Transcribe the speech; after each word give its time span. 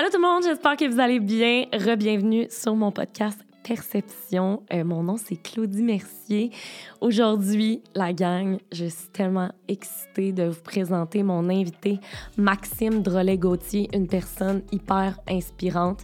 Allô 0.00 0.08
tout 0.08 0.16
le 0.16 0.22
monde, 0.22 0.42
j'espère 0.42 0.78
que 0.78 0.88
vous 0.88 0.98
allez 0.98 1.20
bien. 1.20 1.66
Re-bienvenue 1.74 2.46
sur 2.48 2.74
mon 2.74 2.90
podcast 2.90 3.38
Perception. 3.62 4.62
Euh, 4.72 4.82
mon 4.82 5.02
nom, 5.02 5.18
c'est 5.18 5.36
Claudie 5.36 5.82
Mercier. 5.82 6.52
Aujourd'hui, 7.02 7.82
la 7.94 8.14
gang, 8.14 8.56
je 8.72 8.86
suis 8.86 9.10
tellement 9.12 9.50
excitée 9.68 10.32
de 10.32 10.44
vous 10.44 10.62
présenter 10.62 11.22
mon 11.22 11.50
invité, 11.50 12.00
Maxime 12.38 13.02
Drolet-Gauthier, 13.02 13.90
une 13.92 14.06
personne 14.06 14.62
hyper 14.72 15.20
inspirante. 15.28 16.00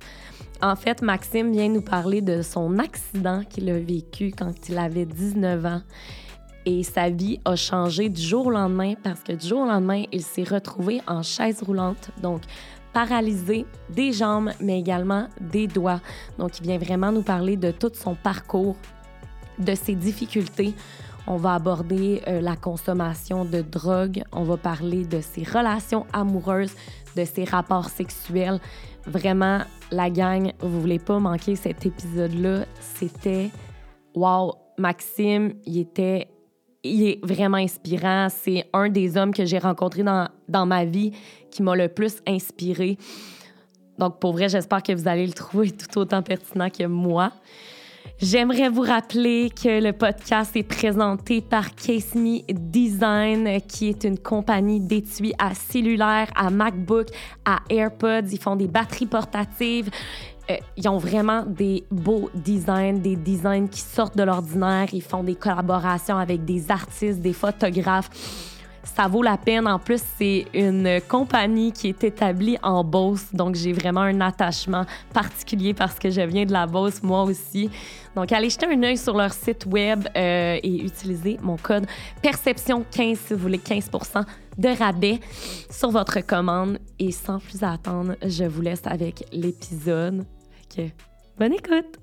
En 0.60 0.76
fait, 0.76 1.00
Maxime 1.00 1.50
vient 1.50 1.70
nous 1.70 1.80
parler 1.80 2.20
de 2.20 2.42
son 2.42 2.78
accident 2.78 3.44
qu'il 3.48 3.70
a 3.70 3.78
vécu 3.78 4.30
quand 4.30 4.68
il 4.68 4.76
avait 4.76 5.06
19 5.06 5.64
ans. 5.64 5.80
Et 6.66 6.82
sa 6.82 7.08
vie 7.10 7.38
a 7.44 7.54
changé 7.54 8.08
du 8.08 8.20
jour 8.20 8.48
au 8.48 8.50
lendemain 8.50 8.94
parce 9.02 9.22
que 9.22 9.32
du 9.32 9.46
jour 9.46 9.60
au 9.60 9.66
lendemain, 9.66 10.02
il 10.12 10.22
s'est 10.22 10.42
retrouvé 10.42 11.00
en 11.06 11.22
chaise 11.22 11.62
roulante. 11.62 12.10
Donc, 12.20 12.42
paralysé 12.96 13.66
des 13.90 14.10
jambes, 14.10 14.52
mais 14.58 14.80
également 14.80 15.28
des 15.38 15.66
doigts. 15.66 16.00
Donc, 16.38 16.58
il 16.58 16.62
vient 16.62 16.78
vraiment 16.78 17.12
nous 17.12 17.20
parler 17.20 17.58
de 17.58 17.70
tout 17.70 17.92
son 17.92 18.14
parcours, 18.14 18.74
de 19.58 19.74
ses 19.74 19.94
difficultés. 19.94 20.72
On 21.26 21.36
va 21.36 21.56
aborder 21.56 22.22
euh, 22.26 22.40
la 22.40 22.56
consommation 22.56 23.44
de 23.44 23.60
drogue, 23.60 24.22
on 24.32 24.44
va 24.44 24.56
parler 24.56 25.04
de 25.04 25.20
ses 25.20 25.42
relations 25.42 26.06
amoureuses, 26.14 26.72
de 27.14 27.26
ses 27.26 27.44
rapports 27.44 27.90
sexuels. 27.90 28.60
Vraiment, 29.04 29.58
la 29.90 30.08
gang, 30.08 30.52
vous 30.60 30.80
voulez 30.80 30.98
pas 30.98 31.18
manquer 31.18 31.54
cet 31.54 31.84
épisode-là. 31.84 32.64
C'était 32.80 33.50
wow, 34.14 34.54
Maxime, 34.78 35.52
il 35.66 35.80
était 35.80 36.28
il 36.86 37.08
est 37.08 37.24
vraiment 37.24 37.58
inspirant. 37.58 38.28
C'est 38.30 38.68
un 38.72 38.88
des 38.88 39.16
hommes 39.16 39.32
que 39.32 39.44
j'ai 39.44 39.58
rencontré 39.58 40.02
dans, 40.02 40.28
dans 40.48 40.66
ma 40.66 40.84
vie 40.84 41.12
qui 41.50 41.62
m'a 41.62 41.74
le 41.74 41.88
plus 41.88 42.20
inspiré. 42.26 42.98
Donc, 43.98 44.18
pour 44.20 44.32
vrai, 44.32 44.48
j'espère 44.48 44.82
que 44.82 44.92
vous 44.92 45.08
allez 45.08 45.26
le 45.26 45.32
trouver 45.32 45.70
tout 45.70 45.98
autant 45.98 46.22
pertinent 46.22 46.68
que 46.70 46.84
moi. 46.84 47.32
J'aimerais 48.18 48.70
vous 48.70 48.80
rappeler 48.80 49.50
que 49.50 49.82
le 49.82 49.92
podcast 49.92 50.56
est 50.56 50.62
présenté 50.62 51.42
par 51.42 51.74
Case 51.74 52.14
Me 52.14 52.40
Design, 52.50 53.60
qui 53.68 53.90
est 53.90 54.04
une 54.04 54.18
compagnie 54.18 54.80
d'étui 54.80 55.34
à 55.38 55.54
cellulaire, 55.54 56.30
à 56.34 56.48
MacBook, 56.48 57.08
à 57.44 57.58
AirPods. 57.68 58.28
Ils 58.32 58.40
font 58.40 58.56
des 58.56 58.68
batteries 58.68 59.06
portatives. 59.06 59.90
Euh, 60.50 60.56
ils 60.76 60.88
ont 60.88 60.98
vraiment 60.98 61.44
des 61.44 61.84
beaux 61.90 62.30
designs, 62.34 62.98
des 63.00 63.16
designs 63.16 63.68
qui 63.68 63.80
sortent 63.80 64.16
de 64.16 64.22
l'ordinaire. 64.22 64.88
Ils 64.92 65.02
font 65.02 65.22
des 65.22 65.34
collaborations 65.34 66.18
avec 66.18 66.44
des 66.44 66.70
artistes, 66.70 67.20
des 67.20 67.32
photographes. 67.32 68.10
Ça 68.84 69.08
vaut 69.08 69.22
la 69.22 69.36
peine. 69.36 69.66
En 69.66 69.80
plus, 69.80 70.00
c'est 70.16 70.46
une 70.54 71.00
compagnie 71.08 71.72
qui 71.72 71.88
est 71.88 72.04
établie 72.04 72.56
en 72.62 72.84
Beauce. 72.84 73.26
Donc, 73.32 73.56
j'ai 73.56 73.72
vraiment 73.72 74.02
un 74.02 74.20
attachement 74.20 74.86
particulier 75.12 75.74
parce 75.74 75.98
que 75.98 76.08
je 76.08 76.20
viens 76.20 76.46
de 76.46 76.52
la 76.52 76.66
Beauce, 76.66 77.02
moi 77.02 77.24
aussi. 77.24 77.68
Donc, 78.14 78.30
allez 78.30 78.48
jeter 78.48 78.66
un 78.66 78.82
œil 78.84 78.96
sur 78.96 79.16
leur 79.16 79.32
site 79.32 79.66
web 79.66 80.06
euh, 80.16 80.58
et 80.62 80.84
utilisez 80.84 81.38
mon 81.42 81.56
code 81.56 81.86
Perception15 82.22 83.16
si 83.16 83.34
vous 83.34 83.40
voulez 83.40 83.58
15% 83.58 84.24
de 84.56 84.68
rabais 84.68 85.18
sur 85.68 85.90
votre 85.90 86.20
commande. 86.20 86.78
Et 87.00 87.10
sans 87.10 87.40
plus 87.40 87.64
attendre, 87.64 88.14
je 88.24 88.44
vous 88.44 88.62
laisse 88.62 88.86
avec 88.86 89.24
l'épisode. 89.32 90.24
Bonne 91.38 91.52
écoute! 91.52 91.98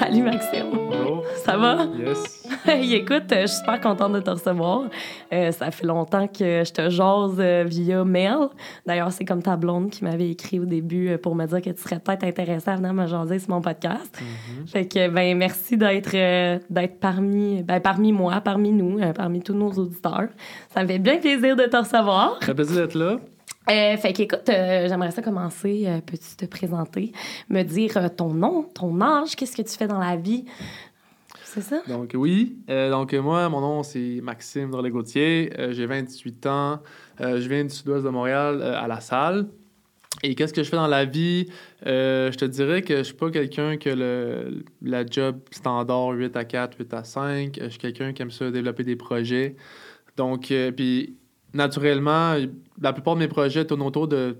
Salut 0.00 0.22
Maxime. 0.22 0.70
Bonjour. 0.72 1.22
Ça 1.44 1.58
va? 1.58 1.84
Yes. 1.98 2.48
Écoute, 2.66 3.24
je 3.28 3.46
suis 3.46 3.58
super 3.58 3.78
contente 3.82 4.14
de 4.14 4.20
te 4.20 4.30
recevoir. 4.30 4.84
Euh, 5.30 5.52
ça 5.52 5.70
fait 5.70 5.84
longtemps 5.84 6.26
que 6.26 6.62
je 6.64 6.72
te 6.72 6.88
jase 6.88 7.36
euh, 7.38 7.64
via 7.68 8.02
mail. 8.02 8.48
D'ailleurs, 8.86 9.12
c'est 9.12 9.26
comme 9.26 9.42
ta 9.42 9.58
blonde 9.58 9.90
qui 9.90 10.02
m'avait 10.04 10.30
écrit 10.30 10.58
au 10.58 10.64
début 10.64 11.10
euh, 11.10 11.18
pour 11.18 11.34
me 11.34 11.44
dire 11.44 11.60
que 11.60 11.68
tu 11.68 11.82
serais 11.82 11.98
peut-être 11.98 12.24
intéressée 12.24 12.70
à 12.70 12.76
venir 12.76 12.94
me 12.94 13.06
jaser 13.06 13.40
sur 13.40 13.50
mon 13.50 13.60
podcast. 13.60 14.10
Mm-hmm. 14.16 14.70
Fait 14.70 14.86
que, 14.86 15.08
ben, 15.10 15.36
merci 15.36 15.76
d'être 15.76 16.12
d'être 16.70 16.98
parmi, 16.98 17.62
ben, 17.62 17.80
parmi 17.80 18.12
moi, 18.12 18.40
parmi 18.40 18.72
nous, 18.72 19.00
parmi 19.12 19.42
tous 19.42 19.52
nos 19.52 19.70
auditeurs. 19.70 20.28
Ça 20.72 20.82
me 20.82 20.88
fait 20.88 20.98
bien 20.98 21.18
plaisir 21.18 21.56
de 21.56 21.64
te 21.64 21.76
recevoir. 21.76 22.38
Ça 22.40 22.46
fait 22.46 22.54
plaisir 22.54 22.76
d'être 22.76 22.94
là. 22.94 23.16
Euh, 23.70 23.96
fait 23.96 24.12
qu'écoute, 24.12 24.48
euh, 24.48 24.88
j'aimerais 24.88 25.10
ça 25.12 25.22
commencer. 25.22 25.84
Euh, 25.86 26.00
Peux-tu 26.04 26.36
te 26.36 26.46
présenter, 26.46 27.12
me 27.48 27.62
dire 27.62 28.10
ton 28.16 28.32
nom, 28.34 28.64
ton 28.64 29.00
âge, 29.00 29.36
qu'est-ce 29.36 29.56
que 29.56 29.62
tu 29.62 29.76
fais 29.76 29.86
dans 29.86 29.98
la 29.98 30.16
vie? 30.16 30.44
C'est 31.44 31.60
ça? 31.62 31.82
Donc, 31.88 32.12
oui. 32.14 32.56
Donc, 32.68 33.12
moi, 33.14 33.48
mon 33.48 33.60
nom, 33.60 33.82
c'est 33.82 34.20
Maxime 34.22 34.70
Drolet-Gauthier. 34.70 35.52
Euh, 35.58 35.72
J'ai 35.72 35.86
28 35.86 36.46
ans. 36.46 36.80
Je 37.18 37.48
viens 37.48 37.64
du 37.64 37.70
sud-ouest 37.70 38.04
de 38.04 38.10
Montréal, 38.10 38.62
à 38.62 38.86
La 38.86 39.00
Salle. 39.00 39.46
Et 40.22 40.34
qu'est-ce 40.34 40.52
que 40.52 40.62
je 40.62 40.68
fais 40.68 40.76
dans 40.76 40.86
la 40.86 41.04
vie? 41.04 41.48
Je 41.84 42.34
te 42.36 42.44
dirais 42.44 42.82
que 42.82 42.98
je 42.98 43.02
suis 43.02 43.14
pas 43.14 43.30
quelqu'un 43.30 43.78
que 43.78 43.90
le, 43.90 44.64
la 44.82 45.04
job 45.06 45.38
standard 45.50 46.10
8 46.10 46.36
à 46.36 46.44
4, 46.44 46.76
8 46.78 46.94
à 46.94 47.04
5. 47.04 47.58
Euh, 47.58 47.64
Je 47.64 47.68
suis 47.70 47.78
quelqu'un 47.78 48.12
qui 48.12 48.22
aime 48.22 48.30
ça 48.30 48.50
développer 48.50 48.84
des 48.84 48.96
projets. 48.96 49.56
Donc, 50.16 50.52
puis 50.76 51.16
naturellement, 51.54 52.34
la 52.80 52.92
plupart 52.92 53.14
de 53.14 53.20
mes 53.20 53.28
projets 53.28 53.64
tournent 53.64 53.82
autour 53.82 54.08
de, 54.08 54.36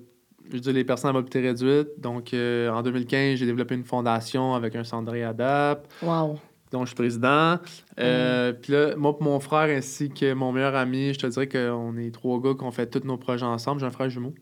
je 0.53 0.59
dire, 0.59 0.73
les 0.73 0.85
personnes 0.85 1.11
à 1.11 1.13
mobilité 1.13 1.41
réduite. 1.41 1.89
Donc, 1.99 2.33
euh, 2.35 2.71
en 2.71 2.83
2015, 2.83 3.39
j'ai 3.39 3.47
développé 3.47 3.75
une 3.75 3.85
fondation 3.85 4.55
avec 4.55 4.75
un 4.77 4.85
centre 4.85 5.07
de 5.07 5.11
réadap, 5.11 5.87
Wow. 6.03 6.39
dont 6.73 6.81
je 6.85 6.87
suis 6.89 6.95
président. 6.97 7.57
Euh, 7.99 8.53
Puis 8.53 8.73
là, 8.73 8.95
moi 8.97 9.17
et 9.21 9.25
mon 9.25 9.41
frère 9.41 9.77
ainsi 9.77 10.09
que 10.11 10.33
mon 10.35 10.53
meilleur 10.53 10.75
ami, 10.75 11.13
je 11.15 11.19
te 11.19 11.27
dirais 11.27 11.49
qu'on 11.49 11.97
est 11.97 12.13
trois 12.13 12.41
gars 12.41 12.55
qui 12.57 12.65
ont 12.65 12.71
fait 12.71 12.87
tous 12.87 13.07
nos 13.07 13.17
projets 13.17 13.45
ensemble. 13.47 13.81
J'ai 13.81 13.87
un 13.87 13.91
frère 13.91 14.09
jumeau. 14.11 14.35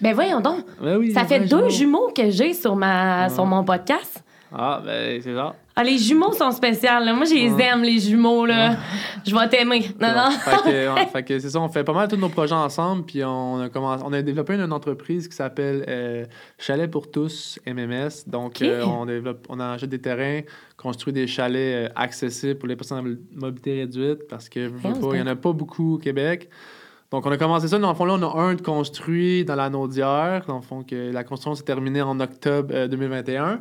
Ben 0.00 0.12
voyons 0.14 0.40
donc. 0.40 0.64
Ben 0.82 0.98
oui, 0.98 1.12
Ça 1.12 1.24
fait 1.24 1.40
deux 1.40 1.70
jumeaux 1.70 2.10
que 2.14 2.28
j'ai 2.30 2.52
sur, 2.52 2.76
ma, 2.76 3.24
Ah. 3.24 3.28
sur 3.30 3.46
mon 3.46 3.64
podcast. 3.64 4.22
Ah, 4.52 4.82
ben 4.84 5.20
c'est 5.22 5.34
ça. 5.34 5.56
Ah, 5.76 5.82
les 5.82 5.98
jumeaux 5.98 6.32
sont 6.32 6.52
spéciaux. 6.52 6.88
là. 7.00 7.12
Moi, 7.12 7.24
je 7.24 7.34
les 7.34 7.50
Ouais. 7.50 7.64
aime, 7.64 7.82
les 7.82 7.98
jumeaux. 7.98 8.46
Là. 8.46 8.76
Je 9.26 9.34
vais 9.34 9.48
t'aimer. 9.48 9.90
Non, 10.00 10.08
non. 10.14 10.30
Fait 10.30 10.56
que, 10.62 10.94
ouais, 11.34 11.40
c'est 11.40 11.50
ça, 11.50 11.60
on 11.60 11.68
fait 11.68 11.82
pas 11.82 11.92
mal 11.92 12.06
tous 12.06 12.16
nos 12.16 12.28
projets 12.28 12.54
ensemble, 12.54 13.04
puis 13.04 13.24
on 13.24 13.60
a, 13.60 13.68
commencé, 13.68 14.04
on 14.06 14.12
a 14.12 14.22
développé 14.22 14.54
une 14.54 14.72
entreprise 14.72 15.26
qui 15.26 15.34
s'appelle 15.34 15.84
euh, 15.88 16.26
Chalet 16.58 16.88
pour 16.88 17.10
tous, 17.10 17.58
MMS. 17.66 18.28
Donc, 18.28 18.62
euh, 18.62 18.84
on, 18.84 19.04
développe, 19.06 19.46
on 19.48 19.58
achète 19.58 19.90
des 19.90 20.00
terrains, 20.00 20.42
construit 20.76 21.12
des 21.12 21.26
chalets 21.26 21.90
euh, 21.90 21.92
accessibles 21.96 22.56
pour 22.58 22.68
les 22.68 22.76
personnes 22.76 22.98
à 22.98 23.02
mo- 23.02 23.16
mobilité 23.34 23.80
réduite, 23.80 24.28
parce 24.28 24.48
que 24.48 24.70
il 25.12 25.18
y 25.18 25.22
en 25.22 25.26
a 25.26 25.34
pas 25.36 25.52
beaucoup 25.52 25.94
au 25.94 25.98
Québec. 25.98 26.48
Donc, 27.10 27.26
on 27.26 27.30
a 27.32 27.36
commencé 27.36 27.68
ça. 27.68 27.78
Dans 27.78 27.88
le 27.90 27.94
fond, 27.94 28.04
là, 28.06 28.14
on 28.14 28.22
a 28.22 28.40
un 28.42 28.54
de 28.54 28.62
construit 28.62 29.44
dans 29.44 29.54
la 29.54 29.70
Naudière. 29.70 30.44
Dans 30.48 30.56
le 30.56 30.62
fond, 30.62 30.82
que 30.82 31.12
la 31.12 31.22
construction 31.22 31.54
s'est 31.54 31.62
terminée 31.64 32.02
en 32.02 32.18
octobre 32.20 32.70
euh, 32.74 32.88
2021. 32.88 33.60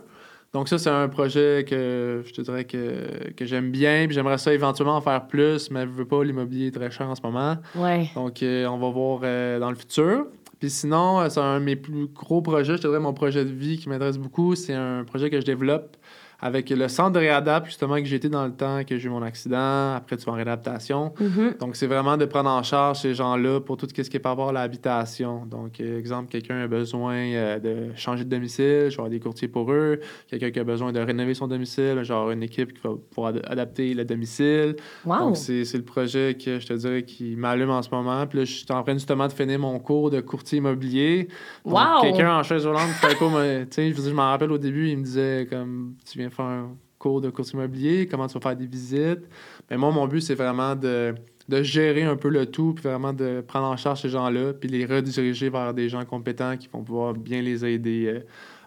Donc, 0.53 0.69
ça, 0.69 0.78
c'est 0.78 0.90
un 0.90 1.09
projet 1.09 1.66
que 1.68 2.22
je 2.25 2.31
te 2.31 2.41
dirais 2.41 2.66
que, 2.66 3.31
que 3.36 3.44
j'aime 3.44 3.72
bien. 3.72 4.06
Puis 4.06 4.14
j'aimerais 4.14 4.38
ça 4.38 4.53
éventuellement 4.53 4.96
en 4.96 5.02
faire 5.02 5.25
plus, 5.25 5.72
mais 5.72 5.81
je 5.81 5.88
veux 5.88 6.06
pas, 6.06 6.24
l'immobilier 6.24 6.68
est 6.68 6.72
très 6.72 6.91
cher 6.91 7.09
en 7.09 7.16
ce 7.16 7.22
moment. 7.24 7.58
Ouais. 7.75 8.12
Donc, 8.14 8.44
euh, 8.44 8.68
on 8.68 8.78
va 8.78 8.90
voir 8.92 9.22
euh, 9.24 9.59
dans 9.59 9.72
le 9.72 9.75
futur. 9.75 10.28
Puis 10.59 10.69
sinon, 10.69 11.22
euh, 11.22 11.30
c'est 11.30 11.40
un 11.40 11.59
de 11.59 11.66
mes 11.66 11.75
plus 11.75 12.08
gros 12.08 12.44
projets. 12.44 12.78
Je 12.78 12.84
te 12.84 12.88
dirais 12.88 13.00
mon 13.00 13.13
projet 13.13 13.44
de 13.44 13.50
vie 13.52 13.80
qui 13.80 13.90
m'intéresse 13.90 14.19
beaucoup. 14.19 14.53
C'est 14.53 14.75
un 14.75 15.03
projet 15.03 15.31
que 15.31 15.42
je 15.42 15.46
développe 15.46 15.97
avec 16.44 16.70
le 16.72 16.90
centre 16.90 17.12
de 17.12 17.20
réadap, 17.20 17.68
justement, 17.68 17.96
que 17.96 18.14
été 18.14 18.28
dans 18.28 18.46
le 18.46 18.52
temps, 18.52 18.84
que 18.84 18.98
j'ai 18.98 19.08
eu 19.08 19.09
mon 19.09 19.22
accident. 19.22 19.94
Après, 19.96 20.18
tu 20.18 20.26
vas 20.26 20.34
en 20.34 20.36
réadaptation. 20.36 21.14
Mhm. 21.18 21.56
Donc, 21.58 21.78
c'est 21.78 21.88
vraiment 21.88 22.18
de 22.18 22.26
prendre 22.26 22.50
en 22.50 22.62
charge 22.64 23.00
ces 23.00 23.14
gens-là 23.14 23.62
pour 23.62 23.78
tout 23.78 23.88
ce 23.88 23.94
qui 23.94 24.18
est 24.18 24.20
par 24.20 24.34
rapport 24.34 24.50
à 24.50 24.52
l'habitation. 24.52 25.46
Donc, 25.46 25.80
euh, 25.80 25.98
exemple, 25.98 26.30
quelqu'un 26.30 26.58
a 26.58 26.68
besoin 26.68 27.16
euh, 27.16 27.59
de 27.59 27.96
changer 27.96 28.26
de 28.26 28.30
domicile, 28.30 28.90
genre 28.90 29.08
des 29.08 29.22
courtiers 29.22 29.48
pour 29.48 29.72
eux. 29.72 30.02
Quelqu'un 30.28 30.52
qui 30.52 30.59
a 30.59 30.66
besoin 30.66 30.92
de 30.92 31.00
rénover 31.00 31.34
son 31.34 31.48
domicile, 31.48 32.04
genre 32.04 32.30
une 32.31 32.44
équipe 32.44 32.74
qui 32.74 32.81
va 32.86 32.90
pouvoir 33.10 33.34
ad- 33.34 33.46
adapter 33.46 33.94
le 33.94 34.04
domicile. 34.04 34.75
Wow. 35.06 35.20
Donc, 35.20 35.38
c'est 35.38 35.64
le 35.74 35.84
projet 35.84 36.36
que 36.36 36.60
je 36.60 36.68
te 36.68 36.74
dirais 36.74 37.04
qui 37.04 37.38
m'allume 37.38 37.69
en 37.69 37.81
ce 37.81 37.90
moment. 37.90 38.28
Puis 38.28 38.40
là, 38.40 38.44
je 38.44 38.51
suis 38.51 38.66
en 38.69 38.84
train 38.84 38.94
justement 38.94 39.28
de 39.28 39.31
finir 39.31 39.60
mon 39.60 39.80
cours 39.80 40.12
de 40.12 40.19
courtier 40.19 40.57
immobilier. 40.57 41.30
Wow! 41.63 42.01
Quelqu'un 42.01 42.38
en 42.38 42.44
chaise 42.44 42.68
roulante 42.68 42.90
qui 42.90 43.07
fait 43.07 43.13
un 43.13 43.16
cours, 43.16 43.31
mais, 43.31 43.66
tu 43.68 43.75
sais, 43.75 43.94
je 43.94 44.01
je 44.01 44.16
m'en 44.16 44.30
rappelle 44.30 44.51
au 44.51 44.57
début, 44.57 44.90
il 44.90 44.98
me 44.98 45.04
disait 45.04 45.48
comme 45.50 45.95
tu 46.06 46.18
viens 46.19 46.30
faire 46.33 46.45
un 46.45 46.75
cours 47.00 47.21
de 47.21 47.30
courtier 47.30 47.57
immobilier, 47.57 48.07
comment 48.07 48.27
tu 48.27 48.33
vas 48.35 48.39
faire 48.39 48.56
des 48.56 48.65
visites. 48.68 49.27
Mais 49.69 49.77
moi, 49.77 49.91
mon 49.91 50.07
but, 50.07 50.21
c'est 50.21 50.35
vraiment 50.35 50.75
de, 50.75 51.13
de 51.50 51.62
gérer 51.63 52.03
un 52.03 52.15
peu 52.15 52.30
le 52.30 52.45
tout, 52.45 52.74
puis 52.74 52.83
vraiment 52.83 53.12
de 53.13 53.41
prendre 53.45 53.68
en 53.68 53.75
charge 53.77 54.01
ces 54.01 54.09
gens-là, 54.09 54.53
puis 54.53 54.69
les 54.69 54.85
rediriger 54.85 55.50
vers 55.50 55.74
des 55.74 55.89
gens 55.89 56.06
compétents 56.06 56.56
qui 56.57 56.69
vont 56.71 56.83
pouvoir 56.83 57.13
bien 57.13 57.41
les 57.41 57.65
aider 57.65 58.06
euh, 58.07 58.19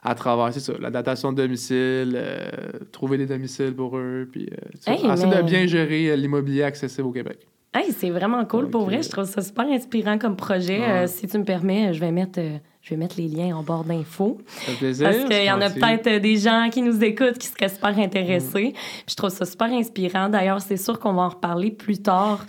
à 0.02 0.14
travers, 0.14 0.52
c'est 0.52 0.60
ça, 0.60 0.74
la 0.78 0.90
datation 0.90 1.32
de 1.32 1.42
domicile, 1.42 2.12
euh, 2.14 2.50
trouver 2.92 3.16
des 3.18 3.26
domiciles 3.26 3.74
pour 3.74 3.96
eux, 3.96 4.28
puis 4.30 4.46
euh, 4.52 4.92
Hey, 4.92 5.04
essayer 5.06 5.26
mais- 5.30 5.36
de 5.38 5.42
bien 5.42 5.66
gérer 5.66 6.16
l'immobilier 6.16 6.62
accessible 6.62 7.08
au 7.08 7.12
Québec. 7.12 7.46
Hey, 7.74 7.90
c'est 7.92 8.10
vraiment 8.10 8.42
cool. 8.46 8.70
Pour 8.70 8.84
vrai, 8.84 9.02
je 9.02 9.10
trouve 9.10 9.24
ça 9.24 9.42
super 9.42 9.66
inspirant 9.66 10.16
comme 10.16 10.34
projet. 10.36 10.80
Ouais. 10.80 11.06
Si 11.08 11.26
tu 11.26 11.36
me 11.38 11.44
permets, 11.44 11.92
je 11.92 12.00
vais 12.00 12.10
mettre, 12.12 12.40
je 12.86 12.90
vais 12.90 12.96
mettre 12.96 13.16
les 13.18 13.26
liens 13.26 13.56
en 13.56 13.64
bord 13.64 13.82
d'infos. 13.82 14.38
Parce 14.64 14.78
qu'il 14.78 15.44
y 15.44 15.50
en 15.50 15.60
a 15.60 15.70
peut-être 15.70 16.06
euh, 16.06 16.18
des 16.20 16.36
gens 16.36 16.68
qui 16.70 16.82
nous 16.82 17.02
écoutent 17.02 17.36
qui 17.36 17.48
seraient 17.48 17.68
super 17.68 17.98
intéressés. 17.98 18.74
Puis 18.74 19.04
je 19.08 19.16
trouve 19.16 19.30
ça 19.30 19.44
super 19.44 19.66
inspirant. 19.72 20.28
D'ailleurs, 20.28 20.60
c'est 20.60 20.76
sûr 20.76 21.00
qu'on 21.00 21.14
va 21.14 21.22
en 21.22 21.28
reparler 21.30 21.72
plus 21.72 22.00
tard. 22.00 22.46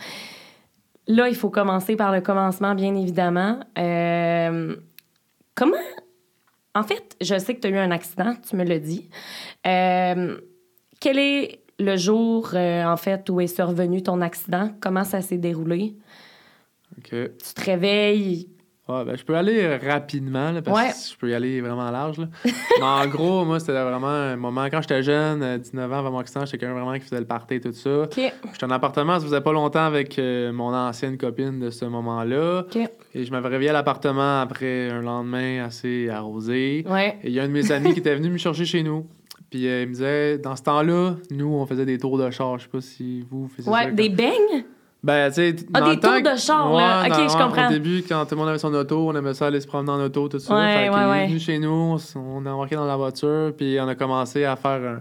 Là, 1.08 1.28
il 1.28 1.36
faut 1.36 1.50
commencer 1.50 1.96
par 1.96 2.12
le 2.12 2.22
commencement, 2.22 2.76
bien 2.76 2.96
évidemment. 2.96 3.60
Euh, 3.80 4.76
comment. 5.56 5.76
En 6.76 6.84
fait, 6.84 7.16
je 7.20 7.40
sais 7.40 7.56
que 7.56 7.62
tu 7.62 7.68
as 7.70 7.72
eu 7.72 7.78
un 7.78 7.90
accident, 7.90 8.36
tu 8.48 8.56
me 8.58 8.64
l'as 8.64 8.78
dit. 8.78 9.10
Euh, 9.66 10.38
quel 11.00 11.18
est 11.18 11.64
le 11.80 11.98
jour, 11.98 12.52
euh, 12.54 12.84
en 12.86 12.98
fait, 12.98 13.28
où 13.32 13.42
est 13.42 13.48
survenu 13.48 14.04
ton 14.04 14.22
accident? 14.22 14.70
Comment 14.82 15.04
ça 15.04 15.22
s'est 15.22 15.40
déroulé? 15.40 15.96
OK. 17.00 17.10
Tu 17.10 17.54
te 17.56 17.64
réveilles. 17.64 18.50
Ouais, 18.90 19.04
ben, 19.04 19.18
je 19.18 19.24
peux 19.26 19.36
aller 19.36 19.76
rapidement, 19.78 20.52
là, 20.52 20.62
parce 20.62 20.78
Ouais. 20.80 20.88
que 20.90 20.96
je 21.14 21.18
peux 21.18 21.30
y 21.30 21.34
aller 21.34 21.60
vraiment 21.62 21.92
large. 21.92 22.18
Là. 22.20 22.28
Mais 22.80 22.84
en 22.86 23.06
gros, 23.08 23.44
moi, 23.44 23.60
c'était 23.60 23.74
vraiment 23.74 24.08
un 24.08 24.38
moment. 24.38 24.66
Quand 24.72 24.82
j'étais 24.82 25.04
jeune, 25.04 25.44
euh, 25.44 25.58
19 25.58 25.92
ans 25.92 25.98
avant 25.98 26.12
mon 26.12 26.20
accident, 26.20 26.46
j'étais 26.46 26.58
quelqu'un 26.60 26.74
vraiment 26.76 26.94
qui 26.94 27.02
faisait 27.02 27.20
le 27.20 27.26
party 27.28 27.56
et 27.56 27.60
tout 27.62 27.74
ça. 27.74 28.08
J'étais 28.16 28.64
en 28.64 28.70
appartement, 28.72 29.20
ça 29.20 29.26
faisait 29.26 29.42
pas 29.42 29.52
longtemps 29.52 29.86
avec 29.86 30.18
euh, 30.20 30.54
mon 30.54 30.74
ancienne 30.74 31.18
copine 31.18 31.60
de 31.60 31.70
ce 31.70 31.84
moment-là. 31.86 32.64
Et 33.14 33.26
je 33.26 33.32
m'avais 33.32 33.50
réveillé 33.50 33.72
à 33.72 33.74
l'appartement 33.74 34.42
après 34.42 34.90
un 34.90 35.02
lendemain 35.02 35.66
assez 35.66 36.08
arrosé. 36.10 36.86
Ouais. 36.90 37.18
Et 37.24 37.28
il 37.28 37.34
y 37.34 37.40
a 37.40 37.44
un 37.44 37.48
de 37.48 37.54
mes 37.54 37.72
amis 37.72 37.94
qui 37.94 38.00
était 38.00 38.16
venu 38.16 38.30
me 38.30 38.38
chercher 38.38 38.64
chez 38.66 38.84
nous. 38.84 39.06
Puis 39.50 39.68
euh, 39.68 39.84
il 39.84 39.88
me 39.90 39.94
disait, 39.94 40.38
dans 40.38 40.56
ce 40.56 40.64
temps-là, 40.64 41.16
nous, 41.32 41.48
on 41.54 41.66
faisait 41.66 41.86
des 41.86 41.98
tours 41.98 42.18
de 42.18 42.30
char. 42.32 42.58
Je 42.58 42.64
sais 42.64 42.70
pas 42.70 42.82
si 42.82 43.26
vous 43.30 43.48
faisiez 43.48 43.64
ça. 43.64 43.72
Ouais, 43.72 43.92
des 43.92 44.10
beignes? 44.10 44.64
Ben, 45.08 45.30
tu 45.30 45.36
sais, 45.36 45.56
Ah, 45.74 45.80
dans 45.80 45.86
des 45.90 45.96
le 45.96 46.00
temps 46.02 46.22
tours 46.22 46.32
de 46.34 46.38
char, 46.38 46.74
là. 46.74 47.04
Ok, 47.04 47.10
dans- 47.10 47.28
je 47.30 47.38
comprends. 47.38 47.68
Au 47.68 47.72
début, 47.72 48.04
quand 48.08 48.26
tout 48.26 48.36
le 48.36 48.40
monde 48.42 48.50
avait 48.50 48.58
son 48.60 48.74
auto, 48.74 49.08
on 49.10 49.16
aimait 49.16 49.34
ça 49.34 49.48
aller 49.48 49.62
se 49.62 49.68
promener 49.68 49.92
en 49.92 50.02
auto, 50.02 50.28
tout 50.28 50.38
ça. 50.40 50.54
Ouais, 50.54 50.76
fait 50.76 50.90
qu'il 50.90 50.92
ouais, 51.10 51.24
est 51.24 51.28
venu 51.28 51.40
chez 51.40 51.60
nous, 51.60 51.98
on 52.16 52.46
a 52.46 52.52
embarqué 52.52 52.76
dans 52.76 52.86
la 52.86 52.98
voiture, 52.98 53.54
puis 53.58 53.78
on 53.82 53.88
a 53.88 53.96
commencé 53.96 54.44
à 54.44 54.56
faire 54.58 54.72
un, 54.82 55.00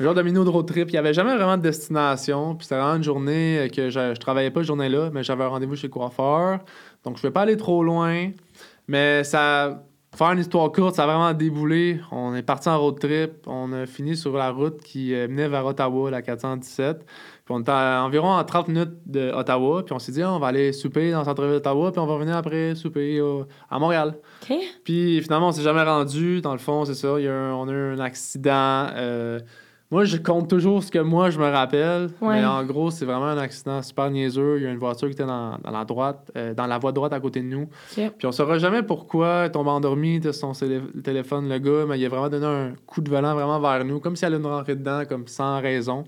un 0.00 0.04
genre 0.04 0.14
de 0.14 0.22
mini 0.22 0.42
de 0.42 0.48
road 0.48 0.66
trip. 0.66 0.88
Il 0.88 0.92
n'y 0.92 0.98
avait 0.98 1.12
jamais 1.14 1.36
vraiment 1.36 1.58
de 1.58 1.62
destination, 1.62 2.54
puis 2.54 2.64
c'était 2.66 2.80
vraiment 2.80 2.96
une 2.96 3.04
journée 3.04 3.58
euh, 3.58 3.68
que 3.68 3.90
je, 3.90 4.14
je 4.14 4.18
travaillais 4.18 4.50
pas 4.50 4.60
cette 4.60 4.68
journée-là, 4.68 5.10
mais 5.12 5.22
j'avais 5.22 5.44
un 5.44 5.48
rendez-vous 5.48 5.76
chez 5.76 5.88
le 5.88 5.92
coiffeur. 5.92 6.60
Donc, 7.04 7.18
je 7.18 7.22
ne 7.22 7.28
vais 7.28 7.32
pas 7.32 7.42
aller 7.42 7.56
trop 7.58 7.84
loin, 7.84 8.30
mais 8.88 9.22
ça... 9.22 9.82
Faire 10.14 10.32
une 10.32 10.40
histoire 10.40 10.70
courte, 10.70 10.96
ça 10.96 11.04
a 11.04 11.06
vraiment 11.06 11.32
déboulé. 11.32 11.98
On 12.10 12.34
est 12.34 12.42
parti 12.42 12.68
en 12.68 12.78
road 12.78 12.98
trip. 13.00 13.30
On 13.46 13.72
a 13.72 13.86
fini 13.86 14.14
sur 14.14 14.36
la 14.36 14.50
route 14.50 14.82
qui 14.82 15.14
euh, 15.14 15.26
menait 15.26 15.48
vers 15.48 15.64
Ottawa, 15.64 16.10
la 16.10 16.20
417. 16.20 17.06
Puis 17.44 17.54
on 17.54 17.60
était 17.60 17.72
à 17.72 18.02
environ 18.04 18.34
à 18.36 18.44
30 18.44 18.68
minutes 18.68 18.92
d'Ottawa. 19.06 19.82
Puis 19.84 19.92
on 19.92 19.98
s'est 19.98 20.12
dit, 20.12 20.22
on 20.22 20.38
va 20.38 20.46
aller 20.48 20.72
souper 20.72 21.10
dans 21.10 21.18
le 21.20 21.24
centre-ville 21.24 21.54
d'Ottawa. 21.54 21.90
Puis 21.92 22.00
on 22.00 22.06
va 22.06 22.14
revenir 22.14 22.36
après 22.36 22.74
souper 22.74 23.20
au- 23.20 23.46
à 23.70 23.78
Montréal. 23.78 24.14
OK. 24.48 24.56
Puis 24.84 25.20
finalement, 25.22 25.48
on 25.48 25.52
s'est 25.52 25.62
jamais 25.62 25.82
rendu. 25.82 26.40
Dans 26.40 26.52
le 26.52 26.58
fond, 26.58 26.84
c'est 26.84 26.94
ça. 26.94 27.14
Il 27.18 27.24
y 27.24 27.28
a 27.28 27.34
un- 27.34 27.54
on 27.54 27.68
a 27.68 27.72
eu 27.72 27.94
un 27.94 27.98
accident. 27.98 28.86
euh, 28.94 29.40
moi, 29.90 30.04
je 30.04 30.16
compte 30.16 30.48
toujours 30.48 30.82
ce 30.82 30.90
que 30.90 31.00
moi, 31.00 31.28
je 31.28 31.38
me 31.38 31.44
rappelle. 31.50 32.08
Ouais. 32.22 32.40
Mais 32.40 32.44
en 32.46 32.64
gros, 32.64 32.90
c'est 32.90 33.04
vraiment 33.04 33.26
un 33.26 33.36
accident 33.36 33.82
super 33.82 34.10
niaiseux. 34.10 34.56
Il 34.58 34.62
y 34.62 34.66
a 34.66 34.70
une 34.70 34.78
voiture 34.78 35.08
qui 35.08 35.12
était 35.12 35.26
dans, 35.26 35.58
dans 35.62 35.70
la 35.70 35.84
droite, 35.84 36.30
euh, 36.34 36.54
dans 36.54 36.66
la 36.66 36.78
voie 36.78 36.92
droite 36.92 37.12
à 37.12 37.20
côté 37.20 37.40
de 37.42 37.46
nous. 37.46 37.64
OK. 37.64 38.12
Puis 38.16 38.26
on 38.26 38.32
saura 38.32 38.56
jamais 38.58 38.82
pourquoi 38.82 39.42
il 39.42 39.46
est 39.46 39.50
tombé 39.50 39.68
endormi 39.68 40.18
de 40.18 40.32
son 40.32 40.52
téléphone, 41.04 41.48
le 41.48 41.58
gars, 41.58 41.84
mais 41.86 41.98
il 41.98 42.06
a 42.06 42.08
vraiment 42.08 42.30
donné 42.30 42.46
un 42.46 42.72
coup 42.86 43.02
de 43.02 43.10
volant 43.10 43.34
vraiment 43.34 43.60
vers 43.60 43.84
nous, 43.84 44.00
comme 44.00 44.16
si 44.16 44.24
elle 44.24 44.32
allait 44.34 44.42
nous 44.42 44.48
rentrer 44.48 44.76
dedans, 44.76 45.02
comme 45.06 45.26
sans 45.26 45.60
raison. 45.60 46.04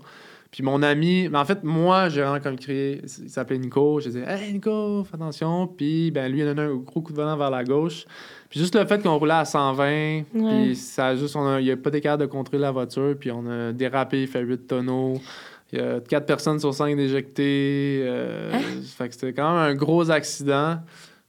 Puis 0.55 0.63
mon 0.63 0.81
ami, 0.83 1.27
mais 1.29 1.37
en 1.37 1.43
fait, 1.43 1.65
moi, 1.65 2.07
j'ai 2.07 2.21
vraiment 2.21 2.39
comme 2.39 2.55
crié, 2.57 3.01
il 3.21 3.29
s'appelait 3.29 3.57
Nico, 3.57 3.99
j'ai 3.99 4.09
dit 4.11 4.19
Hey 4.25 4.53
Nico, 4.53 5.03
fais 5.03 5.15
attention. 5.15 5.67
Puis 5.67 6.11
ben, 6.11 6.31
lui, 6.31 6.39
il 6.39 6.47
a 6.47 6.53
donné 6.53 6.61
un 6.71 6.75
gros 6.75 7.01
coup 7.01 7.11
de 7.11 7.17
volant 7.17 7.35
vers 7.35 7.49
la 7.49 7.65
gauche. 7.65 8.05
Puis 8.49 8.61
juste 8.61 8.73
le 8.73 8.85
fait 8.85 9.03
qu'on 9.03 9.17
roulait 9.17 9.33
à 9.33 9.43
120, 9.43 10.21
puis 10.31 10.75
ça 10.77 11.07
a 11.07 11.15
juste, 11.17 11.35
on 11.35 11.45
a- 11.45 11.59
il 11.59 11.65
n'y 11.65 11.71
a 11.71 11.75
pas 11.75 11.89
d'écart 11.89 12.17
de 12.17 12.25
contrôler 12.25 12.61
la 12.61 12.71
voiture, 12.71 13.15
puis 13.19 13.31
on 13.31 13.45
a 13.49 13.73
dérapé, 13.73 14.21
il 14.21 14.27
fait 14.29 14.39
8 14.43 14.65
tonneaux. 14.65 15.19
Il 15.73 15.79
y 15.79 15.81
a 15.81 15.99
4 15.99 16.25
personnes 16.25 16.57
sur 16.59 16.73
5 16.73 16.95
déjectées. 16.95 17.99
euh, 18.05 18.51
Hein? 18.53 18.59
Fait 18.97 19.09
que 19.09 19.13
c'était 19.13 19.33
quand 19.33 19.49
même 19.51 19.71
un 19.71 19.75
gros 19.75 20.09
accident. 20.09 20.77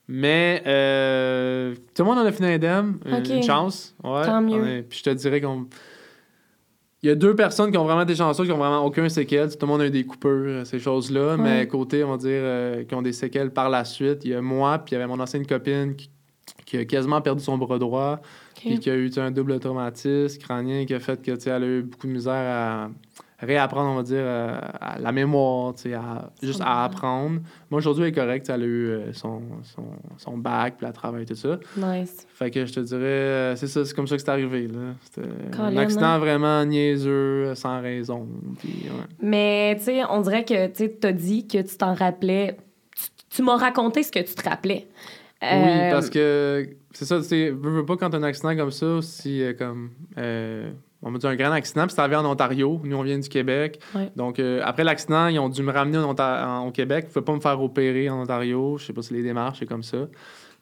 Mais 0.07 0.63
euh, 0.69 1.75
tout 1.95 2.03
le 2.03 2.05
monde 2.05 2.19
en 2.19 2.25
a 2.27 2.31
fini 2.31 2.49
indemne. 2.53 2.99
Une- 3.05 3.43
chance. 3.43 3.93
Ouais, 4.05 4.25
Tant 4.25 4.41
mieux. 4.41 4.65
Est- 4.69 4.83
Puis 4.83 4.99
je 5.01 5.11
te 5.11 5.11
dirais 5.11 5.41
qu'on. 5.41 5.67
Il 7.07 7.11
y 7.11 7.13
a 7.13 7.15
deux 7.15 7.37
personnes 7.37 7.71
qui 7.71 7.79
ont 7.79 7.85
vraiment 7.85 8.03
été 8.03 8.17
chanceuses, 8.17 8.49
qui 8.49 8.53
ont 8.53 8.59
vraiment 8.59 8.85
aucun 8.85 9.09
séquelles. 9.09 9.57
Tout 9.57 9.65
le 9.65 9.67
monde 9.69 9.81
a 9.81 9.87
eu 9.87 9.91
des 9.91 10.05
coupures, 10.05 10.31
euh, 10.33 10.65
ces 10.65 10.81
choses-là. 10.81 11.37
Ouais. 11.37 11.41
Mais 11.41 11.69
côté, 11.69 12.03
on 12.03 12.11
va 12.11 12.17
dire, 12.17 12.31
euh, 12.33 12.83
qui 12.83 12.97
ont 12.97 13.03
des 13.03 13.13
séquelles 13.13 13.53
par 13.53 13.71
la 13.71 13.85
suite, 13.85 14.25
il 14.25 14.33
y 14.33 14.35
a 14.35 14.43
moi, 14.43 14.79
puis 14.79 14.91
il 14.91 14.99
y 14.99 15.01
avait 15.01 15.07
mon 15.07 15.21
ancienne 15.21 15.47
copine 15.47 15.95
qui, 15.95 16.11
qui 16.65 16.79
a 16.79 16.85
quasiment 16.85 17.21
perdu 17.21 17.45
son 17.45 17.59
bras 17.59 17.79
droit, 17.79 18.21
puis 18.57 18.75
OK. 18.75 18.81
qui 18.81 18.91
a 18.91 18.97
eu 18.97 19.09
un 19.19 19.31
double 19.31 19.61
traumatisme 19.61 20.41
crânien 20.41 20.85
qui 20.85 20.95
a 20.95 20.99
fait 20.99 21.23
que 21.23 21.31
tu 21.37 21.49
elle 21.49 21.63
a 21.63 21.67
eu 21.67 21.83
beaucoup 21.83 22.09
de 22.09 22.13
misère 22.13 22.33
à 22.35 22.91
réapprendre, 23.39 23.91
on 23.91 23.97
va 23.97 24.03
dire, 24.03 24.17
euh, 24.21 24.59
à 24.81 24.99
la 24.99 25.13
mémoire, 25.13 25.75
tu 25.75 25.83
sais, 25.83 25.95
à- 25.95 26.31
juste 26.43 26.61
à 26.65 26.85
apprendre. 26.85 27.41
Moi, 27.71 27.79
aujourd'hui, 27.79 28.05
elle 28.05 28.09
est 28.11 28.13
correcte. 28.13 28.49
Elle 28.49 28.63
a 28.63 28.65
eu 28.67 28.87
euh, 28.89 29.13
son, 29.13 29.43
son, 29.63 29.85
son 30.17 30.39
bac, 30.39 30.77
puis 30.79 30.87
elle 30.87 30.93
travaille, 30.93 31.27
tout 31.27 31.35
ça. 31.35 31.59
Nice. 31.77 32.27
Fait 32.35 32.51
que 32.51 32.65
je 32.65 32.73
te 32.73 32.81
dirais, 32.81 33.03
euh, 33.03 33.57
c'est 33.57 33.67
ça, 33.67 33.85
c'est 33.85 33.95
comme 33.95 34.07
ça 34.07 34.17
que 34.17 34.23
c'est 34.23 34.31
arrivé. 34.31 34.69
là. 34.69 34.95
C'était 35.03 35.29
un 35.59 35.77
accident 35.77 36.07
hein? 36.07 36.19
vraiment 36.19 36.65
niaiseux, 36.65 37.11
euh, 37.49 37.55
sans 37.55 37.81
raison. 37.83 38.27
Puis, 38.59 38.85
ouais. 38.85 39.05
Mais, 39.21 39.77
tu 39.79 39.85
sais, 39.85 40.03
on 40.09 40.21
dirait 40.23 40.45
que 40.45 40.69
tu 40.69 41.07
as 41.07 41.13
dit 41.13 41.47
que 41.47 41.59
tu 41.59 41.77
t'en 41.77 41.95
rappelais. 41.95 42.57
Tu, 42.97 43.05
tu 43.37 43.43
m'as 43.43 43.57
raconté 43.57 44.03
ce 44.03 44.13
que 44.13 44.21
tu 44.21 44.35
te 44.35 44.49
rappelais. 44.49 44.87
Oui, 45.43 45.91
parce 45.91 46.09
que 46.09 46.67
c'est 46.93 47.05
ça, 47.05 47.19
tu 47.19 47.25
sais, 47.25 47.51
veux, 47.51 47.71
veux 47.71 47.85
pas 47.85 47.99
quand 47.99 48.15
un 48.15 48.23
accident 48.23 48.57
comme 48.57 48.71
ça, 48.71 49.03
si 49.03 49.43
comme 49.59 49.91
on 51.07 51.13
m'a 51.13 51.19
dit 51.19 51.27
un 51.27 51.37
grand 51.37 51.53
accident, 51.53 51.87
puis 51.87 51.95
c'est 51.95 52.01
arrivé 52.01 52.17
en 52.17 52.27
Ontario. 52.27 52.81
Nous, 52.83 52.97
on 52.97 53.03
vient 53.05 53.19
du 53.19 53.29
Québec. 53.29 53.79
Ouais. 53.95 54.11
Donc, 54.17 54.41
euh, 54.41 54.61
après 54.65 54.83
l'accident, 54.83 55.29
ils 55.29 55.39
ont 55.39 55.49
dû 55.49 55.63
me 55.63 55.71
ramener 55.71 55.99
en 55.99 56.67
au 56.67 56.73
Québec. 56.73 57.05
Ils 57.05 57.09
ne 57.09 57.13
pouvaient 57.13 57.25
pas 57.25 57.35
me 57.35 57.41
faire 57.41 57.63
opérer 57.63 58.11
en 58.11 58.23
Ontario. 58.23 58.77
Je 58.77 58.87
sais 58.87 58.93
pas 58.93 59.03
si 59.03 59.15
les 59.15 59.23
démarches, 59.23 59.61
c'est 59.61 59.67
comme 59.67 59.85
ça. 59.85 60.09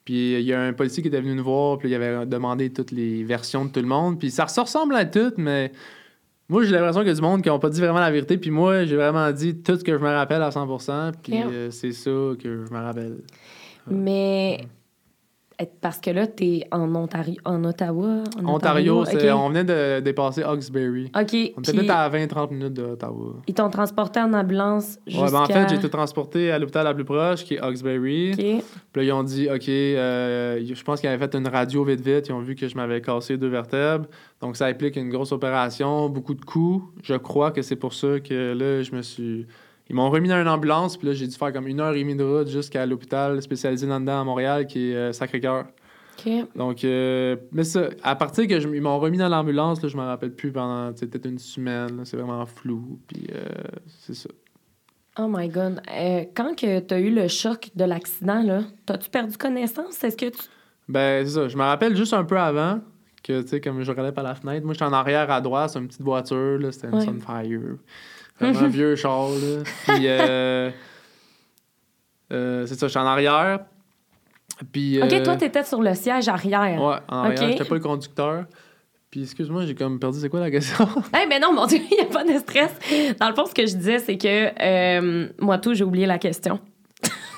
Puis, 0.04 0.34
il 0.34 0.44
y 0.44 0.52
a 0.52 0.60
un 0.60 0.74
policier 0.74 1.02
qui 1.02 1.08
était 1.08 1.22
venu 1.22 1.34
nous 1.34 1.44
voir, 1.44 1.78
puis 1.78 1.88
il 1.88 1.94
avait 1.94 2.26
demandé 2.26 2.70
toutes 2.70 2.90
les 2.90 3.24
versions 3.24 3.64
de 3.64 3.70
tout 3.70 3.80
le 3.80 3.86
monde. 3.86 4.18
Puis, 4.18 4.30
ça 4.30 4.46
se 4.46 4.60
ressemble 4.60 4.94
à 4.96 5.06
tout, 5.06 5.32
mais 5.38 5.72
moi, 6.50 6.62
j'ai 6.62 6.72
l'impression 6.72 7.00
qu'il 7.00 7.08
y 7.08 7.12
a 7.12 7.14
du 7.14 7.22
monde 7.22 7.40
qui 7.40 7.48
n'ont 7.48 7.58
pas 7.58 7.70
dit 7.70 7.80
vraiment 7.80 8.00
la 8.00 8.10
vérité. 8.10 8.36
Puis, 8.36 8.50
moi, 8.50 8.84
j'ai 8.84 8.96
vraiment 8.96 9.32
dit 9.32 9.62
tout 9.62 9.78
ce 9.78 9.82
que 9.82 9.92
je 9.92 10.02
me 10.02 10.10
rappelle 10.10 10.42
à 10.42 10.50
100 10.50 10.66
Puis, 11.22 11.42
euh, 11.42 11.70
c'est 11.70 11.92
ça 11.92 12.10
que 12.10 12.66
je 12.66 12.70
me 12.70 12.80
rappelle. 12.80 13.16
Mais. 13.90 14.60
Parce 15.80 15.98
que 15.98 16.10
là, 16.10 16.26
tu 16.26 16.44
es 16.44 16.68
en 16.72 16.94
Ontario, 16.94 17.36
en 17.44 17.62
Ottawa. 17.64 18.24
En 18.42 18.54
Ontario, 18.54 19.02
ok. 19.02 19.26
on 19.34 19.48
venait 19.48 19.64
de 19.64 20.00
dépasser 20.00 20.42
Hawkesbury. 20.42 21.10
OK. 21.16 21.52
On 21.56 21.60
était 21.60 21.72
peut-être 21.72 21.90
à 21.90 22.10
20-30 22.10 22.52
minutes 22.52 22.74
d'Ottawa. 22.74 23.34
Ils 23.46 23.54
t'ont 23.54 23.70
transporté 23.70 24.20
en 24.20 24.32
ambulance 24.32 24.98
Ouais, 25.06 25.12
jusqu'à... 25.12 25.30
ben 25.30 25.40
en 25.40 25.46
fait, 25.46 25.68
j'ai 25.68 25.76
été 25.76 25.88
transporté 25.88 26.50
à 26.50 26.58
l'hôpital 26.58 26.84
la 26.84 26.94
plus 26.94 27.04
proche, 27.04 27.44
qui 27.44 27.54
est 27.54 27.60
Hawkesbury. 27.60 28.32
OK. 28.32 28.36
Puis 28.38 28.62
là, 28.96 29.02
ils 29.02 29.12
ont 29.12 29.22
dit, 29.22 29.48
OK, 29.48 29.68
euh, 29.68 30.60
je 30.64 30.82
pense 30.82 31.00
qu'ils 31.00 31.08
avaient 31.08 31.24
fait 31.24 31.36
une 31.36 31.48
radio 31.48 31.84
vite 31.84 32.00
vite. 32.00 32.28
Ils 32.28 32.32
ont 32.32 32.40
vu 32.40 32.54
que 32.54 32.66
je 32.66 32.76
m'avais 32.76 33.00
cassé 33.00 33.36
deux 33.36 33.48
vertèbres. 33.48 34.06
Donc, 34.40 34.56
ça 34.56 34.66
implique 34.66 34.96
une 34.96 35.10
grosse 35.10 35.32
opération, 35.32 36.08
beaucoup 36.08 36.34
de 36.34 36.44
coûts. 36.44 36.90
Je 37.02 37.14
crois 37.14 37.50
que 37.50 37.62
c'est 37.62 37.76
pour 37.76 37.94
ça 37.94 38.20
que 38.20 38.52
là, 38.52 38.82
je 38.82 38.94
me 38.94 39.02
suis. 39.02 39.46
Ils 39.90 39.94
m'ont 39.96 40.08
remis 40.10 40.28
dans 40.28 40.40
une 40.40 40.48
ambulance. 40.48 40.96
Puis 40.96 41.06
là, 41.08 41.12
j'ai 41.14 41.26
dû 41.26 41.36
faire 41.36 41.52
comme 41.52 41.66
une 41.66 41.80
heure 41.80 41.94
et 41.94 41.98
demie 42.00 42.16
de 42.16 42.24
route 42.24 42.48
jusqu'à 42.48 42.86
l'hôpital 42.86 43.40
spécialisé 43.42 43.86
là-dedans 43.86 44.20
à 44.20 44.24
Montréal, 44.24 44.66
qui 44.66 44.90
est 44.90 44.94
euh, 44.96 45.12
Sacré-Cœur. 45.12 45.66
OK. 46.18 46.32
Donc, 46.56 46.84
euh, 46.84 47.36
mais 47.52 47.64
ça, 47.64 47.88
à 48.02 48.14
partir 48.16 48.46
que 48.46 48.60
je, 48.60 48.68
ils 48.68 48.80
m'ont 48.80 48.98
remis 48.98 49.18
dans 49.18 49.28
l'ambulance, 49.28 49.82
là, 49.82 49.88
je 49.88 49.96
me 49.96 50.02
rappelle 50.02 50.32
plus 50.32 50.52
pendant 50.52 50.92
peut-être 50.92 51.26
une 51.26 51.38
semaine. 51.38 51.96
là, 51.98 52.04
C'est 52.04 52.16
vraiment 52.16 52.46
flou. 52.46 52.98
Puis 53.08 53.26
euh, 53.34 53.44
c'est 54.00 54.14
ça. 54.14 54.30
Oh 55.18 55.26
my 55.28 55.48
God. 55.48 55.80
Quand 56.34 56.56
que 56.58 56.80
tu 56.80 56.94
as 56.94 56.98
eu 56.98 57.14
le 57.14 57.28
choc 57.28 57.70
de 57.76 57.84
l'accident, 57.84 58.42
là, 58.42 58.62
t'as-tu 58.86 59.10
perdu 59.10 59.36
connaissance? 59.36 60.02
Est-ce 60.02 60.16
que 60.16 60.26
tu... 60.26 60.38
Ben, 60.88 61.24
c'est 61.24 61.32
ça. 61.34 61.48
Je 61.48 61.56
me 61.56 61.62
rappelle 61.62 61.96
juste 61.96 62.14
un 62.14 62.24
peu 62.24 62.36
avant 62.38 62.80
que, 63.22 63.42
tu 63.42 63.48
sais, 63.48 63.60
comme 63.60 63.82
je 63.82 63.90
regardais 63.90 64.12
par 64.12 64.24
la 64.24 64.34
fenêtre, 64.34 64.64
moi, 64.64 64.74
j'étais 64.74 64.84
en 64.84 64.92
arrière 64.92 65.30
à 65.30 65.40
droite, 65.40 65.70
c'est 65.70 65.78
une 65.78 65.86
petite 65.86 66.02
voiture, 66.02 66.58
là, 66.58 66.72
c'était 66.72 66.88
une 66.88 66.94
Ouais. 66.96 67.04
Sunfire. 67.04 67.76
Un 68.40 68.68
vieux 68.68 68.96
char, 68.96 69.28
là. 69.30 69.62
Puis, 69.86 70.06
euh, 70.08 70.70
euh, 72.32 72.66
c'est 72.66 72.74
ça, 72.78 72.88
j'étais 72.88 72.98
en 73.00 73.06
arrière. 73.06 73.60
Puis, 74.72 75.00
OK, 75.02 75.12
euh, 75.12 75.24
toi, 75.24 75.36
t'étais 75.36 75.64
sur 75.64 75.80
le 75.82 75.94
siège 75.94 76.28
arrière. 76.28 76.80
Ouais, 76.82 76.96
en 77.08 77.18
arrière, 77.24 77.42
Ok. 77.42 77.48
j'étais 77.52 77.64
pas 77.64 77.74
le 77.74 77.80
conducteur. 77.80 78.44
Puis, 79.10 79.22
excuse-moi, 79.22 79.64
j'ai 79.66 79.74
comme 79.74 79.98
perdu, 80.00 80.18
c'est 80.20 80.28
quoi 80.28 80.40
la 80.40 80.50
question? 80.50 80.88
Eh 81.22 81.26
mais 81.28 81.38
non, 81.38 81.52
mon 81.52 81.66
Dieu, 81.66 81.78
il 81.90 81.94
n'y 81.96 82.02
a 82.02 82.06
pas 82.06 82.24
de 82.24 82.36
stress. 82.38 82.72
Dans 83.20 83.28
le 83.28 83.34
fond, 83.34 83.46
ce 83.46 83.54
que 83.54 83.66
je 83.66 83.76
disais, 83.76 83.98
c'est 84.00 84.18
que 84.18 84.50
euh, 84.60 85.28
moi, 85.40 85.58
tout, 85.58 85.74
j'ai 85.74 85.84
oublié 85.84 86.06
la 86.06 86.18
question. 86.18 86.58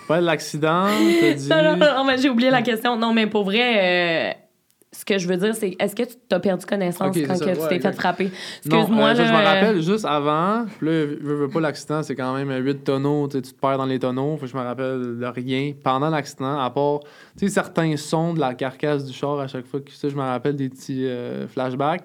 ouais, 0.09 0.21
l'accident, 0.23 0.87
t'as 1.21 1.33
dit... 1.35 1.49
Non, 1.49 1.63
non, 1.63 1.77
non, 1.77 2.05
mais 2.05 2.17
j'ai 2.19 2.31
oublié 2.31 2.51
la 2.51 2.63
question. 2.63 2.97
Non, 2.97 3.13
mais 3.13 3.27
pour 3.27 3.45
vrai, 3.45 4.37
ce 4.93 5.05
que 5.05 5.19
je 5.19 5.29
veux 5.29 5.37
dire, 5.37 5.55
c'est 5.55 5.77
est-ce 5.79 5.95
que 5.95 6.05
tu 6.05 6.17
as 6.31 6.41
perdu 6.41 6.65
connaissance 6.65 7.15
quand 7.27 7.35
que 7.41 7.45
tu 7.63 7.69
t'es 7.69 7.81
fait 7.81 7.93
frapper? 7.93 8.31
Excuse-moi, 8.65 9.09
euh, 9.09 9.15
je 9.27 9.33
me 9.33 9.37
rappelle 9.45 9.83
juste 9.83 10.05
avant. 10.05 10.65
Puis 10.79 10.87
là, 10.87 10.93
veux, 11.07 11.35
veux 11.35 11.49
pas 11.49 11.61
l'accident, 11.61 12.03
c'est 12.03 12.15
quand 12.15 12.35
même 12.35 12.51
8 12.65 12.85
tonneaux. 12.85 13.29
Tu 13.29 13.43
te 13.43 13.55
perds 13.61 13.79
dans 13.79 13.85
les 13.87 13.99
tonneaux. 13.99 14.37
Fait 14.37 14.47
que 14.47 14.53
je 14.53 14.57
me 14.57 14.63
rappelle 14.63 15.19
de 15.19 15.27
rien 15.27 15.73
pendant 15.85 16.09
l'accident, 16.09 16.59
à 16.59 16.71
part 16.71 17.01
certains 17.49 17.97
sons 17.97 18.33
de 18.35 18.41
la 18.41 18.55
carcasse 18.55 19.05
du 19.05 19.13
char 19.13 19.39
à 19.41 19.49
chaque 19.49 19.67
fois 19.67 19.81
que 19.81 19.91
ça, 19.93 20.09
je 20.09 20.15
me 20.17 20.23
rappelle 20.23 20.57
des 20.57 20.69
petits 20.69 21.07
euh, 21.07 21.47
flashbacks. 21.49 22.05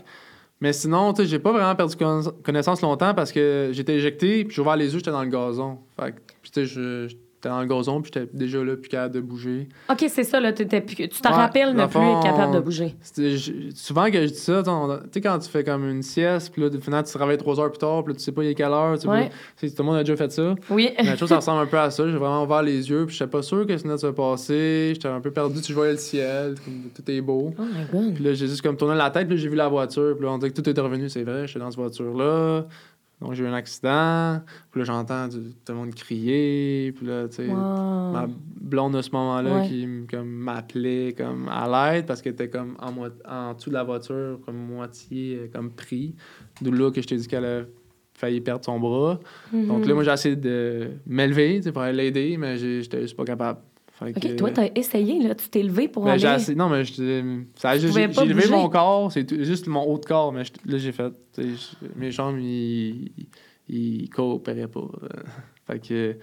Mais 0.60 0.74
sinon, 0.74 1.12
tu 1.14 1.24
sais, 1.24 1.28
j'ai 1.28 1.40
pas 1.40 1.52
vraiment 1.52 1.74
perdu 1.76 1.96
conna- 1.96 2.32
connaissance 2.44 2.82
longtemps 2.82 3.14
parce 3.16 3.32
que 3.32 3.70
j'étais 3.72 3.96
éjecté, 3.96 4.44
puis 4.46 4.54
j'ai 4.56 4.62
ouvert 4.62 4.76
les 4.76 4.86
yeux, 4.94 5.00
j'étais 5.00 5.10
dans 5.12 5.24
le 5.24 5.30
gazon. 5.30 5.80
Fait 6.00 6.12
que, 6.12 6.18
puis 6.42 6.52
tu 6.52 6.60
sais, 6.62 6.66
je- 6.68 7.08
j'étais 7.44 7.50
dans 7.50 7.62
le 7.62 7.66
gazon, 7.68 8.02
puis 8.02 8.12
j'étais 8.14 8.30
déjà 8.34 8.64
là, 8.64 8.76
plus 8.76 8.88
capable 8.90 9.16
de 9.16 9.20
bouger. 9.22 9.68
OK, 9.90 10.06
c'est 10.08 10.24
ça, 10.24 10.40
là, 10.40 10.54
t'étais 10.54 10.80
plus- 10.82 10.96
tu 10.96 11.08
te 11.10 11.28
Ouais, 11.28 11.34
rappelles 11.34 11.74
ne 11.76 11.84
plus 11.86 11.94
fond, 11.94 12.18
être 12.20 12.24
capable 12.24 12.54
de 12.54 12.60
bouger. 12.60 12.96
Souvent 13.76 14.06
que 14.12 14.22
je 14.22 14.32
dis 14.32 14.36
ça, 14.40 14.62
tu 14.64 14.70
sais, 15.12 15.22
quand 15.22 15.40
tu 15.40 15.50
fais 15.50 15.64
comme 15.64 15.90
une 15.90 16.04
sieste, 16.04 16.52
puis 16.54 16.62
là, 16.62 16.70
finalement, 16.80 17.04
tu 17.04 17.12
te 17.14 17.18
réveilles 17.18 17.38
trois 17.38 17.60
heures 17.60 17.72
plus 17.72 17.80
tard, 17.80 18.04
puis 18.04 18.14
là, 18.14 18.18
tu 18.18 18.24
sais 18.24 18.32
pas 18.32 18.44
il 18.44 18.50
est 18.50 18.56
quelle 18.56 18.68
heure. 18.72 18.94
Tu 18.96 19.02
sais 19.02 19.08
Ouais. 19.08 19.24
pas- 19.30 19.36
tu 19.60 19.68
sais, 19.70 19.76
tout 19.76 19.82
le 19.82 19.88
monde 19.88 19.96
a 19.98 20.04
déjà 20.04 20.16
fait 20.16 20.32
ça. 20.32 20.56
Oui. 20.70 20.92
La 21.04 21.16
chose, 21.18 21.30
ça 21.30 21.36
ressemble 21.38 21.62
un 21.64 21.66
peu 21.66 21.80
à 21.80 21.90
ça. 21.90 22.06
J'ai 22.08 22.18
vraiment 22.18 22.44
ouvert 22.44 22.62
les 22.62 22.90
yeux, 22.90 23.06
puis 23.08 23.16
j'étais 23.16 23.30
pas 23.30 23.42
sûr 23.42 23.66
que 23.66 23.74
venait 23.74 23.94
de 23.94 24.00
se 24.00 24.08
passer. 24.08 24.92
J'étais 24.94 25.08
un 25.08 25.20
peu 25.22 25.32
perdu, 25.32 25.62
tu 25.62 25.74
voyais 25.74 25.94
le 25.94 25.98
ciel, 25.98 26.56
tout 26.96 27.10
est 27.12 27.22
beau. 27.22 27.54
Oh 27.58 27.62
my 27.64 27.86
God. 27.92 28.14
Puis 28.16 28.24
là, 28.24 28.34
j'ai 28.34 28.48
juste 28.48 28.62
comme 28.62 28.78
tourné 28.78 28.96
la 28.96 29.10
tête, 29.10 29.28
puis 29.28 29.38
j'ai 29.38 29.50
vu 29.50 29.56
la 29.56 29.68
voiture. 29.68 30.16
Puis 30.16 30.26
là, 30.26 30.32
on 30.32 30.38
dirait 30.38 30.52
que 30.52 30.62
tout 30.62 30.70
était 30.70 30.82
revenu, 30.82 31.10
c'est 31.10 31.24
vrai, 31.24 31.48
j'étais 31.48 31.60
dans 31.60 31.72
cette 31.72 31.80
voiture-là. 31.80 32.66
Donc, 33.22 33.34
j'ai 33.34 33.44
eu 33.44 33.48
un 33.48 33.54
accident. 33.54 34.42
Puis 34.72 34.80
là, 34.82 34.86
j'entends 34.86 35.28
du- 35.28 35.54
tout 35.64 35.72
le 35.72 35.76
monde 35.76 35.94
crier. 35.94 36.92
Puis 36.92 37.06
là, 37.06 37.28
tu 37.28 37.36
sais, 37.36 37.48
Wow. 37.48 38.12
ma 38.12 38.28
blonde 38.60 38.96
à 38.96 39.02
ce 39.04 39.12
moment-là 39.12 39.60
Ouais. 39.60 39.68
qui 39.68 39.88
comme, 40.10 40.28
m'appelait 40.30 41.14
comme 41.16 41.48
à 41.50 41.94
l'aide 41.94 42.06
parce 42.08 42.22
qu'elle 42.22 42.34
était 42.34 42.50
comme 42.50 42.76
en, 42.80 42.92
en 43.30 43.54
dessous 43.54 43.70
de 43.70 43.76
la 43.76 43.84
voiture, 43.84 44.40
comme 44.46 44.58
moitié 44.58 45.36
euh, 45.36 45.48
comme 45.54 45.72
pris. 45.72 46.16
D'où 46.62 46.72
là 46.72 46.90
que 46.92 47.02
je 47.02 47.08
t'ai 47.08 47.16
dit 47.18 47.28
qu'elle 47.28 47.46
a 47.46 47.62
failli 48.14 48.42
perdre 48.42 48.66
son 48.66 48.80
bras. 48.80 49.20
Donc 49.54 49.82
Mhm. 49.84 49.88
là, 49.88 49.94
moi, 49.94 50.04
j'ai 50.04 50.12
essayé 50.12 50.36
de 50.36 50.90
m'élever 51.08 51.62
pour 51.72 51.82
aller 51.84 51.98
l'aider, 52.12 52.38
mais 52.38 52.58
j'étais 52.58 53.02
juste 53.02 53.16
pas 53.16 53.26
capable. 53.26 53.60
Fait 54.04 54.10
OK, 54.10 54.20
que- 54.20 54.36
toi, 54.36 54.50
t'as 54.52 54.68
essayé, 54.76 55.22
là. 55.22 55.36
Tu 55.36 55.48
t'es 55.50 55.62
levé 55.64 55.88
pour 55.88 56.04
ben, 56.06 56.12
aller... 56.12 56.20
j'ai 56.20 56.28
assez- 56.28 56.56
Non, 56.56 56.70
mais 56.70 56.84
je- 56.84 57.42
ça 57.56 57.78
j'ai 57.78 57.88
levé 57.88 58.08
bouger? 58.08 58.50
mon 58.50 58.68
corps, 58.70 59.12
c'est 59.12 59.26
tout- 59.26 59.44
juste 59.44 59.68
mon 59.68 59.84
haut 59.84 59.98
de 60.00 60.06
corps, 60.06 60.34
mais 60.34 60.44
je- 60.44 60.52
là, 60.72 60.78
j'ai 60.78 60.92
fait. 60.92 61.14
mes 61.96 62.10
jambes, 62.12 62.40
ils, 62.40 63.12
ils 63.70 64.10
coopéraient 64.10 64.68
pas. 64.68 64.80
euh. 65.04 65.08
fait 65.68 65.80
que. 65.80 66.16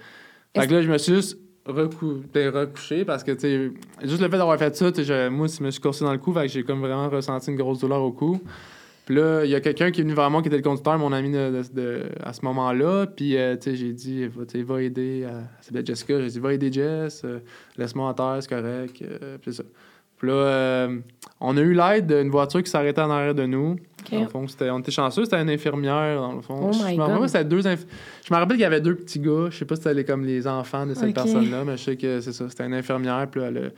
Fait 0.55 0.67
que 0.67 0.73
là, 0.73 0.81
je 0.81 0.91
me 0.91 0.97
suis 0.97 1.15
juste 1.15 1.37
recou- 1.65 2.23
recouché 2.33 3.05
parce 3.05 3.23
que, 3.23 3.31
tu 3.31 3.73
juste 4.03 4.21
le 4.21 4.29
fait 4.29 4.37
d'avoir 4.37 4.57
fait 4.57 4.75
ça, 4.75 4.91
je- 4.95 5.29
moi, 5.29 5.47
je 5.47 5.63
me 5.63 5.71
suis 5.71 5.79
coursé 5.81 6.03
dans 6.03 6.11
le 6.11 6.17
cou, 6.17 6.33
fait 6.33 6.41
que 6.47 6.47
j'ai 6.51 6.63
comme 6.63 6.79
vraiment 6.81 7.09
ressenti 7.09 7.49
une 7.51 7.57
grosse 7.57 7.79
douleur 7.79 8.01
au 8.01 8.11
cou. 8.11 8.39
Puis 9.09 9.17
là, 9.17 9.43
il 9.43 9.49
y 9.49 9.55
a 9.55 9.59
quelqu'un 9.59 9.89
qui 9.89 10.01
est 10.01 10.03
venu 10.03 10.13
vers 10.13 10.29
moi, 10.29 10.43
qui 10.43 10.49
était 10.49 10.57
le 10.57 10.61
conducteur, 10.61 10.95
mon 10.99 11.11
ami 11.13 11.31
de, 11.31 11.49
de- 11.63 11.81
de- 11.81 12.03
à 12.23 12.31
ce 12.31 12.45
moment-là. 12.45 13.07
Puis, 13.07 13.35
euh, 13.37 13.55
tu 13.55 13.71
sais, 13.71 13.75
j'ai 13.75 13.91
dit, 13.91 14.27
va, 14.27 14.43
va 14.75 14.81
aider. 14.83 15.25
s'appelait 15.61 15.83
Jessica. 15.83 16.21
J'ai 16.21 16.27
dit, 16.27 16.39
va 16.39 16.53
aider 16.53 16.71
Jess. 16.71 17.23
euh, 17.25 17.39
Laisse-moi 17.75 18.07
en 18.07 18.13
terre, 18.13 18.37
c'est 18.41 18.49
correct. 18.49 19.01
euh, 19.01 19.37
puis 19.41 19.51
ça. 19.51 19.63
Puis 20.15 20.27
là, 20.27 20.89
on 21.39 21.57
a 21.57 21.61
eu 21.61 21.73
l'aide 21.73 22.05
d'une 22.05 22.29
voiture 22.29 22.61
qui 22.61 22.69
s'arrêtait 22.69 23.01
en 23.01 23.09
arrière 23.09 23.33
de 23.33 23.47
nous. 23.47 23.77
OK. 24.05 24.11
Dans 24.11 24.19
le 24.21 24.27
fond, 24.27 24.47
c'était, 24.47 24.69
on 24.69 24.77
était 24.79 24.91
chanceux, 24.91 25.23
c'était 25.23 25.41
une 25.41 25.49
infirmière, 25.49 26.19
dans 26.21 26.33
le 26.33 26.41
fond. 26.41 26.59
Oh 26.69 26.71
je, 26.71 26.83
my 26.83 26.95
me 26.97 27.01
rappelle 27.01 27.29
c'était 27.29 27.45
deux 27.45 27.61
inf- 27.65 27.87
je 28.27 28.31
me 28.33 28.37
rappelle 28.37 28.57
qu'il 28.57 28.63
y 28.63 28.65
avait 28.65 28.81
deux 28.81 28.95
petits 28.95 29.19
gars. 29.19 29.47
Je 29.49 29.57
sais 29.57 29.65
pas 29.65 29.75
si 29.75 29.81
c'était 29.81 30.03
comme 30.03 30.23
les 30.23 30.45
enfants 30.45 30.85
de 30.85 30.93
cette 30.93 31.15
personne-là, 31.15 31.63
mais 31.65 31.77
je 31.77 31.83
sais 31.83 31.95
que 31.97 32.19
c'est 32.21 32.33
ça. 32.33 32.47
C'était 32.47 32.65
une 32.65 32.73
infirmière. 32.75 33.27
Puis 33.31 33.41
là, 33.41 33.47
elle 33.47 33.71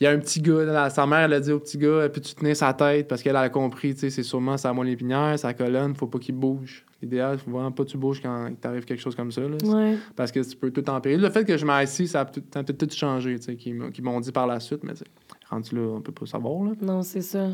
il 0.00 0.04
y 0.04 0.06
a 0.06 0.10
un 0.10 0.18
petit 0.18 0.40
gars, 0.40 0.64
là, 0.64 0.90
sa 0.90 1.06
mère, 1.06 1.20
elle 1.20 1.32
a 1.34 1.40
dit 1.40 1.52
au 1.52 1.60
petit 1.60 1.78
gars, 1.78 2.08
puis 2.08 2.20
tu 2.20 2.34
tenais 2.34 2.54
sa 2.54 2.72
tête? 2.72 3.06
Parce 3.08 3.22
qu'elle 3.22 3.36
a 3.36 3.48
compris, 3.48 3.94
tu 3.94 4.00
sais, 4.00 4.10
c'est 4.10 4.22
sûrement 4.22 4.56
sa 4.56 4.72
moelle 4.72 4.88
épinière, 4.88 5.38
sa 5.38 5.54
colonne, 5.54 5.94
faut 5.94 6.06
pas 6.08 6.18
qu'il 6.18 6.34
bouge. 6.34 6.84
L'idéal, 7.02 7.38
faut 7.38 7.50
vraiment 7.50 7.72
pas 7.72 7.84
que 7.84 7.88
tu 7.90 7.98
bouges 7.98 8.20
quand 8.22 8.46
il 8.48 8.54
t'arrive 8.56 8.84
quelque 8.84 9.00
chose 9.00 9.14
comme 9.16 9.30
ça. 9.32 9.40
là. 9.42 9.56
Ouais. 9.64 9.96
Parce 10.16 10.30
que 10.32 10.40
tu 10.40 10.56
peux 10.56 10.70
tout 10.70 10.88
empirer. 10.88 11.16
Le 11.16 11.30
fait 11.30 11.44
que 11.44 11.56
je 11.56 11.64
m'aille 11.66 11.84
assis, 11.84 12.06
ça 12.08 12.20
a 12.20 12.24
peut-être 12.24 12.72
tout 12.78 12.88
changé, 12.94 13.38
tu 13.38 13.44
sais, 13.46 13.56
qu'ils 13.56 13.74
m'ont- 13.74 14.20
dit 14.20 14.32
par 14.32 14.46
la 14.46 14.60
suite, 14.60 14.82
mais 14.84 14.94
tu 14.94 15.04
rendu 15.50 15.74
là, 15.74 15.82
on 15.96 16.00
peut 16.00 16.12
pas 16.12 16.26
savoir, 16.26 16.64
là. 16.64 16.72
Non, 16.80 17.02
c'est 17.02 17.22
ça. 17.22 17.48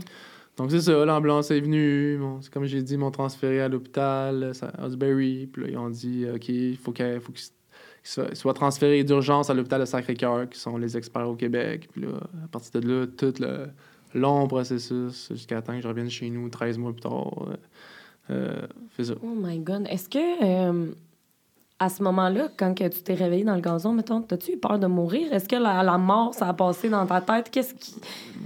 Donc 0.56 0.70
c'est 0.72 0.80
ça, 0.80 1.04
l'ambulance 1.04 1.50
est 1.52 1.60
venue, 1.60 2.18
bon, 2.18 2.40
c'est 2.40 2.52
comme 2.52 2.64
j'ai 2.64 2.82
dit, 2.82 2.94
ils 2.94 2.98
m'ont 2.98 3.12
transféré 3.12 3.60
à 3.60 3.68
l'hôpital 3.68 4.52
à 4.76 4.86
Osbury, 4.86 5.46
puis 5.52 5.62
là, 5.62 5.68
ils 5.70 5.78
ont 5.78 5.88
dit, 5.88 6.26
OK, 6.34 6.48
il 6.48 6.76
faut 6.76 6.90
qu'il 6.92 7.20
faut 7.20 7.32
s- 7.32 7.52
qu'il 7.52 7.57
soit, 8.02 8.54
transféré 8.54 9.04
d'urgence 9.04 9.50
à 9.50 9.54
l'hôpital 9.54 9.80
de 9.80 9.86
Sacré-Cœur, 9.86 10.48
qui 10.48 10.58
sont 10.58 10.76
les 10.76 10.96
experts 10.96 11.28
au 11.28 11.34
Québec. 11.36 11.88
Puis 11.92 12.02
là, 12.02 12.08
à 12.44 12.48
partir 12.48 12.80
de 12.80 12.88
là, 12.88 13.06
tout 13.06 13.34
le 13.40 13.68
long 14.14 14.46
processus 14.46 15.28
jusqu'à 15.30 15.60
temps 15.62 15.74
que 15.76 15.82
je 15.82 15.88
revienne 15.88 16.10
chez 16.10 16.30
nous 16.30 16.48
13 16.48 16.78
mois 16.78 16.92
plus 16.92 17.02
tard. 17.02 17.48
euh, 17.48 17.56
euh, 18.30 19.04
ça. 19.04 19.14
Oh 19.22 19.34
my 19.34 19.58
God. 19.58 19.86
Est-ce 19.88 20.08
que, 20.08 20.44
euh, 20.44 20.86
à 21.80 21.88
ce 21.88 22.02
moment-là, 22.02 22.48
quand 22.56 22.76
que 22.76 22.88
tu 22.88 23.02
t'es 23.02 23.14
réveillé 23.14 23.44
dans 23.44 23.54
le 23.54 23.60
gazon, 23.60 23.92
mettons, 23.92 24.24
as-tu 24.32 24.52
eu 24.54 24.56
peur 24.56 24.78
de 24.80 24.88
mourir? 24.88 25.32
Est-ce 25.32 25.48
que 25.48 25.54
la, 25.54 25.82
la 25.84 25.96
mort, 25.96 26.34
ça 26.34 26.48
a 26.48 26.52
passé 26.52 26.88
dans 26.88 27.06
ta 27.06 27.20
tête? 27.20 27.50
Qu'est-ce 27.52 27.72
qui... 27.74 27.94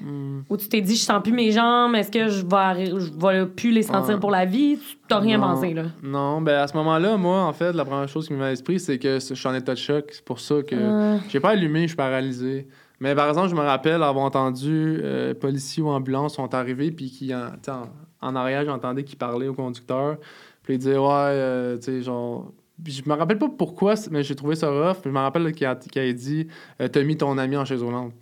Hmm. 0.04 0.40
Ou 0.50 0.56
tu 0.58 0.68
t'es 0.68 0.82
dit, 0.82 0.96
je 0.96 1.02
sens 1.04 1.22
plus 1.22 1.32
mes 1.32 1.50
jambes, 1.50 1.94
est-ce 1.94 2.10
que 2.10 2.28
je 2.28 2.44
vais, 2.44 2.86
je 2.86 3.10
vais 3.18 3.46
plus 3.46 3.70
les 3.70 3.82
sentir 3.84 4.16
Ah. 4.16 4.20
pour 4.20 4.30
la 4.30 4.44
vie? 4.44 4.76
Tu 4.78 4.96
t'as 5.08 5.18
rien 5.20 5.38
Non. 5.38 5.46
pensé, 5.54 5.72
là? 5.72 5.84
Non, 6.02 6.42
ben 6.42 6.58
à 6.60 6.66
ce 6.66 6.76
moment-là, 6.76 7.16
moi, 7.16 7.42
en 7.44 7.52
fait, 7.54 7.72
la 7.72 7.84
première 7.86 8.08
chose 8.08 8.26
qui 8.26 8.34
me 8.34 8.38
vient 8.38 8.48
à 8.48 8.50
l'esprit, 8.50 8.78
c'est 8.78 8.98
que 8.98 9.14
je 9.14 9.34
suis 9.34 9.48
en 9.48 9.54
état 9.54 9.72
de 9.72 9.78
choc. 9.78 10.10
C'est 10.12 10.24
pour 10.24 10.38
ça 10.40 10.56
que 10.62 10.74
Euh, 10.76 11.16
j'ai 11.30 11.40
pas 11.40 11.50
allumé, 11.50 11.82
je 11.82 11.86
suis 11.88 11.96
paralysé. 11.96 12.68
Mais 13.00 13.14
par 13.14 13.28
exemple, 13.30 13.48
je 13.48 13.54
me 13.54 13.60
rappelle 13.62 14.02
avoir 14.02 14.24
entendu 14.26 15.00
euh, 15.02 15.32
policiers 15.34 15.82
ou 15.82 15.88
ambulances 15.88 16.34
sont 16.34 16.54
arrivés, 16.54 16.90
puis 16.92 17.10
qui, 17.10 17.34
en, 17.34 17.46
en, 17.68 18.28
en 18.28 18.36
arrière, 18.36 18.64
j'entendais 18.66 19.04
qu'ils 19.04 19.18
parlaient 19.18 19.48
au 19.48 19.54
conducteur. 19.54 20.18
Puis 20.62 20.74
ils 20.74 20.78
disaient, 20.78 20.98
ouais, 20.98 21.08
euh, 21.08 21.76
tu 21.78 21.84
sais, 21.84 22.02
genre. 22.02 22.52
Je 22.84 23.02
me 23.06 23.14
rappelle 23.14 23.38
pas 23.38 23.48
pourquoi, 23.48 23.94
mais 24.10 24.22
j'ai 24.22 24.34
trouvé 24.34 24.54
ça 24.56 24.68
rough. 24.70 24.98
Je 25.04 25.10
me 25.10 25.18
rappelle 25.18 25.52
qu'il 25.52 25.66
a, 25.66 25.70
a 25.70 26.12
dit, 26.12 26.48
euh, 26.80 26.88
t'as 26.88 27.02
mis 27.02 27.16
ton 27.16 27.36
ami 27.38 27.56
en 27.56 27.64
chaise 27.64 27.82
roulante. 27.82 28.14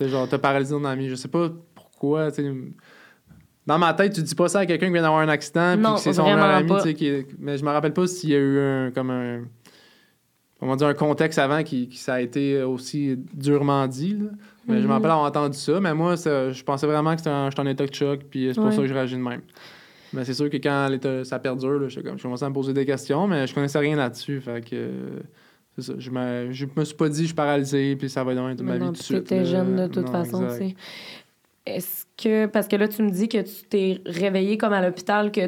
Genre, 0.00 0.26
t'as 0.28 0.38
paralysé 0.38 0.74
ton 0.74 0.84
ami. 0.84 1.08
Je 1.10 1.14
sais 1.14 1.28
pas 1.28 1.50
pourquoi. 1.74 2.28
Dans 3.66 3.78
ma 3.78 3.92
tête, 3.92 4.14
tu 4.14 4.22
dis 4.22 4.34
pas 4.34 4.48
ça 4.48 4.60
à 4.60 4.66
quelqu'un 4.66 4.86
qui 4.86 4.92
vient 4.94 5.02
d'avoir 5.02 5.20
un 5.20 5.28
accident, 5.28 5.74
puis 5.76 5.82
que 5.94 6.00
c'est 6.00 6.12
son 6.14 6.24
meilleur 6.24 6.38
ami, 6.42 6.94
qui 6.94 7.26
Mais 7.38 7.58
je 7.58 7.64
me 7.64 7.70
rappelle 7.70 7.92
pas 7.92 8.06
s'il 8.06 8.30
y 8.30 8.34
a 8.34 8.38
eu 8.38 8.58
un, 8.58 8.90
comme 8.90 9.10
un 9.10 9.42
comment 10.58 10.76
dire, 10.76 10.88
un 10.88 10.94
contexte 10.94 11.38
avant 11.38 11.62
qui, 11.62 11.88
qui 11.88 11.98
ça 11.98 12.14
a 12.14 12.20
été 12.20 12.62
aussi 12.62 13.16
durement 13.34 13.86
dit. 13.86 14.14
là. 14.14 14.30
Mais 14.66 14.80
je 14.80 14.86
me 14.86 14.92
rappelle 14.92 15.10
avoir 15.10 15.26
entendu 15.26 15.56
ça. 15.58 15.80
Mais 15.80 15.92
moi, 15.94 16.16
ça- 16.16 16.50
je 16.52 16.62
pensais 16.62 16.86
vraiment 16.86 17.12
que 17.16 17.18
j'étais 17.22 17.30
en 17.60 17.66
état 17.66 17.86
de 17.86 17.94
choc, 17.94 18.20
puis 18.30 18.46
c'est 18.48 18.54
pour 18.54 18.64
Ouais. 18.66 18.72
ça 18.72 18.78
que 18.82 18.86
je 18.86 18.94
réagis 18.94 19.16
de 19.16 19.20
même. 19.22 19.40
Mais 20.12 20.24
c'est 20.24 20.34
sûr 20.34 20.50
que 20.50 20.56
quand 20.56 20.88
ça 21.24 21.38
perdure, 21.38 21.78
là, 21.78 21.88
je, 21.88 22.00
comme, 22.00 22.18
je 22.18 22.22
commençais 22.22 22.44
à 22.44 22.48
me 22.48 22.54
poser 22.54 22.72
des 22.72 22.84
questions, 22.84 23.26
mais 23.26 23.46
je 23.46 23.54
connaissais 23.54 23.78
rien 23.78 23.96
là-dessus. 23.96 24.40
Fait 24.40 24.64
que. 24.64 24.90
c'est 25.76 25.82
ça. 25.82 25.92
Je 25.98 26.10
me, 26.10 26.48
je 26.50 26.66
me 26.74 26.84
suis 26.84 26.96
pas 26.96 27.08
dit, 27.08 27.22
je 27.22 27.26
suis 27.26 27.34
paralysé, 27.34 27.96
puis 27.96 28.08
ça 28.08 28.24
va 28.24 28.32
être 28.32 28.56
de 28.58 28.62
ma 28.62 28.76
vie 28.76 28.86
tout 28.86 28.92
de 28.92 28.96
suite. 28.96 29.24
t'étais 29.24 29.38
là. 29.38 29.44
jeune 29.44 29.76
de 29.76 29.86
toute 29.86 30.06
Non, 30.06 30.12
façon, 30.12 30.46
tu 30.48 30.54
sais. 30.54 30.74
Est-ce 31.66 32.06
que... 32.16 32.46
Parce 32.46 32.66
que 32.68 32.76
là, 32.76 32.88
tu 32.88 33.02
me 33.02 33.10
dis 33.10 33.28
que 33.28 33.38
tu 33.38 33.64
t'es 33.68 34.00
réveillé 34.06 34.58
comme 34.58 34.72
à 34.72 34.82
l'hôpital, 34.82 35.30
que 35.30 35.42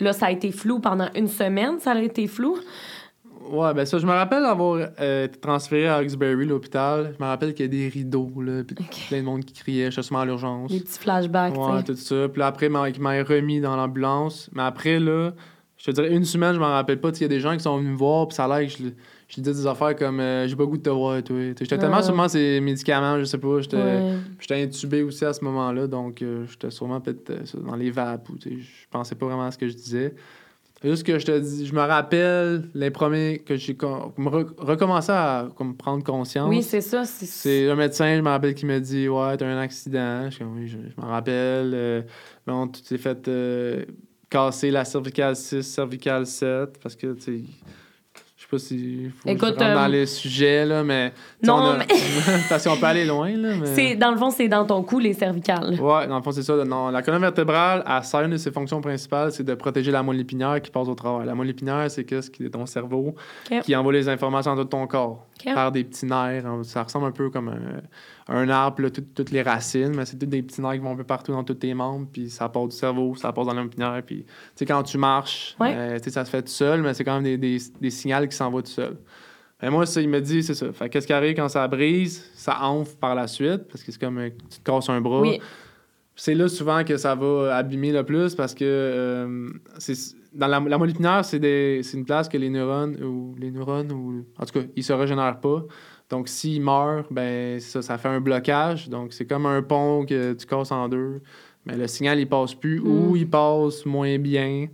là, 0.00 0.12
ça 0.12 0.26
a 0.26 0.30
été 0.30 0.50
flou 0.50 0.80
pendant 0.80 1.08
une 1.14 1.28
semaine, 1.28 1.78
ça 1.78 1.92
a 1.92 2.00
été 2.00 2.26
flou? 2.26 2.58
Ouais, 3.50 3.74
ben 3.74 3.84
ça, 3.84 3.98
je 3.98 4.06
me 4.06 4.12
rappelle 4.12 4.44
avoir 4.44 4.80
euh, 5.00 5.24
été 5.24 5.38
transféré 5.40 5.88
à 5.88 5.96
Hawkesbury, 5.96 6.46
l'hôpital. 6.46 7.14
Je 7.18 7.22
me 7.24 7.28
rappelle 7.28 7.52
qu'il 7.52 7.66
y 7.66 7.68
a 7.68 7.70
des 7.70 7.88
rideaux, 7.88 8.30
là, 8.40 8.62
puis 8.64 8.76
plein 9.08 9.18
de 9.18 9.24
monde 9.24 9.44
qui 9.44 9.54
criait, 9.54 9.90
suis 10.02 10.14
à 10.16 10.24
l'urgence. 10.24 10.70
Des 10.70 10.80
petits 10.80 10.98
flashbacks, 10.98 11.56
Ouais, 11.56 11.82
tu 11.82 11.86
sais. 11.86 11.92
tout 11.94 11.96
ça. 12.22 12.28
Puis 12.28 12.38
là, 12.40 12.46
après, 12.46 12.66
il 12.66 12.72
m'a- 12.72 12.88
remis 13.24 13.60
dans 13.60 13.74
l'ambulance. 13.76 14.48
Mais 14.54 14.62
après, 14.62 15.00
là, 15.00 15.32
je 15.76 15.84
te 15.86 15.90
dirais, 15.90 16.12
une 16.14 16.24
semaine, 16.24 16.54
je 16.54 16.60
m'en 16.60 16.68
rappelle 16.68 17.00
pas. 17.00 17.08
Il 17.10 17.22
y 17.22 17.24
a 17.24 17.28
des 17.28 17.40
gens 17.40 17.54
qui 17.56 17.60
sont 17.62 17.76
venus 17.78 17.90
me 17.92 17.96
voir, 17.96 18.28
puis 18.28 18.36
ça 18.36 18.44
a 18.44 18.60
l'air 18.60 18.68
que 18.68 18.72
je, 18.76 18.84
je 19.28 19.40
disais 19.40 19.52
des 19.62 19.66
affaires 19.66 19.96
comme 19.96 20.20
euh, 20.20 20.46
j'ai 20.46 20.54
pas 20.54 20.64
goût 20.66 20.76
de 20.76 20.82
te 20.82 20.90
voir, 20.90 21.22
toi. 21.24 21.36
J'étais 21.58 21.78
tellement 21.78 22.02
sûrement 22.02 22.28
ces 22.28 22.60
médicaments, 22.60 23.18
je 23.18 23.24
sais 23.24 23.38
pas. 23.38 23.60
J'étais 23.60 23.76
Ouais. 23.76 24.62
intubé 24.62 25.02
aussi 25.02 25.24
à 25.24 25.32
ce 25.32 25.42
moment-là, 25.44 25.86
donc 25.86 26.22
euh, 26.22 26.44
j'étais 26.48 26.70
sûrement 26.70 27.00
peut-être 27.00 27.32
dans 27.64 27.76
les 27.76 27.90
vapes. 27.90 28.28
Ou, 28.28 28.34
je 28.44 28.86
pensais 28.90 29.14
pas 29.14 29.26
vraiment 29.26 29.44
à 29.46 29.50
ce 29.50 29.58
que 29.58 29.66
je 29.68 29.74
disais. 29.74 30.14
Juste 30.82 31.02
que 31.04 31.18
je 31.18 31.26
te 31.26 31.38
dis, 31.38 31.66
je 31.66 31.74
me 31.74 31.80
rappelle 31.80 32.70
les 32.74 32.90
premiers 32.90 33.40
que 33.40 33.54
j'ai 33.56 33.76
com- 33.76 34.12
me 34.16 34.30
re- 34.30 34.54
recommencé 34.56 35.12
à 35.12 35.48
comme, 35.54 35.76
prendre 35.76 36.02
conscience. 36.02 36.48
Oui, 36.48 36.62
c'est 36.62 36.80
ça. 36.80 37.04
C'est... 37.04 37.26
C'est 37.26 37.68
un 37.70 37.74
médecin, 37.74 38.16
je 38.16 38.22
me 38.22 38.28
rappelle, 38.28 38.54
qui 38.54 38.64
me 38.64 38.80
dit 38.80 39.06
Ouais, 39.08 39.36
t'as 39.36 39.46
un 39.46 39.58
accident. 39.58 40.30
Je 40.30 40.38
je, 40.66 40.78
je 40.78 41.00
m'en 41.00 41.08
rappelle. 41.08 41.72
Euh, 41.74 42.02
bon, 42.46 42.66
tu 42.68 42.80
t'es 42.80 42.96
fait 42.96 43.28
euh, 43.28 43.84
casser 44.30 44.70
la 44.70 44.86
cervicale 44.86 45.36
6, 45.36 45.62
cervicale 45.62 46.26
7, 46.26 46.78
parce 46.82 46.96
que, 46.96 47.12
tu 47.12 47.20
sais 47.22 47.42
pas 48.50 48.58
si 48.58 49.10
faut 49.16 49.28
je 49.28 49.32
Écoute, 49.32 49.48
rentre 49.50 49.58
dans 49.58 49.84
euh, 49.84 49.88
les 49.88 50.06
sujets, 50.06 50.64
là, 50.66 50.82
mais. 50.82 51.12
sais, 51.40 51.46
Non, 51.46 51.54
on 51.54 51.64
a- 51.70 51.76
mais- 51.78 51.86
parce 52.48 52.64
qu'on 52.66 52.76
peut 52.76 52.86
aller 52.86 53.04
loin, 53.04 53.30
là. 53.36 53.50
Mais... 53.60 53.66
C'est, 53.66 53.94
dans 53.96 54.10
le 54.10 54.16
fond, 54.16 54.30
c'est 54.30 54.48
dans 54.48 54.64
ton 54.64 54.82
cou, 54.82 54.98
les 54.98 55.12
cervicales. 55.14 55.78
Ouais, 55.80 56.06
dans 56.06 56.16
le 56.16 56.22
fond, 56.22 56.32
c'est 56.32 56.42
ça. 56.42 56.56
Non, 56.64 56.88
la 56.90 57.02
colonne 57.02 57.20
vertébrale, 57.22 57.84
elle 57.86 58.04
sert 58.04 58.22
une 58.22 58.32
de 58.32 58.36
ses 58.36 58.50
fonctions 58.50 58.80
principales, 58.80 59.32
c'est 59.32 59.44
de 59.44 59.54
protéger 59.54 59.90
la 59.90 60.02
moelle 60.02 60.20
épinière 60.20 60.60
qui 60.60 60.70
passe 60.70 60.88
au 60.88 60.94
travers. 60.94 61.24
La 61.26 61.34
moelle 61.34 61.50
épinière, 61.50 61.90
c'est 61.90 62.04
qu'est-ce 62.04 62.30
qui 62.30 62.44
est 62.44 62.50
ton 62.50 62.66
cerveau 62.66 63.14
qui 63.62 63.74
envoie 63.76 63.92
les 63.92 64.08
informations 64.08 64.54
dans 64.56 64.62
tout 64.62 64.68
ton 64.70 64.86
corps. 64.86 65.26
Par 65.54 65.72
des 65.72 65.84
petits 65.84 66.04
nerfs. 66.04 66.44
hein. 66.44 66.60
Ça 66.64 66.82
ressemble 66.82 67.06
un 67.06 67.12
peu 67.12 67.30
comme 67.30 67.48
un, 67.48 67.80
un 68.32 68.48
arbre, 68.48 68.76
puis 68.76 68.84
là, 68.84 68.90
tout- 68.90 69.04
toutes 69.14 69.30
les 69.32 69.42
racines, 69.42 69.92
mais 69.94 70.06
c'est 70.06 70.16
tous 70.16 70.26
des 70.26 70.40
petits 70.42 70.60
nerfs 70.62 70.74
qui 70.74 70.78
vont 70.78 70.92
un 70.92 70.96
peu 70.96 71.04
partout 71.04 71.32
dans 71.32 71.42
tous 71.44 71.54
tes 71.54 71.74
membres, 71.74 72.06
puis 72.12 72.30
ça 72.30 72.48
part 72.48 72.66
du 72.68 72.76
cerveau, 72.76 73.14
ça 73.16 73.32
passe 73.32 73.46
dans 73.46 73.54
l'empinière, 73.54 74.00
puis 74.06 74.22
tu 74.24 74.32
sais, 74.54 74.66
quand 74.66 74.82
tu 74.84 74.96
marches, 74.98 75.56
Ouais. 75.60 75.74
euh, 75.74 75.98
ça 75.98 76.24
se 76.24 76.30
fait 76.30 76.42
tout 76.42 76.48
seul, 76.48 76.80
mais 76.82 76.94
c'est 76.94 77.04
quand 77.04 77.14
même 77.20 77.24
des, 77.24 77.36
des, 77.36 77.58
des 77.80 77.90
signaux 77.90 78.26
qui 78.28 78.36
s'en 78.36 78.50
vont 78.50 78.60
tout 78.62 78.68
seul. 78.70 78.96
Mais 79.62 79.68
moi, 79.68 79.84
ça, 79.84 80.00
il 80.00 80.08
me 80.08 80.20
dit, 80.20 80.42
c'est 80.42 80.54
ça. 80.54 80.72
Fait 80.72 80.88
qu'est-ce 80.88 81.06
qui 81.06 81.12
arrive 81.12 81.34
quand 81.36 81.48
ça 81.50 81.68
brise? 81.68 82.30
Ça 82.34 82.62
enfle 82.62 82.96
par 82.98 83.14
la 83.14 83.26
suite, 83.26 83.64
parce 83.68 83.82
que 83.82 83.92
c'est 83.92 84.00
comme 84.00 84.18
euh, 84.18 84.30
tu 84.48 84.58
te 84.60 84.64
casses 84.64 84.88
un 84.88 85.00
bras. 85.00 85.20
Oui. 85.20 85.38
C'est 86.16 86.34
là 86.34 86.48
souvent 86.48 86.84
que 86.84 86.96
ça 86.98 87.14
va 87.14 87.56
abîmer 87.56 87.92
le 87.92 88.04
plus 88.04 88.34
parce 88.34 88.54
que 88.54 88.64
euh, 88.64 89.48
c'est 89.78 89.94
dans 90.34 90.46
la, 90.46 90.60
la 90.60 90.78
des- 91.38 91.80
c'est 91.82 91.96
une 91.96 92.04
place 92.04 92.28
que 92.28 92.36
les 92.36 92.50
neurones 92.50 93.02
ou 93.02 93.34
les 93.38 93.50
neurones 93.50 93.90
ou 93.92 94.24
en 94.38 94.44
tout 94.44 94.60
cas, 94.60 94.66
ils 94.76 94.84
se 94.84 94.92
régénèrent 94.92 95.40
pas. 95.40 95.64
Donc 96.10 96.28
s'ils 96.28 96.60
meurent, 96.60 97.04
ben 97.10 97.58
ça, 97.60 97.82
ça 97.82 97.96
fait 97.96 98.08
un 98.08 98.20
blocage. 98.20 98.88
Donc 98.88 99.12
c'est 99.12 99.26
comme 99.26 99.46
un 99.46 99.62
pont 99.62 100.04
que 100.04 100.32
tu 100.34 100.46
casses 100.46 100.72
en 100.72 100.88
deux. 100.88 101.22
Mais 101.66 101.76
le 101.76 101.86
signal 101.86 102.18
il 102.18 102.28
passe 102.28 102.54
plus 102.54 102.80
Mm. 102.80 102.86
ou 102.88 103.16
il 103.16 103.28
passe 103.28 103.86
moins 103.86 104.18
bien. 104.18 104.66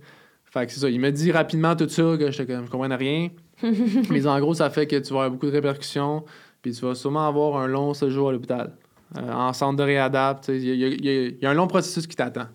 Fait 0.45 0.65
que 0.65 0.71
c'est 0.71 0.79
ça. 0.79 0.89
Il 0.89 0.99
me 0.99 1.11
dit 1.11 1.31
rapidement 1.31 1.75
tout 1.75 1.87
ça 1.89 2.15
que 2.17 2.31
je 2.31 2.43
comprenais 2.43 2.95
rien. 2.95 3.29
Mais 4.09 4.25
en 4.27 4.39
gros, 4.39 4.53
ça 4.53 4.69
fait 4.69 4.87
que 4.87 4.95
tu 4.95 5.13
vas 5.13 5.19
avoir 5.21 5.31
beaucoup 5.31 5.47
de 5.47 5.51
répercussions. 5.51 6.23
Puis 6.61 6.73
tu 6.73 6.85
vas 6.85 6.95
sûrement 6.95 7.27
avoir 7.27 7.57
un 7.57 7.67
long 7.67 7.93
séjour 7.93 8.29
à 8.29 8.31
l'hôpital. 8.31 8.73
Euh, 9.17 9.31
en 9.31 9.53
centre 9.53 9.77
de 9.77 9.83
réadapte, 9.83 10.47
y, 10.49 10.53
y 10.53 10.83
il 10.83 11.37
y 11.41 11.45
a 11.45 11.49
un 11.49 11.53
long 11.53 11.67
processus 11.67 12.07
qui 12.07 12.15
t'attend. 12.15 12.47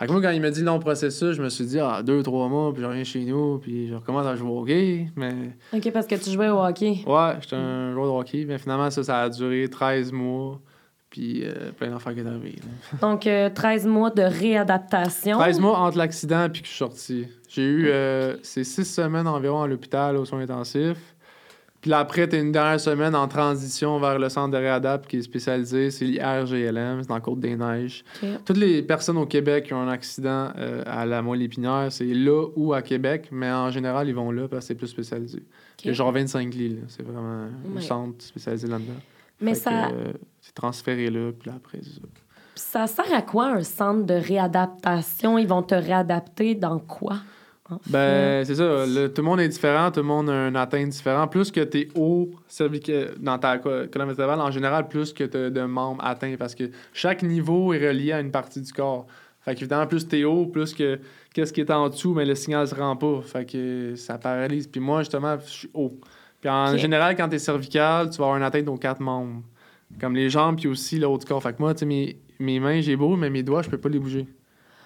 Fait 0.00 0.06
que 0.06 0.12
moi, 0.12 0.22
quand 0.22 0.30
il 0.30 0.40
m'a 0.40 0.48
dit 0.48 0.62
long 0.62 0.78
processus, 0.78 1.32
je 1.32 1.42
me 1.42 1.50
suis 1.50 1.66
dit, 1.66 1.78
ah, 1.78 2.02
deux, 2.02 2.22
trois 2.22 2.48
mois, 2.48 2.72
puis 2.72 2.80
je 2.80 2.86
reviens 2.86 3.04
chez 3.04 3.22
nous, 3.22 3.58
puis 3.58 3.86
je 3.86 3.94
recommence 3.94 4.26
à 4.26 4.34
jouer 4.34 4.48
au 4.48 4.60
hockey. 4.62 5.08
Mais 5.14 5.50
OK, 5.74 5.90
parce 5.92 6.06
que 6.06 6.14
tu 6.14 6.30
jouais 6.30 6.48
au 6.48 6.58
hockey. 6.58 7.04
ouais, 7.06 7.32
j'étais 7.42 7.56
un 7.56 7.92
joueur 7.92 8.06
de 8.06 8.10
hockey. 8.12 8.46
Mais 8.48 8.56
finalement, 8.56 8.88
ça, 8.88 9.04
ça 9.04 9.20
a 9.20 9.28
duré 9.28 9.68
13 9.68 10.10
mois, 10.12 10.58
puis 11.10 11.42
euh, 11.44 11.70
plein 11.72 11.90
d'affaires 11.90 12.14
qui 12.14 12.20
est 12.20 12.26
arrivé. 12.26 12.56
Donc, 13.02 13.26
euh, 13.26 13.50
13 13.50 13.86
mois 13.86 14.08
de 14.08 14.22
réadaptation. 14.22 15.38
13 15.38 15.60
mois 15.60 15.78
entre 15.78 15.98
l'accident 15.98 16.48
puis 16.50 16.62
que 16.62 16.66
je 16.66 16.72
suis 16.72 16.78
sorti. 16.78 17.26
J'ai 17.46 17.64
eu, 17.64 17.88
euh, 17.88 18.38
c'est 18.42 18.64
six 18.64 18.86
semaines 18.86 19.26
environ 19.26 19.60
à 19.60 19.66
l'hôpital 19.66 20.16
aux 20.16 20.24
soins 20.24 20.40
intensifs. 20.40 21.14
Puis 21.80 21.90
là, 21.90 21.98
après, 22.00 22.28
t'as 22.28 22.38
une 22.38 22.52
dernière 22.52 22.78
semaine 22.78 23.14
en 23.14 23.26
transition 23.26 23.98
vers 23.98 24.18
le 24.18 24.28
centre 24.28 24.50
de 24.50 24.58
réadapte 24.58 25.08
qui 25.08 25.16
est 25.16 25.22
spécialisé. 25.22 25.90
C'est 25.90 26.04
l'IRGLM, 26.04 26.98
c'est 27.02 27.08
dans 27.08 27.14
la 27.14 27.20
Côte-des-Neiges. 27.22 28.04
Toutes 28.44 28.58
les 28.58 28.82
personnes 28.82 29.16
au 29.16 29.24
Québec 29.24 29.64
qui 29.64 29.72
ont 29.74 29.80
un 29.80 29.88
accident 29.88 30.50
euh, 30.58 30.82
à 30.86 31.06
la 31.06 31.22
moelle 31.22 31.40
épinière, 31.42 31.86
c'est 31.90 32.04
là 32.04 32.46
ou 32.54 32.74
à 32.74 32.82
Québec, 32.82 33.28
mais 33.32 33.50
en 33.50 33.70
général, 33.70 34.08
ils 34.08 34.14
vont 34.14 34.30
là 34.30 34.46
parce 34.46 34.64
que 34.64 34.68
c'est 34.68 34.74
plus 34.74 34.88
spécialisé. 34.88 35.42
Il 35.82 35.86
y 35.86 35.90
a 35.90 35.92
genre 35.94 36.12
25 36.12 36.52
lits, 36.54 36.78
c'est 36.88 37.02
vraiment 37.02 37.46
un 37.46 37.74
Ouais. 37.76 37.80
centre 37.80 38.22
spécialisé 38.22 38.66
là-dedans. 38.68 38.92
Mais 39.40 39.54
Fait 39.54 39.60
ça, 39.60 39.86
euh, 39.88 40.12
c'est 40.42 40.52
transféré 40.54 41.08
là, 41.08 41.30
puis 41.32 41.48
là, 41.48 41.56
après, 41.56 41.78
ça. 42.54 42.86
ça 42.86 42.86
sert 43.04 43.14
à 43.14 43.22
quoi 43.22 43.46
un 43.54 43.62
centre 43.62 44.04
de 44.04 44.12
réadaptation? 44.12 45.38
Ils 45.38 45.48
vont 45.48 45.62
te 45.62 45.74
réadapter 45.74 46.54
dans 46.54 46.78
quoi? 46.78 47.16
Ben, 47.88 48.44
c'est 48.44 48.54
ça. 48.56 48.84
le- 48.86 49.08
tout 49.08 49.22
le 49.22 49.26
monde 49.28 49.40
est 49.40 49.48
différent, 49.48 49.90
tout 49.90 50.00
le 50.00 50.06
monde 50.06 50.28
a 50.30 50.48
une 50.48 50.56
atteinte 50.56 50.88
différente. 50.88 51.30
Plus 51.30 51.50
que 51.50 51.60
tu 51.60 51.78
es 51.80 51.88
haut 51.94 52.30
dans 53.18 53.38
ta 53.38 53.58
co- 53.58 53.86
colonne 53.92 54.08
vertébrale, 54.08 54.40
en 54.40 54.50
général, 54.50 54.88
plus 54.88 55.12
que 55.12 55.24
tu 55.24 55.36
as 55.36 55.50
de 55.50 55.62
membres 55.62 56.02
atteints. 56.04 56.36
Parce 56.38 56.54
que 56.54 56.64
chaque 56.92 57.22
niveau 57.22 57.72
est 57.72 57.86
relié 57.88 58.12
à 58.12 58.20
une 58.20 58.30
partie 58.30 58.60
du 58.60 58.72
corps. 58.72 59.06
Fait 59.42 59.54
qu'évidemment, 59.54 59.86
plus 59.86 60.06
tu 60.06 60.18
es 60.18 60.24
haut, 60.24 60.46
plus 60.46 60.74
que 60.74 60.98
qu'est-ce 61.32 61.52
qui 61.52 61.60
est 61.60 61.70
en 61.70 61.88
dessous, 61.88 62.12
mais 62.12 62.24
le 62.26 62.34
signal 62.34 62.66
se 62.68 62.74
rend 62.74 62.94
pas. 62.96 63.20
Fait 63.22 63.44
que 63.50 63.94
ça 63.96 64.18
paralyse. 64.18 64.66
Puis 64.66 64.80
moi, 64.80 65.00
justement, 65.00 65.38
je 65.44 65.50
suis 65.50 65.70
haut. 65.72 65.98
Puis 66.40 66.50
en 66.50 66.76
général, 66.76 67.16
quand 67.16 67.28
tu 67.28 67.36
es 67.36 67.38
cervical, 67.38 68.10
tu 68.10 68.18
vas 68.18 68.24
avoir 68.24 68.36
une 68.36 68.42
atteinte 68.42 68.68
aux 68.68 68.76
quatre 68.76 69.00
membres. 69.00 69.42
Comme 70.00 70.14
les 70.14 70.30
jambes, 70.30 70.56
puis 70.56 70.68
aussi 70.68 70.98
le 70.98 71.06
haut 71.08 71.18
du 71.18 71.26
corps. 71.26 71.42
Fait 71.42 71.52
que 71.52 71.58
moi, 71.60 71.74
tu 71.74 71.80
sais, 71.80 71.86
mes, 71.86 72.16
mes 72.38 72.60
mains, 72.60 72.80
j'ai 72.80 72.96
beau, 72.96 73.16
mais 73.16 73.28
mes 73.30 73.42
doigts, 73.42 73.62
je 73.62 73.68
peux 73.70 73.78
pas 73.78 73.88
les 73.88 73.98
bouger. 73.98 74.26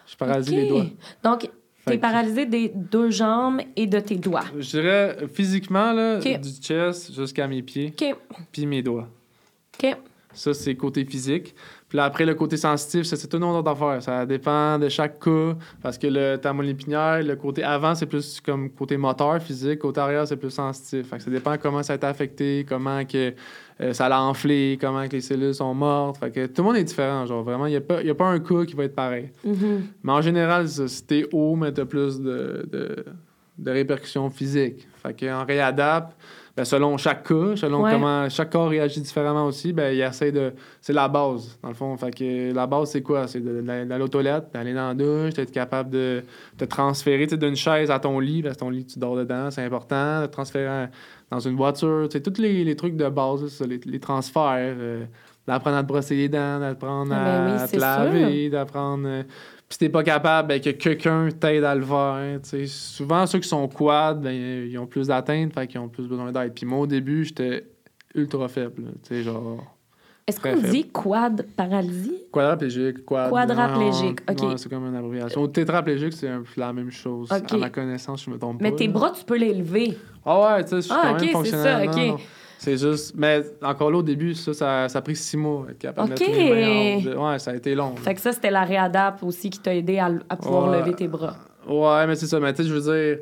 Je 0.06 0.14
OK. 0.14 0.46
les 0.56 0.66
doigts. 0.68 0.86
Donc, 1.22 1.50
t'es 1.86 1.98
paralysé 1.98 2.46
des 2.46 2.68
deux 2.74 3.10
jambes 3.10 3.60
et 3.76 3.86
de 3.86 4.00
tes 4.00 4.16
doigts. 4.16 4.44
Je 4.58 4.70
dirais 4.70 5.16
physiquement, 5.32 5.92
là, 5.92 6.18
Ok. 6.18 6.40
du 6.40 6.50
chest 6.60 7.14
jusqu'à 7.14 7.46
mes 7.46 7.62
pieds, 7.62 7.94
puis 8.52 8.66
mes 8.66 8.82
doigts. 8.82 9.08
OK. 9.82 9.96
Ça, 10.32 10.52
c'est 10.54 10.74
côté 10.74 11.04
physique. 11.04 11.54
Puis 11.88 11.96
là, 11.98 12.04
après, 12.06 12.24
le 12.26 12.34
côté 12.34 12.56
sensitif, 12.56 13.04
c'est 13.04 13.28
tout 13.28 13.36
un 13.36 13.42
autre 13.42 13.70
affaire. 13.70 14.02
Ça 14.02 14.26
dépend 14.26 14.78
de 14.78 14.88
chaque 14.88 15.20
cas. 15.22 15.54
Parce 15.82 15.96
que 15.96 16.06
le 16.08 16.36
ta 16.36 16.52
moelle 16.52 16.70
épinière, 16.70 17.22
le 17.22 17.36
côté 17.36 17.62
avant, 17.62 17.94
c'est 17.94 18.06
plus 18.06 18.40
comme 18.40 18.70
côté 18.70 18.96
moteur, 18.96 19.40
physique. 19.40 19.78
Côté 19.80 20.00
arrière, 20.00 20.26
c'est 20.26 20.36
plus 20.36 20.50
sensitif. 20.50 21.08
Fait 21.08 21.18
que 21.18 21.22
ça 21.22 21.30
dépend 21.30 21.56
comment 21.58 21.82
ça 21.82 21.92
a 21.92 21.96
été 21.96 22.06
affecté, 22.06 22.66
comment 22.68 23.04
que, 23.04 23.34
euh, 23.80 23.92
ça 23.92 24.08
l'a 24.08 24.20
enflé, 24.22 24.76
comment 24.80 25.06
que 25.06 25.12
les 25.12 25.20
cellules 25.20 25.54
sont 25.54 25.72
mortes. 25.74 26.16
Fait 26.18 26.30
que 26.32 26.46
tout 26.46 26.62
le 26.62 26.68
monde 26.68 26.76
est 26.76 26.84
différent. 26.84 27.26
Genre, 27.26 27.44
vraiment, 27.44 27.66
il 27.66 27.70
n'y 27.70 27.76
a, 27.76 27.80
pas- 27.82 28.02
y 28.02 28.10
a 28.10 28.14
pas 28.14 28.26
un 28.28 28.40
cas 28.40 28.64
qui 28.64 28.74
va 28.74 28.84
être 28.84 28.94
pareil. 28.96 29.30
Mhm. 29.44 29.82
Mais 30.02 30.12
en 30.12 30.22
général, 30.22 30.66
si 30.68 31.04
t'es 31.06 31.26
haut, 31.32 31.54
mais 31.54 31.70
t'as 31.70 31.84
plus 31.84 32.18
de, 32.18 32.66
de, 32.72 33.04
de 33.58 33.70
répercussions 33.70 34.30
physiques. 34.30 34.88
Fait 35.00 35.14
qu'en 35.20 35.44
réadapte, 35.44 36.16
ben, 36.56 36.64
selon 36.64 36.96
chaque 36.96 37.26
cas, 37.26 37.56
selon 37.56 37.82
Ouais. 37.82 37.90
comment 37.90 38.28
chaque 38.28 38.50
corps 38.50 38.68
réagit 38.68 39.00
différemment 39.00 39.46
aussi, 39.46 39.72
ben, 39.72 39.92
il 39.92 40.00
essaie 40.00 40.30
de. 40.30 40.52
C'est 40.80 40.92
la 40.92 41.08
base, 41.08 41.58
dans 41.62 41.68
le 41.68 41.74
fond. 41.74 41.96
Fait 41.96 42.10
que 42.12 42.52
la 42.54 42.66
base, 42.66 42.90
c'est 42.92 43.02
quoi? 43.02 43.26
C'est 43.26 43.40
d'aller 43.40 44.04
aux 44.04 44.08
toilettes, 44.08 44.46
d'aller 44.54 44.72
dans 44.72 44.88
la 44.88 44.94
douche, 44.94 45.34
d'être 45.34 45.50
capable 45.50 45.90
de 45.90 46.22
te 46.56 46.64
transférer 46.64 47.26
d'une 47.26 47.56
chaise 47.56 47.90
à 47.90 47.98
ton 47.98 48.20
lit, 48.20 48.42
parce 48.42 48.54
que 48.54 48.60
ton 48.60 48.70
lit, 48.70 48.84
tu 48.86 48.98
dors 48.98 49.16
dedans, 49.16 49.50
c'est 49.50 49.62
important. 49.64 50.22
De 50.22 50.26
transférer 50.26 50.68
en- 50.68 50.88
dans 51.30 51.40
une 51.40 51.56
voiture, 51.56 52.08
tous 52.08 52.40
les, 52.40 52.62
les 52.62 52.76
trucs 52.76 52.96
de 52.96 53.08
base, 53.08 53.48
ça, 53.48 53.66
les, 53.66 53.80
les 53.84 53.98
transferts. 54.00 54.76
euh, 54.78 55.04
d'apprendre 55.46 55.76
à 55.76 55.82
te 55.82 55.88
brosser 55.88 56.16
les 56.16 56.28
dents, 56.30 56.58
d'apprendre 56.58 57.12
Ah 57.14 57.22
ben 57.22 57.54
oui, 57.56 57.62
à 57.62 57.68
te 57.68 57.76
laver, 57.76 58.48
d'apprendre. 58.48 59.06
Si 59.74 59.78
t'es 59.80 59.88
pas 59.88 60.04
capable, 60.04 60.46
ben, 60.46 60.60
que 60.60 60.70
quelqu'un 60.70 61.28
t'aide 61.30 61.64
à 61.64 61.74
le 61.74 61.82
faire. 61.82 62.38
sais. 62.44 62.64
Souvent, 62.68 63.26
ceux 63.26 63.40
qui 63.40 63.48
sont 63.48 63.66
quad, 63.66 64.20
ben, 64.22 64.30
ils 64.32 64.78
ont 64.78 64.86
plus 64.86 65.08
d'atteintes, 65.08 65.52
fait 65.52 65.66
qu'ils 65.66 65.80
ont 65.80 65.88
plus 65.88 66.06
besoin 66.06 66.30
d'aide. 66.30 66.54
Puis 66.54 66.64
moi, 66.64 66.78
au 66.78 66.86
début, 66.86 67.24
j'étais 67.24 67.66
ultra 68.14 68.46
faible. 68.46 68.92
genre 69.10 69.64
Est-ce 70.28 70.38
qu'on 70.40 70.54
dit 70.70 70.88
quad 70.92 71.44
paralysie? 71.56 72.22
quadraplégique, 72.32 73.04
quad. 73.04 73.30
Quadraplégique, 73.30 74.20
ok. 74.30 74.52
c'est 74.58 74.68
comme 74.68 74.86
une 74.86 74.94
abréviation. 74.94 75.42
Ou 75.42 75.48
tétraplégique, 75.48 76.12
c'est 76.12 76.28
un 76.28 76.42
peu 76.42 76.60
la 76.60 76.72
même 76.72 76.92
chose. 76.92 77.32
À 77.32 77.56
ma 77.56 77.68
connaissance, 77.70 78.22
je 78.26 78.30
me 78.30 78.38
trompe 78.38 78.60
Mais 78.62 78.70
pas. 78.70 78.76
tes 78.76 78.86
là. 78.86 78.92
bras, 78.92 79.10
tu 79.10 79.24
peux 79.24 79.36
les 79.38 79.54
lever. 79.54 79.98
Ah 80.24 80.54
ouais, 80.54 80.62
tu 80.62 80.70
sais, 80.70 80.76
je 80.76 80.80
suis 80.82 80.92
Ah, 80.94 81.00
quand 81.02 81.14
ok, 81.14 81.20
même 81.20 81.26
c'est 81.26 81.32
fonctionnel. 81.32 81.64
ça, 81.64 81.84
Non, 81.84 81.90
ok. 81.90 82.08
non. 82.10 82.16
C'est 82.58 82.76
juste. 82.78 83.14
Mais 83.16 83.42
encore 83.62 83.90
là, 83.90 83.98
au 83.98 84.02
début, 84.02 84.34
ça, 84.34 84.54
ça, 84.54 84.88
ça 84.88 84.98
a 84.98 85.02
pris 85.02 85.16
six 85.16 85.36
mois, 85.36 85.66
être 85.70 85.78
capable 85.78 86.12
Ok. 86.12 86.18
de 86.18 86.24
mettre 86.24 86.36
mes 86.38 86.50
mains 86.50 86.96
hors 86.96 87.02
de- 87.28 87.32
Ouais, 87.32 87.38
ça 87.38 87.50
a 87.50 87.54
été 87.56 87.74
long. 87.74 87.90
là. 87.90 88.00
Fait 88.00 88.14
que 88.14 88.20
ça, 88.20 88.32
c'était 88.32 88.50
la 88.50 88.64
réadap 88.64 89.22
aussi 89.22 89.50
qui 89.50 89.58
t'a 89.58 89.74
aidé 89.74 89.98
à, 89.98 90.10
à 90.28 90.36
pouvoir 90.36 90.70
Ouais. 90.70 90.78
lever 90.80 90.94
tes 90.94 91.08
bras. 91.08 91.36
Ouais, 91.68 92.06
mais 92.06 92.14
c'est 92.16 92.26
ça. 92.26 92.40
Mais 92.40 92.52
tu 92.54 92.62
sais, 92.62 92.68
je 92.68 92.74
veux 92.74 92.80
dire, 92.96 93.18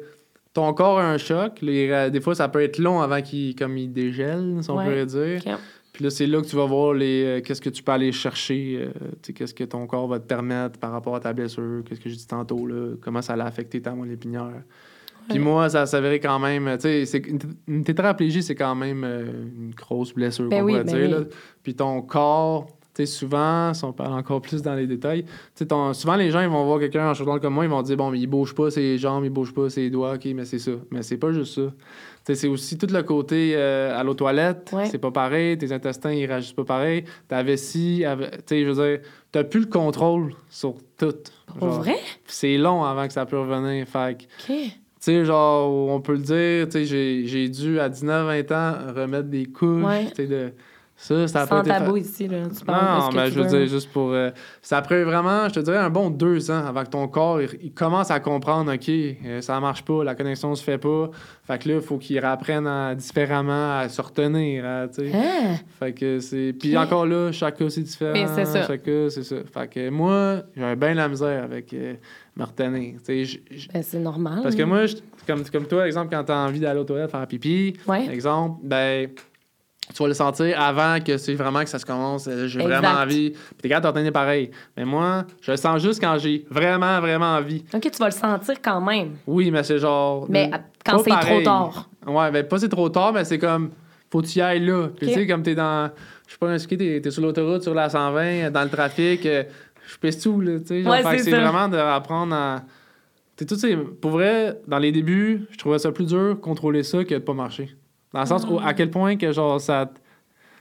ton 0.53 0.73
corps 0.75 0.99
a 0.99 1.05
un 1.11 1.19
choc. 1.19 1.61
Les, 1.63 1.93
ra- 1.93 2.11
des 2.11 2.21
fois, 2.21 2.35
ça 2.35 2.49
peut 2.49 2.63
être 2.63 2.79
long 2.79 3.01
avant 3.01 3.21
qu'il 3.23 3.55
comme 3.57 3.77
il 3.79 3.93
dégèle, 3.93 4.59
si 4.61 4.71
on 4.71 4.77
Ouais. 4.77 4.85
pourrait 4.85 5.07
dire. 5.07 5.41
Puis 5.93 6.05
là, 6.05 6.11
c'est 6.11 6.27
là 6.27 6.41
que 6.41 6.47
tu 6.47 6.57
vas 6.57 6.65
voir 6.65 6.95
les 6.95 7.25
euh, 7.25 7.41
qu'est-ce 7.43 7.61
que 7.61 7.69
tu 7.69 7.83
peux 7.83 7.93
aller 7.93 8.13
chercher, 8.13 8.79
euh, 8.81 9.33
qu'est-ce 9.35 9.53
que 9.53 9.65
ton 9.65 9.87
corps 9.87 10.09
va 10.09 10.19
te 10.21 10.27
permettre 10.27 10.79
par 10.79 10.91
rapport 10.91 11.15
à 11.15 11.21
ta 11.21 11.35
blessure, 11.35 11.83
qu'est-ce 11.85 12.01
que 12.01 12.09
j'ai 12.09 12.17
dit 12.17 12.27
tantôt, 12.27 12.67
là, 12.67 12.95
comment 13.03 13.21
ça 13.21 13.37
l'a 13.37 13.45
affecté 13.45 13.83
ta 13.83 13.91
moelle 13.93 14.13
épinière. 14.13 14.63
Puis 15.29 15.39
moi, 15.39 15.69
ça 15.71 15.87
s'avérait 15.87 16.21
quand 16.21 16.39
même, 16.39 16.77
tu 16.81 17.07
sais, 17.07 17.23
une, 17.69 17.85
tétraplégie, 17.85 18.43
c'est 18.43 18.55
quand 18.55 18.75
même 18.75 19.05
euh, 19.05 19.25
une 19.57 19.75
grosse 19.75 20.13
blessure, 20.15 20.49
Ben 20.49 20.61
qu'on 20.61 20.67
oui, 20.67 20.73
pourrait 20.73 20.85
ben 20.85 21.09
dire. 21.09 21.19
oui. 21.19 21.25
là. 21.25 21.31
Puis 21.63 21.75
ton 21.75 22.03
corps, 22.03 22.67
tu 22.95 23.05
sais, 23.05 23.07
souvent, 23.07 23.73
si 23.73 23.85
on 23.85 23.93
parle 23.93 24.13
encore 24.13 24.43
plus 24.43 24.61
dans 24.61 24.75
les 24.75 24.87
détails, 24.87 25.25
tu 25.25 25.31
sais, 25.55 25.67
ton- 25.67 25.95
souvent 25.95 26.17
les 26.17 26.31
gens, 26.31 26.41
ils 26.43 26.49
vont 26.49 26.65
voir 26.67 26.79
quelqu'un 26.79 27.09
en 27.11 27.15
short 27.15 27.41
comme 27.41 27.55
moi, 27.55 27.65
ils 27.65 27.71
vont 27.71 27.83
dire, 27.83 27.97
bon, 27.97 28.11
mais 28.11 28.19
il 28.21 28.27
bouge 28.27 28.55
pas 28.55 28.71
ses 28.71 28.99
jambes, 28.99 29.25
il 29.25 29.31
bouge 29.31 29.55
pas 29.55 29.71
ses 29.71 29.89
doigts, 29.89 30.15
ok, 30.15 30.27
mais 30.35 30.45
c'est 30.45 30.59
ça. 30.59 30.73
Mais 30.91 31.03
c'est 31.03 31.17
pas 31.17 31.33
juste 31.33 31.55
ça. 31.55 31.63
Tu 32.25 32.27
sais, 32.27 32.35
c'est 32.37 32.49
aussi 32.49 32.77
tout 32.79 32.87
le 32.93 33.03
côté 33.03 33.55
euh, 33.57 33.99
à 33.99 34.05
l'eau 34.05 34.15
toilette, 34.15 34.71
Ouais. 34.73 34.87
c'est 34.87 34.99
pas 34.99 35.11
pareil, 35.11 35.57
tes 35.59 35.73
intestins, 35.73 36.13
ils 36.13 36.27
réagissent 36.27 36.53
pas 36.53 36.65
pareil, 36.65 37.05
ta 37.29 37.43
vessie, 37.43 38.05
tu 38.07 38.27
sais, 38.47 38.63
je 38.65 38.71
veux 38.71 38.89
dire, 38.89 39.01
t'as 39.33 39.43
plus 39.45 39.61
le 39.61 39.67
contrôle 39.67 40.35
sur 40.51 40.75
tout. 40.99 41.15
Pour 41.59 41.69
Genre, 41.71 41.81
vrai? 41.83 41.97
C'est 42.27 42.59
long 42.59 42.85
avant 42.85 43.07
que 43.07 43.13
ça 43.13 43.25
peut 43.27 43.39
revenir, 43.41 43.89
fait 43.89 44.29
sais, 45.05 45.25
genre, 45.25 45.71
on 45.91 46.01
peut 46.01 46.13
le 46.13 46.19
dire, 46.19 46.67
tu 46.67 46.73
sais, 46.73 46.85
j'ai- 46.85 47.27
j'ai 47.27 47.49
dû, 47.49 47.81
à 47.81 47.89
19-20 47.89 48.51
ans, 48.53 48.75
remettre 48.95 49.29
des 49.29 49.47
couches, 49.47 49.85
Ouais. 49.85 50.07
tu 50.07 50.15
sais, 50.17 50.27
de... 50.27 50.53
Ça, 51.05 51.27
ça 51.27 51.41
a 51.43 51.47
pas 51.49 51.65
Sans 51.65 51.69
fa- 51.69 51.81
tabou 51.81 51.97
ici, 51.97 52.29
là. 52.29 52.43
Tu 52.57 52.65
parles 52.65 52.81
de 52.81 53.01
Non, 53.03 53.09
que 53.11 53.17
mais 53.17 53.29
tu 53.29 53.35
je 53.35 53.41
veux 53.41 53.47
dire, 53.49 53.67
juste 53.67 53.91
pour... 53.91 54.13
euh, 54.13 54.31
ça 54.63 54.79
a 54.79 54.83
pris 54.83 55.03
vraiment, 55.03 55.49
je 55.49 55.55
te 55.55 55.61
dirais, 55.61 55.79
un 55.79 55.91
bon 55.91 56.11
deux 56.11 56.49
ans 56.53 56.65
avant 56.65 56.85
que 56.85 56.91
ton 56.91 57.09
corps, 57.09 57.43
il, 57.43 57.49
il 57.61 57.73
commence 57.73 58.13
à 58.13 58.21
comprendre, 58.21 58.73
OK, 58.73 58.89
euh, 58.89 59.41
ça 59.41 59.59
marche 59.59 59.83
pas, 59.85 60.05
la 60.05 60.15
connexion 60.15 60.55
se 60.55 60.63
fait 60.63 60.79
pas, 60.79 61.11
fait 61.45 61.59
que 61.59 61.69
là, 61.71 61.75
il 61.75 61.81
faut 61.81 61.99
qu'il 61.99 62.25
apprenne 62.25 62.69
à- 62.69 62.95
différemment 62.95 63.79
à 63.81 63.89
se 63.89 64.01
retenir, 64.01 64.65
à, 64.65 64.87
tu 64.87 65.11
sais. 65.11 65.13
Hein? 65.13 65.57
Fait 65.81 65.93
que 65.93 66.21
c'est... 66.21 66.53
Puis 66.57 66.77
encore 66.77 67.05
là, 67.07 67.33
chaque 67.33 67.59
cas, 67.59 67.69
c'est 67.69 67.83
différent. 67.83 68.13
Mais 68.13 68.27
c'est 68.29 68.45
ça. 68.45 68.65
Chaque 68.67 68.85
cas, 68.85 69.11
c'est 69.11 69.25
ça. 69.25 69.37
Fait 69.53 69.69
que 69.69 69.91
moi, 69.91 70.43
j'avais 70.57 70.77
bien 70.77 70.95
la 70.95 71.09
misère 71.09 71.43
avec 71.43 71.75
euh, 71.75 71.95
me 72.37 72.45
retenir, 72.45 72.95
tu 73.05 73.27
sais. 73.27 73.41
Ben, 73.75 73.83
c'est 73.83 73.99
normal. 73.99 74.39
parce 74.45 74.55
que 74.55 74.63
moi, 74.63 74.87
je- 74.87 74.97
comme, 75.27 75.43
comme 75.51 75.67
toi, 75.67 75.85
exemple, 75.87 76.15
quand 76.15 76.23
t'as 76.23 76.47
envie 76.47 76.61
d'aller 76.61 76.79
aux 76.79 76.85
toilettes 76.85 77.11
faire 77.11 77.27
pipi, 77.27 77.75
Ouais. 77.89 78.07
exemple, 78.13 78.61
ben, 78.63 79.09
tu 79.95 80.03
vas 80.03 80.09
le 80.09 80.15
sentir 80.15 80.59
avant 80.61 80.99
que 81.01 81.17
c'est 81.19 81.35
vraiment 81.35 81.63
que 81.63 81.69
ça 81.69 81.79
se 81.79 81.85
commence. 81.85 82.27
euh, 82.29 82.47
J'ai 82.47 82.61
vraiment 82.61 82.89
envie. 83.01 83.31
Puis 83.31 83.39
t'es 83.63 83.69
capable 83.69 83.87
d'entraîner 83.89 84.11
pareil. 84.11 84.51
Mais 84.77 84.85
moi, 84.85 85.25
je 85.43 85.51
le 85.51 85.57
sens 85.57 85.83
juste 85.83 86.01
quand 86.01 86.17
j'ai 86.19 86.47
vraiment, 86.51 87.01
vraiment 87.01 87.35
envie. 87.37 87.65
OK, 87.75 87.91
tu 87.91 87.99
vas 87.99 88.07
le 88.07 88.13
sentir 88.13 88.55
quand 88.63 88.81
même. 88.81 89.17
Oui, 89.27 89.51
mais 89.51 89.63
c'est 89.65 89.79
genre. 89.79 90.27
Mais 90.29 90.51
quand 90.85 90.99
c'est 90.99 91.11
trop 91.11 91.41
tard. 91.43 91.89
Ouais, 92.07 92.31
ben 92.31 92.47
pas 92.47 92.59
c'est 92.59 92.69
trop 92.69 92.89
tard, 92.89 93.13
mais 93.13 93.25
c'est 93.25 93.39
comme. 93.39 93.71
Faut 94.11 94.21
que 94.23 94.27
tu 94.27 94.39
y 94.39 94.43
ailles 94.43 94.65
là. 94.65 94.89
Puis 94.97 95.09
tu 95.09 95.15
sais, 95.15 95.27
comme 95.27 95.43
t'es 95.43 95.55
dans. 95.55 95.91
Je 96.27 96.33
sais 96.33 96.39
pas, 96.39 96.55
expliquer, 96.55 96.95
t'es, 96.95 97.01
t'es 97.03 97.11
sur 97.11 97.23
l'autoroute, 97.23 97.63
sur 97.63 97.75
la 97.75 97.89
120, 97.91 98.21
euh, 98.25 98.51
dans 98.51 98.63
le 98.63 98.71
trafic. 98.71 99.27
euh, 99.27 99.43
je 99.87 99.99
pèse 99.99 100.23
tout, 100.23 100.41
là. 100.41 100.59
Tu 100.61 100.83
sais, 100.83 100.89
Ouais, 100.89 101.19
c'est 101.19 101.31
vraiment 101.31 101.69
d'apprendre 101.69 102.35
à. 102.35 102.63
T'es 103.37 103.45
tout, 103.47 103.57
pour 104.01 104.13
vrai, 104.13 104.59
dans 104.69 104.79
les 104.79 104.93
débuts, 104.93 105.47
je 105.51 105.59
trouvais 105.59 105.79
ça 105.79 105.91
plus 105.93 106.07
dur 106.07 106.39
contrôler 106.41 106.83
ça 106.83 107.03
que 107.05 107.15
de 107.15 107.19
pas 107.19 107.35
marcher. 107.35 107.75
Dans 108.13 108.21
le 108.21 108.27
sens 108.27 108.45
où, 108.47 108.59
à 108.59 108.75
quel 108.75 108.91
point 108.91 109.17
que, 109.17 109.33
genre, 109.33 109.61
ça 109.61 109.87
te, 109.87 109.99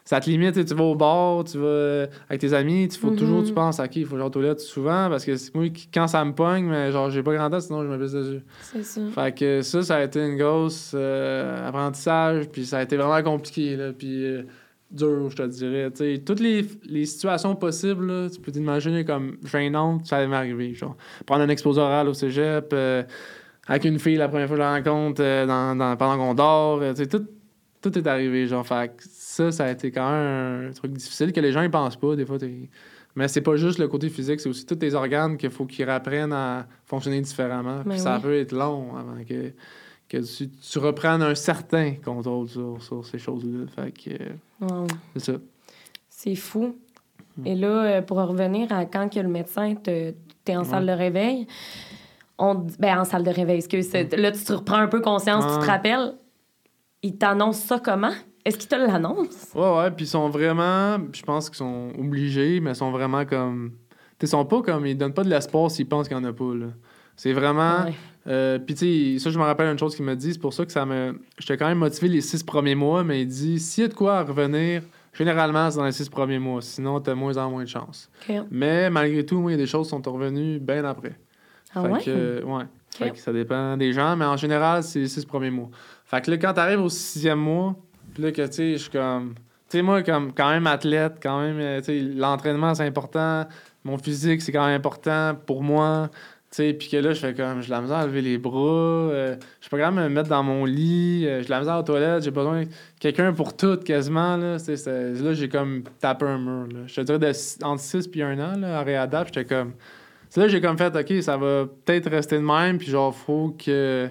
ça 0.06 0.20
te 0.20 0.30
limite. 0.30 0.64
Tu 0.66 0.74
vas 0.74 0.84
au 0.84 0.96
bar, 0.96 1.44
tu 1.44 1.58
vas 1.60 2.08
avec 2.30 2.42
tes 2.42 2.54
amis, 2.54 2.88
tu 2.88 2.98
faut 2.98 3.10
toujours, 3.16 3.44
tu 3.44 3.54
penses, 3.54 3.80
OK, 3.80 3.96
il 3.98 4.06
faut 4.06 4.18
aux 4.18 4.30
toilettes 4.30 4.60
souvent 4.60 5.10
parce 5.10 5.24
que 5.26 5.36
c'est 5.36 5.54
moi, 5.54 5.70
qui- 5.70 5.88
quand 5.94 6.08
ça 6.08 6.24
me 6.26 6.34
pogne, 6.34 6.66
mais 6.66 6.92
genre, 6.92 7.10
j'ai 7.12 7.22
pas 7.24 7.34
grand 7.36 7.50
temps, 7.50 7.60
sinon 7.60 7.84
je 7.84 7.88
me 7.88 8.00
pisse 8.00 8.14
dessus. 8.14 8.42
C'est 8.62 8.84
ça. 8.84 9.02
Fait 9.14 9.38
que 9.38 9.62
ça, 9.62 9.82
ça 9.84 9.96
a 9.98 10.04
été 10.04 10.20
une 10.26 10.38
grosse 10.38 10.94
euh, 10.96 11.68
apprentissage, 11.68 12.50
puis 12.50 12.66
ça 12.66 12.80
a 12.80 12.84
été 12.84 12.98
vraiment 12.98 13.22
compliqué, 13.22 13.76
là, 13.76 13.92
puis 13.94 14.26
euh, 14.26 14.44
dur, 14.90 15.30
je 15.30 15.36
te 15.36 15.44
dirais. 15.44 15.92
Tu 15.92 15.98
sais, 16.16 16.22
toutes 16.26 16.40
les, 16.40 16.66
les 16.86 17.06
situations 17.06 17.56
possibles, 17.56 18.06
là, 18.08 18.30
tu 18.30 18.40
peux 18.42 18.52
t'imaginer 18.52 19.06
comme 19.06 19.38
gênantes, 19.46 20.06
ça 20.08 20.18
allait 20.18 20.28
m'arriver. 20.28 20.74
Genre, 20.74 20.96
prendre 21.28 21.44
un 21.44 21.50
exposé 21.50 21.80
oral 21.80 22.08
au 22.08 22.14
cégep, 22.14 22.70
euh, 22.74 23.04
avec 23.68 23.86
une 23.86 24.00
fille 24.00 24.16
la 24.16 24.28
première 24.28 24.48
fois 24.48 24.58
que 24.58 24.64
je 24.64 24.68
la 24.68 24.74
rencontre, 24.76 25.22
euh, 25.24 25.46
dans, 25.46 25.76
dans- 25.78 25.96
pendant 25.96 26.18
qu'on 26.18 26.34
dort, 26.34 26.80
tu 26.80 26.96
sais, 26.96 27.08
tout, 27.08 27.26
tout 27.82 27.98
est 27.98 28.08
arrivé, 28.08 28.48
genre. 28.48 28.66
Fait 28.66 28.92
ça, 29.10 29.52
ça 29.52 29.66
a 29.66 29.72
été 29.72 29.92
quand 29.92 30.12
même 30.12 30.70
un 30.70 30.74
truc 30.74 30.92
difficile 30.94 31.34
que 31.34 31.40
les 31.40 31.52
gens, 31.52 31.62
ils 31.62 31.72
pensent 31.72 31.96
pas, 31.98 32.16
des 32.16 32.26
fois, 32.26 32.38
Mais 33.16 33.28
c'est 33.28 33.42
pas 33.42 33.56
juste 33.56 33.80
le 33.80 33.88
côté 33.88 34.10
physique, 34.10 34.40
c'est 34.40 34.50
aussi 34.50 34.66
tous 34.66 34.76
tes 34.76 34.94
organes 34.94 35.38
qu'il 35.38 35.50
faut 35.50 35.66
qu'ils 35.66 35.90
apprennent 35.90 36.34
à 36.34 36.68
fonctionner 36.86 37.22
différemment. 37.22 37.82
Puis 37.88 38.00
ça 38.00 38.16
oui. 38.18 38.22
peut 38.22 38.36
être 38.40 38.52
long 38.54 38.96
avant 38.96 39.24
que, 39.28 39.52
que 40.08 40.18
tu, 40.18 40.50
tu 40.50 40.80
reprennes 40.80 41.22
un 41.22 41.36
certain 41.36 41.96
contrôle 42.04 42.48
sur, 42.48 42.78
sur 42.82 43.06
ces 43.06 43.18
choses-là. 43.20 43.66
Fait 43.76 43.92
que 43.92 44.12
Wow. 44.62 44.88
c'est 45.16 45.32
ça. 45.32 45.34
C'est 46.10 46.36
fou. 46.36 46.76
Hmm. 47.38 47.46
Et 47.48 47.56
là, 47.56 47.68
euh, 47.68 48.02
pour 48.02 48.18
revenir 48.18 48.72
à 48.72 48.86
quand 48.86 49.10
que 49.12 49.20
le 49.20 49.28
médecin 49.30 49.74
te, 49.76 50.14
t'es 50.46 50.56
en 50.56 50.64
salle 50.66 50.86
de 50.86 50.92
réveil, 50.92 51.48
on 52.38 52.56
ben 52.80 53.00
en 53.00 53.06
salle 53.06 53.24
de 53.24 53.30
réveil, 53.32 53.58
excuse, 53.58 53.88
c'est- 53.90 54.16
là 54.18 54.32
tu 54.32 54.44
te 54.44 54.54
reprends 54.54 54.78
un 54.78 54.88
peu 54.88 55.00
conscience, 55.02 55.46
tu 55.54 55.60
te 55.60 55.66
rappelles, 55.72 56.14
il 57.04 57.18
t'annonce 57.18 57.58
ça 57.60 57.80
comment? 57.80 58.12
Est-ce 58.44 58.58
qu'il 58.58 58.68
te 58.70 58.76
l'annonce? 58.76 59.50
Ouais, 59.54 59.78
ouais, 59.78 59.92
puis 59.92 60.06
ils 60.06 60.10
sont 60.10 60.30
vraiment, 60.30 60.98
je 61.14 61.22
pense 61.22 61.50
qu'ils 61.50 61.58
sont 61.58 61.92
obligés, 61.98 62.60
mais 62.60 62.72
ils 62.72 62.76
sont 62.76 62.92
vraiment 62.92 63.26
comme. 63.26 63.74
Ils 64.22 64.28
sont 64.28 64.46
pas 64.46 64.62
comme. 64.62 64.86
Ils 64.86 64.98
donnent 64.98 65.14
pas 65.14 65.24
de 65.24 65.30
l'espoir 65.30 65.70
s'ils 65.70 65.88
pensent 65.88 66.08
qu'il 66.08 66.18
y 66.18 66.20
en 66.20 66.24
a 66.24 66.34
pas, 66.34 66.54
là. 66.56 66.68
C'est 67.16 67.34
vraiment. 67.34 67.84
Ouais. 67.86 67.94
Euh, 68.28 68.60
puis, 68.60 68.76
tu 68.76 69.14
sais, 69.18 69.24
ça, 69.24 69.30
je 69.32 69.38
me 69.40 69.44
rappelle 69.44 69.68
une 69.72 69.78
chose 69.80 69.96
qu'il 69.96 70.06
m'a 70.06 70.16
dit, 70.16 70.34
c'est 70.34 70.40
pour 70.40 70.54
ça 70.54 70.66
que 70.66 70.72
ça 70.72 70.86
me. 70.86 71.20
J'étais 71.38 71.58
quand 71.58 71.68
même 71.68 71.78
motivé 71.80 72.08
les 72.08 72.22
six 72.22 72.42
premiers 72.44 72.76
mois, 72.76 73.04
mais 73.04 73.22
il 73.22 73.28
dit 73.28 73.60
s'il 73.60 73.84
y 73.84 73.86
a 73.86 73.88
de 73.88 73.94
quoi 73.94 74.18
à 74.20 74.24
revenir, 74.24 74.82
généralement, 75.14 75.70
c'est 75.70 75.78
dans 75.78 75.86
les 75.86 75.92
six 75.92 76.10
premiers 76.10 76.40
mois. 76.40 76.62
Sinon, 76.62 77.00
t'as 77.00 77.14
moins 77.16 77.38
en 77.38 77.50
moins 77.52 77.64
de 77.64 77.70
chance. 77.70 78.10
Mais 78.50 78.90
malgré 78.90 79.24
tout, 79.26 79.40
moi, 79.40 79.52
il 79.52 79.54
y 79.56 79.58
a 79.60 79.64
des 79.64 79.68
choses 79.68 79.88
qui 79.88 79.90
sont 79.92 80.12
revenues 80.12 80.60
bien 80.60 80.84
après. 80.86 81.20
Ah 81.76 81.84
Fait 81.84 81.90
ouais? 81.90 82.02
que, 82.04 82.10
euh, 82.10 82.44
ouais. 82.44 82.64
Fait 82.98 83.12
que 83.12 83.18
ça 83.18 83.32
dépend 83.34 83.78
des 83.78 83.94
gens, 83.94 84.16
mais 84.16 84.26
en 84.26 84.38
général, 84.38 84.84
c'est 84.84 85.00
les 85.00 85.08
six 85.08 85.26
premiers 85.26 85.50
mois. 85.50 85.70
Fait 86.06 86.22
que 86.22 86.30
là, 86.32 86.38
quand 86.38 86.54
t'arrives 86.54 86.82
au 86.82 86.90
sixième 86.90 87.40
mois, 87.40 87.76
puis 88.14 88.24
là, 88.24 88.32
que, 88.32 88.46
tu 88.48 88.54
sais, 88.54 88.72
je 88.74 88.78
suis 88.78 88.90
comme... 88.92 89.34
Tu 89.70 89.78
sais, 89.78 89.82
moi, 89.82 90.04
comme 90.04 90.34
quand 90.34 90.50
même 90.50 90.68
athlète, 90.68 91.14
quand 91.24 91.40
même, 91.40 91.58
euh, 91.60 91.80
tu 91.80 91.86
sais, 91.86 92.00
l'entraînement, 92.02 92.76
c'est 92.76 92.86
important. 92.86 93.46
Mon 93.86 93.98
physique, 93.98 94.42
c'est 94.42 94.52
quand 94.52 94.66
même 94.66 94.76
important 94.76 95.34
pour 95.46 95.64
moi. 95.64 96.10
Tu 96.52 96.58
sais, 96.58 96.74
puis 96.74 96.90
que 96.90 96.98
là, 96.98 97.14
je 97.14 97.20
fais 97.22 97.34
comme... 97.34 97.62
J'ai 97.62 97.68
de 97.68 97.72
la 97.72 97.82
misère 97.82 97.98
à 97.98 98.06
lever 98.06 98.22
les 98.22 98.38
bras. 98.38 98.60
euh, 98.60 99.36
je 99.62 99.66
suis 99.66 99.70
pas 99.70 99.78
capable 99.78 99.96
de 99.98 100.02
me 100.04 100.10
mettre 100.10 100.28
dans 100.28 100.44
mon 100.44 100.66
lit. 100.66 101.26
euh, 101.26 101.40
j'ai 101.40 101.46
de 101.46 101.50
la 101.52 101.60
misère 101.60 101.78
aux 101.78 101.84
toilettes. 101.84 102.24
J'ai 102.26 102.32
besoin 102.32 102.64
de 102.64 102.68
quelqu'un 103.00 103.32
pour 103.32 103.56
tout, 103.56 103.78
quasiment, 103.78 104.36
là. 104.36 104.58
Là, 104.58 105.34
j'ai 105.34 105.48
comme 105.48 105.84
tapé 106.02 106.26
un 106.26 106.38
mur, 106.38 106.68
là. 106.68 106.80
Je 106.88 106.96
te 106.96 107.02
dirais, 107.02 107.20
de, 107.20 107.32
six- 107.32 107.58
entre 107.64 107.82
6 107.82 108.10
puis 108.10 108.22
1 108.22 108.38
an, 108.40 108.58
là, 108.60 108.80
à 108.80 108.84
réadapte, 108.84 109.34
j'étais 109.34 109.56
comme... 109.56 109.72
C'est 110.32 110.40
là 110.40 110.48
j'ai 110.48 110.62
comme 110.62 110.78
fait, 110.78 110.96
OK, 110.96 111.22
ça 111.22 111.36
va 111.36 111.66
peut-être 111.84 112.10
rester 112.10 112.38
de 112.38 112.42
même, 112.42 112.78
puis 112.78 112.88
genre, 112.88 113.14
faut 113.14 113.54
que. 113.64 114.10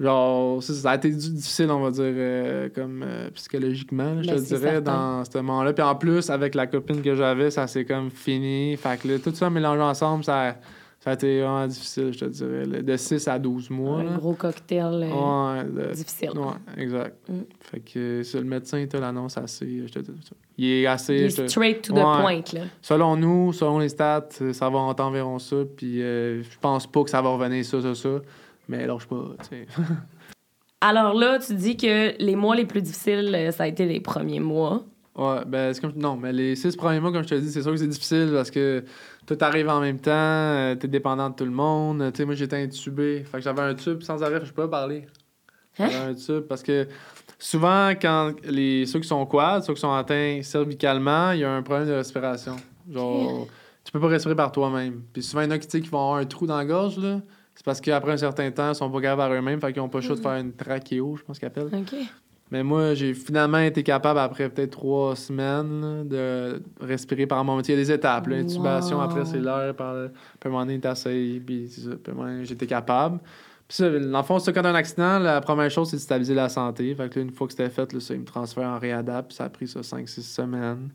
Genre, 0.00 0.60
ça, 0.62 0.90
a 0.90 0.96
été 0.96 1.08
difficile, 1.10 1.70
on 1.70 1.80
va 1.80 1.90
dire, 1.92 2.02
euh, 2.04 2.68
comme 2.74 3.04
euh, 3.06 3.30
psychologiquement, 3.30 4.20
je 4.20 4.28
Ben, 4.28 4.36
te 4.36 4.40
dirais, 4.42 4.72
certain. 4.72 4.80
dans 4.80 5.24
ce 5.24 5.38
moment-là. 5.38 5.72
Puis 5.72 5.82
en 5.84 5.94
plus, 5.94 6.28
avec 6.28 6.56
la 6.56 6.66
copine 6.66 7.00
que 7.02 7.14
j'avais, 7.14 7.52
ça 7.52 7.68
s'est 7.68 7.84
comme 7.84 8.10
fini. 8.10 8.76
Fait 8.76 9.00
que 9.00 9.06
là, 9.08 9.18
tout 9.20 9.32
ça 9.32 9.48
mélangé 9.48 9.80
ensemble, 9.80 10.24
ça, 10.24 10.56
ça 11.06 11.12
a 11.12 11.14
été 11.14 11.40
vraiment 11.40 11.66
difficile, 11.68 12.12
je 12.12 12.18
te 12.18 12.24
dirais. 12.24 12.82
de 12.82 12.96
6 12.96 13.28
à 13.28 13.38
12 13.38 13.70
mois. 13.70 14.00
Un 14.00 14.16
gros 14.16 14.32
cocktail 14.34 15.04
euh, 15.08 15.54
Ouais, 15.54 15.62
de- 15.64 15.92
difficile. 15.94 16.30
ouais, 16.34 16.82
exact. 16.82 17.16
Mm. 17.28 17.34
Fait 17.60 17.78
que 17.78 18.22
ça, 18.24 18.38
le 18.38 18.44
médecin, 18.44 18.80
il 18.80 18.88
te 18.88 18.96
l'annonce 18.96 19.38
assez. 19.38 19.84
Je 19.86 19.92
te. 19.92 20.00
Il 20.58 20.66
est 20.68 20.86
assez. 20.86 21.14
Il 21.14 21.22
est 21.22 21.28
je 21.30 21.42
te- 21.42 21.46
straight 21.46 21.80
to 21.82 21.92
the 21.92 22.00
point, 22.00 22.42
là. 22.54 22.62
Selon 22.82 23.14
nous, 23.14 23.52
selon 23.52 23.78
les 23.78 23.88
stats, 23.88 24.26
euh, 24.42 24.52
ça 24.52 24.68
va 24.68 24.78
en 24.80 24.92
temps 24.94 25.06
environ 25.06 25.38
ça. 25.38 25.58
Puis 25.76 26.02
euh, 26.02 26.42
je 26.42 26.58
pense 26.60 26.88
pas 26.88 27.04
que 27.04 27.10
ça 27.10 27.22
va 27.22 27.28
revenir 27.28 27.64
ça, 27.64 27.80
ça, 27.80 27.94
ça. 27.94 28.08
Mais 28.68 28.84
lâche 28.84 29.06
pas, 29.06 29.24
tu 29.42 29.48
sais. 29.50 29.66
Alors 30.80 31.14
là, 31.14 31.38
tu 31.38 31.54
dis 31.54 31.76
que 31.76 32.20
les 32.20 32.34
mois 32.36 32.56
les 32.56 32.66
plus 32.66 32.82
difficiles, 32.82 33.50
ça 33.52 33.62
a 33.62 33.66
été 33.68 33.86
les 33.86 34.00
premiers 34.00 34.40
mois. 34.40 34.82
Ouais, 35.16 35.38
ben 35.46 35.72
c'est 35.72 35.80
comme. 35.80 35.94
Non, 35.96 36.16
mais 36.16 36.30
les 36.32 36.56
six 36.56 36.76
premiers 36.76 37.00
mois, 37.00 37.10
comme 37.10 37.22
je 37.22 37.28
te 37.28 37.34
dis, 37.36 37.50
c'est 37.50 37.62
sûr 37.62 37.70
que 37.70 37.78
c'est 37.78 37.86
difficile 37.86 38.28
parce 38.34 38.50
que 38.50 38.84
tout 39.26 39.38
arrive 39.40 39.68
en 39.68 39.80
même 39.80 39.98
temps, 39.98 40.10
euh, 40.12 40.74
t'es 40.76 40.88
dépendant 40.88 41.30
de 41.30 41.34
tout 41.34 41.44
le 41.44 41.50
monde. 41.50 42.10
Tu 42.12 42.18
sais, 42.18 42.24
moi 42.24 42.34
j'étais 42.34 42.56
intubé. 42.56 43.24
Fait 43.24 43.38
que 43.38 43.44
j'avais 43.44 43.62
un 43.62 43.74
tube 43.74 44.02
sans 44.02 44.22
arrêt, 44.22 44.40
je 44.44 44.52
peux 44.52 44.62
pas 44.62 44.68
parler. 44.68 45.06
Hein? 45.78 45.88
J'avais 45.90 46.10
un 46.10 46.14
tube 46.14 46.44
parce 46.48 46.62
que 46.62 46.86
souvent, 47.38 47.90
quand 47.90 48.34
les 48.44 48.86
ceux 48.86 49.00
qui 49.00 49.08
sont 49.08 49.24
quads, 49.26 49.62
ceux 49.62 49.74
qui 49.74 49.80
sont 49.80 49.92
atteints 49.92 50.40
cervicalement, 50.42 51.32
il 51.32 51.40
y 51.40 51.44
a 51.44 51.50
un 51.50 51.62
problème 51.62 51.88
de 51.88 51.94
respiration. 51.94 52.56
Genre, 52.90 53.48
tu 53.84 53.92
peux 53.92 54.00
pas 54.00 54.08
respirer 54.08 54.36
par 54.36 54.52
toi-même. 54.52 55.02
Puis 55.12 55.22
souvent, 55.22 55.42
il 55.42 55.46
y 55.46 55.48
en 55.48 55.52
a 55.52 55.58
qui, 55.58 55.66
qui 55.66 55.88
vont 55.88 56.00
avoir 56.00 56.18
un 56.18 56.24
trou 56.24 56.46
dans 56.46 56.56
la 56.56 56.64
gorge, 56.64 56.98
là. 56.98 57.20
C'est 57.54 57.64
parce 57.64 57.80
qu'après 57.80 58.12
un 58.12 58.16
certain 58.18 58.50
temps, 58.50 58.68
ils 58.70 58.74
sont 58.74 58.90
pas 58.90 59.00
capables 59.00 59.30
par 59.30 59.32
eux-mêmes, 59.32 59.60
fait 59.60 59.72
qu'ils 59.72 59.80
ont 59.80 59.88
pas 59.88 59.98
le 59.98 60.04
choix 60.04 60.14
de 60.14 60.20
faire 60.20 60.34
une 60.34 60.52
trachéo, 60.52 61.16
je 61.16 61.22
pense 61.22 61.38
qu'ils 61.38 61.48
appellent. 61.48 61.70
Mais 62.52 62.62
moi, 62.62 62.94
j'ai 62.94 63.12
finalement 63.12 63.58
été 63.58 63.82
capable, 63.82 64.20
après 64.20 64.48
peut-être 64.48 64.70
trois 64.70 65.16
semaines, 65.16 65.80
là, 65.80 66.04
de 66.04 66.62
respirer 66.80 67.26
par 67.26 67.44
moment. 67.44 67.60
Il 67.62 67.70
y 67.70 67.72
a 67.72 67.76
des 67.76 67.90
étapes. 67.90 68.28
là. 68.28 68.36
Intubation, 68.36 68.98
Wow. 68.98 69.02
après, 69.02 69.24
c'est 69.24 69.40
l'heure. 69.40 69.74
Par... 69.74 69.94
Puis 69.94 70.10
à 70.44 70.48
un 70.48 70.50
moment 70.50 70.64
donné, 70.64 70.78
t'essayes, 70.78 71.40
puis 71.40 71.68
j'étais 72.44 72.66
capable. 72.66 73.18
Puis 73.66 73.78
ça, 73.78 73.90
dans 73.90 74.18
le 74.18 74.24
fond, 74.24 74.38
ça, 74.38 74.52
quand 74.52 74.64
un 74.64 74.76
accident, 74.76 75.18
la 75.18 75.40
première 75.40 75.68
chose, 75.72 75.90
c'est 75.90 75.96
de 75.96 76.00
stabiliser 76.00 76.34
la 76.34 76.48
santé. 76.48 76.94
Fait 76.94 77.08
que 77.08 77.18
là, 77.18 77.24
une 77.24 77.32
fois 77.32 77.48
que 77.48 77.52
c'était 77.52 77.68
fait, 77.68 77.92
là, 77.92 77.98
ça, 77.98 78.14
ils 78.14 78.20
me 78.20 78.24
transfèrent 78.24 78.68
en 78.68 78.78
réadap. 78.78 79.26
Puis 79.26 79.36
ça 79.36 79.44
a 79.44 79.48
pris 79.48 79.66
ça 79.66 79.80
5-6 79.82 80.20
semaines. 80.22 80.90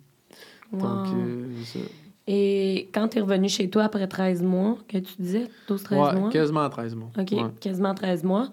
Donc, 0.72 1.08
euh, 1.14 1.48
ça. 1.66 1.80
Et 2.28 2.90
quand 2.94 3.10
tu 3.10 3.18
es 3.18 3.22
revenu 3.22 3.50
chez 3.50 3.70
toi 3.70 3.84
après 3.84 4.08
13 4.08 4.42
mois, 4.42 4.78
que 4.88 5.00
tu 5.00 5.14
disais, 5.20 5.50
12-13 5.68 5.92
Ouais, 6.14 6.20
mois? 6.22 6.30
quasiment 6.30 6.70
13 6.70 6.96
mois. 6.96 7.10
OK, 7.20 7.32
Ouais. 7.34 7.44
quasiment 7.60 7.94
13 7.94 8.24
mois. 8.24 8.48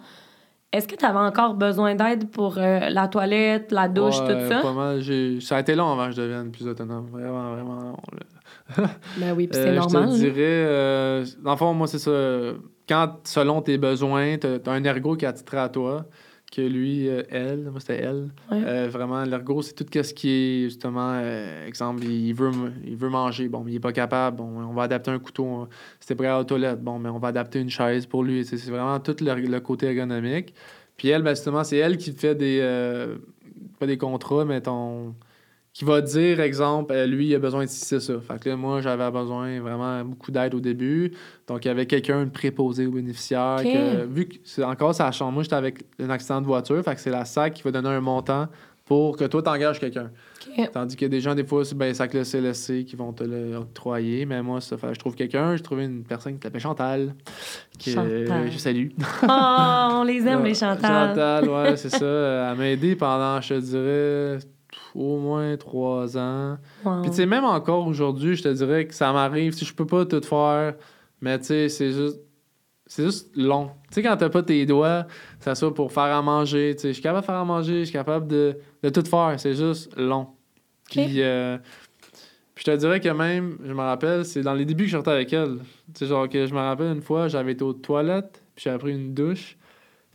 Est-ce 0.70 0.86
que 0.86 0.96
tu 0.96 1.04
avais 1.04 1.18
encore 1.18 1.54
besoin 1.54 1.94
d'aide 1.94 2.30
pour 2.30 2.58
euh, 2.58 2.90
la 2.90 3.08
toilette, 3.08 3.72
la 3.72 3.88
douche, 3.88 4.20
Ouais, 4.20 4.42
tout 4.42 4.48
ça? 4.52 4.60
Pas 4.60 4.72
mal. 4.72 5.02
Ça 5.40 5.56
a 5.56 5.60
été 5.60 5.74
long 5.74 5.90
avant 5.92 6.06
que 6.06 6.12
je 6.12 6.20
devienne 6.20 6.50
plus 6.50 6.66
autonome. 6.66 7.06
Vraiment, 7.10 7.54
vraiment 7.54 7.80
long. 7.80 7.96
Ben 9.16 9.34
oui, 9.34 9.48
puis 9.48 9.58
c'est 9.58 9.70
Euh, 9.70 9.76
normal. 9.76 10.08
Je 10.10 10.12
te 10.12 10.16
dirais, 10.18 10.34
euh, 10.38 11.24
dans 11.42 11.52
le 11.52 11.56
fond, 11.56 11.72
moi, 11.72 11.86
c'est 11.86 11.98
ça. 11.98 12.10
Quand, 12.86 13.14
selon 13.24 13.62
tes 13.62 13.78
besoins, 13.78 14.36
tu 14.36 14.46
as, 14.46 14.70
un 14.70 14.84
ergo 14.84 15.16
qui 15.16 15.24
a 15.24 15.30
attitré 15.30 15.56
à 15.56 15.70
toi, 15.70 16.04
que 16.50 16.62
lui, 16.62 17.08
euh, 17.08 17.22
elle, 17.30 17.70
moi, 17.70 17.80
c'était 17.80 18.02
elle. 18.02 18.30
Ouais. 18.50 18.62
Euh, 18.64 18.88
vraiment, 18.90 19.22
l'ergo, 19.24 19.62
c'est 19.62 19.74
tout 19.74 19.86
ce 19.90 20.14
qui 20.14 20.30
est, 20.30 20.64
justement, 20.64 21.12
euh, 21.14 21.66
exemple, 21.66 22.04
il 22.04 22.32
veut, 22.32 22.50
il 22.84 22.96
veut 22.96 23.08
manger, 23.08 23.48
bon, 23.48 23.62
mais 23.64 23.72
il 23.72 23.76
est 23.76 23.80
pas 23.80 23.92
capable, 23.92 24.38
bon, 24.38 24.62
on 24.62 24.72
va 24.72 24.84
adapter 24.84 25.10
un 25.10 25.18
couteau. 25.18 25.68
C'était 26.00 26.14
prêt 26.14 26.26
à 26.26 26.38
la 26.38 26.44
toilette, 26.44 26.82
bon, 26.82 26.98
mais 26.98 27.08
on 27.08 27.18
va 27.18 27.28
adapter 27.28 27.60
une 27.60 27.70
chaise 27.70 28.06
pour 28.06 28.24
lui. 28.24 28.44
C'est 28.44 28.56
vraiment 28.70 28.98
tout 29.00 29.16
le, 29.20 29.34
le 29.34 29.60
côté 29.60 29.86
ergonomique. 29.86 30.54
Puis 30.96 31.08
elle, 31.08 31.22
ben, 31.22 31.34
justement, 31.34 31.64
c'est 31.64 31.76
elle 31.76 31.96
qui 31.96 32.12
fait 32.12 32.34
des, 32.34 32.60
pas 33.78 33.86
des 33.86 33.98
contrats, 33.98 34.44
mais 34.44 34.60
ton 34.60 35.14
qui 35.78 35.84
va 35.84 36.00
dire, 36.00 36.40
exemple, 36.40 36.92
euh, 36.92 37.06
lui, 37.06 37.28
il 37.28 37.34
a 37.36 37.38
besoin 37.38 37.62
de 37.64 37.68
ci, 37.70 37.84
c'est 37.84 38.00
ça. 38.00 38.14
Fait 38.20 38.40
que 38.40 38.48
là, 38.48 38.56
moi, 38.56 38.80
j'avais 38.80 39.08
besoin 39.12 39.60
vraiment 39.60 40.04
beaucoup 40.04 40.32
d'aide 40.32 40.52
au 40.54 40.58
début. 40.58 41.12
Donc, 41.46 41.64
il 41.64 41.68
y 41.68 41.70
avait 41.70 41.86
quelqu'un 41.86 42.24
de 42.24 42.30
préposé. 42.30 42.84
Ok. 42.88 42.94
que- 43.62 44.04
vu 44.06 44.26
que 44.26 44.34
c'est 44.42 44.64
encore 44.64 44.92
sa 44.92 45.12
chambre, 45.12 45.34
moi, 45.34 45.44
j'étais 45.44 45.54
avec 45.54 45.84
un 46.02 46.10
accident 46.10 46.40
de 46.40 46.46
voiture. 46.46 46.82
Fait 46.82 46.96
que 46.96 47.00
c'est 47.00 47.12
la 47.12 47.24
SAC 47.24 47.54
qui 47.54 47.62
va 47.62 47.70
donner 47.70 47.90
un 47.90 48.00
montant 48.00 48.48
pour 48.86 49.16
que 49.16 49.24
toi, 49.26 49.40
t'engages 49.40 49.78
quelqu'un. 49.78 50.10
Tandis 50.72 50.96
que 50.96 51.06
des 51.06 51.20
gens, 51.20 51.36
des 51.36 51.44
fois, 51.44 51.64
c'est 51.64 51.76
ben, 51.76 51.94
ça 51.94 52.08
que 52.08 52.18
le 52.18 52.24
CLSC 52.24 52.84
qui 52.84 52.96
vont 52.96 53.12
te 53.12 53.22
l'octroyer. 53.22 54.26
Mais 54.26 54.42
moi, 54.42 54.60
ça 54.60 54.76
fait, 54.78 54.92
je 54.94 54.98
trouve 54.98 55.14
quelqu'un. 55.14 55.54
J'ai 55.54 55.62
trouvé 55.62 55.84
une 55.84 56.02
personne 56.02 56.38
qui 56.38 56.42
s'appelle 56.42 56.60
Chantal. 56.60 57.14
Chantal. 57.78 58.50
je 58.50 58.58
salue. 58.58 58.88
Oh, 59.22 59.88
on 59.92 60.02
les 60.02 60.26
aime, 60.26 60.42
les 60.42 60.54
Chantal. 60.56 61.10
Chantal, 61.10 61.48
ouais, 61.48 61.76
c'est 61.76 61.90
ça. 61.90 62.50
Elle 62.50 62.58
m'a 62.58 62.68
aidé 62.68 62.96
pendant, 62.96 63.40
je 63.40 63.54
te 63.54 63.60
dirais, 63.60 64.38
au 64.98 65.18
moins 65.18 65.56
trois 65.56 66.18
ans. 66.18 66.58
Wow. 66.84 67.02
Puis, 67.02 67.10
tu 67.10 67.16
sais, 67.16 67.26
même 67.26 67.44
encore 67.44 67.86
aujourd'hui, 67.86 68.34
je 68.34 68.42
te 68.42 68.48
dirais 68.48 68.86
que 68.86 68.94
ça 68.94 69.12
m'arrive. 69.12 69.52
Si 69.52 69.64
je 69.64 69.74
peux 69.74 69.86
pas 69.86 70.04
tout 70.04 70.20
faire, 70.22 70.74
mais 71.20 71.38
tu 71.38 71.46
sais, 71.46 71.68
c'est 71.68 71.92
juste. 71.92 72.20
C'est 72.90 73.04
juste 73.04 73.36
long. 73.36 73.70
Tu 73.88 73.96
sais, 73.96 74.02
quand 74.02 74.16
t'as 74.16 74.30
pas 74.30 74.42
tes 74.42 74.64
doigts, 74.64 75.06
ça 75.40 75.54
soit 75.54 75.74
pour 75.74 75.92
faire 75.92 76.04
à 76.04 76.22
manger. 76.22 76.74
Tu 76.74 76.80
sais, 76.80 76.88
je 76.88 76.92
suis 76.94 77.02
capable 77.02 77.20
de 77.20 77.26
faire 77.26 77.34
à 77.34 77.44
manger, 77.44 77.80
je 77.80 77.84
suis 77.84 77.92
capable 77.92 78.26
de, 78.26 78.56
de 78.82 78.88
tout 78.88 79.04
faire. 79.04 79.34
C'est 79.36 79.52
juste 79.52 79.94
long. 79.94 80.28
Puis, 80.90 81.20
euh, 81.20 81.58
puis 82.54 82.64
je 82.66 82.72
te 82.72 82.76
dirais 82.76 82.98
que 82.98 83.10
même, 83.10 83.58
je 83.62 83.74
me 83.74 83.80
rappelle, 83.82 84.24
c'est 84.24 84.40
dans 84.40 84.54
les 84.54 84.64
débuts 84.64 84.84
que 84.84 84.90
je 84.90 84.96
sortais 84.96 85.10
avec 85.10 85.30
elle. 85.34 85.58
Tu 85.92 85.98
sais, 85.98 86.06
genre 86.06 86.30
que 86.30 86.46
je 86.46 86.54
me 86.54 86.60
rappelle 86.60 86.92
une 86.96 87.02
fois, 87.02 87.28
j'avais 87.28 87.52
été 87.52 87.62
aux 87.62 87.74
toilettes, 87.74 88.42
puis 88.56 88.64
j'avais 88.64 88.78
pris 88.78 88.92
une 88.92 89.12
douche, 89.12 89.58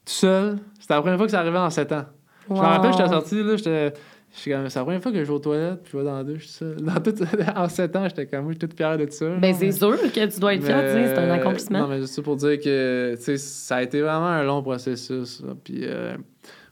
tout 0.04 0.12
seul. 0.12 0.58
C'était 0.80 0.96
la 0.96 1.02
première 1.02 1.18
fois 1.18 1.28
que 1.28 1.32
ça 1.32 1.42
arrivait 1.42 1.60
en 1.60 1.70
sept 1.70 1.92
ans. 1.92 2.06
Je 2.50 2.54
me 2.56 2.60
rappelle, 2.60 2.92
j'étais 2.92 3.08
sorti, 3.08 3.44
là, 3.44 3.56
j'étais. 3.56 3.94
C'est 4.36 4.50
la 4.50 4.68
première 4.84 5.02
fois 5.02 5.12
que 5.12 5.20
je 5.20 5.24
vais 5.26 5.30
aux 5.34 5.40
toilettes, 5.40 5.84
puis 5.84 5.92
je 5.94 5.98
vais 6.00 6.04
dans 6.04 6.16
la 6.18 6.24
douche. 6.24 6.48
Dans 6.80 7.00
tout, 7.00 7.14
en 7.56 7.70
7 7.70 7.96
ans, 7.96 8.04
j'étais 8.10 8.26
comme, 8.26 8.44
moi, 8.46 8.54
j'étais 8.54 8.68
toute 8.68 8.76
fière 8.78 8.98
de 8.98 9.08
ça. 9.10 9.28
Ben, 9.38 9.54
c'est 9.54 9.72
sûr 9.72 9.96
que 10.02 10.26
tu 10.26 10.40
dois 10.40 10.56
être 10.56 10.62
tu 10.62 10.68
sais, 10.68 11.08
c'est 11.08 11.18
un 11.20 11.30
accomplissement. 11.30 11.80
Non, 11.82 11.88
mais 11.88 12.02
juste 12.02 12.20
pour 12.22 12.36
dire 12.36 12.60
que, 12.60 13.16
tu 13.16 13.22
sais, 13.22 13.38
ça 13.38 13.76
a 13.78 13.84
été 13.84 14.02
vraiment 14.02 14.26
un 14.26 14.44
long 14.44 14.64
processus. 14.64 15.42
là. 15.46 15.54
Puis 15.64 15.82
euh, 15.84 16.18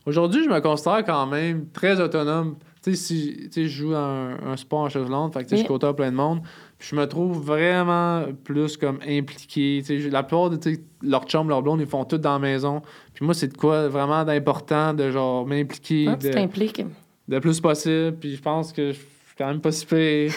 aujourd'hui, 0.07 0.43
je 0.43 0.49
me 0.49 0.59
considère 0.59 1.03
quand 1.05 1.27
même 1.27 1.67
très 1.71 2.01
autonome. 2.01 2.55
Tu 2.83 2.95
sais, 2.95 2.97
si 2.97 3.49
je 3.55 3.67
joue 3.67 3.91
dans 3.91 3.97
un, 3.99 4.37
un 4.53 4.57
sport 4.57 4.79
en 4.79 4.89
chaise 4.89 5.07
longue, 5.07 5.31
fait 5.31 5.43
que 5.43 5.49
tu 5.49 5.49
sais, 5.49 5.57
je 5.57 5.61
Oui. 5.61 5.67
côtoie 5.67 5.95
plein 5.95 6.09
de 6.09 6.15
monde. 6.15 6.39
Puis 6.79 6.89
je 6.89 6.95
me 6.95 7.05
trouve 7.05 7.37
vraiment 7.45 8.23
plus 8.43 8.75
comme 8.75 8.97
impliqué. 9.07 9.83
Tu 9.85 10.01
sais, 10.01 10.09
la 10.09 10.23
plupart 10.23 10.49
de 10.49 10.57
leurs 11.03 11.25
chums, 11.25 11.47
leurs 11.47 11.61
blondes, 11.61 11.79
ils 11.81 11.85
font 11.85 12.05
tout 12.05 12.17
dans 12.17 12.33
la 12.33 12.39
maison. 12.39 12.81
Puis 13.13 13.23
moi, 13.23 13.35
c'est 13.35 13.49
de 13.49 13.57
quoi 13.57 13.87
vraiment 13.87 14.23
d'important 14.25 14.95
de 14.95 15.11
genre 15.11 15.45
m'impliquer 15.45 16.07
Ah, 16.09 16.17
tu 16.19 16.31
t'impliques. 16.31 16.83
Le 17.27 17.39
plus 17.39 17.59
possible. 17.59 18.15
Puis 18.19 18.35
je 18.35 18.41
pense 18.41 18.71
que 18.73 18.91
je 18.91 18.97
suis 18.97 19.35
quand 19.37 19.47
même 19.47 19.61
pas 19.61 19.71
si 19.71 19.85
pire. 19.85 20.31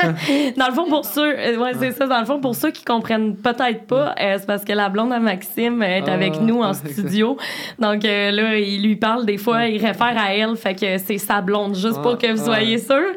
Dans 0.56 0.66
le 0.68 0.72
fond, 0.72 0.88
pour 0.88 1.04
ceux, 1.04 1.38
euh, 1.38 1.58
ouais, 1.58 1.72
c'est 1.78 1.92
ça. 1.92 2.06
Dans 2.06 2.20
le 2.20 2.24
fond, 2.24 2.40
pour 2.40 2.54
ceux 2.54 2.70
qui 2.70 2.84
comprennent 2.84 3.36
peut-être 3.36 3.86
pas, 3.86 4.14
euh, 4.18 4.36
c'est 4.38 4.46
parce 4.46 4.64
que 4.64 4.72
la 4.72 4.88
blonde 4.88 5.12
à 5.12 5.18
Maxime 5.20 5.82
est 5.82 6.04
Ah, 6.06 6.12
avec 6.14 6.40
nous 6.40 6.62
en 6.62 6.72
studio. 6.72 7.36
Donc 7.78 8.04
euh, 8.06 8.30
là, 8.30 8.56
il 8.58 8.82
lui 8.82 8.96
parle 8.96 9.26
des 9.26 9.36
fois, 9.36 9.66
il 9.66 9.84
réfère 9.84 10.14
à 10.16 10.34
elle, 10.34 10.56
fait 10.56 10.74
que 10.74 10.96
c'est 10.96 11.18
sa 11.18 11.42
blonde, 11.42 11.74
juste 11.74 11.96
Ah, 11.98 12.02
pour 12.02 12.16
que 12.16 12.32
vous 12.32 12.40
ah. 12.40 12.44
soyez 12.44 12.78
sûrs. 12.78 13.14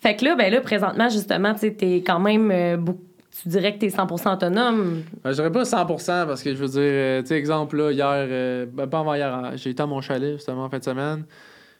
Fait 0.00 0.14
que, 0.16 0.24
là, 0.24 0.34
ben 0.36 0.52
là, 0.52 0.60
présentement, 0.60 1.08
justement, 1.08 1.54
tu 1.54 1.74
t'es 1.74 2.02
quand 2.06 2.20
même 2.20 2.76
beaucoup- 2.76 3.02
Tu 3.46 3.50
dirais 3.50 3.72
que 3.74 3.78
t'es 3.78 3.86
100% 3.86 4.34
autonome? 4.34 5.02
Ben, 5.22 5.30
je 5.30 5.36
dirais 5.36 5.52
pas 5.52 5.62
100% 5.62 6.26
parce 6.26 6.42
que 6.42 6.50
je 6.52 6.56
veux 6.60 6.66
dire, 6.66 6.80
euh, 6.82 7.20
tu 7.22 7.28
sais, 7.28 7.36
exemple, 7.36 7.76
là, 7.76 7.92
hier, 7.92 8.08
euh, 8.10 8.66
ben, 8.66 8.88
pas 8.88 8.98
avant 8.98 9.14
hier, 9.14 9.32
hein, 9.32 9.52
j'ai 9.54 9.70
été 9.70 9.80
à 9.80 9.86
mon 9.86 10.00
chalet 10.00 10.32
justement 10.32 10.64
en 10.64 10.68
fin 10.68 10.78
de 10.80 10.84
semaine. 10.84 11.24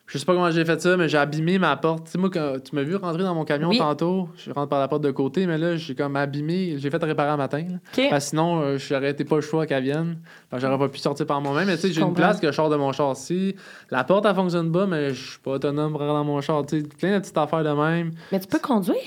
Je 0.07 0.17
sais 0.19 0.25
pas 0.25 0.35
comment 0.35 0.53
j'ai 0.53 0.65
fait 0.65 0.81
ça, 0.81 0.97
mais 0.97 1.09
j'ai 1.09 1.19
abîmé 1.19 1.59
ma 1.59 1.77
porte. 1.77 2.05
Tu 2.05 2.13
sais, 2.13 2.19
moi, 2.19 2.31
quand 2.33 2.63
tu 2.63 2.77
m'as 2.77 2.83
vu 2.85 2.95
rentrer 2.95 3.25
dans 3.25 3.35
mon 3.35 3.45
camion 3.45 3.71
Oui. 3.71 3.79
tantôt, 3.79 4.29
je 4.37 4.53
rentre 4.53 4.69
par 4.69 4.79
la 4.79 4.87
porte 4.87 5.03
de 5.03 5.11
côté, 5.11 5.45
mais 5.49 5.59
là, 5.59 5.75
j'ai 5.75 5.97
comme 5.97 6.15
abîmé, 6.15 6.75
j'ai 6.79 6.89
fait 6.89 7.03
réparer 7.03 7.31
un 7.31 7.37
matin. 7.37 7.65
là. 7.69 8.11
Que 8.11 8.21
sinon, 8.21 8.61
euh, 8.61 8.79
j'aurais 8.79 9.11
été 9.11 9.25
pas 9.25 9.35
le 9.35 9.41
choix 9.41 9.67
qu'elle 9.67 9.83
vienne. 9.83 10.19
Que 10.53 10.61
j'aurais 10.61 10.79
pas 10.79 10.89
pu 10.89 11.01
sortir 11.01 11.27
par 11.27 11.41
moi-même. 11.41 11.67
Mais 11.67 11.75
tu 11.75 11.89
sais, 11.89 11.93
j'ai 11.93 12.01
une 12.03 12.15
place 12.15 12.39
que 12.39 12.47
je 12.47 12.53
sors 12.53 12.71
de 12.71 12.77
mon 12.77 12.93
char. 12.93 13.17
Si 13.17 13.57
la 13.91 14.05
porte, 14.05 14.25
elle 14.27 14.37
fonctionne 14.37 14.71
pas, 14.71 14.87
mais 14.87 15.13
je 15.13 15.31
suis 15.31 15.41
pas 15.41 15.51
autonome 15.51 15.91
pour 15.91 16.01
rentrer 16.01 16.15
dans 16.15 16.23
mon 16.25 16.41
char. 16.41 16.65
Tu 16.65 16.83
sais, 16.83 16.87
plein 16.87 17.15
de 17.15 17.19
petites 17.19 17.37
affaires 17.37 17.65
de 17.65 17.71
même. 17.71 18.13
Mais 18.31 18.39
tu 18.39 18.47
peux 18.47 18.61
conduire? 18.61 19.01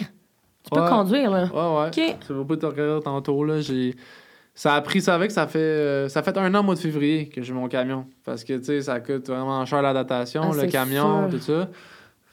Tu 0.64 0.70
peux 0.72 0.82
Ouais. 0.82 0.90
conduire, 0.90 1.32
là. 1.32 1.44
Ouais, 1.46 1.82
ouais. 1.82 1.88
OK. 2.16 2.18
Ça 2.28 2.34
va 2.34 2.44
pas 2.46 2.58
te 2.58 2.66
regarder 2.66 3.04
tantôt, 3.04 3.44
là. 3.44 3.62
J'ai... 3.62 3.96
Ça 4.54 4.74
a 4.76 4.82
pris 4.82 5.02
ça 5.02 5.16
avec, 5.16 5.32
ça 5.32 5.48
fait, 5.48 5.58
euh, 5.60 6.10
ça 6.10 6.22
fait 6.22 6.38
un 6.38 6.54
an, 6.54 6.60
au 6.60 6.64
mois 6.64 6.76
de 6.76 6.80
février, 6.80 7.30
que 7.30 7.42
j'ai 7.42 7.54
mon 7.54 7.70
camion. 7.70 8.06
Parce 8.26 8.44
que, 8.44 8.58
tu 8.58 8.66
sais, 8.66 8.82
ça 8.82 9.00
coûte 9.00 9.28
vraiment 9.30 9.66
cher 9.66 9.82
la 9.82 9.94
datation, 9.94 10.42
Ah, 10.44 10.54
le 10.54 10.60
c'est 10.62 10.68
camion, 10.68 11.30
sûr. 11.30 11.40
tout 11.40 11.44
ça. 11.44 11.70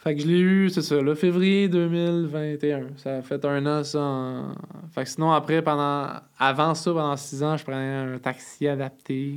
Fait 0.03 0.15
que 0.17 0.23
je 0.23 0.27
l'ai 0.27 0.39
eu, 0.39 0.71
c'est 0.71 0.83
ça, 0.83 1.01
le 1.01 1.15
février 1.15 1.69
2021. 1.69 2.89
Ça 2.97 3.17
a 3.19 3.23
fait 3.23 3.45
un 3.45 3.65
an, 3.67 3.85
ça. 3.85 4.01
en- 4.01 4.53
Fait 4.93 5.05
que 5.05 5.11
sinon, 5.11 5.31
après, 5.33 5.63
pendant... 5.63 6.07
Avant 6.39 6.75
ça, 6.75 6.93
pendant 6.93 7.17
six 7.17 7.43
ans, 7.45 7.57
je 7.57 7.63
prenais 7.65 8.15
un 8.15 8.19
taxi 8.19 8.67
adapté. 8.67 9.37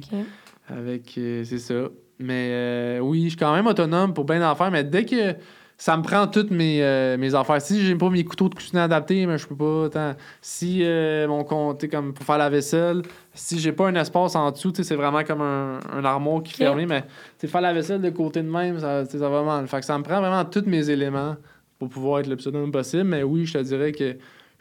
Avec, 0.68 1.14
euh, 1.18 1.44
c'est 1.44 1.58
ça. 1.60 1.90
Mais 2.20 2.50
euh, 2.52 3.00
oui, 3.00 3.24
je 3.26 3.30
suis 3.30 3.38
quand 3.38 3.54
même 3.54 3.68
autonome 3.68 4.14
pour 4.14 4.26
bien 4.26 4.40
d'affaires, 4.40 4.72
mais 4.72 4.84
dès 4.84 5.06
que 5.06 5.34
ça 5.80 5.96
me 5.96 6.04
prend 6.04 6.28
toutes 6.28 6.52
mes, 6.52 6.84
euh, 6.84 7.18
mes 7.18 7.34
affaires, 7.34 7.62
si 7.62 7.86
j'ai 7.86 7.96
pas 7.96 8.10
mes 8.10 8.26
couteaux 8.26 8.50
de 8.50 8.54
cuisine 8.54 8.80
adaptés, 8.80 9.26
mais 9.26 9.38
je 9.38 9.48
peux 9.48 9.56
pas. 9.56 10.16
Si 10.42 10.82
euh, 10.84 11.26
mon 11.26 11.46
compte, 11.46 11.90
comme 11.90 12.14
pour 12.14 12.26
faire 12.26 12.38
la 12.38 12.50
vaisselle, 12.50 13.02
si 13.34 13.60
j'ai 13.60 13.72
pas 13.72 13.88
un 13.88 13.96
espace 13.96 14.36
en 14.36 14.52
dessous, 14.52 14.74
c'est 14.76 14.96
vraiment 14.96 15.24
comme 15.24 15.42
un, 15.42 15.80
un 15.90 16.04
armoire 16.04 16.44
qui 16.44 16.52
est 16.52 16.66
fermé, 16.66 16.86
mais 16.86 17.06
faire 17.48 17.62
la 17.62 17.72
vaisselle 17.72 18.02
de 18.02 18.10
côté 18.10 18.44
de 18.44 18.50
même, 18.50 18.78
ça, 18.78 19.06
ça 19.06 19.30
va 19.30 19.42
mal. 19.42 19.70
Fait 19.70 19.80
que 19.80 19.86
ça 19.86 19.98
me 19.98 20.04
prend 20.04 20.20
vraiment 20.20 20.44
tous 20.44 20.66
mes 20.66 20.90
éléments 20.90 21.38
pour 21.80 21.88
pouvoir 21.88 22.20
être 22.20 22.28
le 22.28 22.36
plus 22.36 22.48
autonome 22.48 22.74
possible, 22.74 23.06
mais 23.06 23.24
oui, 23.24 23.46
je 23.46 23.54
te 23.54 23.64
dirais 23.64 23.94
que 23.94 24.18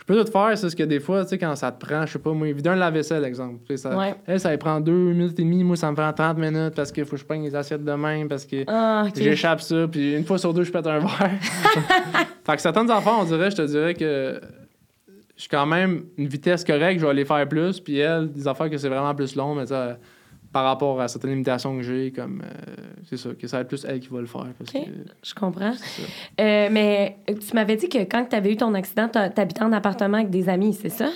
peux 0.09 0.25
tout 0.25 0.31
faire, 0.33 0.57
c'est 0.59 0.71
ce 0.71 0.75
que 0.77 0.83
des 0.83 0.99
fois, 1.01 1.23
tu 1.23 1.31
sais, 1.31 1.39
quand 1.39 1.55
ça 1.55 1.71
te 1.71 1.85
prend, 1.87 2.05
je 2.07 2.13
sais 2.13 2.19
pas, 2.19 2.33
moi, 2.33 2.51
vider 2.53 2.69
un 2.71 2.75
lave-vaisselle, 2.77 3.25
exemple. 3.25 3.77
Ça, 3.77 3.97
Ouais. 3.97 4.15
elle, 4.27 4.41
ça 4.41 4.57
prend 4.59 4.81
deux 4.81 5.13
minutes 5.13 5.39
et 5.39 5.43
demie. 5.43 5.63
Moi, 5.63 5.77
ça 5.77 5.91
me 5.91 5.97
prend 5.97 6.13
30 6.13 6.39
minutes 6.39 6.75
parce 6.75 6.91
qu'il 6.91 7.05
faut 7.05 7.13
que 7.13 7.17
je 7.19 7.25
prenne 7.25 7.43
les 7.43 7.55
assiettes 7.55 7.85
de 7.85 7.93
même, 7.93 8.29
parce 8.29 8.45
que 8.45 8.65
Ah, 8.67 9.05
j'échappe 9.15 9.61
ça. 9.61 9.87
Puis 9.91 10.17
une 10.17 10.25
fois 10.25 10.39
sur 10.39 10.53
deux, 10.53 10.65
je 10.65 10.73
pète 10.73 10.87
un 10.87 10.99
verre. 10.99 11.31
fait 12.45 12.57
que 12.57 12.61
certaines 12.63 12.91
affaires, 12.91 13.17
on 13.21 13.25
dirait, 13.25 13.51
je 13.51 13.57
te 13.57 13.63
dirais 13.67 13.95
que 13.95 14.41
je 15.37 15.43
suis 15.43 15.49
quand 15.51 15.67
même 15.67 16.05
une 16.17 16.27
vitesse 16.27 16.65
correcte, 16.65 17.01
je 17.01 17.07
vais 17.07 17.15
les 17.15 17.25
faire 17.25 17.49
plus. 17.49 17.79
Puis 17.79 17.99
elle, 17.99 18.33
des 18.33 18.49
affaires 18.49 18.69
que 18.71 18.77
c'est 18.77 18.89
vraiment 18.89 19.15
plus 19.15 19.37
long, 19.37 19.55
mais 19.55 19.67
ça, 19.67 19.99
par 20.59 20.65
rapport 20.65 21.01
à 21.01 21.07
certaines 21.07 21.31
limitations 21.31 21.77
que 21.77 21.83
j'ai, 21.85 22.11
comme 22.11 22.43
euh, 22.45 22.75
c'est 23.09 23.17
ça, 23.17 23.29
que 23.41 23.47
ça 23.47 23.59
va 23.59 23.61
être 23.61 23.69
plus 23.69 23.85
elle 23.89 24.01
qui 24.01 24.09
va 24.09 24.19
le 24.21 24.27
faire. 24.27 24.47
Parce 24.59 24.75
Ok. 24.75 24.85
que 24.87 24.91
Je 25.23 25.35
comprends. 25.35 25.71
Euh, 26.41 26.69
mais 26.73 27.17
tu 27.27 27.55
m'avais 27.55 27.77
dit 27.77 27.89
que 27.89 27.99
quand 27.99 28.27
tu 28.29 28.35
avais 28.35 28.53
eu 28.53 28.57
ton 28.57 28.75
accident, 28.75 29.09
t'as- 29.09 29.29
t'habitais 29.31 29.63
en 29.63 29.73
appartement 29.73 30.17
avec 30.19 30.31
des 30.31 30.49
amis, 30.49 30.75
c'est 30.75 30.89
ça? 30.89 31.09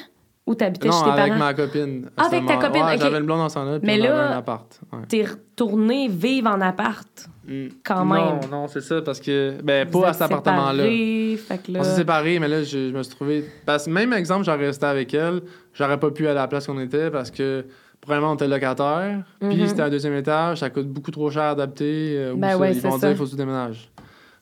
Ou 0.47 0.55
t'habitais 0.55 0.89
Non, 0.89 0.95
chez 0.95 1.05
tes 1.13 1.21
avec 1.21 1.35
ma 1.37 1.55
copine. 1.55 2.09
Ah, 2.17 2.27
avec 2.27 2.47
ta 2.47 2.57
copine, 2.57 2.83
ouais, 2.83 2.95
ok. 2.95 3.01
J'avais 3.01 3.19
le 3.21 3.25
blond 3.27 3.39
dans 3.39 3.49
son 3.49 3.65
là, 3.65 3.79
puis 3.81 3.87
Mais 3.87 4.01
on 4.01 4.05
là- 4.05 4.25
avait 4.27 4.35
un 4.35 4.39
appart. 4.39 4.81
ouais. 4.93 4.99
T'es 5.09 5.25
retourné 5.25 6.07
vivre 6.09 6.49
en 6.51 6.61
appart, 6.61 7.29
Mm. 7.49 7.67
quand 7.85 8.05
Non, 8.05 8.15
même. 8.15 8.51
non, 8.51 8.69
c'est 8.69 8.81
ça, 8.81 9.03
parce 9.03 9.21
que, 9.21 9.61
ben, 9.63 9.89
Vous 9.91 10.01
pas 10.03 10.09
à 10.11 10.13
cet 10.13 10.23
appartement-là. 10.23 10.85
là... 10.87 11.81
On 11.81 11.83
s'est 11.85 11.97
séparés, 11.97 12.39
mais 12.39 12.47
là, 12.49 12.63
je, 12.63 12.91
je 12.91 12.97
me 12.97 13.03
suis 13.03 13.15
trouvé. 13.15 13.45
Parce 13.67 13.87
que 13.87 13.91
même 13.91 14.13
exemple, 14.13 14.45
j'aurais 14.45 14.67
resté 14.67 14.87
avec 14.87 15.13
elle, 15.15 15.43
j'aurais 15.75 15.99
pas 15.99 16.11
pu 16.13 16.23
aller 16.29 16.39
à 16.39 16.43
la 16.43 16.49
place 16.49 16.67
qu'on 16.69 16.79
était 16.81 17.11
parce 17.11 17.31
que, 17.33 17.65
premièrement, 18.03 18.33
on 18.33 18.35
était 18.35 18.49
locataire, 18.49 19.23
puis 19.41 19.57
Mhm. 19.57 19.67
c'était 19.69 19.83
un 19.83 19.89
deuxième 19.91 20.15
étage, 20.15 20.59
ça 20.59 20.69
coûte 20.71 20.89
beaucoup 20.89 21.11
trop 21.11 21.31
cher 21.31 21.43
à 21.45 21.51
adapter. 21.51 22.15
euh, 22.19 22.35
Ben 22.37 22.51
ça, 22.51 22.59
ouais, 22.59 22.73
ils 22.73 22.75
c'est 22.81 22.89
vont 22.89 22.99
ça. 22.99 23.09
dire, 23.09 23.17
faut 23.17 23.25
que 23.25 23.31
tu 23.31 23.37
déménages. 23.37 23.89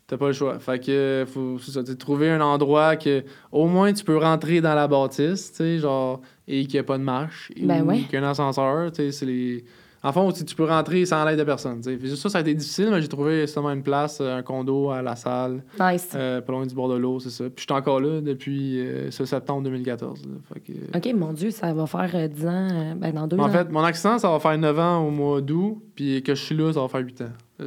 T'as 0.06 0.16
pas 0.16 0.26
le 0.26 0.32
choix. 0.32 0.58
Fait 0.58 0.84
que, 0.84 1.24
faut 1.32 1.56
c'est 1.60 1.70
ça, 1.70 1.82
trouver 1.94 2.30
un 2.30 2.40
endroit 2.40 2.96
que, 2.96 3.22
au 3.52 3.66
moins, 3.68 3.92
tu 3.92 4.02
peux 4.02 4.16
rentrer 4.16 4.60
dans 4.60 4.74
la 4.74 4.88
bâtisse, 4.88 5.52
tu 5.52 5.58
sais, 5.58 5.78
genre, 5.78 6.20
et 6.48 6.64
qu'il 6.64 6.72
n'y 6.74 6.78
a 6.80 6.82
pas 6.82 6.98
de 6.98 7.04
marche, 7.04 7.52
Ben 7.62 7.82
ou 7.84 7.88
ouais. 7.90 7.98
qu'il 8.00 8.18
y 8.18 8.22
a 8.22 8.26
un 8.26 8.30
ascenseur, 8.30 8.90
tu 8.90 8.96
sais, 8.96 9.12
c'est 9.12 9.26
les. 9.26 9.64
En 10.02 10.12
fond, 10.12 10.32
tu 10.32 10.44
tu 10.46 10.54
peux 10.54 10.64
rentrer 10.64 11.04
sans 11.04 11.22
l'aide 11.26 11.38
de 11.38 11.44
personne. 11.44 11.82
tu 11.82 11.90
sais. 11.90 11.96
Puis 11.98 12.16
Ça, 12.16 12.30
ça 12.30 12.38
a 12.38 12.40
été 12.40 12.54
difficile, 12.54 12.88
mais 12.90 13.02
j'ai 13.02 13.08
trouvé 13.08 13.42
justement 13.42 13.70
une 13.70 13.82
place, 13.82 14.18
euh, 14.22 14.38
un 14.38 14.42
condo 14.42 14.88
à 14.90 15.02
la 15.02 15.14
salle. 15.14 15.62
Nice. 15.78 16.10
Euh, 16.14 16.40
pas 16.40 16.52
loin 16.52 16.64
du 16.64 16.74
bord 16.74 16.88
de 16.88 16.96
l'eau, 16.96 17.20
c'est 17.20 17.28
ça. 17.28 17.44
Puis 17.44 17.56
je 17.58 17.62
suis 17.64 17.72
encore 17.78 18.00
là 18.00 18.22
depuis 18.22 18.80
euh, 18.80 19.10
ce 19.10 19.26
septembre 19.26 19.62
2014. 19.64 20.22
là. 20.24 20.32
Fait 20.54 20.60
que- 20.60 20.96
OK, 20.96 21.14
mon 21.14 21.32
Dieu, 21.34 21.50
ça 21.50 21.74
va 21.74 21.86
faire 21.86 22.10
euh, 22.14 22.28
10 22.28 22.46
ans, 22.46 22.94
ben 22.96 23.12
dans 23.12 23.26
deux 23.26 23.36
En 23.36 23.44
ans. 23.44 23.48
fait, 23.50 23.68
mon 23.70 23.82
accident, 23.84 24.18
ça 24.18 24.30
va 24.30 24.40
faire 24.40 24.56
9 24.56 24.78
ans 24.78 25.06
au 25.06 25.10
mois 25.10 25.42
d'août, 25.42 25.82
puis 25.94 26.22
que 26.22 26.34
je 26.34 26.42
suis 26.42 26.56
là, 26.56 26.72
ça 26.72 26.80
va 26.80 26.88
faire 26.88 27.00
8 27.02 27.20
ans. 27.20 27.24
Ça. 27.58 27.64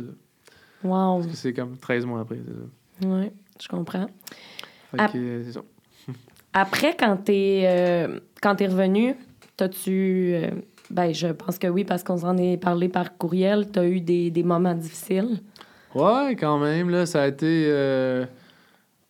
Wow. 0.83 1.17
Parce 1.19 1.27
que 1.27 1.37
c'est 1.37 1.53
comme 1.53 1.77
13 1.77 2.05
mois 2.07 2.21
après, 2.21 2.39
c'est 2.43 3.07
ça. 3.07 3.13
Ouais, 3.13 3.31
je 3.61 3.67
comprends. 3.67 4.07
Fait 4.91 5.11
que 5.13 5.43
c'est 5.45 5.51
ça. 5.51 5.61
Après, 6.51 6.95
quand 6.99 7.17
t'es 7.17 7.61
euh, 7.65 8.19
quand 8.41 8.55
t'es 8.55 8.67
revenu, 8.67 9.15
t'as-tu... 9.57 10.35
ben, 10.93 11.13
je 11.13 11.27
pense 11.27 11.57
que 11.57 11.67
oui, 11.67 11.83
parce 11.83 12.03
qu'on 12.03 12.17
s'en 12.17 12.37
est 12.37 12.57
parlé 12.57 12.87
par 12.87 13.17
courriel. 13.17 13.67
T'as 13.71 13.85
eu 13.85 13.99
des, 13.99 14.31
des 14.31 14.43
moments 14.43 14.73
difficiles? 14.75 15.39
Ouais, 15.93 16.35
quand 16.39 16.57
même, 16.59 16.89
là, 16.89 17.05
ça 17.05 17.23
a 17.23 17.27
été... 17.27 17.65
euh, 17.67 18.25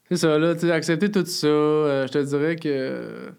C'est 0.09 0.17
ça, 0.17 0.37
là, 0.37 0.55
tu 0.55 0.71
accepter 0.71 1.11
tout 1.11 1.25
ça, 1.25 1.47
euh, 1.47 2.07
je 2.07 2.11
te 2.11 2.17
dirais 2.19 2.55
que... 2.55 3.31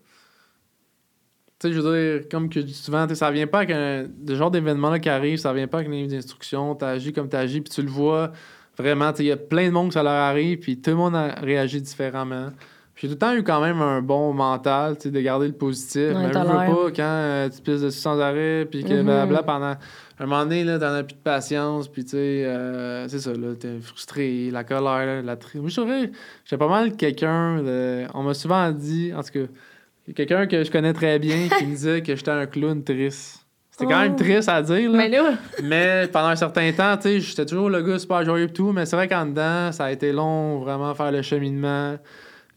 Tu 1.59 1.69
sais, 1.69 1.73
je 1.73 1.81
veux 1.81 2.19
dire, 2.19 2.29
comme 2.31 2.49
que 2.49 2.67
souvent, 2.67 3.07
tu 3.07 3.15
ça 3.15 3.31
vient 3.31 3.47
pas 3.47 3.59
avec 3.59 3.71
un... 3.71 4.07
Genre 4.29 4.51
d'événement 4.51 4.99
qui 4.99 5.09
arrive, 5.09 5.39
ça 5.39 5.53
vient 5.53 5.67
pas 5.67 5.79
avec 5.79 5.89
une 5.89 5.95
livre 5.95 6.11
d'instruction, 6.11 6.75
t'agis 6.75 7.13
comme 7.13 7.29
t'agis, 7.29 7.61
puis 7.61 7.73
tu 7.73 7.83
le 7.83 7.89
vois 7.89 8.33
vraiment, 8.77 9.13
tu 9.13 9.23
il 9.23 9.27
y 9.27 9.33
a 9.33 9.37
plein 9.37 9.67
de 9.69 9.73
monde 9.73 9.89
que 9.89 9.95
ça 9.95 10.03
leur 10.03 10.13
arrive, 10.13 10.59
puis 10.59 10.81
tout 10.81 10.91
le 10.91 10.97
monde 10.97 11.15
a 11.15 11.29
réagi 11.41 11.81
différemment. 11.81 12.49
J'ai 12.97 13.09
tout 13.09 13.15
le 13.15 13.19
temps 13.19 13.35
eu 13.35 13.43
quand 13.43 13.61
même 13.61 13.81
un 13.83 14.01
bon 14.03 14.33
mental, 14.33 14.97
tu 14.97 15.05
sais, 15.05 15.11
de 15.11 15.21
garder 15.21 15.49
le 15.49 15.53
positif. 15.53 16.01
Ouais, 16.01 16.15
mais 16.15 16.33
je 16.33 16.39
veux 16.39 16.45
pas 16.45 16.91
quand 16.95 17.03
euh, 17.03 17.49
tu 17.49 17.61
pisses 17.61 17.81
dessus 17.83 17.99
sans 17.99 18.21
arrêt, 18.21 18.67
puis 18.71 18.85
que 18.85 18.95
Mhm. 18.95 19.05
blabla 19.05 19.43
pendant 19.43 19.75
un 20.21 20.27
moment 20.27 20.45
donné, 20.45 20.63
là, 20.63 20.79
t'en 20.79 20.95
as 20.95 21.03
plus 21.03 21.15
de 21.17 21.21
patience, 21.21 21.89
puis 21.89 22.05
tu 22.05 22.11
sais, 22.11 22.45
euh, 22.45 23.09
c'est 23.09 23.19
ça, 23.19 23.33
là, 23.33 23.55
t'es 23.59 23.81
frustré, 23.83 24.49
la 24.53 24.63
colère, 24.63 25.07
là, 25.07 25.23
la 25.23 25.37
tristesse. 25.37 25.61
Moi, 25.61 25.71
je 25.71 25.81
dirais, 25.81 26.11
j'étais 26.45 26.57
pas 26.57 26.69
mal 26.69 26.95
quelqu'un 26.97 27.63
de... 27.65 28.05
On 28.15 28.23
m'a 28.23 28.33
souvent 28.35 28.71
dit, 28.71 29.13
en 29.13 29.23
tout 29.25 29.33
cas, 29.41 30.13
quelqu'un 30.15 30.47
que 30.47 30.63
je 30.63 30.71
connais 30.71 30.93
très 30.93 31.19
bien 31.19 31.49
qui 31.49 31.65
me 31.67 31.71
disait 31.75 32.01
que 32.01 32.15
j'étais 32.15 32.31
un 32.31 32.47
clown 32.47 32.85
triste. 32.85 33.41
C'était 33.73 33.93
quand 33.93 34.03
même 34.03 34.13
Oh. 34.15 34.23
triste 34.23 34.49
à 34.49 34.63
dire, 34.63 34.89
là. 34.89 34.99
Mais 34.99 35.09
là, 35.09 35.33
Mais 35.65 36.09
pendant 36.13 36.29
un 36.29 36.37
certain 36.37 36.71
temps, 36.71 36.97
tu 36.97 37.03
sais, 37.03 37.21
j'étais 37.21 37.45
toujours 37.45 37.69
le 37.71 37.83
gars 37.83 37.99
super 37.99 38.25
joyeux 38.25 38.45
et 38.45 38.53
tout, 38.53 38.71
mais 38.71 38.87
c'est 38.87 38.95
vrai 38.95 39.09
qu'en 39.09 39.27
dedans, 39.27 39.73
ça 39.73 39.87
a 39.87 39.91
été 39.91 40.13
long, 40.13 40.61
vraiment, 40.61 40.95
faire 40.95 41.11
le 41.11 41.23
cheminement, 41.23 41.97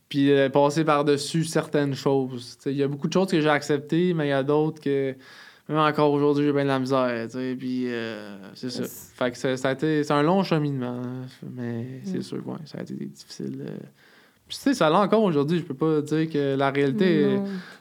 puis 0.09 0.31
euh, 0.31 0.49
passer 0.49 0.83
par-dessus 0.83 1.43
certaines 1.43 1.95
choses. 1.95 2.57
Il 2.65 2.73
y 2.77 2.83
a 2.83 2.87
beaucoup 2.87 3.07
de 3.07 3.13
choses 3.13 3.29
que 3.29 3.41
j'ai 3.41 3.49
acceptées, 3.49 4.13
mais 4.13 4.27
il 4.27 4.29
y 4.29 4.33
a 4.33 4.43
d'autres 4.43 4.79
que, 4.81 5.15
même 5.69 5.77
encore 5.79 6.11
aujourd'hui, 6.13 6.45
j'ai 6.45 6.53
bien 6.53 6.63
de 6.63 6.69
la 6.69 6.79
misère, 6.79 7.27
puis 7.59 7.85
euh, 7.87 8.37
c'est 8.55 8.69
ça. 8.69 8.83
Fait 8.85 9.31
que 9.31 9.37
ça, 9.37 9.57
ça 9.57 9.69
a 9.69 9.71
été, 9.73 10.03
c'est 10.03 10.13
un 10.13 10.23
long 10.23 10.43
cheminement, 10.43 11.01
mais 11.55 12.01
c'est 12.05 12.19
Mm. 12.19 12.23
sûr, 12.23 12.47
ouais, 12.47 12.55
ça 12.65 12.77
a 12.79 12.81
été 12.83 12.93
difficile. 12.93 13.65
euh. 13.67 13.77
Puis 14.47 14.55
tu 14.55 14.63
sais, 14.63 14.73
ça 14.73 14.89
l'a 14.89 14.99
encore 14.99 15.23
aujourd'hui, 15.23 15.59
je 15.59 15.63
peux 15.65 15.73
pas 15.73 15.99
dire 16.01 16.29
que 16.29 16.55
la 16.55 16.71
réalité 16.71 17.37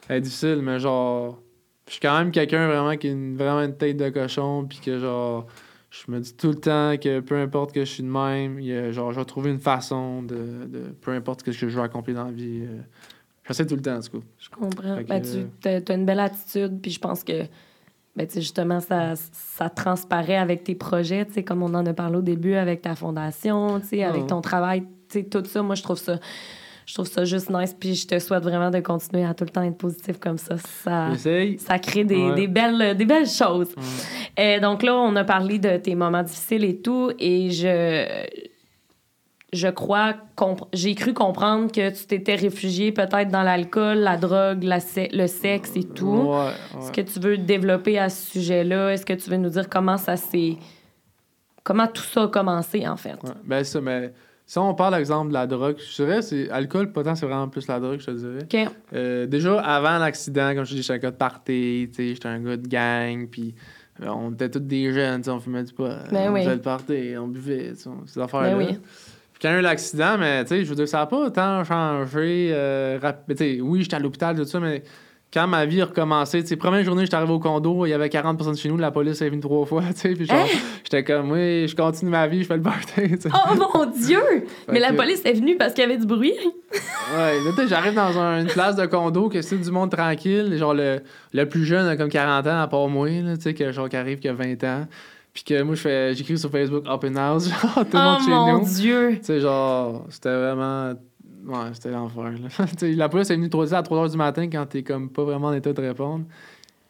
est 0.09 0.19
difficile, 0.19 0.59
mais 0.61 0.79
genre, 0.79 1.41
je 1.87 1.93
suis 1.93 2.01
quand 2.01 2.17
même 2.17 2.31
quelqu'un 2.31 2.67
vraiment 2.67 2.97
qui 2.97 3.07
a 3.07 3.11
une, 3.11 3.37
vraiment 3.37 3.61
une 3.61 3.77
tête 3.77 3.95
de 3.95 4.09
cochon, 4.09 4.65
puis 4.67 4.79
que 4.83 4.99
genre, 4.99 5.47
je 5.89 6.11
me 6.11 6.19
dis 6.19 6.33
tout 6.33 6.49
le 6.49 6.55
temps 6.55 6.95
que 7.01 7.19
peu 7.21 7.39
importe 7.39 7.71
que 7.73 7.85
je 7.85 7.91
suis 7.91 8.03
de 8.03 8.09
même, 8.09 8.59
il 8.59 8.65
y 8.67 8.73
a, 8.75 8.91
genre, 8.91 9.11
je 9.13 9.19
vais 9.19 9.25
trouver 9.25 9.51
une 9.51 9.59
façon 9.59 10.21
de, 10.21 10.65
de 10.65 10.79
peu 11.01 11.11
importe 11.11 11.39
ce 11.41 11.45
que 11.45 11.51
je 11.51 11.65
veux 11.65 11.81
accomplir 11.81 12.15
dans 12.17 12.25
la 12.25 12.31
vie. 12.31 12.61
euh, 12.63 12.81
J'essaie 13.47 13.65
tout 13.65 13.75
le 13.75 13.81
temps, 13.81 13.95
en 13.95 14.01
tout 14.01 14.19
cas. 14.19 14.25
Je 14.39 14.49
comprends. 14.49 14.97
Que, 14.97 15.03
Ben, 15.03 15.21
tu 15.61 15.91
as, 15.91 15.95
une 15.95 16.05
belle 16.05 16.19
attitude, 16.19 16.81
puis 16.81 16.91
je 16.91 16.99
pense 16.99 17.23
que 17.23 17.43
ben, 18.15 18.27
justement, 18.29 18.81
ça, 18.81 19.13
ça 19.15 19.69
transparaît 19.69 20.35
avec 20.35 20.65
tes 20.65 20.75
projets, 20.75 21.25
comme 21.45 21.63
on 21.63 21.73
en 21.73 21.85
a 21.85 21.93
parlé 21.93 22.17
au 22.17 22.21
début, 22.21 22.55
avec 22.55 22.81
ta 22.81 22.95
fondation, 22.95 23.75
avec 23.75 24.21
Mhm. 24.23 24.27
ton 24.27 24.41
travail, 24.41 24.83
tout 25.31 25.45
ça. 25.45 25.61
Moi, 25.61 25.75
je 25.75 25.83
trouve 25.83 25.97
ça, 25.97 26.19
je 26.87 26.93
trouve 26.93 27.05
ça 27.07 27.25
juste 27.25 27.49
nice, 27.49 27.75
puis 27.77 27.93
je 27.95 28.07
te 28.07 28.17
souhaite 28.17 28.41
vraiment 28.43 28.71
de 28.71 28.79
continuer 28.79 29.25
à 29.25 29.33
tout 29.33 29.43
le 29.43 29.49
temps 29.51 29.61
être 29.61 29.77
positif 29.77 30.17
comme 30.19 30.37
ça. 30.37 30.55
Ça, 30.57 31.09
ça 31.59 31.79
crée 31.79 32.05
des, 32.05 32.15
Ouais. 32.15 32.33
des 32.35 32.47
belles, 32.47 32.95
des 32.95 33.03
belles 33.05 33.27
choses. 33.27 33.69
Ouais. 33.77 34.57
Euh, 34.57 34.59
donc 34.61 34.81
là, 34.83 34.95
on 34.95 35.15
a 35.17 35.23
parlé 35.25 35.59
de 35.59 35.75
tes 35.77 35.93
moments 35.95 36.23
difficiles 36.23 36.63
et 36.63 36.77
tout, 36.81 37.11
et 37.19 37.51
je, 37.51 38.25
je 39.53 39.67
crois, 39.67 40.15
j'ai 40.73 40.95
cru 40.95 41.13
comprendre 41.13 41.71
que 41.71 41.89
tu 41.89 42.05
t'étais 42.05 42.35
réfugié 42.35 42.91
peut-être 42.93 43.29
dans 43.29 43.43
l'alcool, 43.43 43.97
la 43.97 44.15
drogue, 44.15 44.63
la 44.63 44.79
se- 44.79 45.13
le 45.15 45.27
sexe 45.27 45.75
et 45.75 45.83
tout. 45.83 46.05
Ouais, 46.29 46.51
Est-ce 46.79 46.91
que 46.93 47.01
tu 47.01 47.19
veux 47.19 47.37
développer 47.37 47.99
à 47.99 48.07
ce 48.09 48.31
sujet-là? 48.31 48.93
Est-ce 48.93 49.05
que 49.05 49.13
tu 49.13 49.29
veux 49.29 49.37
nous 49.37 49.49
dire 49.49 49.67
comment 49.69 49.97
ça 49.97 50.15
s'est... 50.15 50.55
Comment 51.63 51.87
tout 51.87 52.03
ça 52.03 52.23
a 52.23 52.27
commencé, 52.29 52.87
en 52.87 52.95
fait? 52.95 53.17
Ben, 53.43 53.61
ça, 53.65 53.81
mais 53.81 54.13
si 54.49 54.57
on 54.57 54.73
parle, 54.73 54.95
exemple, 54.95 55.27
de 55.27 55.33
la 55.33 55.45
drogue, 55.45 55.75
je 55.77 56.03
dirais, 56.03 56.21
c'est 56.23 56.49
alcool, 56.49 56.91
pas 56.93 57.03
tant, 57.03 57.13
c'est 57.15 57.25
vraiment 57.25 57.49
plus 57.49 57.67
la 57.67 57.79
drogue, 57.81 57.99
je 57.99 58.05
te 58.05 58.11
dirais. 58.11 58.47
Euh, 58.93 59.25
déjà, 59.27 59.59
avant 59.59 59.97
l'accident, 59.99 60.55
comme 60.55 60.63
je 60.63 60.71
te 60.71 60.75
dis, 60.75 60.81
j'étais 60.81 60.93
un 60.93 60.97
gars 60.99 61.11
de 61.11 61.17
party, 61.17 61.89
tu 61.91 61.95
sais, 61.95 62.07
j'étais 62.15 62.27
un 62.29 62.39
gars 62.39 62.55
de 62.57 62.67
gang, 62.67 63.27
puis 63.27 63.53
euh, 64.01 64.07
on 64.07 64.31
était 64.31 64.49
tous 64.49 64.59
des 64.59 64.93
jeunes, 64.93 65.19
tu 65.21 65.25
sais, 65.25 65.31
on 65.31 65.39
fumait 65.41 65.63
du 65.63 65.73
pot, 65.73 65.89
Ben 66.11 66.29
on 66.29 66.33
oui. 66.33 66.43
faisait 66.43 66.55
le 66.55 66.61
party, 66.61 67.13
on 67.19 67.27
buvait, 67.27 67.73
tu 67.73 67.81
sais, 67.83 67.89
ces 68.05 68.19
affaires-là. 68.21 68.51
Ben 68.51 68.57
oui. 68.57 68.77
Puis 69.33 69.41
quand 69.41 69.49
il 69.49 69.51
y 69.51 69.55
a 69.55 69.59
eu 69.59 69.61
l'accident, 69.61 70.17
mais 70.17 70.43
tu 70.45 70.49
sais, 70.49 70.63
je 70.63 70.69
veux 70.69 70.75
dire, 70.75 70.87
ça 70.87 70.99
n'a 70.99 71.05
pas 71.05 71.17
autant 71.27 71.63
changé. 71.63 72.49
Euh, 72.53 72.97
rap- 73.01 73.25
mais 73.27 73.35
tu 73.35 73.43
sais, 73.43 73.61
oui, 73.61 73.81
j'étais 73.83 73.95
à 73.95 73.99
l'hôpital, 73.99 74.35
tout 74.35 74.45
ça, 74.45 74.59
mais 74.59 74.81
quand 75.37 75.47
ma 75.47 75.65
vie 75.65 75.81
a 75.81 75.85
recommencé, 75.85 76.41
tu 76.41 76.47
sais, 76.49 76.55
première 76.55 76.83
journée, 76.83 77.03
j'étais 77.03 77.15
arrivé 77.15 77.31
au 77.33 77.39
condo, 77.39 77.85
il 77.85 77.89
y 77.89 77.93
avait 77.93 78.09
40 78.09 78.37
personnes 78.37 78.57
chez 78.57 78.69
nous, 78.69 78.77
la 78.77 78.89
police 78.91 79.21
est 79.21 79.29
venue 79.29 79.39
trois 79.41 79.65
fois, 79.65 79.83
tu 79.93 79.99
sais, 79.99 80.09
puis 80.13 80.25
genre, 80.25 80.37
Hein? 80.37 80.57
j'étais 80.83 81.03
comme, 81.03 81.31
oui, 81.31 81.67
je 81.67 81.75
continue 81.75 82.09
ma 82.11 82.25
vie, 82.27 82.41
je 82.41 82.47
fais 82.47 82.55
le 82.57 82.63
party, 82.63 82.93
tu 82.95 83.21
sais. 83.21 83.29
Oh 83.33 83.55
mon 83.55 83.85
Dieu! 83.85 84.19
Mais 84.71 84.79
la 84.79 84.93
police 84.93 85.21
est 85.25 85.33
venue 85.33 85.55
parce 85.57 85.73
qu'il 85.73 85.83
y 85.83 85.85
avait 85.87 85.97
du 85.97 86.07
bruit. 86.07 86.33
Ouais, 87.15 87.35
là, 87.45 87.51
tu 87.51 87.61
sais, 87.61 87.67
j'arrive 87.67 87.93
dans 87.93 88.17
un- 88.17 88.41
une 88.41 88.47
place 88.47 88.75
de 88.75 88.85
condo 88.85 89.29
que 89.29 89.41
c'est 89.41 89.57
du 89.57 89.71
monde 89.71 89.91
tranquille. 89.91 90.55
Genre, 90.57 90.73
le, 90.73 91.01
le 91.33 91.45
plus 91.47 91.65
jeune 91.65 91.87
a 91.87 91.95
comme 91.95 92.09
40 92.09 92.47
ans, 92.47 92.59
à 92.61 92.67
part 92.67 92.87
moi, 92.87 93.07
tu 93.07 93.41
sais, 93.41 93.53
que 93.53 93.71
genre, 93.71 93.87
qui 93.89 93.95
arrive, 93.95 94.19
qui 94.19 94.27
a 94.27 94.33
20 94.33 94.63
ans. 94.63 94.87
Puis 95.33 95.43
que 95.43 95.61
moi, 95.61 95.75
je 95.75 95.81
fais, 95.81 96.13
j'écris 96.15 96.37
sur 96.39 96.49
Facebook 96.49 96.83
Open 96.89 97.15
House, 97.17 97.47
genre, 97.49 97.85
tout 97.85 97.95
le 97.97 98.03
monde 98.03 98.17
oh 98.19 98.23
chez 98.25 98.31
mon 98.31 98.57
nous. 98.59 98.65
Tu 98.65 98.73
Dieu! 98.81 99.19
sais, 99.21 99.39
genre, 99.39 100.05
c'était 100.09 100.35
vraiment. 100.35 100.93
Ouais, 101.47 101.69
c'était 101.73 101.91
l'enfer, 101.91 102.33
la 102.81 103.09
police 103.09 103.29
est 103.29 103.35
venue 103.35 103.49
trop 103.49 103.73
à 103.73 103.81
3 103.81 104.07
h 104.07 104.11
du 104.11 104.17
matin 104.17 104.49
quand 104.49 104.65
t'es 104.65 104.83
comme 104.83 105.09
pas 105.09 105.23
vraiment 105.23 105.47
en 105.47 105.53
état 105.53 105.71
de 105.71 105.81
répondre. 105.81 106.25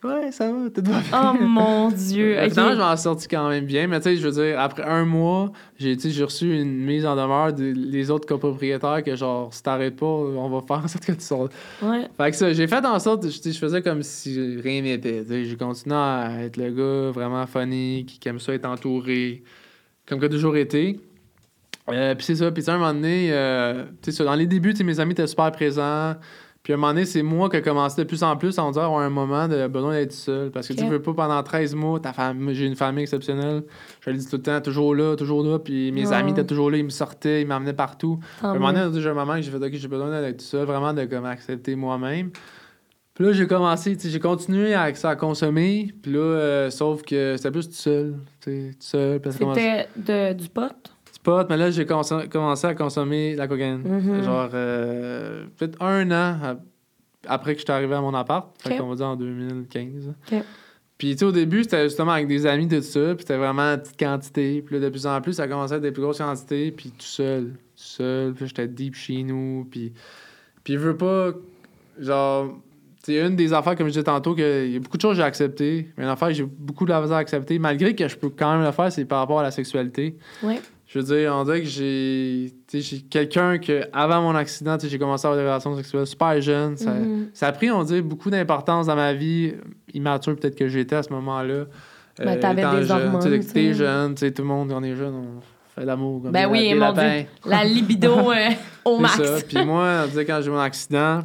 Ouais, 0.03 0.31
ça 0.31 0.51
va, 0.51 0.69
tout 0.69 0.83
va 0.83 0.99
bien. 0.99 1.33
Oh 1.35 1.43
mon 1.43 1.89
Dieu! 1.89 2.37
OK. 2.43 2.49
Finalement, 2.49 2.73
je 2.73 2.79
m'en 2.79 2.95
suis 2.95 3.03
sorti 3.03 3.27
quand 3.27 3.49
même 3.49 3.65
bien, 3.65 3.87
mais 3.87 3.99
tu 3.99 4.03
sais, 4.03 4.15
je 4.15 4.27
veux 4.27 4.43
dire, 4.43 4.59
après 4.59 4.83
un 4.83 5.05
mois, 5.05 5.51
j'ai 5.77 5.95
reçu 6.23 6.59
une 6.59 6.85
mise 6.85 7.05
en 7.05 7.15
demeure 7.15 7.53
des 7.53 8.11
autres 8.11 8.27
copropriétaires 8.27 9.03
que 9.03 9.15
genre, 9.15 9.53
si 9.53 9.63
t'arrêtes 9.63 9.95
pas, 9.95 10.05
on 10.05 10.49
va 10.49 10.61
faire 10.61 10.83
en 10.83 10.87
sorte 10.87 11.05
que 11.05 11.13
tu 11.13 11.21
sortes. 11.21 11.51
Ouais. 11.81 12.07
Fait 12.15 12.31
que 12.31 12.37
ça, 12.37 12.53
j'ai 12.53 12.67
fait 12.67 12.85
en 12.85 12.99
sorte, 12.99 13.27
je, 13.27 13.51
faisais 13.57 13.81
comme 13.81 14.03
si 14.03 14.59
rien 14.63 14.81
n'était. 14.81 15.25
J'ai 15.27 15.57
continué 15.57 15.95
à 15.95 16.43
être 16.43 16.57
le 16.57 16.71
gars 16.71 17.11
vraiment 17.11 17.45
funny, 17.47 18.05
qui, 18.05 18.19
qui 18.19 18.29
aime 18.29 18.39
ça 18.39 18.53
être 18.53 18.65
entouré, 18.65 19.43
comme 20.07 20.19
que 20.19 20.27
toujours 20.27 20.57
été. 20.57 20.99
Euh, 21.89 22.15
puis 22.15 22.25
c'est 22.25 22.35
ça, 22.35 22.51
puis 22.51 22.61
tu 22.61 22.65
sais, 22.65 22.71
à 22.71 22.75
un 22.75 22.77
moment 22.79 22.93
donné, 22.93 23.29
euh, 23.31 23.85
tu 24.01 24.11
sais, 24.11 24.17
ça, 24.17 24.23
dans 24.25 24.35
les 24.35 24.45
débuts, 24.47 24.73
mes 24.83 24.99
amis 24.99 25.13
étaient 25.13 25.27
super 25.27 25.51
présents. 25.51 26.15
Puis 26.63 26.73
à 26.73 26.75
un 26.75 26.79
moment 26.79 26.91
donné, 26.93 27.05
c'est 27.05 27.23
moi 27.23 27.49
qui 27.49 27.55
ai 27.55 27.61
commencé 27.61 28.01
de 28.01 28.05
plus 28.05 28.23
en 28.23 28.35
plus 28.35 28.59
à 28.59 28.65
me 28.65 28.73
dire 28.73 28.81
avoir 28.83 28.99
un 28.99 29.09
moment 29.09 29.47
de 29.47 29.67
besoin 29.67 29.93
d'être 29.93 30.11
seul. 30.11 30.51
Parce 30.51 30.67
que 30.67 30.73
tu 30.73 30.85
veux 30.85 31.01
pas 31.01 31.13
pendant 31.13 31.41
13 31.41 31.75
mois, 31.75 31.97
ta 32.01 32.11
femme, 32.11 32.49
j'ai 32.51 32.65
une 32.65 32.75
famille 32.75 33.03
exceptionnelle. 33.03 33.63
Je 34.01 34.09
le 34.09 34.17
dis 34.17 34.25
tout 34.27 34.35
le 34.35 34.41
temps, 34.41 34.59
toujours 34.59 34.93
là, 34.93 35.15
toujours 35.15 35.43
là. 35.43 35.59
Puis 35.59 35.93
mes 35.93 36.07
Ouais. 36.07 36.13
amis 36.15 36.31
étaient 36.31 36.43
toujours 36.45 36.69
là, 36.69 36.75
ils 36.77 36.83
me 36.83 36.89
sortaient, 36.89 37.41
ils 37.41 37.47
m'emmenaient 37.47 37.71
partout. 37.71 38.19
À 38.43 38.49
un 38.49 38.53
moment 38.55 38.73
donné, 38.73 38.99
j'ai 38.99 39.09
un 39.09 39.13
moment 39.13 39.35
que 39.35 39.41
j'ai 39.43 39.51
fait, 39.51 39.57
OK, 39.65 39.71
j'ai 39.71 39.87
besoin 39.87 40.09
d'être 40.21 40.39
tout 40.39 40.45
seul, 40.45 40.65
vraiment 40.65 40.93
de 40.93 41.05
comme, 41.05 41.23
accepter 41.25 41.73
moi-même. 41.77 42.31
Puis 43.13 43.23
là, 43.25 43.31
j'ai 43.31 43.47
commencé, 43.47 43.95
tu 43.95 44.01
sais, 44.03 44.09
j'ai 44.09 44.19
continué 44.19 44.73
à, 44.73 44.91
à 45.03 45.15
consommer. 45.15 45.93
Puis 46.01 46.11
là, 46.11 46.19
euh, 46.19 46.69
sauf 46.69 47.01
que 47.01 47.35
c'était 47.37 47.51
plus 47.51 47.69
tout 47.69 47.75
seul. 47.75 48.15
Tout 48.41 48.51
seul. 48.81 49.21
C'était 49.31 49.87
de- 49.95 50.33
du 50.33 50.49
pot? 50.49 50.63
Pot, 51.27 51.45
mais 51.49 51.57
là, 51.57 51.69
j'ai 51.71 51.85
commencé 51.85 52.67
à 52.67 52.73
consommer 52.73 53.35
la 53.35 53.47
cocaïne. 53.49 53.81
Mhm. 53.85 54.23
Genre, 54.23 54.49
euh, 54.53 55.45
peut-être 55.57 55.81
un 55.81 56.09
an 56.11 56.37
ap- 56.41 56.63
après 57.27 57.53
que 57.53 57.59
je 57.59 57.65
suis 57.65 57.71
arrivé 57.73 57.93
à 57.95 57.99
mon 58.01 58.13
appart. 58.13 58.49
Fait 58.61 58.73
Ok. 58.75 58.77
qu'on 58.79 58.87
va 58.87 58.95
dire 58.95 59.05
en 59.07 59.15
2015. 59.17 60.13
Ok. 60.31 60.41
Puis, 60.97 61.11
tu 61.11 61.17
sais, 61.19 61.25
au 61.25 61.31
début, 61.33 61.63
c'était 61.63 61.83
justement 61.83 62.13
avec 62.13 62.27
des 62.27 62.45
amis, 62.45 62.67
tout 62.67 62.81
ça. 62.81 63.13
Puis, 63.13 63.17
c'était 63.19 63.37
vraiment 63.37 63.63
une 63.73 63.77
petite 63.79 63.99
quantité. 63.99 64.61
Puis 64.65 64.75
là, 64.75 64.81
de 64.85 64.89
plus 64.89 65.05
en 65.05 65.19
plus, 65.21 65.33
ça 65.33 65.43
a 65.43 65.47
commencé 65.47 65.73
à 65.73 65.75
être 65.77 65.83
des 65.83 65.91
plus 65.91 66.01
grosses 66.01 66.17
quantités. 66.19 66.71
Puis, 66.71 66.89
tout 66.91 67.05
seul. 67.05 67.43
Tout 67.51 67.53
seul. 67.75 68.33
Puis, 68.33 68.47
j'étais 68.47 68.67
deep 68.67 68.95
chez 68.95 69.21
nous. 69.23 69.67
Puis, 69.69 69.91
puis 70.63 70.73
je 70.73 70.79
veux 70.79 70.95
pas. 70.97 71.31
Genre. 71.99 72.57
Sais, 73.03 73.25
une 73.25 73.35
des 73.35 73.53
affaires, 73.53 73.75
comme 73.75 73.87
je 73.87 73.91
disais 73.93 74.03
tantôt, 74.03 74.33
qu'il 74.35 74.71
y 74.71 74.75
a 74.75 74.79
beaucoup 74.79 74.97
de 74.97 75.01
choses 75.01 75.11
que 75.11 75.17
j'ai 75.17 75.23
acceptées. 75.23 75.87
Mais 75.97 76.03
une 76.03 76.09
affaire 76.09 76.27
que 76.29 76.33
j'ai 76.33 76.43
beaucoup 76.45 76.83
de 76.85 76.89
la 76.89 76.99
misère 77.01 77.17
à 77.17 77.19
accepter, 77.19 77.57
malgré 77.59 77.95
que 77.95 78.07
je 78.07 78.17
peux 78.17 78.29
quand 78.29 78.53
même 78.57 78.65
le 78.65 78.71
faire, 78.71 78.91
c'est 78.91 79.05
par 79.05 79.19
rapport 79.19 79.39
à 79.39 79.43
la 79.43 79.51
sexualité. 79.51 80.17
Ouais. 80.43 80.59
Je 80.87 80.99
veux 80.99 81.05
dire, 81.17 81.33
on 81.35 81.43
dirait 81.43 81.61
que 81.61 81.67
j'ai. 81.67 82.53
J'ai 82.71 82.99
quelqu'un 83.01 83.57
que, 83.57 83.81
avant 83.91 84.21
mon 84.21 84.33
accident, 84.35 84.77
j'ai 84.81 84.97
commencé 84.97 85.25
à 85.25 85.29
avoir 85.29 85.43
des 85.43 85.47
relations 85.47 85.75
sexuelles 85.75 86.07
super 86.07 86.39
jeunes. 86.41 86.77
Ça, 86.77 86.91
Mhm. 86.93 87.27
ça 87.33 87.47
a 87.47 87.51
pris, 87.51 87.69
on 87.69 87.83
dirait, 87.83 88.01
beaucoup 88.01 88.29
d'importance 88.29 88.85
dans 88.87 88.95
ma 88.95 89.13
vie, 89.13 89.53
immature 89.93 90.35
peut-être 90.37 90.55
que 90.55 90.69
j'étais 90.69 90.95
à 90.95 91.03
ce 91.03 91.11
moment-là. 91.11 91.65
Ben, 92.17 92.39
t'avais 92.39 92.61
étant 92.61 92.73
des 92.73 92.83
jeune. 92.83 93.13
hormones. 93.15 93.41
T'es 93.53 93.73
jeune, 93.73 94.15
tout 94.15 94.25
le 94.41 94.43
monde, 94.43 94.69
quand 94.69 94.79
on 94.79 94.83
est 94.83 94.95
jeune, 94.95 95.13
on 95.13 95.41
fait 95.79 95.85
l'amour. 95.85 96.21
Ben 96.31 96.49
oui, 96.49 96.73
mon. 96.73 96.93
La 97.45 97.63
libido 97.65 98.13
euh, 98.31 98.49
au 98.85 98.97
max. 98.97 99.21
ça. 99.21 99.39
Puis 99.47 99.63
moi, 99.65 100.03
on 100.05 100.07
disait, 100.07 100.25
quand 100.25 100.39
j'ai 100.41 100.49
mon 100.49 100.57
accident, 100.59 101.19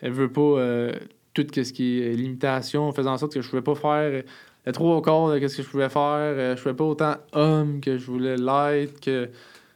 elle 0.00 0.12
veut 0.12 0.32
pas 0.32 0.40
euh, 0.40 0.92
tout 1.34 1.46
ce 1.54 1.70
qui 1.72 2.00
est 2.02 2.12
limitation, 2.14 2.90
faisant 2.92 3.12
en 3.12 3.18
sorte 3.18 3.34
que 3.34 3.42
je 3.42 3.48
pouvais 3.48 3.60
pas 3.62 3.74
faire 3.74 4.22
le 4.66 4.72
trois 4.72 5.00
quarts 5.00 5.30
de 5.30 5.46
ce 5.46 5.56
que 5.56 5.62
je 5.62 5.68
pouvais 5.68 5.88
faire. 5.88 6.02
Euh, 6.02 6.56
Je 6.56 6.62
pouvais 6.62 6.74
pas 6.74 6.84
autant 6.84 7.14
homme 7.32 7.80
que 7.80 7.96
je 7.98 8.06
voulais 8.06 8.36
l'être. 8.36 9.00
que 9.00 9.28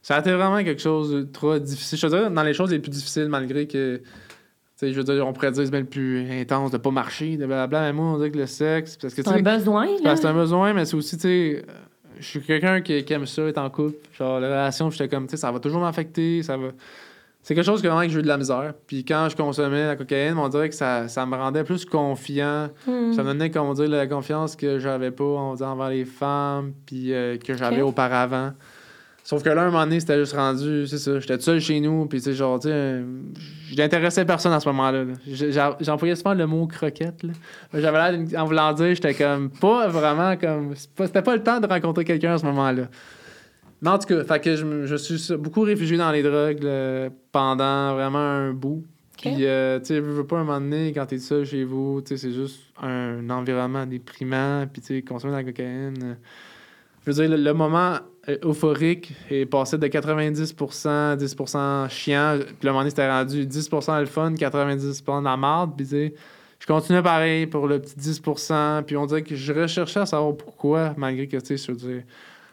Ça 0.03 0.17
a 0.17 0.21
été 0.21 0.33
vraiment 0.33 0.63
quelque 0.65 0.83
chose 0.83 1.13
de 1.13 1.23
trop 1.23 1.59
difficile. 1.59 1.99
Je 1.99 2.07
te 2.07 2.13
dirais, 2.15 2.31
dans 2.31 2.43
les 2.43 2.55
choses 2.55 2.71
les 2.71 2.79
plus 2.81 2.91
difficiles, 2.91 3.29
malgré 3.29 3.67
que. 3.67 3.97
Tu 3.99 4.87
sais, 4.87 4.93
je 4.93 4.97
veux 5.01 5.05
dire, 5.05 5.27
on 5.27 5.33
pourrait 5.33 5.53
dire 5.53 5.65
c'est 5.65 5.71
bien 5.71 5.81
le 5.81 5.87
plus 5.87 6.29
intense 6.31 6.71
de 6.71 6.79
pas 6.79 6.91
marcher, 6.91 7.37
de 7.37 7.47
blablabla. 7.47 7.83
Mais 7.83 7.93
moi, 7.93 8.07
on 8.07 8.17
dirait 8.17 8.31
que 8.31 8.39
le 8.39 8.47
sexe. 8.47 8.97
Parce 8.97 9.15
que, 9.15 9.23
C'est 9.23 9.29
un 9.29 9.43
besoin, 9.43 9.87
là. 9.87 9.93
ben, 10.03 10.17
c'est 10.17 10.27
un 10.27 10.35
besoin, 10.35 10.73
mais 10.73 10.87
c'est 10.87 10.97
aussi, 10.97 11.17
tu 11.17 11.23
sais, 11.23 11.63
euh, 11.69 11.73
je 12.19 12.25
suis 12.27 12.41
quelqu'un 12.41 12.81
qui, 12.81 13.05
qui 13.05 13.13
aime 13.13 13.27
ça, 13.27 13.43
être 13.43 13.59
en 13.59 13.69
couple. 13.71 13.97
Genre, 14.19 14.41
la 14.41 14.49
relation, 14.49 14.91
j'étais 14.91 15.09
comme, 15.09 15.27
tu 15.27 15.33
sais, 15.33 15.37
ça 15.37 15.53
va 15.53 15.61
toujours 15.61 15.81
m'affecter, 15.83 16.43
ça 16.43 16.57
va... 16.57 16.69
C'est 17.43 17.55
quelque 17.55 17.65
chose 17.65 17.81
que 17.81 17.89
vraiment 17.89 18.03
que 18.03 18.11
j'ai 18.11 18.19
eu 18.19 18.23
de 18.23 18.29
la 18.29 18.37
misère. 18.37 18.75
Puis 18.87 19.05
quand 19.05 19.29
je 19.31 19.37
consommais 19.37 19.87
la 19.87 19.97
cocaïne, 19.97 20.37
on 20.37 20.49
dirait 20.49 20.69
que 20.69 20.75
ça, 20.75 21.09
ça 21.09 21.25
me 21.25 21.37
rendait 21.37 21.65
plus 21.65 21.85
confiant. 21.87 22.69
Hmm. 22.87 23.13
Ça 23.15 23.23
me 23.23 23.29
donnait, 23.29 23.51
comme 23.51 23.67
on 23.67 23.73
dit, 23.75 23.87
la 23.87 24.07
confiance 24.07 24.57
que 24.57 24.79
j'avais 24.79 25.11
pas 25.11 25.25
on 25.25 25.55
envers 25.61 25.89
les 25.89 26.05
femmes, 26.05 26.73
puis 26.87 27.15
euh, 27.15 27.39
que 27.39 27.57
j'avais 27.57 27.81
auparavant. 27.83 28.53
Sauf 29.23 29.43
que 29.43 29.49
là, 29.51 29.63
un 29.63 29.67
moment 29.67 29.85
donné, 29.85 30.01
c'était 30.01 30.19
juste 30.19 30.35
rendu, 30.35 30.87
c'est 30.87 30.99
ça, 30.99 31.21
j'étais 31.21 31.39
seul 31.39 31.61
chez 31.61 31.79
nous, 31.79 32.07
puis 32.07 32.19
tu 32.19 32.25
sais, 32.25 32.33
genre, 32.33 32.59
tu 32.59 32.69
sais, 32.69 32.75
euh, 32.75 33.05
j'intéressais 33.73 34.25
personne 34.25 34.53
à 34.53 34.61
ce 34.61 34.69
moment-là. 34.71 35.05
là. 35.05 35.75
J'employais 35.81 36.17
souvent 36.17 36.35
le 36.35 36.47
mot 36.47 36.67
croquette, 36.67 37.23
là. 37.23 37.33
J'avais 37.75 38.13
l'air, 38.13 38.41
en 38.43 38.45
voulant 38.47 38.73
dire, 38.73 38.95
j'étais 38.95 39.15
comme, 39.15 39.51
pas 39.51 39.87
vraiment 39.89 40.37
comme, 40.37 40.75
pas- 40.97 41.07
c'était 41.07 41.23
pas 41.23 41.37
le 41.37 41.43
temps 41.43 41.61
de 41.61 41.67
rencontrer 41.67 42.05
quelqu'un 42.05 42.35
à 42.35 42.39
ce 42.39 42.47
moment-là. 42.47 42.85
Mais 43.83 43.91
en 43.91 43.99
tout 43.99 44.07
cas, 44.07 44.25
fait 44.25 44.41
que 44.41 44.57
je, 44.57 44.65
me- 44.65 44.87
je 44.87 44.97
suis 44.97 45.37
beaucoup 45.37 45.63
réfugié 45.63 45.97
dans 45.97 46.11
les 46.11 46.23
drogues 46.23 46.63
là, 46.63 47.09
pendant 47.33 47.95
vraiment 47.95 48.19
un 48.19 48.53
bout. 48.53 48.85
Puis, 49.21 49.45
euh, 49.47 49.79
tu 49.81 49.87
sais, 49.87 50.01
veux, 50.01 50.13
veux 50.13 50.27
pas 50.27 50.39
un 50.39 50.45
moment 50.45 50.61
donné, 50.61 50.93
quand 50.95 51.05
t'es 51.07 51.19
seul 51.19 51.45
chez 51.45 51.65
vous, 51.65 52.01
tu 52.01 52.09
sais, 52.09 52.17
c'est 52.17 52.33
juste 52.33 52.61
un 52.83 53.29
environnement 53.29 53.85
déprimant, 53.87 54.67
puis 54.73 54.81
tu 54.81 54.89
sais, 54.97 55.03
consommer 55.03 55.33
de 55.35 55.39
la 55.39 55.45
cocaïne. 55.45 56.17
je 57.07 57.11
veux 57.11 57.15
dire, 57.27 57.37
le, 57.37 57.43
le 57.43 57.53
moment 57.53 57.97
euh, 58.31 58.39
euphorique 58.45 59.13
est 59.31 59.45
passé 59.45 59.77
de 59.77 59.87
90%, 59.87 61.17
10% 61.17 61.89
chiant, 61.91 62.39
puis 62.39 62.55
le 62.63 62.69
moment 62.71 62.81
donné, 62.81 62.91
c'était 62.91 63.11
rendu 63.11 63.45
10% 63.47 64.01
le 64.01 64.07
fun, 64.07 64.31
90% 64.33 65.21
de 65.21 65.25
la 65.25 65.37
marde, 65.37 65.73
puis 65.77 65.85
tu 65.87 65.91
sais, 65.91 66.15
je 66.59 66.67
continuais 66.67 67.03
pareil 67.03 67.47
pour 67.47 67.67
le 67.67 67.79
petit 67.79 67.97
10%, 67.99 68.83
puis 68.85 68.97
on 68.97 69.05
dirait 69.07 69.23
que 69.23 69.35
je 69.35 69.53
recherchais 69.53 70.01
à 70.01 70.07
savoir 70.07 70.35
pourquoi, 70.37 70.95
malgré 70.97 71.27
que, 71.29 71.37
tu 71.39 71.47
sais, 71.47 71.57
je 71.59 71.73
veux 71.73 71.77
dire, 71.79 72.03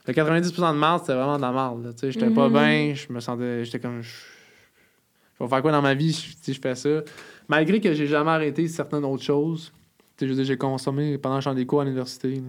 le 0.08 0.14
90% 0.14 0.74
de 0.74 0.78
marde, 0.78 1.02
c'était 1.02 1.14
vraiment 1.14 1.38
de 1.38 1.42
la 1.42 1.52
marde, 1.52 1.94
j'étais 2.02 2.30
pas 2.30 2.48
Mhm. 2.48 2.54
bien, 2.54 2.94
je 2.96 3.12
me 3.12 3.20
sentais, 3.20 3.66
j'étais 3.66 3.80
comme, 3.80 4.02
je, 4.02 4.10
vais 5.40 5.48
faire 5.48 5.62
quoi 5.62 5.72
dans 5.72 5.82
ma 5.82 5.94
vie 5.94 6.14
si 6.14 6.54
je 6.54 6.62
fais 6.62 6.76
ça, 6.76 7.02
malgré 7.48 7.82
que 7.82 7.94
j'ai 7.94 8.08
jamais 8.08 8.32
arrêté 8.32 8.68
certaines 8.68 9.06
autres 9.06 9.24
choses, 9.24 9.72
je 10.20 10.44
j'ai 10.44 10.58
consommé 10.58 11.18
pendant 11.18 11.38
que 11.38 11.44
j'en 11.44 11.52
ai 11.52 11.56
des 11.56 11.66
cours 11.66 11.82
à 11.82 11.84
l'université, 11.84 12.42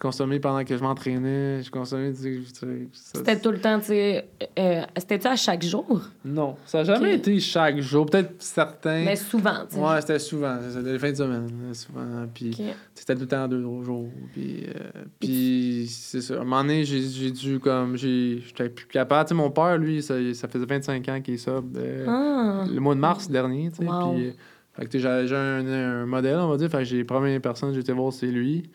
consommé 0.00 0.40
pendant 0.40 0.64
que 0.64 0.76
je 0.76 0.82
m'entraînais, 0.82 1.62
j'ai 1.62 1.70
consommé, 1.70 2.12
tu 2.12 2.16
sais, 2.22 2.30
tu 2.40 2.54
sais, 2.54 2.88
ça- 2.92 3.18
C'était 3.18 3.38
tout 3.38 3.50
le 3.52 3.60
temps, 3.60 3.78
tu 3.78 3.86
sais. 3.86 4.28
euh, 4.58 4.82
C'était-tu 4.96 5.26
à 5.28 5.36
chaque 5.36 5.62
jour? 5.62 6.00
Non, 6.24 6.56
ça 6.66 6.78
n'a 6.78 6.84
jamais 6.84 7.14
été 7.16 7.38
chaque 7.38 7.78
jour. 7.80 8.06
Peut-être 8.06 8.34
certains. 8.42 9.04
Mais 9.04 9.14
souvent, 9.16 9.66
tu 9.68 9.76
sais. 9.76 9.80
Ouais, 9.80 10.00
c'était 10.00 10.18
souvent. 10.18 10.58
C'était 10.68 10.92
les 10.92 10.98
fins 10.98 11.10
de 11.12 11.16
semaine, 11.16 11.48
souvent. 11.74 12.26
Puis 12.34 12.56
c'était 12.94 13.14
tout 13.14 13.20
le 13.20 13.26
temps 13.28 13.46
deux 13.46 13.62
trois 13.62 13.84
jours. 13.84 14.08
Puis, 14.32 14.64
euh, 14.66 15.02
puis 15.20 15.86
c'est 15.88 16.20
ça. 16.22 16.34
À 16.34 16.36
un 16.38 16.44
moment 16.44 16.62
donné, 16.62 16.84
j'ai 16.84 17.02
j'ai 17.02 17.30
dû 17.30 17.58
comme. 17.60 17.96
J'étais 17.96 18.68
plus 18.68 18.86
capable. 18.86 19.26
Tu 19.26 19.28
sais, 19.30 19.34
mon 19.34 19.50
père, 19.50 19.76
lui, 19.78 20.02
ça, 20.02 20.14
ça 20.34 20.48
faisait 20.48 20.66
25 20.66 21.08
ans 21.08 21.20
qu'il 21.20 21.34
est 21.34 21.38
sobre. 21.38 21.68
euh, 21.76 22.06
Ah. 22.08 22.64
Le 22.72 22.80
mois 22.80 22.94
de 22.94 23.00
mars 23.00 23.28
dernier, 23.30 23.70
tu 23.70 23.84
sais. 23.84 23.90
Wow. 23.90 24.14
Puis, 24.14 24.26
euh, 24.28 24.32
fait 24.72 24.86
que, 24.86 24.98
j'ai 24.98 25.08
un, 25.36 25.66
un 25.66 26.06
modèle, 26.06 26.36
on 26.38 26.48
va 26.48 26.56
dire. 26.56 26.70
Fait 26.70 26.78
que 26.78 26.84
j'ai 26.84 26.98
la 26.98 27.04
première 27.04 27.40
personne 27.40 27.68
que 27.70 27.74
j'ai 27.74 27.80
été 27.80 27.92
voir, 27.92 28.12
c'est 28.12 28.26
lui. 28.26 28.70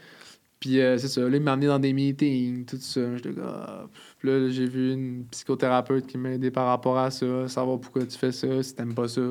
Puis 0.66 0.82
euh, 0.82 0.98
c'est 0.98 1.10
ça, 1.10 1.22
là, 1.22 1.38
il 1.38 1.44
m'a 1.44 1.54
amené 1.54 1.68
dans 1.68 1.78
des 1.78 1.94
meetings, 1.94 2.66
tout 2.66 2.78
ça. 2.80 3.02
J'étais 3.18 3.30
ah. 3.44 3.86
Puis 4.18 4.28
là, 4.30 4.50
j'ai 4.50 4.66
vu 4.66 4.94
une 4.94 5.26
psychothérapeute 5.30 6.08
qui 6.08 6.18
m'a 6.18 6.32
aidé 6.32 6.50
par 6.50 6.66
rapport 6.66 6.98
à 6.98 7.12
ça, 7.12 7.48
savoir 7.48 7.80
pourquoi 7.80 8.04
tu 8.04 8.18
fais 8.18 8.32
ça, 8.32 8.64
si 8.64 8.74
t'aimes 8.74 8.96
pas 8.96 9.08
ça. 9.08 9.22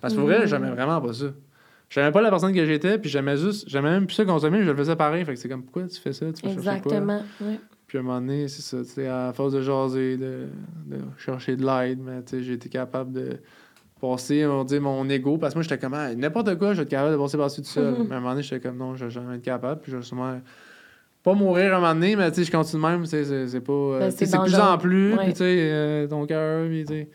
Parce 0.00 0.14
que 0.14 0.18
pour 0.18 0.26
vrai, 0.28 0.40
Mhm. 0.40 0.46
j'aimais 0.48 0.70
vraiment 0.70 1.00
pas 1.00 1.12
ça. 1.12 1.26
J'aimais 1.90 2.10
pas 2.10 2.20
la 2.22 2.30
personne 2.30 2.52
que 2.52 2.64
j'étais, 2.66 2.98
puis 2.98 3.08
j'aimais 3.08 3.36
juste, 3.36 3.68
j'aimais 3.68 3.90
même 3.92 4.06
plus 4.06 4.14
ça 4.16 4.24
consommer, 4.24 4.64
je 4.64 4.70
le 4.70 4.76
faisais 4.76 4.96
pareil. 4.96 5.24
Fait 5.24 5.34
que 5.34 5.38
c'est 5.38 5.48
comme, 5.48 5.62
pourquoi 5.62 5.84
tu 5.86 6.00
fais 6.00 6.12
ça? 6.12 6.26
Tu 6.32 6.42
vas 6.44 6.54
chercher 6.54 6.62
quoi? 6.64 6.74
Exactement. 6.92 7.22
ouais. 7.42 7.60
Puis 7.86 7.98
à 7.98 8.00
un 8.00 8.04
moment 8.04 8.20
donné, 8.20 8.48
c'est 8.48 8.62
ça, 8.62 8.78
tu 8.82 8.90
sais, 8.90 9.06
à 9.06 9.32
force 9.32 9.52
de 9.52 9.62
jaser, 9.62 10.16
de, 10.16 10.46
de 10.86 10.96
chercher 11.18 11.54
de 11.54 11.64
l'aide, 11.64 12.00
mais 12.04 12.20
tu 12.24 12.38
sais, 12.38 12.42
j'ai 12.42 12.54
été 12.54 12.68
capable 12.68 13.12
de 13.12 13.36
passer, 14.00 14.44
on 14.44 14.64
dire, 14.64 14.80
mon 14.80 15.08
ego, 15.08 15.38
parce 15.38 15.54
que 15.54 15.58
moi, 15.58 15.62
j'étais 15.62 15.78
comme, 15.78 15.94
Ah, 15.94 16.12
n'importe 16.16 16.56
quoi, 16.58 16.72
je 16.72 16.78
vais 16.78 16.82
être 16.82 16.88
capable 16.88 17.12
de 17.12 17.18
passer 17.20 17.36
par-dessus 17.36 17.62
tout 17.62 17.68
seul. 17.68 17.94
Mais 18.08 18.14
à 18.14 18.18
un 18.18 18.20
moment 18.20 18.30
donné, 18.30 18.42
j'étais 18.42 18.66
comme, 18.68 18.76
non, 18.78 18.96
je 18.96 19.04
vais 19.04 19.10
jamais 19.12 19.36
être 19.36 19.42
capable, 19.42 19.80
puis 19.82 19.92
je 19.92 19.96
vais 19.98 20.02
sûrement 20.02 20.40
pas 21.22 21.34
mourir 21.34 21.74
à 21.74 21.76
un 21.76 21.80
moment 21.80 21.94
donné, 21.94 22.16
mais 22.16 22.30
tu 22.30 22.36
sais, 22.36 22.44
je 22.44 22.50
continue 22.52 22.82
même, 22.82 23.04
c'est 23.06 23.46
c'est 23.48 23.60
pas. 23.60 23.72
euh, 23.72 23.98
Ben, 24.00 24.10
c'est 24.10 24.38
plus 24.38 24.54
en 24.54 24.78
plus, 24.78 25.12
Ouais. 25.14 25.24
puis 25.24 25.32
tu 25.32 25.38
sais, 25.38 25.44
euh, 25.70 26.06
ton 26.06 26.24
cœur, 26.26 26.66
puis 26.68 26.84
tu 26.86 26.92
sais. 26.94 27.08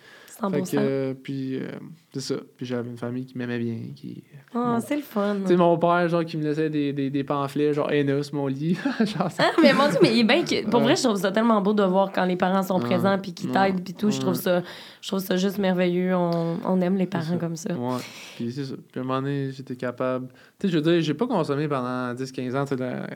Euh, 0.73 1.13
puis, 1.23 1.55
euh, 1.55 1.69
c'est 2.13 2.19
ça. 2.19 2.35
Puis 2.57 2.65
j'avais 2.65 2.89
une 2.89 2.97
famille 2.97 3.25
qui 3.25 3.37
m'aimait 3.37 3.57
bien, 3.57 3.77
qui. 3.95 4.21
Ah, 4.53 4.75
bon. 4.75 4.83
c'est 4.85 4.97
le 4.97 5.01
fun. 5.01 5.37
Tu 5.41 5.47
sais, 5.47 5.55
mon 5.55 5.77
père, 5.77 6.09
genre, 6.09 6.25
qui 6.25 6.35
me 6.35 6.43
laissait 6.43 6.69
des, 6.69 6.91
des, 6.91 7.09
des 7.09 7.23
pamphlets, 7.23 7.73
genre, 7.73 7.89
haineux 7.89 8.21
sur 8.21 8.35
mon 8.35 8.47
lit. 8.47 8.73
genre, 8.99 9.29
Ah, 9.39 9.51
mais 9.63 9.71
mon 9.71 9.87
Dieu, 9.87 9.97
mais 10.01 10.13
il 10.13 10.19
est 10.19 10.23
bien 10.25 10.43
que. 10.43 10.69
Pour 10.69 10.81
vrai, 10.81 10.97
je 10.97 11.03
trouve 11.03 11.15
ça 11.15 11.31
tellement 11.31 11.61
beau 11.61 11.73
de 11.73 11.83
voir 11.83 12.11
quand 12.11 12.25
les 12.25 12.35
parents 12.35 12.63
sont 12.63 12.79
présents 12.81 13.17
puis 13.17 13.33
qu'ils 13.33 13.49
t'aident 13.51 13.81
puis 13.81 13.93
tout. 13.93 14.11
Je 14.11 14.19
trouve 14.19 14.35
ça, 14.35 14.61
je 15.01 15.07
trouve 15.07 15.21
ça 15.21 15.37
juste 15.37 15.57
merveilleux. 15.57 16.13
On, 16.13 16.57
on 16.65 16.81
aime 16.81 16.97
les 16.97 17.07
parents 17.07 17.23
ça. 17.23 17.37
comme 17.37 17.55
ça. 17.55 17.73
Ouais. 17.73 17.97
Puis 18.35 18.51
c'est 18.51 18.65
ça. 18.65 18.75
Puis 18.91 18.99
à 18.99 19.03
un 19.03 19.05
moment 19.07 19.21
donné, 19.21 19.51
j'étais 19.51 19.77
capable. 19.77 20.27
Tu 20.59 20.67
sais, 20.67 20.73
je 20.73 20.77
veux 20.77 20.83
dire, 20.83 21.01
j'ai 21.01 21.13
pas 21.13 21.27
consommé 21.27 21.69
pendant 21.69 22.13
10-15 22.13 22.55
ans. 22.57 22.65
tu 22.65 22.75
sais, 22.75 22.83
La 22.83 23.07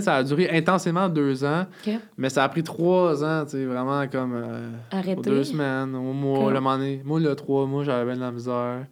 ça 0.00 0.16
a 0.16 0.22
duré 0.22 0.48
intensément 0.50 1.08
deux 1.08 1.44
ans. 1.44 1.66
Mais 2.16 2.30
ça 2.30 2.44
a 2.44 2.48
pris 2.48 2.62
trois 2.62 3.22
ans, 3.24 3.44
tu 3.44 3.50
sais, 3.52 3.64
vraiment 3.66 4.06
comme. 4.08 4.32
euh, 4.34 4.70
deux 5.22 5.44
semaines, 5.44 5.94
au 5.94 6.12
mois. 6.12 6.48
Le 6.52 6.60
moment 6.60 6.76
donné, 6.78 7.02
moi, 7.04 7.20
le 7.20 7.34
trois 7.36 7.66
mois, 7.66 7.84
j'avais 7.84 8.04
bien 8.06 8.16
de 8.16 8.20
la 8.20 8.32
misère. 8.32 8.86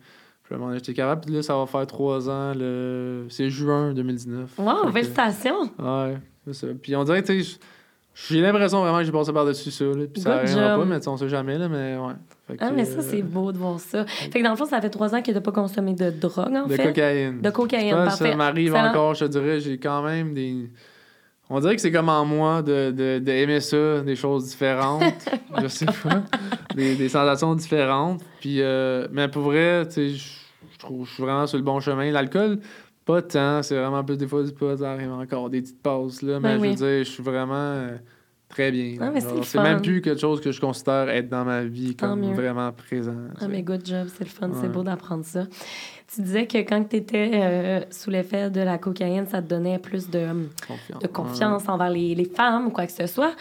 Puis 0.45 0.55
donné, 0.67 0.79
j'étais 0.79 0.95
capable. 0.95 1.23
Puis 1.23 1.35
là, 1.35 1.43
ça 1.43 1.57
va 1.57 1.67
faire 1.67 1.87
trois 1.87 2.29
ans. 2.29 2.53
Le... 2.55 3.27
C'est 3.31 3.49
juin 3.49 3.95
2019. 3.95 4.51
Wow, 4.59 4.67
Fait 4.67 4.87
que- 4.87 4.93
félicitations! 4.93 5.63
Ouais, 5.79 6.19
c'est 6.47 6.53
ça. 6.55 6.67
Puis 6.83 6.95
on 6.97 7.05
dirait 7.05 7.23
tu 7.23 7.43
sais, 7.43 7.59
j'ai 8.15 8.41
l'impression 8.43 8.81
vraiment 8.83 8.99
que 8.99 9.05
j'ai 9.05 9.13
passé 9.13 9.33
par-dessus 9.33 9.71
ça. 9.71 9.85
Là, 9.85 10.05
puis 10.13 10.21
ça 10.23 10.31
pas, 10.31 10.85
mais 10.85 11.01
tu 11.01 11.09
on 11.09 11.17
sait 11.17 11.29
jamais, 11.29 11.57
là, 11.57 11.69
mais 11.69 11.97
ouais. 11.97 12.13
Fait 12.47 12.57
Ah, 12.61 12.71
mais 12.71 12.85
ça, 12.85 12.99
euh, 12.99 13.03
c'est 13.03 13.23
beau 13.23 13.53
de 13.53 13.59
voir 13.59 13.81
ça. 13.81 14.05
Fait 14.05 14.39
que 14.41 14.45
dans 14.45 14.51
le 14.51 14.57
fond, 14.57 14.67
ça 14.67 14.81
fait 14.81 14.91
trois 14.91 15.15
ans 15.15 15.23
que 15.23 15.31
t'as 15.33 15.41
pas 15.41 15.53
consommé 15.53 15.95
de 15.95 16.11
drogue, 16.11 16.55
en 16.55 16.67
De 16.67 16.75
fait. 16.75 16.89
cocaïne. 16.89 17.41
De 17.41 17.51
cocaïne, 17.51 17.91
Je 17.91 17.95
pense 17.95 18.05
que 18.05 18.09
parfait. 18.11 18.31
Ça 18.31 18.37
m'arrive 18.37 18.75
encore, 18.75 19.15
je 19.15 19.25
te 19.25 19.31
dirais, 19.31 19.61
j'ai 19.61 19.79
quand 19.79 20.03
même 20.03 20.35
des. 20.35 20.71
On 21.49 21.61
dirait 21.61 21.75
que 21.75 21.83
c'est 21.83 21.93
comme 21.93 22.09
en 22.09 22.25
moi 22.25 22.63
de, 22.63 22.91
de, 22.91 23.19
de 23.19 23.59
ça, 23.61 24.01
des 24.01 24.17
choses 24.17 24.49
différentes. 24.49 25.03
je 25.63 25.67
sais 25.69 25.87
pas. 25.87 26.23
Des, 26.75 26.95
des 26.97 27.09
sensations 27.09 27.55
différentes. 27.55 28.23
Puis, 28.41 28.63
euh, 28.63 29.07
mais 29.11 29.29
pour 29.29 29.43
vrai, 29.43 29.87
tu 29.87 29.93
sais, 29.93 30.09
je 30.11 30.43
je 30.73 30.79
trouve 30.79 31.07
je 31.07 31.13
suis 31.15 31.23
vraiment 31.23 31.47
sur 31.47 31.59
le 31.59 31.65
bon 31.65 31.79
chemin. 31.81 32.11
L'alcool, 32.11 32.59
pas 33.05 33.23
tant. 33.23 33.63
C'est 33.63 33.77
vraiment 33.77 34.05
plus 34.05 34.17
des 34.17 34.27
fois 34.27 34.43
du 34.43 34.51
ça 34.79 34.93
arrive 34.93 35.13
encore 35.13 35.51
des 35.51 35.61
petites 35.63 35.83
pauses, 35.83 36.23
là. 36.23 36.39
Mais 36.41 36.57
Ben 36.59 36.65
je 36.65 36.69
veux 36.69 36.75
dire, 36.75 37.05
je 37.05 37.11
suis 37.11 37.23
vraiment 37.23 37.55
euh, 37.55 37.97
très 38.49 38.71
bien. 38.71 38.97
Ah, 39.01 39.11
c'est 39.43 39.61
même 39.61 39.81
plus 39.83 40.01
quelque 40.01 40.21
chose 40.21 40.41
que 40.41 40.53
je 40.53 40.61
considère 40.61 41.09
être 41.09 41.29
dans 41.29 41.45
ma 41.45 41.65
vie 41.65 41.95
Tant 41.97 42.11
comme 42.11 42.21
mieux. 42.21 42.35
vraiment 42.35 42.71
présent. 42.73 43.15
Ah, 43.41 43.49
mais 43.49 43.63
good 43.63 43.85
job, 43.85 44.09
c'est 44.17 44.25
le 44.25 44.31
fun, 44.31 44.51
c'est 44.61 44.71
beau 44.71 44.83
d'apprendre 44.83 45.25
ça. 45.25 45.47
Tu 46.15 46.21
disais 46.21 46.47
que 46.47 46.59
quand 46.59 46.85
tu 46.85 46.97
étais 46.97 47.87
sous 47.91 48.11
l'effet 48.11 48.51
de 48.51 48.61
la 48.61 48.79
cocaïne, 48.79 49.27
ça 49.27 49.41
te 49.41 49.49
donnait 49.49 49.79
plus 49.79 50.11
de, 50.11 50.27
Confiance. 50.67 51.03
de 51.03 51.07
confiance 51.07 51.69
envers 51.69 51.91
les, 51.91 52.15
les 52.15 52.27
femmes 52.27 52.67
ou 52.67 52.71
quoi 52.71 52.87
que 52.87 52.93
ce 52.93 53.07
soit. 53.07 53.33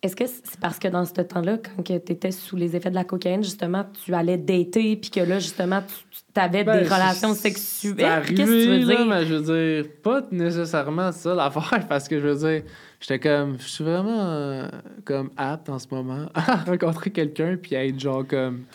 Est-ce 0.00 0.14
que 0.14 0.26
c'est 0.26 0.60
parce 0.60 0.78
que 0.78 0.86
dans 0.86 1.04
ce 1.04 1.12
temps-là, 1.12 1.58
quand 1.58 1.82
tu 1.82 1.92
étais 1.92 2.30
sous 2.30 2.54
les 2.54 2.76
effets 2.76 2.90
de 2.90 2.94
la 2.94 3.02
cocaïne, 3.02 3.42
justement, 3.42 3.84
tu 4.04 4.14
allais 4.14 4.38
dater, 4.38 4.94
puis 4.96 5.10
que 5.10 5.18
là, 5.18 5.40
justement, 5.40 5.82
tu 5.82 6.40
avais 6.40 6.62
Ben, 6.62 6.80
des 6.82 6.88
relations 6.88 7.34
sexuelles? 7.34 8.22
Qu'est-ce 8.24 8.30
que 8.30 8.62
tu 8.62 8.68
veux 8.68 8.78
là, 8.78 8.96
dire? 8.96 9.06
mais 9.06 9.26
je 9.26 9.34
veux 9.34 9.82
dire, 9.82 9.90
pas 10.00 10.22
nécessairement 10.30 11.10
ça 11.10 11.34
l'affaire, 11.34 11.84
parce 11.88 12.06
que 12.06 12.20
je 12.20 12.28
veux 12.28 12.48
dire, 12.48 12.62
j'étais 13.00 13.18
comme, 13.18 13.58
je 13.58 13.66
suis 13.66 13.82
vraiment 13.82 14.20
euh, 14.20 14.68
comme 15.04 15.30
apte 15.36 15.68
en 15.68 15.80
ce 15.80 15.86
moment 15.90 16.26
à 16.34 16.56
rencontrer 16.58 17.10
quelqu'un 17.10 17.56
puis 17.60 17.74
à 17.74 17.84
être 17.84 17.98
genre 17.98 18.24
comme, 18.24 18.66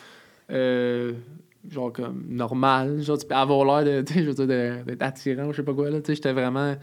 euh, 0.52 1.14
genre 1.70 1.94
comme 1.94 2.24
normal, 2.30 3.02
genre 3.02 3.18
tu 3.18 3.26
peux 3.26 3.36
avoir 3.36 3.84
l'air 3.84 4.02
de, 4.02 4.02
tu 4.06 4.14
sais, 4.14 4.24
je 4.24 4.30
veux 4.30 4.34
dire, 4.48 4.86
d'être 4.86 5.02
attirant, 5.02 5.52
je 5.52 5.58
sais 5.58 5.64
pas 5.64 5.74
quoi, 5.74 5.90
là, 5.90 6.00
tu 6.00 6.08
sais, 6.08 6.16
j'étais 6.16 6.34
vraiment, 6.34 6.76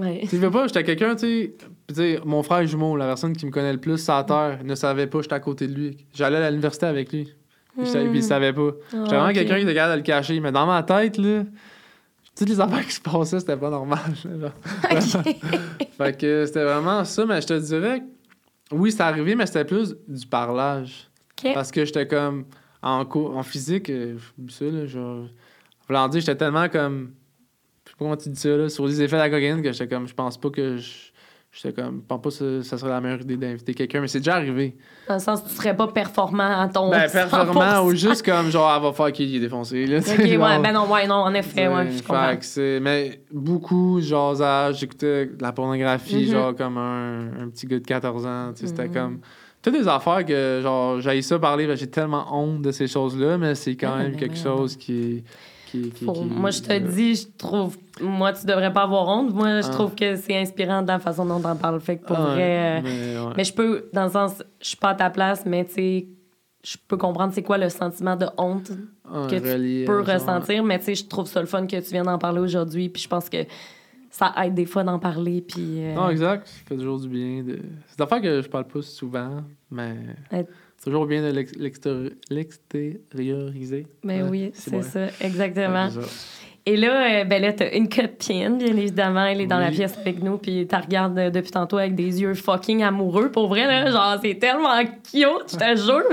ouais. 0.00 0.26
tu 0.28 0.36
veux 0.36 0.50
pas, 0.50 0.66
j'étais 0.66 0.84
quelqu'un, 0.84 1.16
tu 1.16 1.54
sais, 1.92 2.20
mon 2.24 2.42
frère 2.42 2.66
jumeau, 2.66 2.96
la 2.96 3.06
personne 3.06 3.34
qui 3.34 3.46
me 3.46 3.50
connaît 3.50 3.72
le 3.72 3.80
plus 3.80 4.06
la 4.06 4.24
terre, 4.24 4.60
ne 4.64 4.74
savait 4.74 5.06
pas 5.06 5.22
j'étais 5.22 5.34
à 5.34 5.40
côté 5.40 5.66
de 5.66 5.74
lui. 5.74 5.96
J'allais 6.14 6.36
à 6.38 6.50
l'université 6.50 6.86
avec 6.86 7.12
lui. 7.12 7.34
Puis 7.76 7.88
il 8.14 8.22
savait 8.22 8.52
pas. 8.52 8.70
J'étais 8.90 9.04
vraiment 9.04 9.24
Ah, 9.26 9.32
quelqu'un 9.32 9.56
qui 9.56 9.62
était 9.62 9.74
capable 9.74 9.92
de 9.92 9.98
le 9.98 10.02
cacher. 10.02 10.40
Mais 10.40 10.50
dans 10.50 10.66
ma 10.66 10.82
tête, 10.82 11.16
là, 11.16 11.44
toutes 12.36 12.48
les 12.48 12.60
affaires 12.60 12.84
qui 12.84 12.92
se 12.92 13.00
passaient, 13.00 13.38
c'était 13.38 13.56
pas 13.56 13.70
normal. 13.70 14.00
genre. 14.24 14.50
fait 15.96 16.18
que 16.18 16.44
c'était 16.46 16.64
vraiment 16.64 17.04
ça. 17.04 17.24
Mais 17.24 17.40
je 17.40 17.46
te 17.46 17.58
dirais, 17.58 18.02
oui, 18.72 18.90
c'est 18.90 19.02
arrivé, 19.02 19.36
mais 19.36 19.46
c'était 19.46 19.64
plus 19.64 19.94
du 20.08 20.26
parlage. 20.26 21.08
Parce 21.54 21.70
que 21.70 21.84
j'étais 21.84 22.08
comme, 22.08 22.46
en, 22.82 23.04
cours, 23.04 23.36
en 23.36 23.42
physique, 23.42 23.90
euh, 23.90 24.16
ça, 24.48 24.64
là, 24.66 24.86
genre. 24.86 25.26
Voulant 25.88 26.08
dire, 26.08 26.20
j'étais 26.20 26.36
tellement 26.36 26.68
comme. 26.68 27.12
Je 27.84 27.90
sais 27.90 27.96
pas 27.96 28.04
comment 28.04 28.16
tu 28.16 28.28
dis 28.28 28.38
ça, 28.40 28.50
là, 28.50 28.68
sur 28.68 28.86
les 28.86 29.00
effets 29.02 29.16
de 29.16 29.22
la 29.22 29.30
cocaïne, 29.30 29.62
que 29.62 29.72
j'étais 29.72 29.88
comme, 29.94 30.06
je 30.06 30.14
pense 30.14 30.38
pas 30.38 30.50
que 30.50 30.76
je. 30.76 30.90
J'étais 31.50 31.72
comme, 31.82 32.02
je 32.02 32.06
pense 32.06 32.20
pas 32.20 32.28
que 32.44 32.60
ça, 32.62 32.76
serait 32.76 32.90
la 32.90 33.00
meilleure 33.00 33.22
idée 33.22 33.38
d'inviter 33.38 33.72
quelqu'un, 33.72 34.02
mais 34.02 34.06
c'est 34.08 34.18
déjà 34.18 34.34
arrivé. 34.34 34.76
Dans 35.08 35.14
le 35.14 35.18
sens, 35.20 35.42
tu 35.42 35.50
serais 35.54 35.74
pas 35.74 35.88
performant 35.88 36.60
à 36.60 36.68
ton. 36.68 36.90
Ben, 36.90 37.10
performant 37.10 37.62
100%. 37.62 37.86
ou 37.86 37.94
juste 37.96 38.22
comme, 38.22 38.50
genre, 38.50 38.70
elle 38.76 38.82
va 38.82 38.92
faire 38.92 39.10
qu'il 39.12 39.34
est 39.34 39.40
défoncé, 39.40 39.86
là. 39.86 39.98
OK, 40.00 40.06
ouais, 40.18 40.28
genre. 40.36 40.60
ben 40.60 40.72
non, 40.72 40.92
ouais, 40.92 41.06
non, 41.06 41.14
en 41.14 41.32
effet, 41.32 41.66
ouais, 41.68 41.90
je 41.90 42.02
comprends. 42.02 42.36
c'est- 42.42 42.80
mais 42.80 43.22
beaucoup 43.32 43.98
jasage, 44.02 44.78
j'écoutais 44.80 45.24
de 45.24 45.40
la 45.42 45.52
pornographie, 45.52 46.26
Mhm. 46.26 46.30
genre 46.32 46.54
comme 46.54 46.76
un, 46.76 47.28
un 47.42 47.48
petit 47.48 47.66
gars 47.66 47.78
de 47.78 47.84
14 47.86 48.26
ans. 48.26 48.52
tu 48.54 48.60
sais, 48.60 48.66
C'était 48.66 48.86
Mhm. 48.88 48.92
comme. 48.94 49.20
Toutes 49.70 49.80
des 49.82 49.88
affaires 49.88 50.24
que, 50.24 50.60
genre, 50.62 51.00
j'ai 51.00 51.20
ça 51.20 51.38
parler, 51.38 51.76
j'ai 51.76 51.86
tellement 51.88 52.24
honte 52.32 52.62
de 52.62 52.70
ces 52.72 52.86
choses-là, 52.86 53.36
mais 53.36 53.54
c'est 53.54 53.76
quand 53.76 53.96
même 53.96 54.16
quelque 54.16 54.36
chose 54.36 54.76
qui 54.76 54.92
est. 54.98 55.24
qui, 55.70 55.90
qui, 55.90 56.04
Faut- 56.06 56.12
qui- 56.14 56.24
moi, 56.24 56.50
je 56.50 56.62
te 56.62 56.72
euh, 56.72 56.78
dis, 56.78 57.14
je 57.16 57.26
trouve. 57.36 57.76
Moi, 58.00 58.32
tu 58.32 58.46
devrais 58.46 58.72
pas 58.72 58.84
avoir 58.84 59.06
honte. 59.08 59.34
Moi, 59.34 59.60
je 59.60 59.66
Ah. 59.66 59.70
trouve 59.70 59.94
que 59.94 60.16
c'est 60.16 60.34
inspirant 60.38 60.80
de 60.80 60.88
la 60.88 60.98
façon 60.98 61.26
dont 61.26 61.38
t'en 61.40 61.54
parles. 61.56 61.78
Fait 61.80 61.98
que 61.98 62.06
pour 62.06 62.16
ah, 62.16 62.32
vrai. 62.34 62.78
euh, 62.78 62.80
mais, 62.82 63.18
ouais. 63.20 63.32
Mais 63.36 63.44
je 63.44 63.52
peux, 63.52 63.90
dans 63.92 64.04
le 64.04 64.10
sens, 64.10 64.42
je 64.62 64.68
suis 64.68 64.76
pas 64.78 64.90
à 64.90 64.94
ta 64.94 65.10
place, 65.10 65.44
mais 65.44 65.66
tu 65.66 65.72
sais, 65.74 66.06
je 66.64 66.76
peux 66.88 66.96
comprendre 66.96 67.34
c'est 67.34 67.42
quoi 67.42 67.58
le 67.58 67.68
sentiment 67.68 68.16
de 68.16 68.24
honte 68.38 68.70
Ah, 69.04 69.26
que 69.28 69.34
tu 69.36 69.84
peux 69.86 70.02
genre, 70.02 70.14
ressentir. 70.14 70.64
Mais 70.64 70.78
tu 70.78 70.86
sais, 70.86 70.94
je 70.94 71.04
trouve 71.04 71.26
ça 71.26 71.40
le 71.40 71.46
fun 71.46 71.66
que 71.66 71.76
tu 71.76 71.90
viennes 71.90 72.06
d'en 72.06 72.16
parler 72.18 72.40
aujourd'hui. 72.40 72.88
Puis 72.88 73.02
je 73.02 73.08
pense 73.08 73.28
que 73.28 73.44
ça 74.10 74.34
aide 74.44 74.54
des 74.54 74.66
fois 74.66 74.84
d'en 74.84 74.98
parler. 74.98 75.40
Puis. 75.40 75.82
euh, 75.84 75.94
Non, 75.94 76.08
exact. 76.10 76.46
Ça 76.46 76.60
fait 76.66 76.76
toujours 76.76 76.98
du 77.00 77.08
bien. 77.08 77.42
De... 77.42 77.58
C'est 77.88 77.98
une 77.98 78.04
affaire 78.04 78.20
que 78.22 78.42
je 78.42 78.48
parle 78.48 78.66
pas 78.66 78.82
souvent, 78.82 79.42
mais 79.70 79.94
c'est 80.30 80.84
toujours 80.84 81.06
bien 81.06 81.22
de 81.22 81.32
l'ex- 81.34 81.54
l'extéri- 81.56 82.12
l'extérioriser. 82.30 83.86
ben 84.04 84.22
Ouais, 84.24 84.28
oui, 84.30 84.50
c'est 84.54 84.70
bon. 84.70 84.82
ça, 84.82 85.06
exactement. 85.20 85.90
Ça. 85.90 86.00
Et 86.66 86.76
là, 86.76 87.20
euh, 87.22 87.24
ben 87.24 87.40
là, 87.40 87.52
t'as 87.54 87.74
une 87.74 87.88
copine, 87.88 88.58
bien 88.58 88.76
évidemment, 88.76 89.24
elle 89.24 89.40
est 89.40 89.46
dans 89.46 89.58
la 89.58 89.70
pièce 89.70 89.96
avec 89.96 90.22
nous, 90.22 90.36
puis 90.36 90.66
t'as 90.66 90.80
regardes 90.80 91.18
euh, 91.18 91.30
depuis 91.30 91.50
tantôt 91.50 91.78
avec 91.78 91.94
des 91.94 92.20
yeux 92.20 92.34
fucking 92.34 92.82
amoureux. 92.82 93.30
Pour 93.30 93.48
vrai, 93.48 93.66
là, 93.66 93.90
genre, 93.90 94.18
c'est 94.22 94.34
tellement 94.34 94.78
cute, 94.84 95.50
je 95.50 95.56
te 95.56 95.76
jure. 95.76 96.04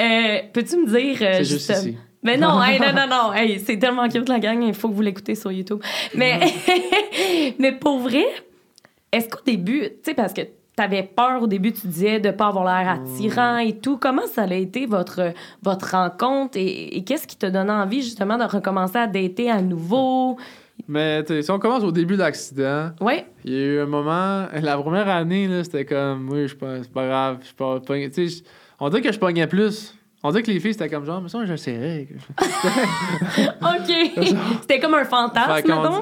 Euh, 0.00 0.38
Peux-tu 0.52 0.76
me 0.78 0.86
dire... 0.86 1.16
C'est 1.18 1.44
juste 1.44 1.68
ici. 1.70 1.96
Mais 2.22 2.36
non, 2.36 2.62
hey, 2.62 2.78
non, 2.78 2.92
non, 2.92 3.06
non, 3.08 3.32
hey, 3.32 3.58
c'est 3.58 3.78
tellement 3.78 4.08
cute 4.08 4.28
la 4.28 4.38
gang, 4.38 4.62
il 4.62 4.74
faut 4.74 4.88
que 4.88 4.94
vous 4.94 5.02
l'écoutez 5.02 5.34
sur 5.34 5.50
YouTube. 5.50 5.80
Mais, 6.14 6.38
mais 7.58 7.72
pour 7.72 7.98
vrai, 7.98 8.24
est-ce 9.10 9.28
qu'au 9.28 9.42
début, 9.44 9.80
tu 9.80 9.90
sais, 10.04 10.14
parce 10.14 10.32
que 10.32 10.42
t'avais 10.76 11.02
peur 11.02 11.42
au 11.42 11.46
début, 11.46 11.72
tu 11.72 11.86
disais 11.86 12.20
de 12.20 12.30
pas 12.30 12.46
avoir 12.46 12.64
l'air 12.64 12.90
attirant 12.92 13.58
et 13.58 13.76
tout, 13.76 13.98
comment 13.98 14.26
ça 14.26 14.42
a 14.42 14.54
été 14.54 14.86
votre, 14.86 15.32
votre 15.62 15.90
rencontre 15.90 16.56
et, 16.56 16.96
et 16.96 17.04
qu'est-ce 17.04 17.26
qui 17.26 17.36
te 17.36 17.46
donnait 17.46 17.72
envie 17.72 18.02
justement 18.02 18.38
de 18.38 18.44
recommencer 18.44 18.98
à 18.98 19.06
dater 19.06 19.50
à 19.50 19.60
nouveau? 19.60 20.38
Mais 20.88 21.24
si 21.42 21.50
on 21.50 21.58
commence 21.58 21.84
au 21.84 21.92
début 21.92 22.14
de 22.14 22.20
l'accident, 22.20 22.90
Ouais, 23.00 23.26
il 23.44 23.52
y 23.52 23.56
a 23.56 23.58
eu 23.66 23.80
un 23.80 23.86
moment, 23.86 24.46
la 24.52 24.78
première 24.78 25.08
année, 25.08 25.48
c'était 25.64 25.84
comme, 25.84 26.28
oui, 26.30 26.48
je 26.48 26.54
c'est 26.82 26.92
pas 26.92 27.06
grave, 27.06 27.38
je 27.42 27.52
pas, 27.52 27.80
on 28.80 28.88
dirait 28.88 29.02
que 29.02 29.12
je 29.12 29.18
pognais 29.18 29.46
plus. 29.46 29.94
On 30.24 30.30
dirait 30.30 30.42
que 30.44 30.50
les 30.52 30.60
filles, 30.60 30.72
c'était 30.72 30.88
comme 30.88 31.04
genre, 31.04 31.20
mais 31.20 31.28
ça, 31.28 31.44
je 31.44 31.56
sais. 31.56 32.06
OK. 33.60 33.92
C'était 34.60 34.78
comme 34.78 34.94
un 34.94 35.04
fantasme, 35.04 35.50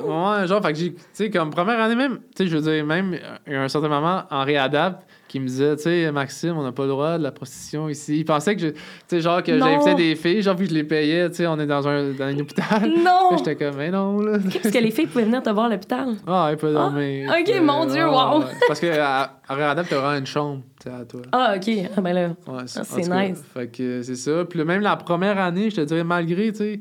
dit- 0.00 0.04
ouais, 0.06 0.46
genre, 0.46 0.62
fait 0.62 0.72
que 0.72 0.78
j'ai, 0.78 0.92
tu 0.94 1.00
sais, 1.12 1.30
comme 1.30 1.50
première 1.50 1.80
année 1.80 1.94
même, 1.94 2.18
tu 2.36 2.44
sais, 2.44 2.46
je 2.46 2.56
veux 2.58 2.62
dire, 2.72 2.84
même, 2.84 3.16
a 3.46 3.52
un 3.62 3.68
certain 3.68 3.88
moment 3.88 4.24
en 4.30 4.44
réadapte 4.44 5.06
qui 5.30 5.38
me 5.38 5.46
disait, 5.46 5.76
tu 5.76 5.82
sais, 5.84 6.10
Maxime, 6.10 6.56
on 6.58 6.62
n'a 6.64 6.72
pas 6.72 6.82
le 6.82 6.88
droit 6.88 7.16
de 7.16 7.22
la 7.22 7.30
prostitution 7.30 7.88
ici. 7.88 8.18
Il 8.18 8.24
pensait 8.24 8.56
que, 8.56 8.62
je- 8.62 8.68
tu 8.70 8.76
sais, 9.06 9.20
genre, 9.20 9.42
que 9.44 9.56
j'invitais 9.56 9.94
des 9.94 10.16
filles, 10.16 10.42
genre, 10.42 10.56
puis 10.56 10.66
je 10.66 10.74
les 10.74 10.82
payais, 10.82 11.30
tu 11.30 11.36
sais, 11.36 11.46
on 11.46 11.58
est 11.60 11.66
dans 11.68 11.86
un, 11.86 12.10
dans 12.12 12.24
un 12.24 12.36
hôpital. 12.36 12.90
Non! 13.04 13.30
J'étais 13.38 13.54
comme, 13.54 13.76
mais 13.76 13.90
non, 13.92 14.20
là. 14.20 14.38
Parce 14.62 14.74
que 14.74 14.78
les 14.78 14.90
filles 14.90 15.06
pouvaient 15.06 15.24
venir 15.24 15.40
te 15.40 15.50
voir 15.50 15.66
à 15.66 15.68
l'hôpital. 15.68 16.16
Ah, 16.26 16.48
elle 16.50 16.56
peut 16.56 16.74
Ah, 16.76 16.90
dormir. 16.90 17.30
ok, 17.30 17.62
mon 17.62 17.86
Dieu, 17.86 18.04
ouais, 18.04 18.10
wow. 18.10 18.42
Parce 18.66 18.80
que 18.80 18.98
à, 18.98 19.38
à 19.48 19.54
Réadapte, 19.54 19.88
t'as 19.90 20.00
vraiment 20.00 20.18
une 20.18 20.26
chambre, 20.26 20.62
tu 20.82 20.90
sais, 20.90 20.94
à 20.96 21.04
toi. 21.04 21.20
Ah, 21.30 21.54
OK. 21.56 21.70
Ah, 21.96 22.00
ben 22.00 22.12
là. 22.12 22.26
Ouais, 22.28 22.34
Ah, 22.58 22.64
c'est 22.66 23.08
cas, 23.08 23.28
nice. 23.28 23.42
Fait 23.54 23.68
que 23.68 24.02
c'est 24.02 24.16
ça. 24.16 24.44
Puis 24.44 24.64
même 24.64 24.80
la 24.82 24.96
première 24.96 25.38
année, 25.38 25.70
je 25.70 25.76
te 25.76 25.80
dirais, 25.82 26.02
malgré, 26.02 26.50
tu 26.50 26.58
sais, 26.58 26.80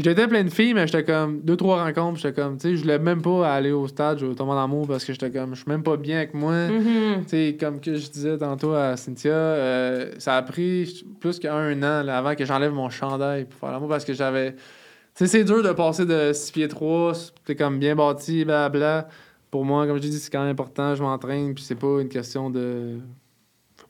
j'étais 0.00 0.26
plein 0.26 0.42
de 0.42 0.50
filles, 0.50 0.74
mais 0.74 0.86
j'étais 0.86 1.04
comme 1.04 1.40
deux, 1.42 1.56
trois 1.56 1.84
rencontres, 1.84 2.18
j'étais 2.18 2.40
comme, 2.40 2.56
tu 2.56 2.68
sais, 2.68 2.76
je 2.76 2.82
voulais 2.82 2.98
même 2.98 3.22
pas 3.22 3.54
aller 3.54 3.70
au 3.70 3.86
stade, 3.86 4.18
je 4.18 4.26
tomber 4.26 4.52
en 4.52 4.64
amour 4.64 4.88
parce 4.88 5.04
que 5.04 5.12
j'étais 5.12 5.30
comme, 5.30 5.54
je 5.54 5.60
suis 5.60 5.70
même 5.70 5.84
pas 5.84 5.96
bien 5.96 6.16
avec 6.16 6.34
moi. 6.34 6.68
Mhm. 6.68 7.22
Tu 7.22 7.28
sais, 7.28 7.56
comme 7.58 7.80
que 7.80 7.94
je 7.94 8.10
disais 8.10 8.36
tantôt 8.36 8.72
à 8.72 8.96
Cynthia, 8.96 9.32
euh, 9.32 10.12
ça 10.18 10.36
a 10.36 10.42
pris 10.42 11.04
plus 11.20 11.38
qu'un 11.38 11.80
an 11.82 12.02
là, 12.02 12.18
avant 12.18 12.34
que 12.34 12.44
j'enlève 12.44 12.72
mon 12.72 12.90
chandail 12.90 13.44
pour 13.44 13.60
faire 13.60 13.70
l'amour 13.70 13.88
parce 13.88 14.04
que 14.04 14.14
j'avais. 14.14 14.52
Tu 14.52 14.58
sais, 15.14 15.26
c'est 15.28 15.44
dur 15.44 15.62
de 15.62 15.72
passer 15.72 16.06
de 16.06 16.32
6 16.32 16.50
pieds 16.50 16.68
3, 16.68 17.12
t'es 17.44 17.54
comme 17.54 17.78
bien 17.78 17.94
bâti, 17.94 18.44
blablabla. 18.44 19.08
Pour 19.52 19.64
moi, 19.64 19.86
comme 19.86 19.96
je 19.98 20.02
dis, 20.02 20.18
c'est 20.18 20.32
quand 20.32 20.40
même 20.40 20.50
important, 20.50 20.96
je 20.96 21.02
m'entraîne, 21.04 21.54
puis 21.54 21.62
c'est 21.62 21.76
pas 21.76 22.00
une 22.00 22.08
question 22.08 22.50
de. 22.50 22.98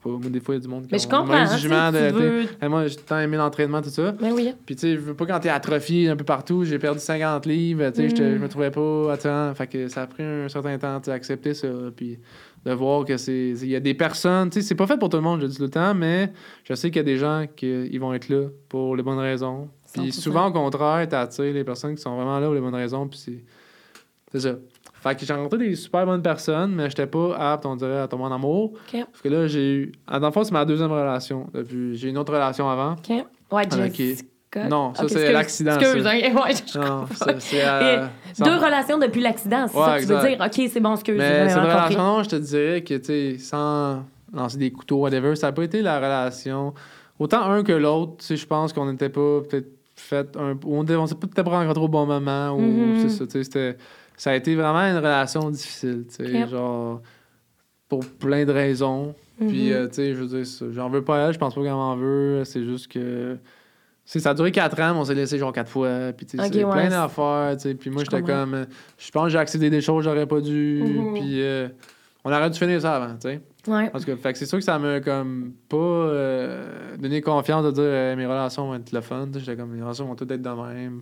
Pas, 0.05 0.11
moi, 0.11 0.29
des 0.31 0.41
fois, 0.41 0.55
il 0.55 0.59
y 0.59 0.61
a 0.61 0.63
du 0.63 0.69
monde 0.69 0.83
qui 0.87 0.91
Mais 0.93 0.99
je 0.99 1.09
comprends. 1.09 1.27
même 1.33 1.49
hein, 1.49 1.57
jugement 1.57 1.91
de. 1.91 1.99
veux... 2.13 2.41
hey, 2.61 2.69
moi, 2.69 2.87
j'ai 2.87 2.97
temps 2.97 3.19
aimé 3.19 3.39
l'entraînement, 3.39 3.81
tout 3.81 3.89
ça. 3.89 4.13
Ben 4.13 4.33
oui. 4.33 4.53
Puis, 4.67 4.77
tu 4.77 4.83
sais, 4.83 4.95
je 4.97 5.01
veux 5.01 5.15
pas 5.15 5.25
quand 5.25 5.41
t'es 5.41 5.49
atrophié 5.49 6.11
un 6.11 6.17
peu 6.17 6.25
partout, 6.25 6.63
j'ai 6.65 6.79
perdu 6.79 7.01
50 7.01 7.47
livres, 7.47 7.89
tu 7.91 8.09
sais, 8.09 8.15
Mm. 8.15 8.35
je 8.35 8.39
me 8.39 8.49
trouvais 8.49 8.71
pas 8.71 9.13
attirant. 9.15 9.55
Fait 9.55 9.67
que 9.67 9.89
ça 9.89 10.03
a 10.03 10.07
pris 10.07 10.23
un 10.23 10.49
certain 10.51 10.77
temps, 10.79 11.01
tu 11.01 11.07
sais, 11.07 11.13
accepter 11.13 11.55
ça. 11.55 11.69
Puis, 11.97 12.19
de 12.67 12.73
voir 12.73 13.05
que 13.05 13.17
c'est. 13.17 13.51
Il 13.63 13.69
y 13.69 13.77
a 13.77 13.81
des 13.81 13.95
personnes, 13.95 14.51
tu 14.51 14.61
sais, 14.61 14.69
c'est 14.69 14.75
pas 14.75 14.87
fait 14.87 14.99
pour 14.99 15.09
tout 15.09 15.17
le 15.17 15.23
monde, 15.23 15.41
je 15.41 15.47
dis 15.47 15.57
tout 15.57 15.63
le 15.65 15.71
temps, 15.71 15.95
mais 15.95 16.33
je 16.65 16.75
sais 16.75 16.89
qu'il 16.91 16.97
y 16.99 17.01
a 17.01 17.03
des 17.05 17.17
gens 17.17 17.47
qui 17.57 17.97
vont 17.99 18.13
être 18.15 18.29
là 18.29 18.49
pour 18.69 18.97
les 18.97 19.03
bonnes 19.03 19.19
raisons. 19.19 19.69
Puis, 19.93 20.09
100%. 20.09 20.13
souvent, 20.21 20.47
au 20.49 20.53
contraire, 20.53 21.09
t'attires 21.09 21.53
les 21.55 21.65
personnes 21.65 21.95
qui 21.95 22.03
sont 22.03 22.15
vraiment 22.17 22.39
là 22.41 22.47
pour 22.47 22.55
les 22.55 22.61
bonnes 22.61 22.75
raisons, 22.75 23.07
puis 23.09 23.19
c'est. 23.19 23.45
C'est 24.33 24.41
ça. 24.41 24.57
Fait 25.07 25.15
que 25.15 25.27
j'ai 25.27 25.35
rencontré 25.35 25.59
des 25.59 25.77
super 25.77 26.07
bonnes 26.07 26.23
personnes, 26.23 26.75
mais 26.75 26.89
j'étais 26.89 27.07
pas 27.07 27.37
apte, 27.53 27.67
on 27.67 27.77
dirait, 27.77 27.99
à 28.01 28.09
tomber 28.09 28.25
en 28.25 28.33
amour. 28.33 28.73
Parce 28.91 29.21
que 29.23 29.29
là, 29.29 29.47
j'ai 29.47 29.73
eu. 29.75 29.93
Dans 30.11 30.19
le 30.27 30.31
fond, 30.33 30.45
c'est 30.45 30.53
ma 30.53 30.65
deuxième 30.65 30.91
relation. 30.91 31.47
Depuis... 31.53 31.95
J'ai 31.97 32.09
une 32.09 32.17
autre 32.19 32.33
relation 32.33 32.69
avant. 32.71 32.93
OK. 32.93 33.11
Ouais, 33.53 33.63
Ah. 33.71 33.77
Jessica. 33.93 34.69
Non, 34.69 34.95
ça, 34.95 35.09
c'est 35.09 35.33
l'accident, 35.33 35.79
Excuse, 35.79 36.05
ouais, 36.07 36.33
je 36.33 36.79
Non, 36.79 37.07
ça, 37.13 37.27
euh, 37.55 38.07
Deux 38.39 38.55
relations 38.57 38.99
depuis 38.99 39.21
l'accident, 39.21 39.67
c'est 39.69 39.77
Ouais, 39.77 39.85
ça 39.85 39.99
que 39.99 40.03
tu 40.03 40.13
veux 40.13 40.29
dire? 40.37 40.39
OK, 40.41 40.71
c'est 40.73 40.81
bon, 40.81 40.93
excuse, 40.95 41.17
Mais 41.19 41.43
j'ai 41.45 41.49
cette 41.51 41.59
relation, 41.63 42.23
je 42.23 42.29
te 42.31 42.37
dirais 42.37 42.83
que, 42.83 42.95
tu 42.95 43.05
sais, 43.05 43.39
sans 43.39 44.05
lancer 44.33 44.57
des 44.59 44.71
couteaux, 44.71 44.99
whatever, 44.99 45.35
ça 45.37 45.49
n'a 45.49 45.53
pas 45.53 45.65
été 45.65 45.83
la 45.83 45.97
relation. 45.97 46.73
Autant 47.19 47.43
un 47.51 47.63
que 47.65 47.73
l'autre, 47.73 48.19
tu 48.19 48.27
sais, 48.27 48.37
je 48.37 48.47
pense 48.47 48.73
qu'on 48.73 48.91
n'était 48.91 49.09
pas 49.09 49.41
peut-être 49.49 49.69
fait 49.97 50.37
un. 50.37 50.57
On 50.65 50.83
ne 50.85 51.07
s'est 51.07 51.15
peut-être 51.17 51.43
pas 51.45 51.51
rencontrés 51.59 51.85
au 51.85 51.89
bon 51.89 52.07
moment, 52.07 52.51
ou 52.53 52.61
Mhm. 52.61 53.01
c'est 53.03 53.09
ça, 53.09 53.25
tu 53.27 53.33
sais, 53.33 53.45
c'était. 53.45 53.77
Ça 54.17 54.31
a 54.31 54.35
été 54.35 54.55
vraiment 54.55 54.79
une 54.81 54.97
relation 54.97 55.51
difficile, 55.51 56.05
tu 56.09 56.25
sais, 56.25 56.49
genre. 56.49 57.01
Pour 57.89 58.01
plein 58.07 58.45
de 58.45 58.53
raisons. 58.53 59.15
Puis, 59.39 59.69
Mhm. 59.69 59.73
euh, 59.73 59.89
tu 59.89 59.95
sais, 59.95 60.15
je 60.15 60.21
veux 60.23 60.27
dire, 60.39 60.47
ça, 60.47 60.65
j'en 60.73 60.89
veux 60.89 61.03
pas 61.05 61.17
à 61.25 61.29
elle, 61.29 61.35
je 61.35 61.39
pense 61.39 61.55
pas 61.55 61.61
qu'elle 61.63 61.71
m'en 61.73 61.97
veut. 61.97 62.43
C'est 62.45 62.65
juste 62.65 62.89
que. 62.91 63.37
c'est 64.07 64.21
ça 64.21 64.31
a 64.31 64.35
duré 64.35 64.53
quatre 64.53 64.81
ans, 64.81 64.95
mais 64.95 65.01
on 65.01 65.05
s'est 65.05 65.15
laissé 65.15 65.39
genre 65.39 65.53
quatre 65.53 65.71
fois. 65.71 66.13
Puis, 66.17 66.27
tu 66.27 66.37
sais, 66.39 66.45
Ok, 66.47 66.53
c'est 66.53 66.65
ouais, 66.65 66.71
plein 66.71 66.89
d'affaires, 66.89 67.53
tu 67.57 67.63
sais. 67.63 67.75
Puis, 67.75 67.91
moi, 67.91 68.05
Je 68.05 68.11
j'étais 68.11 68.23
comme. 68.23 68.55
euh, 68.55 68.65
Je 68.99 69.11
pense 69.11 69.25
que 69.25 69.29
j'ai 69.31 69.39
accédé 69.39 69.71
des 69.71 69.81
choses 69.81 70.05
que 70.05 70.11
j'aurais 70.11 70.27
pas 70.27 70.41
dû. 70.41 70.83
Mhm. 70.85 71.15
Puis, 71.15 71.43
euh, 71.43 71.69
on 72.25 72.31
aurait 72.33 72.51
dû 72.51 72.59
finir 72.59 72.81
ça 72.81 72.97
avant, 72.97 73.15
tu 73.15 73.23
sais. 73.29 73.41
Ouais. 73.67 73.91
En 73.95 73.99
tout 73.99 74.05
cas, 74.17 74.31
c'est 74.35 74.47
sûr 74.47 74.59
que 74.59 74.65
ça 74.65 74.79
m'a 74.79 75.01
comme 75.01 75.53
pas 75.69 75.77
euh, 75.77 76.97
donné 76.99 77.21
confiance 77.23 77.65
de 77.65 77.71
dire 77.71 77.83
euh, 77.85 78.17
mes 78.17 78.27
relations 78.27 78.67
vont 78.67 78.75
être 78.75 78.93
le 78.93 79.01
fun. 79.01 79.27
J'étais 79.37 79.57
comme, 79.57 79.71
mes 79.71 79.81
relations 79.83 80.05
vont 80.07 80.15
toutes 80.15 80.31
être 80.31 80.43
de 80.43 80.49
même. 80.51 81.01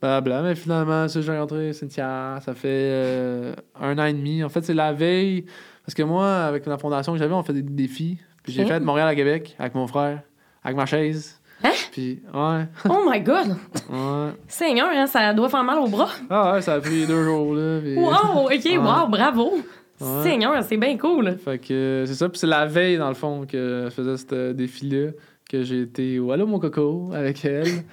Blabla. 0.00 0.42
Mais 0.42 0.54
finalement, 0.54 1.08
ça, 1.08 1.20
j'ai 1.20 1.32
rencontré 1.32 1.72
Cynthia. 1.72 2.38
Ça 2.44 2.54
fait 2.54 2.68
euh, 2.68 3.54
un 3.80 3.98
an 3.98 4.04
et 4.06 4.12
demi. 4.12 4.42
En 4.44 4.48
fait, 4.48 4.62
c'est 4.64 4.74
la 4.74 4.92
veille. 4.92 5.44
Parce 5.84 5.94
que 5.94 6.02
moi, 6.02 6.26
avec 6.44 6.64
la 6.66 6.78
fondation 6.78 7.12
que 7.12 7.18
j'avais, 7.18 7.34
on 7.34 7.42
fait 7.42 7.52
des 7.52 7.62
défis. 7.62 8.18
Puis 8.42 8.52
j'ai 8.52 8.62
Ok. 8.62 8.68
fait 8.68 8.80
de 8.80 8.84
Montréal 8.84 9.08
à 9.08 9.14
Québec 9.14 9.54
avec 9.58 9.74
mon 9.74 9.86
frère, 9.86 10.22
avec 10.62 10.76
ma 10.76 10.86
chaise. 10.86 11.40
Hein? 11.62 11.70
Puis, 11.92 12.20
ouais, 12.34 12.66
Oh 12.90 13.02
my 13.08 13.20
God! 13.20 13.56
ouais. 13.90 14.32
Seigneur, 14.48 14.88
hein, 14.92 15.06
ça 15.06 15.32
doit 15.32 15.48
faire 15.48 15.64
mal 15.64 15.78
au 15.78 15.86
bras. 15.88 16.08
Ah 16.28 16.52
ouais, 16.54 16.60
ça 16.62 16.74
a 16.74 16.80
pris 16.80 17.06
deux 17.06 17.24
jours, 17.24 17.54
là. 17.54 17.78
puis- 17.82 17.96
Wow! 17.96 18.46
OK, 18.46 18.50
Ouais. 18.50 18.76
wow, 18.76 19.06
bravo! 19.08 19.52
Ouais. 20.00 20.22
Seigneur, 20.22 20.62
c'est 20.64 20.76
bien 20.76 20.96
cool. 20.98 21.36
Fait 21.38 21.58
que 21.58 21.72
euh, 21.72 22.06
c'est 22.06 22.14
ça. 22.14 22.28
Puis 22.28 22.38
c'est 22.38 22.46
la 22.46 22.66
veille, 22.66 22.98
dans 22.98 23.08
le 23.08 23.14
fond, 23.14 23.46
que 23.46 23.84
je 23.86 23.90
faisais 23.90 24.16
ce 24.16 24.52
défi-là, 24.52 25.12
que 25.48 25.62
j'ai 25.62 25.82
été 25.82 26.18
au 26.18 26.32
Allô 26.32 26.46
mon 26.46 26.58
coco 26.58 27.10
avec 27.14 27.44
elle. 27.44 27.84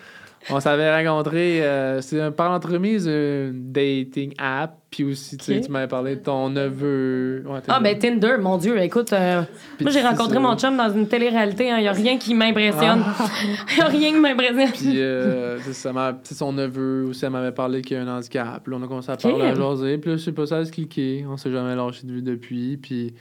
On 0.49 0.59
s'avait 0.59 1.03
rencontrés, 1.05 1.63
euh, 1.63 2.01
c'est 2.01 2.19
un- 2.19 2.31
par 2.31 2.49
l'entremise 2.51 3.05
une 3.07 3.71
dating 3.71 4.33
app, 4.39 4.75
puis 4.89 5.03
aussi, 5.03 5.37
tu 5.37 5.45
sais, 5.45 5.61
tu 5.61 5.69
m'avais 5.71 5.87
parlé 5.87 6.15
de 6.15 6.21
ton 6.21 6.49
neveu. 6.49 7.43
Ouais, 7.47 7.59
Ah, 7.67 7.79
ben 7.79 7.97
Tinder, 7.97 8.37
mon 8.39 8.57
Dieu, 8.57 8.75
écoute, 8.81 9.13
euh, 9.13 9.43
moi 9.79 9.91
j'ai 9.91 10.01
rencontré 10.01 10.39
mon 10.39 10.57
chum 10.57 10.75
dans 10.75 10.91
une 10.91 11.07
télé-réalité, 11.07 11.67
il 11.67 11.81
n'y 11.81 11.87
a 11.87 11.91
rien 11.91 12.17
qui 12.17 12.33
m'impressionne. 12.33 13.03
Il 13.71 13.75
n'y 13.75 13.81
a 13.81 13.85
rien 13.87 14.11
qui 14.11 14.19
m'impressionne. 14.19 14.71
Puis 14.71 14.99
euh, 15.01 15.59
ça, 15.73 15.93
ma, 15.93 16.17
son 16.23 16.53
neveu 16.53 17.05
aussi, 17.09 17.23
elle 17.23 17.31
m'avait 17.31 17.51
parlé 17.51 17.81
qu'il 17.83 17.97
y 17.97 17.99
a 17.99 18.03
un 18.03 18.17
handicap. 18.17 18.61
Puis 18.63 18.71
là, 18.73 18.79
on 18.81 18.83
a 18.83 18.87
commencé 18.87 19.11
à 19.11 19.17
parler, 19.17 19.43
à 19.45 19.53
jaser. 19.53 19.97
Puis 19.99 20.09
là, 20.11 20.17
je 20.17 20.23
sais 20.23 20.31
pas, 20.31 20.45
ça 20.47 20.57
a 20.57 20.65
se 20.65 20.71
cliquer. 20.71 21.23
On 21.29 21.37
s'est 21.37 21.51
jamais 21.51 21.75
lâché 21.75 22.05
de 22.05 22.11
vue 22.13 22.21
depuis. 22.23 22.77
Puis 22.77 23.13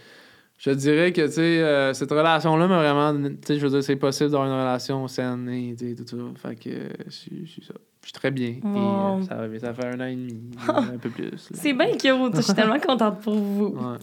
je 0.63 0.71
te 0.71 0.75
dirais 0.77 1.11
que, 1.13 1.23
tu 1.27 1.33
sais, 1.33 1.41
euh, 1.63 1.95
cette 1.95 2.11
relation-là 2.11 2.67
m'a 2.69 2.79
vraiment... 2.93 3.15
Tu 3.31 3.37
sais, 3.47 3.59
je 3.59 3.67
veux 3.67 3.71
dire, 3.71 3.83
c'est 3.83 3.97
possible 3.97 4.31
d'avoir 4.31 4.47
une 4.47 4.55
relation 4.61 5.09
saine 5.09 5.49
et 5.49 5.75
tu 5.75 5.89
sais, 5.89 5.95
tout 6.05 6.07
ça. 6.07 6.49
Fait 6.49 6.55
que 6.57 6.69
euh, 6.69 6.89
je 7.07 7.11
suis 7.11 7.63
ça. 7.67 7.73
Je 8.03 8.07
suis 8.07 8.13
très 8.15 8.31
bien. 8.31 8.49
Et, 8.49 8.61
euh, 8.65 9.23
ça, 9.25 9.35
va- 9.47 9.59
ça 9.59 9.75
fait 9.75 9.85
un 9.87 10.01
an 10.01 10.05
et 10.07 10.17
demi, 10.17 10.39
un 10.69 10.97
peu 10.99 11.11
plus. 11.11 11.33
C'est 11.53 11.73
bien 11.75 11.91
cute, 11.99 12.35
je 12.37 12.41
suis 12.41 12.55
tellement 12.55 12.79
contente 12.81 13.21
pour 13.21 13.35
vous. 13.35 13.75
Ouais. 13.77 13.99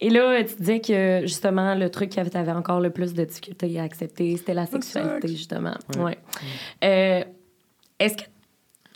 Et 0.00 0.10
là, 0.10 0.42
tu 0.42 0.54
disais 0.56 0.80
que 0.80 1.20
justement, 1.22 1.74
le 1.76 1.88
truc 1.88 2.10
que 2.10 2.28
tu 2.28 2.36
avais 2.36 2.50
encore 2.52 2.80
le 2.80 2.90
plus 2.90 3.14
de 3.14 3.24
difficulté 3.24 3.78
à 3.78 3.84
accepter, 3.84 4.36
c'était 4.36 4.54
la 4.54 4.66
sexualité, 4.66 5.28
justement. 5.28 5.74
Ouais. 5.96 6.02
Ouais. 6.02 6.18
Euh, 6.84 7.24
Est-ce 8.00 8.16
que, 8.16 8.22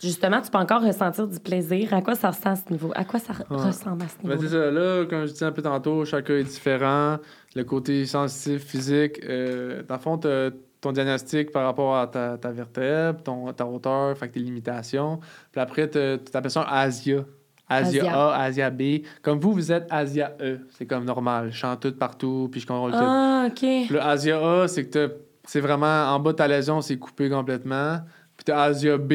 justement, 0.01 0.41
tu 0.41 0.49
peux 0.51 0.57
encore 0.57 0.81
ressentir 0.81 1.27
du 1.27 1.39
plaisir? 1.39 1.93
À 1.93 2.01
quoi 2.01 2.15
ça 2.15 2.29
ressemble 2.29 2.47
à 2.49 2.55
ce 2.55 2.71
niveau? 2.71 2.91
À 2.95 3.03
quoi 3.05 3.19
ça 3.19 3.33
Ouais. 3.49 3.57
ressemble 3.57 4.03
à 4.03 4.07
ce 4.07 4.15
Ben, 4.23 4.29
niveau? 4.35 4.41
c'est 4.43 4.49
ça. 4.49 4.71
Là, 4.71 5.05
comme 5.05 5.25
je 5.25 5.31
disais 5.31 5.45
un 5.45 5.51
peu 5.51 5.61
tantôt, 5.61 6.03
chacun 6.05 6.35
est 6.35 6.43
différent. 6.43 7.17
Le 7.55 7.63
côté 7.63 8.05
sensitif, 8.05 8.63
physique, 8.65 9.19
euh, 9.27 9.83
dans 9.87 9.95
le 9.95 10.01
fond, 10.01 10.17
t'as 10.17 10.49
ton 10.79 10.91
diagnostic 10.91 11.51
par 11.51 11.65
rapport 11.65 11.95
à 11.95 12.07
ta, 12.07 12.37
ta 12.37 12.49
vertèbre, 12.51 13.21
ton, 13.21 13.53
ta 13.53 13.65
hauteur, 13.67 14.17
fait 14.17 14.29
que 14.29 14.33
tes 14.33 14.39
limitations. 14.39 15.19
Puis 15.51 15.61
après, 15.61 15.89
tu 15.89 15.99
appelles 16.33 16.49
ça 16.51 16.63
ASIA. 16.63 17.23
Asia, 17.69 18.01
Asia. 18.01 18.13
A, 18.33 18.41
Asia 18.43 18.69
B. 18.69 18.81
Comme 19.21 19.39
vous, 19.39 19.53
vous 19.53 19.71
êtes 19.71 19.85
Asia 19.89 20.35
E. 20.41 20.59
C'est 20.71 20.85
comme 20.85 21.05
normal. 21.05 21.51
Je 21.51 21.55
chante 21.57 21.79
tout 21.81 21.91
partout, 21.93 22.49
puis 22.51 22.59
je 22.59 22.67
contrôle 22.67 22.91
tout. 22.91 22.97
Ah, 22.99 23.45
OK. 23.47 23.61
Le 23.61 24.01
Asia 24.01 24.39
A, 24.39 24.67
c'est 24.67 24.89
que 24.89 25.15
c'est 25.45 25.61
vraiment 25.61 26.05
en 26.13 26.19
bas 26.19 26.31
de 26.31 26.37
ta 26.37 26.47
lésion, 26.47 26.81
c'est 26.81 26.97
coupé 26.97 27.29
complètement. 27.29 27.99
Puis 28.35 28.43
t'as 28.45 28.61
Asia 28.63 28.97
B, 28.97 29.13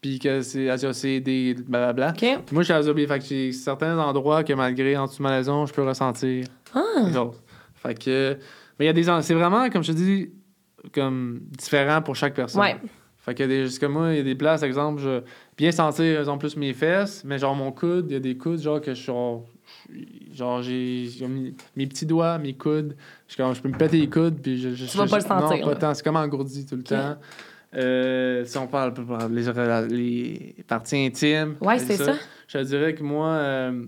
puis 0.00 0.18
que 0.18 0.40
c'est 0.40 0.70
Asia 0.70 0.92
C, 0.92 1.20
D, 1.20 1.54
blablabla. 1.66 2.10
OK. 2.10 2.18
Puis 2.18 2.54
moi, 2.54 2.62
je 2.62 2.72
suis 2.72 2.92
B, 2.92 3.06
fait 3.06 3.18
que 3.18 3.24
j'ai 3.24 3.52
certains 3.52 3.98
endroits 3.98 4.44
que 4.44 4.52
malgré 4.52 4.96
en 4.96 5.06
dessous 5.06 5.18
de 5.18 5.22
ma 5.22 5.38
lésion, 5.38 5.66
je 5.66 5.74
peux 5.74 5.82
ressentir. 5.82 6.46
Ah. 6.74 7.04
Fait 7.74 7.94
que. 7.94 8.36
Mais 8.78 8.86
il 8.86 8.88
y 8.88 8.90
a 8.90 8.92
des. 8.94 9.10
en- 9.10 9.22
C'est 9.22 9.34
vraiment, 9.34 9.68
comme 9.68 9.82
je 9.82 9.92
te 9.92 9.96
dis, 9.96 10.30
comme 10.94 11.40
différent 11.50 12.02
pour 12.02 12.16
chaque 12.16 12.34
personne. 12.34 12.60
ouais. 12.62 12.76
Fait 13.22 13.34
que 13.34 13.42
des, 13.42 13.86
moi, 13.88 14.12
il 14.12 14.16
y 14.16 14.20
a 14.20 14.22
des 14.22 14.34
places, 14.34 14.62
exemple, 14.62 15.02
je 15.02 15.20
bien 15.54 15.70
sentir, 15.72 16.20
exemple, 16.20 16.40
plus 16.40 16.56
mes 16.56 16.72
fesses, 16.72 17.22
mais 17.22 17.38
genre 17.38 17.54
mon 17.54 17.70
coude, 17.70 18.06
il 18.08 18.14
y 18.14 18.16
a 18.16 18.20
des 18.20 18.38
coudes, 18.38 18.60
genre, 18.60 18.80
que 18.80 18.94
je 18.94 18.96
suis 18.96 19.06
genre. 19.06 19.44
Genre, 20.32 20.62
j'ai 20.62 21.06
j'ai 21.06 21.28
mis 21.28 21.54
mes 21.76 21.86
petits 21.86 22.06
doigts, 22.06 22.38
mes 22.38 22.54
coudes. 22.54 22.96
Je, 23.28 23.36
peux 23.36 23.68
me 23.68 23.76
péter 23.76 23.98
les 23.98 24.08
coudes, 24.08 24.40
puis 24.40 24.58
je. 24.58 24.70
je 24.70 24.86
Tu 24.86 24.96
vas 24.96 25.06
pas 25.06 25.18
le 25.18 25.22
sentir, 25.22 25.58
Non, 25.58 25.64
pas 25.66 25.76
tant. 25.76 25.92
C'est 25.92 26.02
comme 26.02 26.16
engourdi 26.16 26.64
tout 26.64 26.76
le 26.76 26.82
temps. 26.82 27.18
Euh, 27.76 28.44
si 28.44 28.58
on 28.58 28.66
parle 28.66 28.92
les, 29.30 29.44
les 29.88 30.56
parties 30.66 31.06
intimes. 31.06 31.56
Ouais, 31.60 31.78
c'est 31.78 31.96
ça. 31.96 32.14
Je 32.48 32.58
dirais 32.58 32.94
que 32.94 33.02
moi, 33.02 33.28
euh, 33.28 33.84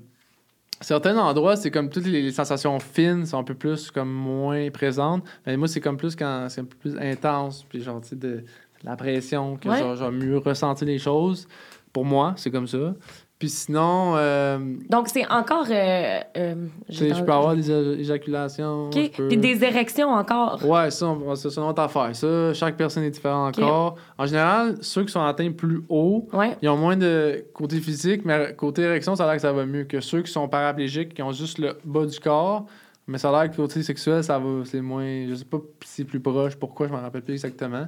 certains 0.80 1.16
endroits, 1.18 1.56
c'est 1.56 1.70
comme 1.70 1.88
toutes 1.90 2.06
les, 2.06 2.22
les 2.22 2.30
sensations 2.32 2.78
fines 2.78 3.26
sont 3.26 3.38
un 3.38 3.44
peu 3.44 3.54
plus 3.54 3.90
comme 3.90 4.12
moins 4.12 4.70
présentes. 4.70 5.24
Mais 5.46 5.56
moi, 5.56 5.66
c'est 5.68 5.80
comme 5.80 5.96
plus 5.96 6.14
quand 6.14 6.46
c'est 6.48 6.60
un 6.60 6.64
peu 6.64 6.76
plus 6.76 6.96
intense, 6.96 7.64
puis 7.68 7.82
genre, 7.82 8.00
de, 8.00 8.14
de 8.16 8.44
la 8.84 8.96
pression, 8.96 9.56
que 9.56 9.68
Ouais. 9.68 9.78
genre, 9.78 9.96
vais 10.10 10.26
mieux 10.26 10.38
ressentir 10.38 10.86
les 10.86 10.98
choses. 10.98 11.48
Pour 11.92 12.04
moi, 12.04 12.34
c'est 12.36 12.50
comme 12.50 12.66
ça. 12.68 12.94
Puis 13.42 13.48
sinon, 13.48 14.12
euh, 14.14 14.56
Donc, 14.88 15.08
c'est 15.08 15.26
encore. 15.28 15.64
euh, 15.68 16.20
euh, 16.36 16.54
je 16.88 17.22
peux 17.24 17.32
avoir 17.32 17.56
des 17.56 17.68
éjaculations. 17.72 18.86
OK. 18.86 18.94
je 18.94 19.08
peux- 19.16 19.26
Puis 19.26 19.36
des 19.36 19.64
érections 19.64 20.10
encore. 20.10 20.64
Ouais, 20.64 20.92
ça, 20.92 21.12
c'est 21.34 21.56
une 21.56 21.62
autre 21.64 21.82
affaire. 21.82 22.14
Ça, 22.14 22.54
chaque 22.54 22.76
personne 22.76 23.02
est 23.02 23.10
différente 23.10 23.58
encore. 23.58 23.96
En 24.16 24.26
général, 24.26 24.76
ceux 24.80 25.02
qui 25.04 25.10
sont 25.10 25.24
atteints 25.24 25.50
plus 25.50 25.82
haut, 25.88 26.28
Ouais. 26.32 26.56
ils 26.62 26.68
ont 26.68 26.76
moins 26.76 26.96
de 26.96 27.44
côté 27.52 27.80
physique, 27.80 28.24
mais 28.24 28.54
côté 28.56 28.82
érection, 28.82 29.16
ça 29.16 29.24
a 29.24 29.26
l'air 29.26 29.34
que 29.34 29.42
ça 29.42 29.52
va 29.52 29.66
mieux 29.66 29.82
que 29.84 30.00
ceux 30.00 30.22
qui 30.22 30.30
sont 30.30 30.46
paraplégiques, 30.46 31.14
qui 31.14 31.22
ont 31.22 31.32
juste 31.32 31.58
le 31.58 31.76
bas 31.84 32.06
du 32.06 32.20
corps. 32.20 32.66
Mais 33.08 33.18
ça 33.18 33.30
a 33.30 33.42
l'air 33.42 33.50
que 33.50 33.56
côté 33.56 33.82
sexuel, 33.82 34.22
ça 34.22 34.38
va, 34.38 34.62
c'est 34.64 34.80
moins. 34.80 35.26
Je 35.28 35.34
sais 35.34 35.44
pas 35.44 35.58
si 35.84 35.88
c'est 35.96 36.04
plus 36.04 36.20
proche, 36.20 36.54
pourquoi, 36.56 36.86
je 36.86 36.92
m'en 36.92 37.00
rappelle 37.00 37.22
plus 37.22 37.34
exactement. 37.34 37.86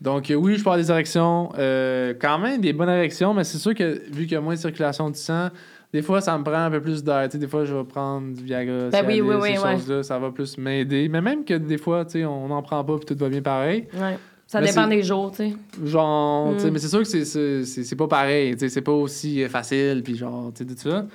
Donc, 0.00 0.30
euh, 0.30 0.34
oui, 0.34 0.56
je 0.56 0.64
parle 0.64 0.80
des 0.80 0.90
érections. 0.90 1.50
Euh, 1.56 2.14
quand 2.20 2.38
même, 2.38 2.60
des 2.60 2.72
bonnes 2.72 2.88
érections, 2.88 3.32
mais 3.32 3.44
c'est 3.44 3.58
sûr 3.58 3.74
que 3.74 4.02
vu 4.10 4.24
qu'il 4.24 4.32
y 4.32 4.36
a 4.36 4.40
moins 4.40 4.54
de 4.54 4.58
circulation 4.58 5.08
du 5.08 5.18
sang, 5.18 5.48
des 5.92 6.02
fois, 6.02 6.20
ça 6.20 6.36
me 6.36 6.42
prend 6.42 6.64
un 6.64 6.70
peu 6.70 6.80
plus 6.80 7.04
d'air. 7.04 7.28
Des 7.28 7.46
fois, 7.46 7.64
je 7.64 7.72
vais 7.74 7.84
prendre 7.84 8.34
du 8.34 8.42
Viagra, 8.42 8.88
Ben 8.90 9.04
oui, 9.06 9.14
Cialis, 9.14 9.20
oui, 9.22 9.34
oui, 9.40 9.48
ces 9.50 9.54
choses-là, 9.62 10.02
ça 10.02 10.18
va 10.18 10.32
plus 10.32 10.58
m'aider. 10.58 11.08
Mais 11.08 11.20
même 11.20 11.44
que 11.44 11.54
des 11.54 11.78
fois, 11.78 12.04
tu 12.04 12.12
sais, 12.18 12.24
on 12.24 12.48
n'en 12.48 12.62
prend 12.62 12.82
pas 12.82 12.96
puis 12.96 13.06
tout 13.06 13.16
va 13.16 13.28
bien 13.28 13.42
pareil. 13.42 13.86
Ouais. 13.94 14.18
Ça 14.48 14.60
Mais 14.60 14.66
dépend 14.66 14.88
des 14.88 15.02
jours, 15.04 15.30
tu 15.30 15.36
sais. 15.50 15.52
Genre, 15.84 16.50
Mm. 16.52 16.70
mais 16.72 16.78
c'est 16.80 16.88
sûr 16.88 16.98
que 16.98 17.04
c'est- 17.06 17.24
c'est 17.24 17.64
c'est- 17.64 17.84
c'est 17.84 17.96
pas 17.96 18.08
pareil. 18.08 18.52
tu 18.54 18.58
sais, 18.60 18.68
C'est 18.68 18.82
pas 18.82 18.92
aussi 18.92 19.42
facile, 19.48 20.02
puis 20.04 20.16
genre, 20.16 20.52
tu 20.54 20.64
sais, 20.64 20.74
tout 20.74 20.78
ça. 20.90 21.06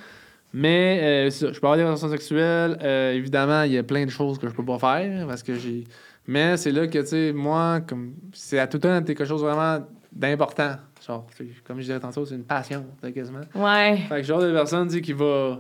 Mais 0.53 0.99
euh, 1.01 1.29
ça, 1.29 1.51
je 1.51 1.59
peux 1.59 1.67
avoir 1.67 1.77
des 1.77 1.83
relations 1.83 2.09
sexuelles. 2.09 2.77
euh, 2.81 3.13
évidemment, 3.13 3.63
il 3.63 3.73
y 3.73 3.77
a 3.77 3.83
plein 3.83 4.05
de 4.05 4.09
choses 4.09 4.39
que 4.39 4.47
je 4.47 4.53
peux 4.53 4.65
pas 4.65 4.79
faire 4.79 5.27
parce 5.27 5.43
que 5.43 5.55
j'ai. 5.55 5.83
Mais 6.27 6.57
c'est 6.57 6.71
là 6.71 6.87
que, 6.87 6.99
tu 6.99 7.07
sais, 7.07 7.33
moi, 7.33 7.81
comme 7.81 8.13
c'est 8.33 8.59
à 8.59 8.67
tout 8.67 8.79
temps 8.79 9.01
quelque 9.03 9.25
chose 9.25 9.41
vraiment 9.41 9.85
d'important. 10.11 10.75
Genre, 11.05 11.25
comme 11.65 11.77
je 11.77 11.81
disais 11.83 11.99
tantôt, 11.99 12.25
c'est 12.25 12.35
une 12.35 12.43
passion, 12.43 12.85
quasiment. 13.13 13.41
Ouais. 13.55 13.97
Fait 14.09 14.17
que 14.17 14.23
genre 14.23 14.41
de 14.41 14.51
personne, 14.51 14.87
tu 14.87 14.95
sais, 14.95 15.01
qui 15.01 15.13
va. 15.13 15.59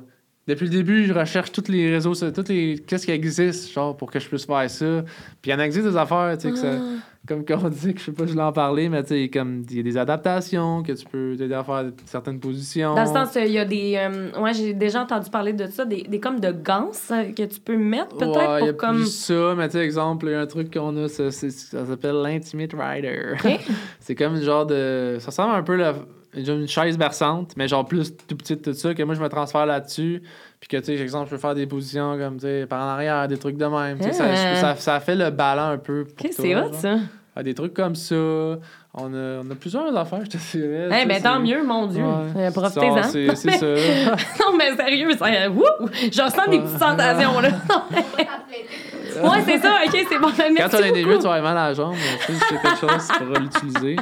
Depuis 0.49 0.65
le 0.65 0.71
début, 0.71 1.05
je 1.05 1.13
recherche 1.13 1.51
tous 1.51 1.67
les 1.69 1.91
réseaux, 1.91 2.13
toutes 2.31 2.49
les. 2.49 2.79
Qu'est-ce 2.85 3.05
qui 3.05 3.11
existe, 3.11 3.71
genre, 3.71 3.95
pour 3.95 4.09
que 4.09 4.19
je 4.19 4.27
puisse 4.27 4.45
faire 4.45 4.69
ça. 4.69 5.03
Puis 5.41 5.51
il 5.51 5.53
y 5.53 5.53
en 5.53 5.59
existe 5.59 5.85
des 5.87 5.95
affaires, 5.95 6.35
tu 6.37 6.47
sais, 6.47 6.51
que 6.53 6.57
ça 6.57 6.71
Ah. 6.73 6.95
comme 7.27 7.45
quand 7.45 7.59
on 7.63 7.69
dit 7.69 7.93
que 7.93 7.99
je 7.99 8.05
sais 8.05 8.11
pas, 8.11 8.25
je 8.25 8.33
l'ai 8.33 8.41
en 8.41 8.51
parlé, 8.51 8.89
mais 8.89 9.03
tu 9.03 9.09
sais, 9.09 9.29
comme 9.29 9.63
il 9.69 9.77
y 9.77 9.79
a 9.79 9.83
des 9.83 9.97
adaptations 9.97 10.81
que 10.81 10.93
tu 10.93 11.05
peux 11.05 11.35
t'aider 11.37 11.53
à 11.53 11.63
faire 11.63 11.85
certaines 12.05 12.39
positions. 12.39 12.95
Dans 12.95 13.01
le 13.03 13.07
sens, 13.07 13.35
il 13.35 13.51
y 13.51 13.59
a 13.59 13.65
des. 13.65 13.93
euh, 13.97 14.41
ouais, 14.41 14.53
j'ai 14.55 14.73
déjà 14.73 15.03
entendu 15.03 15.29
parler 15.29 15.53
de 15.53 15.67
ça, 15.67 15.85
des, 15.85 16.01
des 16.03 16.19
comme 16.19 16.39
de 16.39 16.51
gants 16.51 16.89
euh, 17.11 17.31
que 17.31 17.43
tu 17.43 17.59
peux 17.59 17.77
mettre 17.77 18.17
peut-être 18.17 18.35
Ouais, 18.53 18.61
il 18.61 18.65
y 18.65 18.69
a 18.69 18.73
pour 18.73 18.77
comme. 18.81 18.95
plus 18.97 19.13
ça, 19.13 19.53
mais 19.55 19.67
tu 19.67 19.73
sais, 19.77 19.83
exemple, 19.85 20.25
il 20.27 20.31
y 20.31 20.35
a 20.35 20.41
un 20.41 20.47
truc 20.47 20.73
qu'on 20.73 20.95
a, 20.97 21.07
ça, 21.07 21.29
s'appelle 21.31 22.15
l'Intimate 22.23 22.71
Rider. 22.75 23.33
OK. 23.33 23.59
c'est 23.99 24.15
comme 24.15 24.35
une 24.35 24.41
genre 24.41 24.65
de. 24.65 25.17
Ça 25.19 25.27
ressemble 25.27 25.53
un 25.55 25.63
peu 25.63 25.75
la- 25.75 25.93
une 26.35 26.67
chaise 26.67 26.97
berçante, 26.97 27.53
mais 27.57 27.67
genre 27.67 27.85
plus 27.85 28.15
tout 28.27 28.35
petit, 28.35 28.57
tout 28.57 28.73
ça, 28.73 28.93
que 28.93 29.03
moi 29.03 29.15
je 29.15 29.21
me 29.21 29.29
transfère 29.29 29.65
là-dessus. 29.65 30.21
Puis 30.59 30.67
que, 30.67 30.77
tu 30.77 30.83
sais, 30.85 30.95
exemple, 31.01 31.25
je 31.29 31.35
peux 31.35 31.41
faire 31.41 31.55
des 31.55 31.65
positions 31.65 32.17
comme, 32.17 32.35
tu 32.35 32.41
sais, 32.41 32.65
par 32.67 32.81
en 32.83 32.89
arrière, 32.89 33.27
des 33.27 33.37
trucs 33.37 33.55
de 33.57 33.65
même. 33.65 34.01
ça- 34.11 34.25
Ah. 34.29 34.55
ça, 34.55 34.75
ça 34.75 34.99
fait 34.99 35.15
le 35.15 35.29
ballon 35.29 35.61
un 35.73 35.77
peu. 35.77 36.03
Pour 36.03 36.25
OK, 36.25 36.31
toi, 36.35 36.43
c'est 36.45 36.55
hot, 36.55 36.73
ça. 36.73 36.95
Ah, 37.35 37.43
des 37.43 37.53
trucs 37.53 37.73
comme 37.73 37.95
ça. 37.95 38.15
On 38.15 39.13
a, 39.13 39.41
on 39.45 39.51
a 39.51 39.55
plusieurs 39.55 39.95
affaires, 39.95 40.19
je 40.25 40.31
te 40.31 40.57
dirais. 40.57 40.89
Eh 41.03 41.05
ben 41.05 41.21
tant 41.21 41.39
mieux, 41.39 41.63
mon 41.63 41.87
Dieu. 41.87 42.03
Ouais. 42.03 42.47
Euh, 42.47 42.51
Profitez-en. 42.51 43.03
C'est 43.03 43.33
c'est 43.35 43.51
ça. 43.51 43.65
non, 44.39 44.57
mais 44.57 44.75
sérieux, 44.75 45.11
ça. 45.17 45.25
euh, 45.27 45.49
wouh! 45.49 45.63
Je 46.11 46.21
ressens 46.21 46.49
des 46.49 46.59
petites 46.59 46.79
sensations, 46.79 47.39
là. 47.39 47.49
ouais, 49.23 49.41
c'est 49.45 49.57
ça. 49.59 49.77
OK, 49.85 50.05
c'est 50.09 50.19
bon. 50.19 50.27
Ben, 50.29 50.35
Quand 50.47 50.53
Merci 50.53 50.75
on 50.79 50.83
a 50.83 50.91
des 50.91 51.03
beaucoup. 51.03 51.17
tu 51.17 51.23
vas 51.23 51.33
avoir 51.33 51.53
mal 51.53 51.57
à 51.57 51.67
la 51.69 51.73
jambe, 51.73 51.95
mais 51.95 52.17
tu 52.25 52.33
sais, 52.33 52.39
c'est 52.49 52.61
quelque 52.61 52.77
chose, 52.79 53.07
tu 53.11 53.23
pourras 53.25 53.39
l'utiliser. 53.39 53.95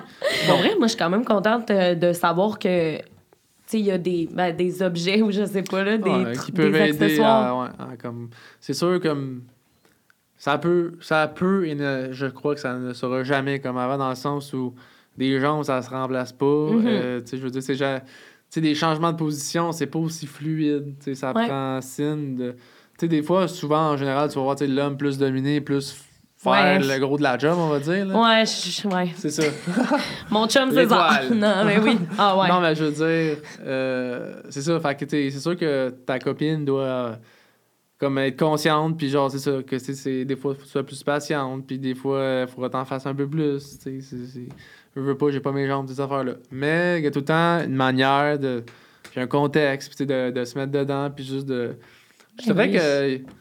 Pour 0.48 0.58
vrai, 0.58 0.76
moi, 0.78 0.88
je 0.88 0.92
suis 0.94 0.98
quand 0.98 1.10
même 1.10 1.26
contente 1.26 1.70
euh, 1.72 1.96
de 1.96 2.14
savoir 2.14 2.60
que. 2.60 2.98
Tu 2.98 3.04
sais, 3.72 3.80
il 3.80 3.86
y 3.86 3.92
a 3.92 3.98
des, 3.98 4.30
ben, 4.32 4.56
des 4.56 4.82
objets 4.82 5.22
ou 5.22 5.30
je 5.32 5.44
sais 5.46 5.62
pas, 5.64 5.84
là, 5.84 5.98
des, 5.98 6.10
Ouais, 6.10 6.34
qui 6.46 6.52
peuvent 6.54 6.72
des 6.72 6.78
aider 6.80 7.04
accessoires. 7.06 7.48
à, 7.48 7.64
ouais, 7.64 7.94
à 7.94 7.98
comme 7.98 8.30
c'est 8.62 8.74
sûr 8.74 9.00
comme 9.02 9.42
ça 10.38 10.58
peut 10.58 10.94
ça 11.02 11.28
peut 11.28 11.68
et 11.68 11.76
ne- 11.76 12.10
je 12.12 12.28
crois 12.28 12.54
que 12.54 12.62
ça 12.62 12.76
ne 12.76 12.94
sera 12.94 13.24
jamais 13.24 13.60
comme 13.60 13.78
avant 13.78 13.98
dans 13.98 14.10
le 14.10 14.16
sens 14.16 14.54
où 14.54 14.74
des 15.18 15.40
jambes 15.40 15.64
ça 15.64 15.82
se 15.82 15.90
remplace 15.90 16.32
pas 16.32 16.46
Mhm. 16.46 16.84
Euh, 16.86 17.20
tu 17.22 17.28
sais 17.28 17.38
je 17.38 17.42
veux 17.44 17.50
dire 17.50 17.64
c'est 17.64 17.76
ja- 17.76 18.00
tu 18.02 18.06
sais 18.52 18.62
des 18.62 18.76
changements 18.76 19.12
de 19.12 19.18
position 19.18 19.72
c'est 19.72 19.88
pas 19.88 20.00
aussi 20.00 20.28
fluide 20.28 20.94
tu 21.00 21.06
sais 21.06 21.16
ça 21.16 21.34
Ouais. 21.34 21.48
prend 21.48 21.82
signe 21.82 22.36
de 22.36 22.56
sais 22.98 23.08
des 23.08 23.22
fois 23.24 23.48
souvent 23.48 23.92
en 23.92 23.98
général 23.98 24.30
tu 24.30 24.36
vas 24.36 24.42
voir 24.44 24.56
l'homme 24.62 24.98
plus 24.98 25.18
dominé 25.18 25.62
plus 25.62 25.96
faire 26.38 26.52
Ouais. 26.54 26.80
le 26.80 27.00
gros 27.00 27.18
de 27.18 27.24
la 27.24 27.38
job 27.38 27.56
on 27.58 27.68
va 27.70 27.80
dire 27.80 28.06
là. 28.06 28.14
Ouais, 28.16 28.44
ouais. 28.94 29.10
c'est 29.16 29.30
ça 29.32 29.44
Mon 30.30 30.48
chum, 30.48 30.72
c'est 30.72 30.88
ça. 30.88 31.22
Non, 31.34 31.64
mais 31.66 31.80
oui. 31.80 31.98
Ah 32.18 32.38
ouais. 32.38 32.48
Non, 32.48 32.60
mais 32.62 32.76
je 32.76 32.84
veux 32.84 32.92
dire, 32.92 33.38
euh, 33.66 34.42
c'est 34.50 34.62
ça. 34.62 34.80
Fait 34.80 34.96
que 34.96 35.06
t'es- 35.06 35.30
c'est 35.32 35.40
sûr 35.40 35.58
que 35.58 35.90
ta 36.06 36.20
copine 36.20 36.64
doit 36.64 36.84
euh, 36.84 37.16
comme 37.98 38.20
être 38.20 38.38
consciente, 38.38 38.98
puis 38.98 39.10
genre, 39.10 39.32
c'est 39.32 39.40
ça, 39.40 39.64
que 39.66 39.80
c'est- 39.80 40.26
des 40.26 40.36
fois, 40.36 40.54
faut 40.54 40.60
que 40.60 40.66
tu 40.66 40.70
sois 40.70 40.84
plus 40.86 41.02
patiente, 41.04 41.66
puis 41.66 41.80
des 41.80 41.96
fois, 41.96 42.44
il 42.44 42.48
faudra 42.48 42.70
t'en 42.70 42.86
fasses 42.86 43.08
un 43.08 43.16
peu 43.16 43.28
plus. 43.28 43.80
tu 43.80 44.00
sais, 44.02 44.48
Je 44.96 45.02
veux 45.02 45.18
pas, 45.18 45.32
j'ai 45.32 45.40
pas 45.40 45.52
mes 45.52 45.66
jambes, 45.68 45.88
ces 45.88 46.00
affaires-là. 46.00 46.34
Mais 46.52 47.00
il 47.00 47.04
y 47.04 47.08
a 47.08 47.12
tout 47.12 47.20
le 47.20 47.26
temps 47.26 47.60
une 47.64 47.76
manière 47.76 48.38
de. 48.38 48.64
Puis 49.12 49.20
un 49.22 49.28
contexte, 49.28 49.96
puis 49.96 50.06
de, 50.06 50.30
de 50.30 50.46
se 50.46 50.56
mettre 50.58 50.72
dedans, 50.72 51.10
puis 51.10 51.26
juste 51.26 51.48
de. 51.48 51.76
Je 52.40 52.50
Eh 52.50 52.54
dirais 52.54 52.68
oui. 52.68 53.24
que. 53.24 53.32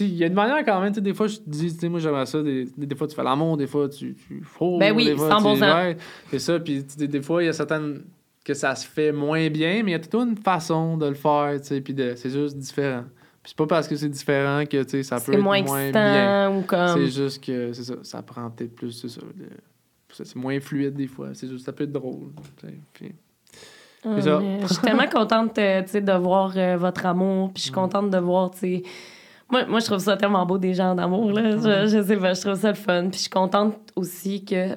Il 0.00 0.14
y 0.16 0.24
a 0.24 0.26
une 0.26 0.34
manière 0.34 0.64
quand 0.64 0.80
même, 0.80 0.90
tu 0.90 0.96
sais, 0.96 1.00
des 1.00 1.14
fois, 1.14 1.28
je 1.28 1.36
te 1.36 1.48
dis, 1.48 1.72
tu 1.72 1.78
sais, 1.78 1.88
moi, 1.88 2.00
j'aimerais 2.00 2.26
ça, 2.26 2.42
des, 2.42 2.66
des, 2.76 2.96
fois, 2.96 3.06
tu 3.06 3.14
fais 3.14 3.22
l'amour, 3.22 3.56
des 3.56 3.68
fois, 3.68 3.88
tu, 3.88 4.16
tu 4.16 4.42
frôles, 4.42 4.80
Ben 4.80 4.92
oui, 4.92 5.08
100%. 5.14 5.54
tu- 5.56 5.62
ouais, 5.62 5.96
c'est 6.32 6.38
ça, 6.40 6.58
puis 6.58 6.84
des, 6.98 7.06
des 7.06 7.22
fois, 7.22 7.44
il 7.44 7.46
y 7.46 7.48
a 7.48 7.52
certaines 7.52 8.02
que 8.44 8.54
ça 8.54 8.74
se 8.74 8.84
fait 8.88 9.12
moins 9.12 9.48
bien, 9.50 9.82
mais 9.84 9.90
il 9.90 9.92
y 9.92 9.94
a 9.94 10.00
toute 10.00 10.12
une 10.14 10.36
façon 10.36 10.96
de 10.98 11.06
le 11.06 11.14
faire, 11.14 11.60
tu 11.60 11.68
sais, 11.68 11.80
puis 11.80 11.94
de- 11.94 12.14
c'est 12.16 12.28
juste 12.30 12.58
différent. 12.58 13.04
Puis 13.40 13.50
c'est 13.50 13.56
pas 13.56 13.66
parce 13.68 13.86
que 13.86 13.94
c'est 13.94 14.08
différent 14.08 14.64
que, 14.68 14.82
tu 14.82 14.90
sais, 14.90 15.02
ça 15.04 15.16
peut 15.16 15.22
C'est 15.26 15.34
être 15.34 15.40
moins 15.42 15.62
moins, 15.62 15.90
bien. 15.92 16.50
ou 16.56 16.62
comme. 16.62 16.88
C'est 16.88 17.06
juste 17.22 17.44
que, 17.44 17.72
c'est 17.72 17.84
ça, 17.84 17.94
ça 18.02 18.20
prend 18.22 18.50
peut-être 18.50 18.74
plus, 18.74 18.90
c'est 18.90 19.08
ça, 19.08 19.20
c'est 20.12 20.24
c'est 20.24 20.36
moins 20.36 20.58
fluide 20.60 20.94
des 20.94 21.06
fois, 21.06 21.28
c'est 21.34 21.46
juste, 21.48 21.64
ça 21.66 21.72
peut 21.72 21.84
être 21.84 21.92
drôle, 21.92 22.30
puis- 22.92 23.12
Ça. 24.04 24.40
Je 24.62 24.66
suis 24.66 24.82
tellement 24.82 25.06
contente 25.12 25.58
euh, 25.58 25.82
de 25.82 26.12
voir 26.12 26.52
euh, 26.56 26.76
votre 26.76 27.06
amour. 27.06 27.50
Puis 27.52 27.58
je 27.58 27.62
suis 27.64 27.72
Mm. 27.72 27.74
contente 27.74 28.10
de 28.10 28.18
voir, 28.18 28.50
tu 28.50 28.58
sais. 28.58 28.82
Moi, 29.50 29.64
moi, 29.66 29.80
je 29.80 29.86
trouve 29.86 29.98
ça 29.98 30.16
tellement 30.16 30.44
beau 30.46 30.58
des 30.58 30.74
gens 30.74 30.94
d'amour, 30.94 31.30
là. 31.32 31.50
Je, 31.52 31.86
je 31.88 32.02
sais 32.02 32.16
pas, 32.16 32.34
je 32.34 32.40
trouve 32.40 32.54
ça 32.54 32.68
le 32.68 32.74
fun. 32.74 33.02
Puis 33.08 33.14
je 33.14 33.18
suis 33.22 33.30
contente 33.30 33.74
aussi 33.96 34.44
que. 34.44 34.76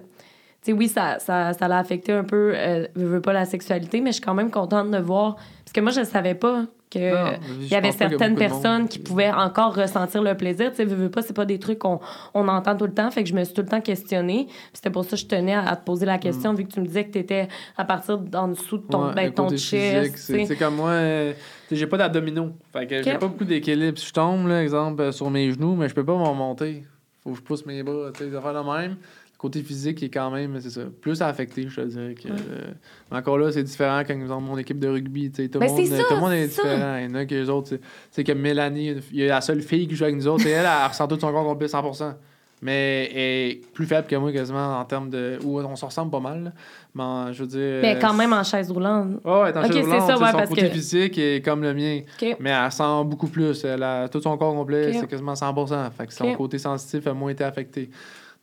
Oui, 0.70 0.90
ça, 0.90 1.18
ça, 1.20 1.54
ça 1.54 1.68
l'a 1.70 1.78
affecté 1.78 2.12
un 2.12 2.26
peu, 2.26 2.52
euh, 2.54 2.86
je 2.94 3.06
veux 3.06 3.22
pas 3.22 3.32
la 3.32 3.46
sexualité, 3.46 4.02
mais 4.02 4.10
je 4.10 4.16
suis 4.16 4.22
quand 4.22 4.34
même 4.34 4.52
contente 4.52 4.92
de 4.92 4.98
voir. 4.98 5.36
Parce 5.64 5.72
que 5.74 5.80
moi, 5.80 5.92
je 5.92 6.04
savais 6.04 6.36
pas 6.36 6.64
que. 6.90 7.32
Non, 7.32 7.38
Il 7.60 7.68
y 7.68 7.76
avait 7.76 7.90
y 7.90 7.94
certaines 7.94 8.32
monde 8.32 8.40
personnes 8.40 8.88
qui 8.88 9.00
pouvaient 9.00 9.32
encore 9.32 9.76
ressentir 9.76 10.22
le 10.22 10.36
plaisir. 10.36 10.72
Tu 10.72 10.78
sais, 10.78 10.86
veux, 10.86 10.96
veux 10.96 11.12
pas, 11.12 11.22
c'est 11.22 11.34
pas 11.36 11.46
des 11.46 11.60
trucs 11.60 11.80
qu'on 11.80 12.00
on 12.34 12.48
entend 12.48 12.76
tout 12.76 12.86
le 12.86 12.94
temps. 12.94 13.10
Fait 13.12 13.24
que 13.24 13.30
je 13.30 13.36
me 13.36 13.44
suis 13.44 13.54
tout 13.54 13.62
le 13.62 13.68
temps 13.68 13.82
questionnée. 13.82 14.46
Puis 14.48 14.56
C'était 14.74 14.90
pour 14.90 15.04
ça 15.04 15.12
que 15.12 15.18
je 15.18 15.26
tenais 15.26 15.54
à, 15.54 15.68
à 15.68 15.76
te 15.76 15.86
poser 15.86 16.06
la 16.06 16.18
question, 16.18 16.54
vu 16.54 16.66
que 16.66 16.74
tu 16.74 16.80
me 16.82 16.86
disais 16.86 17.06
que 17.06 17.12
tu 17.14 17.20
étais 17.20 17.48
à 17.78 17.86
partir 17.86 18.18
d'en 18.18 18.50
dessous 18.50 18.78
de 18.78 18.84
ton, 18.88 18.98
Mm. 18.98 19.08
Ouais, 19.08 19.14
ben, 19.16 19.32
ton 19.32 19.50
chest. 19.58 20.18
c'est 20.18 20.56
comme 20.58 20.76
moi, 20.76 20.90
euh, 20.90 21.34
j'ai 21.72 21.88
pas 21.88 21.98
d'abdominaux. 21.98 22.52
Fait 22.74 22.88
que 22.88 23.04
j'ai 23.04 23.14
pas 23.14 23.28
beaucoup 23.28 23.46
d'équilibre. 23.46 23.98
Si 23.98 24.08
je 24.08 24.14
tombe, 24.14 24.48
là, 24.48 24.62
exemple, 24.62 25.02
euh, 25.02 25.12
sur 25.12 25.30
mes 25.30 25.52
genoux, 25.52 25.76
mais 25.76 25.88
je 25.90 25.96
peux 25.96 26.06
pas 26.06 26.16
m'en 26.16 26.34
monter. 26.34 26.84
faut 27.24 27.32
que 27.32 27.38
je 27.38 27.42
pousse 27.42 27.66
mes 27.66 27.84
bras, 27.84 28.12
tu 28.14 28.24
sais, 28.24 28.30
de 28.30 28.40
faire 28.40 28.54
le 28.54 28.64
même. 28.64 28.98
Côté 29.38 29.62
physique 29.62 30.02
est 30.02 30.10
quand 30.10 30.32
même, 30.32 30.60
c'est 30.60 30.72
ça, 30.72 30.82
plus 31.00 31.22
affecté, 31.22 31.68
je 31.70 31.76
te 31.82 31.86
dirais. 31.86 32.16
Que, 32.16 32.28
Ouais. 32.28 32.34
euh, 32.50 32.72
mais 33.12 33.18
encore 33.18 33.38
là, 33.38 33.52
c'est 33.52 33.62
différent 33.62 34.02
quand 34.08 34.16
nous 34.16 34.32
avons 34.32 34.42
mon 34.42 34.58
équipe 34.58 34.80
de 34.80 34.88
rugby. 34.88 35.30
tu 35.30 35.44
sais, 35.44 35.48
Tout, 35.50 35.60
le 35.60 35.68
Ben, 35.68 35.72
monde, 35.76 35.86
c'est 35.86 35.96
ça, 35.96 36.04
tout 36.08 36.14
le 36.16 36.20
monde 36.20 36.32
est 36.34 36.48
c'est 36.48 36.62
ça. 36.62 36.74
différent. 36.74 36.98
Il 36.98 37.04
y 37.04 37.12
en 37.12 37.16
a 37.16 37.26
que 37.26 37.36
les 37.36 37.48
autres, 37.50 37.70
tu 37.70 37.76
sais, 37.76 37.80
tu 37.82 37.86
sais, 38.12 38.24
comme 38.24 38.40
Mélanie, 38.40 38.96
il 39.12 39.20
y 39.20 39.24
a 39.26 39.36
la 39.36 39.42
seule 39.42 39.62
fille 39.62 39.88
qui 39.88 39.96
joue 39.96 40.06
avec 40.06 40.16
nous 40.16 40.28
autres, 40.28 40.48
et 40.48 40.50
elle, 40.50 40.66
elle 40.66 40.88
ressent 40.88 41.08
tout 41.08 41.20
son 41.20 41.32
corps 41.32 41.44
complet 41.46 41.68
100%. 41.68 42.16
Mais 42.64 43.12
elle 43.14 43.18
est 43.52 43.62
plus 43.72 43.86
faible 43.86 44.08
que 44.08 44.16
moi 44.16 44.32
quasiment 44.32 44.80
en 44.80 44.86
termes 44.86 45.12
de. 45.12 45.38
Ou 45.44 45.60
on 45.62 45.76
se 45.76 45.86
ressemble 45.86 46.10
pas 46.10 46.20
mal. 46.20 46.46
là. 46.46 46.52
Mais 46.96 47.04
en- 47.04 47.32
je 47.32 47.44
veux 47.44 47.48
dire. 47.48 47.80
Mais 47.84 47.96
euh, 47.96 48.00
quand 48.02 48.16
même 48.16 48.34
en 48.34 48.44
chaise 48.44 48.72
roulante. 48.72 49.10
Ouais, 49.24 49.42
ouais, 49.44 49.54
dans 49.54 49.62
Ok, 49.62 49.68
le 49.68 49.74
c'est 49.76 49.82
roulant, 49.82 50.08
ça, 50.08 50.18
ouais, 50.18 50.26
son 50.32 50.38
parce 50.38 50.50
côté 50.50 50.62
que- 50.64 50.70
physique 50.70 51.18
est 51.20 51.46
comme 51.46 51.62
le 51.62 51.76
mien. 51.76 52.00
Mais 52.40 52.50
elle 52.50 52.72
sent 52.72 53.04
beaucoup 53.06 53.28
plus. 53.28 53.64
Elle 53.64 53.84
a 53.84 54.10
tout 54.10 54.20
son 54.20 54.36
corps 54.40 54.56
complet, 54.56 54.92
c'est 54.94 55.06
quasiment 55.06 55.36
100% 55.36 55.92
Fait 55.96 56.08
que 56.08 56.14
son 56.16 56.34
côté 56.34 56.58
sensitif 56.58 57.06
a 57.06 57.14
moins 57.14 57.30
été 57.30 57.44
affecté. 57.44 57.92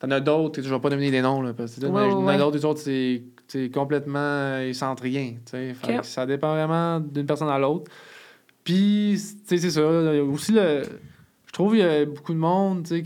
T'en 0.05 0.11
as 0.11 0.21
d'autres, 0.21 0.61
je 0.63 0.69
vais 0.73 0.81
pas 0.81 0.91
donner 0.91 1.11
des 1.11 1.23
noms, 1.23 1.41
là, 1.43 1.53
parce 1.55 1.77
que 1.77 1.83
là, 1.83 1.89
Ouais, 1.89 2.13
ouais, 2.13 2.35
a 2.35 2.39
d'autres, 2.39 2.57
les 2.57 2.65
autres, 2.65 2.81
c'est 2.81 3.71
complètement. 3.73 4.59
Ils 4.61 4.75
sentent 4.75 5.01
rien. 5.01 5.33
tu 5.45 5.53
sais. 5.53 5.75
Fait 5.75 5.95
Ok. 5.95 6.01
que 6.01 6.07
ça 6.07 6.27
dépend 6.27 6.53
vraiment 6.55 7.01
d'une 7.01 7.27
personne 7.27 7.49
à 7.49 7.59
l'autre. 7.59 7.91
Puis, 8.65 9.19
c'est 9.47 9.59
ça. 9.59 9.81
A 9.81 10.23
aussi 10.23 10.53
le. 10.53 10.83
Je 11.47 11.53
trouve 11.53 11.73
qu'il 11.73 11.81
y 11.81 11.83
a 11.85 12.05
beaucoup 12.05 12.33
de 12.33 12.39
monde, 12.39 12.83
tu 12.83 12.89
sais, 12.97 12.99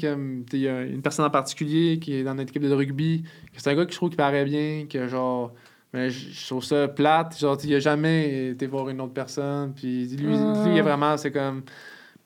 Il 0.53 0.59
y 0.61 0.69
a 0.69 0.83
une 0.83 1.03
personne 1.03 1.25
en 1.27 1.31
particulier 1.31 1.99
qui 1.99 2.15
est 2.15 2.25
dans 2.25 2.35
notre 2.35 2.49
équipe 2.51 2.63
de 2.63 2.73
rugby, 2.73 3.23
que 3.53 3.61
c'est 3.61 3.71
un 3.71 3.75
gars 3.75 3.85
que 3.85 3.93
je 3.93 3.97
trouve 3.97 4.09
qui 4.11 4.17
paraît 4.17 4.45
bien, 4.47 4.87
que 4.89 5.07
genre. 5.07 5.53
Mais 5.93 6.11
je 6.11 6.47
trouve 6.47 6.65
ça 6.65 6.87
plate. 6.89 7.39
Genre, 7.39 7.59
il 7.65 7.75
a 7.75 7.79
jamais 7.81 8.51
été 8.51 8.67
voir 8.67 8.89
une 8.91 9.01
autre 9.01 9.13
personne. 9.15 9.73
Puis 9.75 10.07
lui, 10.07 10.35
Ah. 10.35 10.63
lui, 10.65 10.73
il 10.75 10.79
est 10.79 10.83
vraiment, 10.83 11.17
c'est 11.17 11.31
comme. 11.33 11.63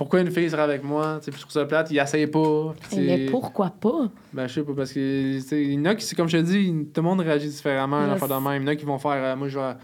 Pourquoi 0.03 0.21
une 0.21 0.33
fille 0.33 0.51
serait 0.51 0.63
avec 0.63 0.83
moi? 0.83 1.19
Tu 1.21 1.27
sais, 1.27 1.31
puis 1.31 1.39
je 1.41 1.47
trouve 1.47 1.53
ça 1.53 1.65
plate, 1.65 1.91
il 1.93 1.99
essaye 1.99 2.27
pas. 2.27 2.75
Eh, 2.93 2.97
Mais 3.01 3.27
pourquoi 3.27 3.71
pas? 3.71 4.09
ben, 4.33 4.49
je 4.49 4.55
sais 4.55 4.63
pas, 4.65 4.73
parce 4.77 4.93
que, 4.93 5.35
tu 5.37 5.41
sais, 5.41 5.63
il 5.63 5.75
y 5.75 5.79
en 5.79 5.85
a 5.85 5.95
qui, 5.95 6.05
c'est 6.05 6.17
comme 6.17 6.29
je 6.29 6.39
te 6.39 6.43
dis, 6.43 6.73
tout 6.93 7.01
le 7.01 7.09
monde 7.09 7.21
réagit 7.21 7.47
différemment 7.49 7.99
à 8.01 8.07
l'affaire 8.09 8.27
de 8.27 8.35
même. 8.35 8.63
Il 8.63 8.67
y 8.67 8.69
en 8.69 8.73
a 8.73 8.75
qui 8.77 8.85
vont 8.85 8.99
faire, 8.99 9.13
euh, 9.13 9.37
moi, 9.37 9.47
je 9.47 9.59
vais- 9.61 9.77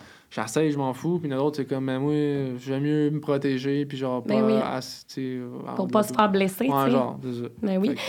je 0.71 0.77
m'en 0.77 0.93
fous, 0.93 1.21
puis 1.21 1.29
d'autres, 1.31 1.59
c'est 1.59 1.65
comme, 1.67 1.87
ben, 1.87 2.01
moi, 2.01 2.13
j'aime 2.59 2.83
mieux 2.83 3.11
me 3.11 3.21
protéger, 3.21 3.87
puis 3.87 3.97
genre, 3.97 4.25
pas. 4.25 4.35
Ben 4.35 4.45
oui. 4.45 4.55
sais, 4.81 5.39
Pour 5.77 5.87
pas 5.87 6.03
se 6.03 6.13
faire 6.13 6.29
blesser, 6.29 6.69
Ouais, 6.69 6.91
genre, 6.91 7.17
c'est 7.23 7.43
ça. 7.45 7.49
Ben 7.63 7.79
oui. 7.79 7.95
Que, 7.95 8.01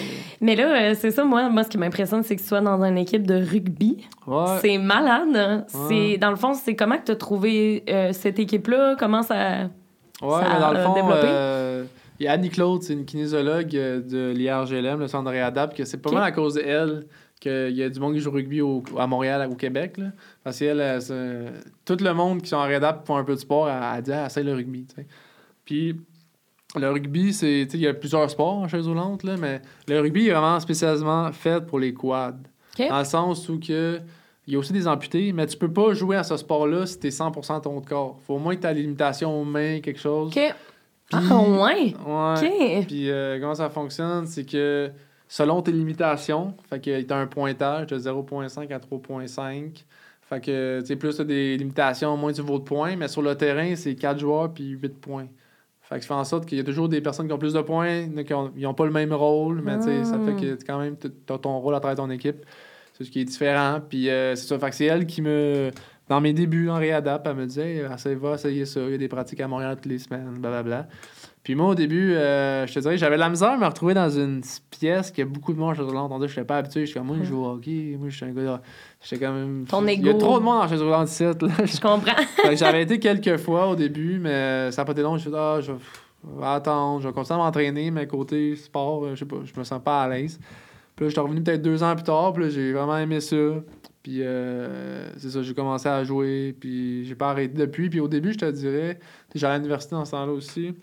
Mais 0.41 0.55
là, 0.55 0.89
euh, 0.89 0.95
c'est 0.97 1.11
ça, 1.11 1.23
moi, 1.23 1.47
moi, 1.49 1.63
ce 1.63 1.69
qui 1.69 1.77
m'impressionne, 1.77 2.23
c'est 2.23 2.35
que 2.35 2.41
tu 2.41 2.47
sois 2.47 2.61
dans 2.61 2.83
une 2.83 2.97
équipe 2.97 3.27
de 3.27 3.35
rugby. 3.35 4.07
ouais. 4.25 4.45
C'est 4.61 4.77
malade. 4.79 5.29
hein. 5.35 5.65
Ouais. 5.75 5.85
C'est 6.13 6.17
Dans 6.17 6.31
le 6.31 6.37
fond, 6.37 6.55
c'est 6.55 6.75
comment 6.75 6.97
que 6.97 7.05
tu 7.05 7.11
as 7.11 7.15
trouvé 7.17 7.83
euh, 7.87 8.13
cette 8.13 8.39
équipe-là? 8.39 8.95
Comment 8.97 9.21
ça. 9.21 9.69
Ouais, 10.21 10.41
ça 10.41 10.49
mais 10.53 10.59
dans 10.59 10.71
le 10.73 10.79
fond, 10.79 10.93
développé? 10.95 11.27
euh, 11.29 11.85
il 12.19 12.25
y 12.25 12.27
a 12.27 12.33
Annie-Claude, 12.33 12.83
c'est 12.83 12.93
une 12.93 13.05
kinésiologue 13.05 13.75
euh, 13.75 14.01
de 14.01 14.31
l'IRGLM, 14.35 14.99
le 14.99 15.07
centre 15.07 15.25
de 15.25 15.29
réadapte, 15.29 15.75
que 15.77 15.85
c'est 15.85 15.97
pas 15.97 16.09
mal 16.11 16.23
à 16.23 16.31
cause 16.31 16.55
d'elle 16.55 17.05
qu'il 17.39 17.71
y 17.71 17.83
a 17.83 17.89
du 17.89 17.99
monde 18.01 18.13
qui 18.13 18.19
joue 18.19 18.29
au 18.29 18.33
rugby 18.33 18.59
au- 18.61 18.83
à 18.97 19.07
Montréal, 19.07 19.47
au 19.49 19.55
Québec. 19.55 19.97
Là. 19.97 20.07
Parce 20.43 20.59
qu'elle, 20.59 20.81
elle, 20.81 21.01
c'est- 21.01 21.45
tout 21.85 21.97
le 22.03 22.13
monde 22.13 22.41
qui 22.41 22.49
sont 22.49 22.57
en 22.57 22.63
réadapte 22.67 23.07
font 23.07 23.15
un 23.15 23.23
peu 23.23 23.33
de 23.35 23.39
sport, 23.39 23.69
elle, 23.69 23.81
elle 23.97 24.03
dit 24.03 24.11
ah, 24.11 24.25
essaye 24.25 24.43
le 24.43 24.53
rugby. 24.53 24.85
Puis 25.65 25.95
le 26.75 26.89
rugby, 26.91 27.33
c'est, 27.33 27.61
il 27.73 27.79
y 27.79 27.87
a 27.87 27.93
plusieurs 27.93 28.29
sports 28.29 28.57
en 28.57 28.67
chaise 28.67 28.87
roulante, 28.87 29.23
là, 29.23 29.37
mais 29.37 29.61
le 29.87 29.99
rugby 30.01 30.27
est 30.27 30.31
vraiment 30.31 30.59
spécialement 30.59 31.31
fait 31.31 31.65
pour 31.65 31.79
les 31.79 31.93
quads. 31.93 32.35
Dans 32.89 32.99
le 32.99 33.05
sens 33.05 33.47
où 33.49 33.59
que, 33.59 33.99
il 34.45 34.53
y 34.53 34.55
a 34.55 34.59
aussi 34.59 34.73
des 34.73 34.87
amputés, 34.87 35.31
mais 35.31 35.45
tu 35.47 35.57
peux 35.57 35.71
pas 35.71 35.93
jouer 35.93 36.15
à 36.17 36.23
ce 36.23 36.35
sport-là 36.37 36.85
si 36.85 36.99
t'es 36.99 37.09
100% 37.11 37.61
ton 37.61 37.79
corps. 37.81 38.19
Faut 38.25 38.35
au 38.35 38.39
moins 38.39 38.55
que 38.55 38.61
tu 38.61 38.67
as 38.67 38.73
des 38.73 38.81
limitations 38.81 39.39
aux 39.41 39.45
mains, 39.45 39.79
quelque 39.79 39.99
chose. 39.99 40.31
Puis- 41.09 41.19
Ah, 41.29 41.39
ouais. 41.41 41.93
Ouais. 42.05 42.79
OK. 42.81 42.87
Puis 42.87 43.09
euh, 43.09 43.39
comment 43.39 43.55
ça 43.55 43.69
fonctionne, 43.69 44.25
c'est 44.27 44.45
que 44.45 44.91
selon 45.27 45.61
tes 45.61 45.71
limitations, 45.71 46.53
fait 46.69 46.79
que 46.79 47.01
t'as 47.01 47.17
un 47.17 47.27
pointage 47.27 47.87
de 47.87 47.97
0.5 47.97 48.71
à 48.71 48.79
3.5. 48.79 49.83
Fait 50.21 50.39
que 50.39 50.79
tu 50.81 50.85
sais 50.85 50.95
plus 50.95 51.17
t'as 51.17 51.23
des 51.23 51.57
limitations, 51.57 52.15
moins 52.15 52.31
tu 52.31 52.41
vaux 52.41 52.59
de 52.59 52.63
points, 52.63 52.95
mais 52.95 53.07
sur 53.07 53.21
le 53.23 53.33
terrain, 53.35 53.75
c'est 53.75 53.95
4 53.95 54.19
joueurs 54.19 54.53
puis 54.53 54.69
8 54.69 54.99
points. 55.01 55.27
Fait 55.81 55.95
que 55.95 56.01
ça 56.01 56.09
fait 56.09 56.13
en 56.13 56.23
sorte 56.23 56.45
qu'il 56.45 56.59
y 56.59 56.61
a 56.61 56.63
toujours 56.63 56.87
des 56.87 57.01
personnes 57.01 57.25
qui 57.25 57.33
ont 57.33 57.39
plus 57.39 57.53
de 57.53 57.61
points, 57.61 58.07
qui 58.23 58.33
ont, 58.35 58.51
ils 58.55 58.67
ont 58.67 58.75
pas 58.75 58.85
le 58.85 58.91
même 58.91 59.11
rôle, 59.11 59.61
mais 59.63 59.77
tu 59.79 59.85
sais, 59.85 60.03
ça 60.03 60.19
fait 60.19 60.35
que 60.39 60.63
quand 60.63 60.77
même 60.77 60.95
t'as 60.97 61.37
ton 61.39 61.57
rôle 61.59 61.73
à 61.73 61.79
travers 61.79 61.97
ton 61.97 62.11
équipe. 62.11 62.45
C'est 62.93 63.05
ce 63.05 63.09
qui 63.11 63.21
est 63.21 63.25
différent. 63.25 63.79
Puis 63.89 64.07
euh, 64.09 64.35
c'est 64.35 64.45
ça, 64.47 64.59
fait 64.59 64.69
que 64.69 64.75
c'est 64.75 64.85
elle 64.85 65.07
qui 65.07 65.23
me 65.23 65.71
dans 66.09 66.19
mes 66.19 66.33
débuts 66.33 66.69
en 66.69 66.75
réadap, 66.75 67.25
elle 67.27 67.35
me 67.35 67.45
disait 67.45 67.75
hey, 67.75 67.93
essaye, 67.93 68.15
va 68.15 68.33
essayer 68.33 68.65
ça, 68.65 68.81
il 68.81 68.91
y 68.91 68.95
a 68.95 68.97
des 68.97 69.07
pratiques 69.07 69.39
à 69.41 69.47
Montréal 69.47 69.75
toutes 69.75 69.85
les 69.85 69.99
semaines, 69.99 70.37
blablabla. 70.39 70.87
Puis 71.43 71.55
moi, 71.55 71.67
au 71.69 71.75
début, 71.75 72.13
euh, 72.13 72.67
je 72.67 72.73
te 72.73 72.79
dirais, 72.79 72.97
j'avais 72.97 73.15
de 73.15 73.21
la 73.21 73.29
misère 73.29 73.51
à 73.51 73.57
me 73.57 73.65
retrouver 73.65 73.93
dans 73.93 74.09
une 74.09 74.41
pièce 74.71 75.09
qui 75.09 75.21
a 75.21 75.25
beaucoup 75.25 75.53
de 75.53 75.59
monde 75.59 75.73
dirait 75.73 75.87
que 75.87 76.27
je 76.27 76.39
n'étais 76.39 76.43
pas 76.43 76.57
habitué. 76.57 76.81
Je 76.81 76.85
suis 76.87 76.93
comme, 76.95 77.07
moi, 77.07 77.15
je 77.21 77.23
joue 77.27 77.43
au 77.43 77.51
hockey. 77.51 77.95
Moi, 77.97 78.09
je 78.09 78.15
suis 78.17 78.25
un 78.25 78.31
gars. 78.31 78.41
de- 78.41 78.57
J'étais 79.01 79.25
quand 79.25 79.31
même. 79.33 79.65
Ton 79.67 79.85
Il 79.87 80.05
y 80.05 80.09
a 80.09 80.13
trop 80.15 80.37
de 80.39 80.43
monde 80.43 80.61
en 80.61 80.67
chaise 80.67 80.81
roulante 80.81 81.09
ici. 81.09 81.23
Là. 81.23 81.33
Je 81.39 81.79
comprends. 81.79 82.11
J'avais 82.55 82.83
été 82.83 82.99
quelques 82.99 83.37
fois 83.37 83.67
au 83.69 83.75
début, 83.75 84.19
mais 84.19 84.69
ça 84.71 84.81
n'a 84.81 84.85
pas 84.85 84.91
été 84.91 85.01
long. 85.01 85.15
Je 85.15 85.21
suis 85.21 85.29
dit, 85.29 85.35
ah, 85.39 85.59
je 85.61 85.71
vais 85.71 85.77
je 86.23 86.43
attendre, 86.43 87.01
je 87.01 87.07
vais 87.07 87.13
continuer 87.13 87.39
à 87.39 87.43
m'entraîner, 87.43 87.91
mais 87.91 88.05
côté 88.05 88.55
sport, 88.55 89.07
je 89.11 89.15
sais 89.15 89.25
pas, 89.25 89.37
je 89.43 89.57
me 89.57 89.63
sens 89.63 89.81
pas 89.81 90.03
à 90.03 90.09
l'aise. 90.09 90.39
Puis 90.99 91.05
là, 91.05 91.09
je 91.11 91.13
suis 91.13 91.21
revenu 91.21 91.41
peut-être 91.41 91.61
deux 91.61 91.81
ans 91.81 91.95
plus 91.95 92.03
tard, 92.03 92.33
puis 92.33 92.51
j'ai 92.51 92.73
vraiment 92.73 92.97
aimé 92.97 93.21
ça. 93.21 93.37
Puis 94.03 94.17
euh, 94.21 95.09
c'est 95.15 95.29
ça, 95.29 95.41
j'ai 95.41 95.53
commencé 95.53 95.87
à 95.87 96.03
jouer, 96.03 96.53
puis 96.59 97.05
j'ai 97.05 97.15
pas 97.15 97.29
arrêté 97.29 97.53
depuis. 97.53 97.89
Puis 97.89 98.01
au 98.01 98.09
début, 98.09 98.33
je 98.33 98.39
te 98.39 98.51
dirais, 98.51 98.99
j'allais 99.33 99.53
à 99.53 99.57
l'université 99.59 99.95
dans 99.95 100.03
ce 100.03 100.11
temps-là 100.11 100.33
aussi. 100.33 100.73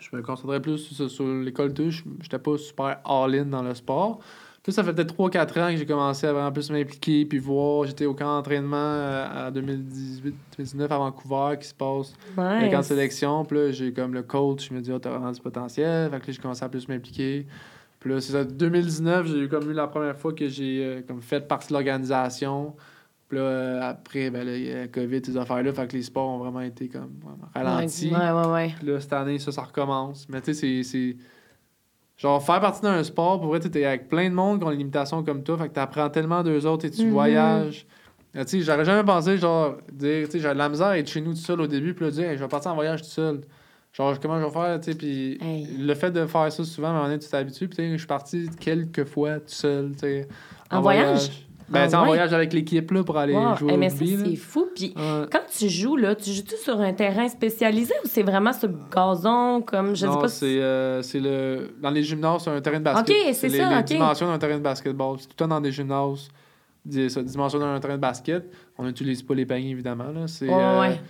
Je 0.00 0.16
me 0.16 0.22
concentrais 0.22 0.62
plus 0.62 0.78
sur, 0.78 1.10
sur 1.10 1.26
l'école 1.26 1.74
de 1.74 1.90
Je 1.90 2.04
J'étais 2.22 2.38
pas 2.38 2.56
super 2.56 3.00
all-in 3.04 3.44
dans 3.44 3.60
le 3.60 3.74
sport. 3.74 4.20
Puis 4.62 4.72
ça 4.72 4.82
fait 4.82 4.94
peut-être 4.94 5.14
3-4 5.14 5.60
ans 5.60 5.70
que 5.72 5.76
j'ai 5.76 5.84
commencé 5.84 6.26
à 6.26 6.32
vraiment 6.32 6.50
plus 6.50 6.70
m'impliquer, 6.70 7.26
puis 7.26 7.36
voir. 7.36 7.84
J'étais 7.84 8.06
au 8.06 8.14
camp 8.14 8.36
d'entraînement 8.36 8.78
euh, 8.78 9.48
en 9.48 9.52
2018-2019 10.58 10.88
à 10.88 10.96
Vancouver 10.96 11.58
qui 11.60 11.68
se 11.68 11.74
passe 11.74 12.14
le 12.30 12.70
camp 12.70 12.70
de 12.70 12.76
Nice. 12.78 12.86
sélection. 12.86 13.44
Puis 13.44 13.58
là, 13.58 13.72
j'ai 13.72 13.92
comme 13.92 14.14
le 14.14 14.22
coach, 14.22 14.70
je 14.70 14.74
me 14.74 14.80
dis, 14.80 14.90
oh, 14.90 14.98
t'as 14.98 15.10
vraiment 15.10 15.32
du 15.32 15.40
potentiel. 15.42 16.10
Fait 16.10 16.18
que 16.18 16.28
là, 16.28 16.32
j'ai 16.32 16.40
commencé 16.40 16.64
à 16.64 16.70
plus 16.70 16.88
m'impliquer. 16.88 17.46
Puis 18.04 18.12
là, 18.12 18.20
c'est 18.20 18.32
ça, 18.32 18.44
2019, 18.44 19.26
j'ai 19.28 19.38
eu 19.38 19.48
comme 19.48 19.70
eu 19.70 19.72
la 19.72 19.86
première 19.86 20.14
fois 20.14 20.34
que 20.34 20.46
j'ai 20.46 20.84
euh, 20.84 21.00
comme 21.08 21.22
fait 21.22 21.48
partie 21.48 21.68
de 21.68 21.72
l'organisation. 21.72 22.76
Puis 23.30 23.38
là, 23.38 23.44
euh, 23.44 23.80
après, 23.80 24.28
ben 24.28 24.44
là, 24.44 24.54
il 24.58 24.66
y 24.66 24.70
a 24.70 24.80
la 24.80 24.88
COVID, 24.88 25.22
ces 25.24 25.38
affaires-là. 25.38 25.72
Fait 25.72 25.86
que 25.88 25.96
les 25.96 26.02
sports 26.02 26.28
ont 26.28 26.36
vraiment 26.36 26.60
été 26.60 26.86
comme 26.90 27.12
vraiment 27.22 27.48
ralentis. 27.54 28.12
Ouais, 28.12 28.30
ouais, 28.30 28.46
ouais. 28.52 28.74
Puis 28.78 28.86
là, 28.88 29.00
cette 29.00 29.14
année, 29.14 29.38
ça, 29.38 29.52
ça 29.52 29.62
recommence. 29.62 30.26
Mais 30.28 30.42
tu 30.42 30.52
sais, 30.52 30.82
c'est-. 30.82 31.16
Genre, 32.18 32.44
faire 32.44 32.60
partie 32.60 32.82
d'un 32.82 33.02
sport, 33.02 33.40
pour 33.40 33.48
vrai, 33.48 33.58
tu 33.60 33.68
es 33.78 33.86
avec 33.86 34.08
plein 34.10 34.28
de 34.28 34.34
monde 34.34 34.58
qui 34.60 34.66
ont 34.66 34.70
des 34.70 34.76
limitations 34.76 35.24
comme 35.24 35.42
toi. 35.42 35.56
Fait 35.56 35.70
que 35.70 35.74
tu 35.74 35.80
apprends 35.80 36.10
tellement 36.10 36.42
d'eux 36.42 36.66
autres 36.66 36.84
et 36.84 36.90
tu 36.90 37.06
Mhm. 37.06 37.10
voyages. 37.10 37.86
Euh, 38.36 38.44
Tu 38.44 38.58
sais, 38.58 38.60
j'aurais 38.60 38.84
jamais 38.84 39.02
pensé, 39.04 39.38
genre, 39.38 39.78
dire, 39.90 40.26
tu 40.26 40.32
sais, 40.32 40.38
j'avais 40.40 40.54
de 40.54 40.58
la 40.58 40.68
misère 40.68 40.88
à 40.88 40.98
être 40.98 41.08
chez 41.08 41.22
nous 41.22 41.30
tout 41.32 41.38
seul 41.38 41.58
au 41.62 41.66
début, 41.66 41.94
puis 41.94 42.04
là, 42.04 42.10
dire, 42.10 42.28
Hey, 42.28 42.36
je 42.36 42.42
vais 42.42 42.48
partir 42.48 42.70
en 42.70 42.74
voyage 42.74 43.00
tout 43.00 43.08
seul. 43.08 43.40
Genre, 43.96 44.18
comment 44.18 44.40
je 44.40 44.44
vais 44.44 44.50
faire, 44.50 44.80
tu 44.80 44.90
sais, 44.92 44.98
puis 44.98 45.38
Hey. 45.40 45.68
le 45.78 45.94
fait 45.94 46.10
de 46.10 46.26
faire 46.26 46.50
ça 46.52 46.64
souvent, 46.64 46.88
à 46.88 46.90
un 46.90 46.94
moment 46.94 47.04
donné, 47.06 47.18
tu 47.20 47.28
t'habitues, 47.28 47.68
puis 47.68 47.76
tu 47.76 47.82
sais, 47.84 47.92
je 47.92 47.96
suis 47.98 48.06
parti 48.06 48.48
quelques 48.58 49.04
fois 49.04 49.34
tout 49.36 49.44
seul, 49.46 49.92
tu 49.92 50.00
sais. 50.00 50.28
En 50.70 50.80
voyage? 50.80 51.30
Ben, 51.68 51.88
Ah 51.90 51.98
en 51.98 52.00
ouais? 52.02 52.08
voyage 52.08 52.32
avec 52.34 52.52
l'équipe, 52.52 52.90
là, 52.90 53.02
pour 53.04 53.16
aller 53.16 53.32
Wow. 53.32 53.56
jouer 53.56 53.70
Eh, 53.70 53.74
au 53.74 53.78
mais 53.78 53.88
ça, 53.88 53.96
rugby, 54.04 54.18
c'est 54.32 54.36
fou. 54.36 54.66
Puis 54.74 54.92
Ouais. 54.96 55.26
quand 55.32 55.40
tu 55.56 55.68
joues, 55.70 55.96
là, 55.96 56.14
tu 56.14 56.30
joues-tu 56.30 56.56
sur 56.56 56.78
un 56.78 56.92
terrain 56.92 57.26
spécialisé 57.28 57.94
ou 58.04 58.08
c'est 58.08 58.22
vraiment 58.22 58.52
sur 58.52 58.68
le 58.68 58.74
gazon, 58.94 59.62
comme, 59.62 59.94
je 59.96 60.04
non, 60.04 60.12
sais 60.14 60.18
pas 60.18 60.28
c'est 60.28 60.60
euh, 60.60 61.00
c'est 61.00 61.20
le. 61.20 61.74
Dans 61.80 61.88
les 61.90 62.02
gymnases, 62.02 62.42
c'est 62.44 62.50
un 62.50 62.60
terrain 62.60 62.80
de 62.80 62.84
basket. 62.84 63.08
Ok, 63.08 63.34
c'est 63.34 63.48
les, 63.48 63.58
ça, 63.58 63.76
les 63.78 63.82
dimensions 63.84 64.26
d'un 64.26 64.38
terrain 64.38 64.58
de 64.58 64.62
basketball. 64.62 65.16
C'est 65.20 65.26
tout 65.28 65.32
le 65.32 65.36
temps 65.36 65.48
dans 65.48 65.60
des 65.62 65.72
gymnases. 65.72 66.28
Dis- 66.84 67.08
Ça, 67.08 67.22
dimension 67.22 67.58
d'un 67.60 67.80
terrain 67.80 67.94
de 67.96 68.00
basket. 68.00 68.44
On 68.76 68.84
n'utilise 68.84 69.22
pas 69.22 69.34
les 69.34 69.46
paniers, 69.46 69.70
évidemment. 69.70 70.10
Là. 70.12 70.26
C'est, 70.26 70.46
Ouais, 70.48 70.54
euh, 70.54 70.80
ouais. 70.80 71.00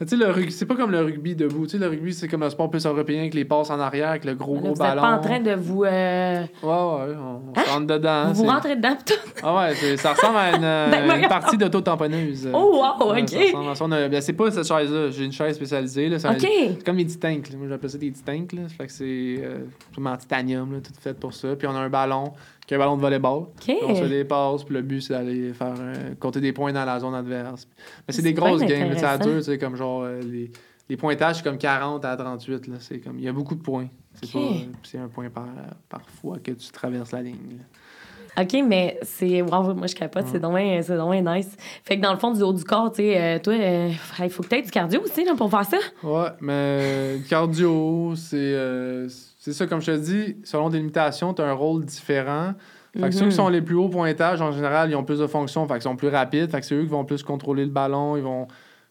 Tu 0.00 0.18
sais, 0.18 0.50
c'est 0.50 0.66
pas 0.66 0.74
comme 0.74 0.90
le 0.90 1.00
rugby 1.02 1.36
debout. 1.36 1.66
Tu 1.66 1.72
sais, 1.72 1.78
le 1.78 1.86
rugby, 1.86 2.12
c'est 2.12 2.26
comme 2.26 2.40
le 2.42 2.50
sport 2.50 2.68
plus 2.68 2.84
européen 2.84 3.20
avec 3.20 3.32
les 3.32 3.44
passes 3.44 3.70
en 3.70 3.78
arrière, 3.78 4.08
avec 4.10 4.24
le 4.24 4.34
gros, 4.34 4.56
Là, 4.56 4.60
gros 4.60 4.68
vous 4.70 4.74
ballon. 4.74 5.00
pas 5.00 5.12
en 5.16 5.20
train 5.20 5.38
de 5.40 5.52
vous. 5.52 5.84
euh, 5.84 6.40
Ouais, 6.64 6.68
ouais, 6.68 7.16
on, 7.16 7.42
on 7.56 7.64
se 7.64 7.70
rentre 7.70 7.86
dedans. 7.86 8.24
vous 8.32 8.42
vous 8.42 8.50
rentrez 8.50 8.74
dedans, 8.74 8.96
tout. 9.06 9.14
Ah 9.42 9.54
ouais, 9.68 9.96
ça 9.96 10.14
ressemble 10.14 10.36
à 10.36 10.56
une, 10.56 10.64
euh, 10.64 10.90
Ben, 10.90 11.22
une 11.22 11.28
partie 11.28 11.56
d'auto-tamponneuse. 11.56 12.48
Oh, 12.52 12.82
wow, 13.00 13.12
Ouais, 13.12 13.22
OK. 13.22 14.10
ben, 14.10 14.20
c'est 14.20 14.32
pas 14.32 14.50
cette 14.50 14.66
chaise-là. 14.66 15.10
J'ai 15.10 15.24
une 15.26 15.32
chaise 15.32 15.54
spécialisée. 15.54 16.08
Là, 16.08 16.16
OK. 16.16 16.40
c'est 16.40 16.84
comme 16.84 16.96
des 16.96 17.04
petits 17.04 17.18
tanks. 17.20 17.50
là. 17.50 17.56
Moi, 17.56 17.68
j'appelle 17.68 17.90
ça 17.90 17.98
des 17.98 18.10
petits 18.10 18.24
tanks. 18.24 18.52
Là. 18.52 18.62
Fait 18.76 18.86
que 18.88 18.92
c'est 18.92 19.04
euh, 19.44 19.58
en 20.04 20.16
titanium, 20.16 20.72
là, 20.72 20.78
tout 20.80 20.92
fait 21.00 21.14
pour 21.14 21.32
ça. 21.32 21.54
Puis 21.54 21.68
on 21.68 21.74
a 21.76 21.78
un 21.78 21.88
ballon, 21.88 22.32
qui 22.66 22.74
est 22.74 22.76
un 22.76 22.80
ballon 22.80 22.96
de 22.96 23.02
volleyball. 23.02 23.42
OK. 23.42 23.50
Puis 23.60 23.76
On 23.82 23.94
se 23.94 24.22
passes, 24.22 24.64
puis 24.64 24.74
le 24.74 24.82
but, 24.82 25.00
c'est 25.00 25.14
d'aller 25.14 25.52
faire 25.52 25.74
euh, 25.78 26.14
compter 26.18 26.40
des 26.40 26.52
points 26.52 26.72
dans 26.72 26.84
la 26.84 26.98
zone 27.00 27.14
adverse. 27.14 27.68
Mais 28.06 28.14
c'est 28.14 28.22
des 28.22 28.28
C'est 28.30 28.34
grosses 28.34 28.62
games. 28.62 28.96
Ça 28.98 29.18
dure, 29.18 29.36
tu 29.36 29.42
sais, 29.42 29.58
comme 29.58 29.76
genre 29.76 30.02
euh, 30.04 30.20
les, 30.20 30.50
les 30.88 30.96
pointages, 30.96 31.36
c'est 31.36 31.42
comme 31.44 31.58
40 31.58 32.04
à 32.04 32.16
38. 32.16 32.66
Là. 32.68 32.76
C'est 32.80 32.98
comme, 33.00 33.18
il 33.18 33.24
y 33.24 33.28
a 33.28 33.32
beaucoup 33.32 33.54
de 33.54 33.62
points. 33.62 33.88
C'est 34.22 34.36
euh, 34.36 34.40
c'est 34.82 34.98
un 34.98 35.08
point 35.08 35.28
par, 35.30 35.46
par 35.88 36.02
fois 36.20 36.38
que 36.42 36.52
tu 36.52 36.70
traverses 36.70 37.12
la 37.12 37.22
ligne. 37.22 37.58
là. 37.58 38.42
OK, 38.42 38.56
mais 38.66 38.98
c'est. 39.02 39.42
Wow, 39.42 39.74
moi, 39.74 39.86
je 39.86 39.94
capote. 39.94 40.24
C'est 40.26 40.40
bien- 40.40 40.80
c'est 40.82 40.96
bien 40.96 41.36
nice. 41.36 41.56
Fait 41.84 41.96
que 41.98 42.02
dans 42.02 42.12
le 42.12 42.18
fond, 42.18 42.32
du 42.32 42.42
haut 42.42 42.52
du 42.52 42.64
corps, 42.64 42.90
tu 42.90 42.96
sais, 43.02 43.20
euh, 43.20 43.38
toi, 43.38 43.52
euh, 43.54 43.90
il 44.20 44.28
faut 44.30 44.42
que 44.42 44.48
tu 44.48 44.56
aies 44.56 44.62
du 44.62 44.72
cardio 44.72 45.00
aussi 45.02 45.24
là, 45.24 45.34
pour 45.36 45.48
faire 45.48 45.64
ça. 45.64 45.76
Ouais, 46.02 46.30
mais 46.40 47.20
cardio, 47.28 48.14
c'est. 48.16 48.36
euh, 48.36 49.08
c'est 49.08 49.33
ça, 49.52 49.66
comme 49.66 49.80
je 49.80 49.92
te 49.92 49.96
dis, 49.96 50.36
selon 50.44 50.68
des 50.70 50.78
limitations, 50.78 51.34
tu 51.34 51.42
as 51.42 51.46
un 51.46 51.52
rôle 51.52 51.84
différent. 51.84 52.54
Fait 52.98 53.08
que 53.08 53.14
ceux 53.14 53.24
Mhm. 53.24 53.28
qui 53.30 53.34
sont 53.34 53.48
les 53.48 53.60
plus 53.60 53.74
hauts 53.74 53.88
pointages, 53.88 54.40
en 54.40 54.52
général, 54.52 54.88
ils 54.90 54.94
ont 54.96 55.02
plus 55.04 55.18
de 55.18 55.26
fonctions, 55.26 55.66
fait 55.66 55.74
qu'ils 55.74 55.82
sont 55.82 55.96
plus 55.96 56.08
rapides. 56.08 56.50
Fait 56.50 56.60
que 56.60 56.66
c'est 56.66 56.76
eux 56.76 56.82
qui 56.82 56.88
vont 56.88 57.04
plus 57.04 57.22
contrôler 57.24 57.64
le 57.64 57.70
ballon, 57.70 58.16
ils 58.16 58.22
vont... 58.22 58.46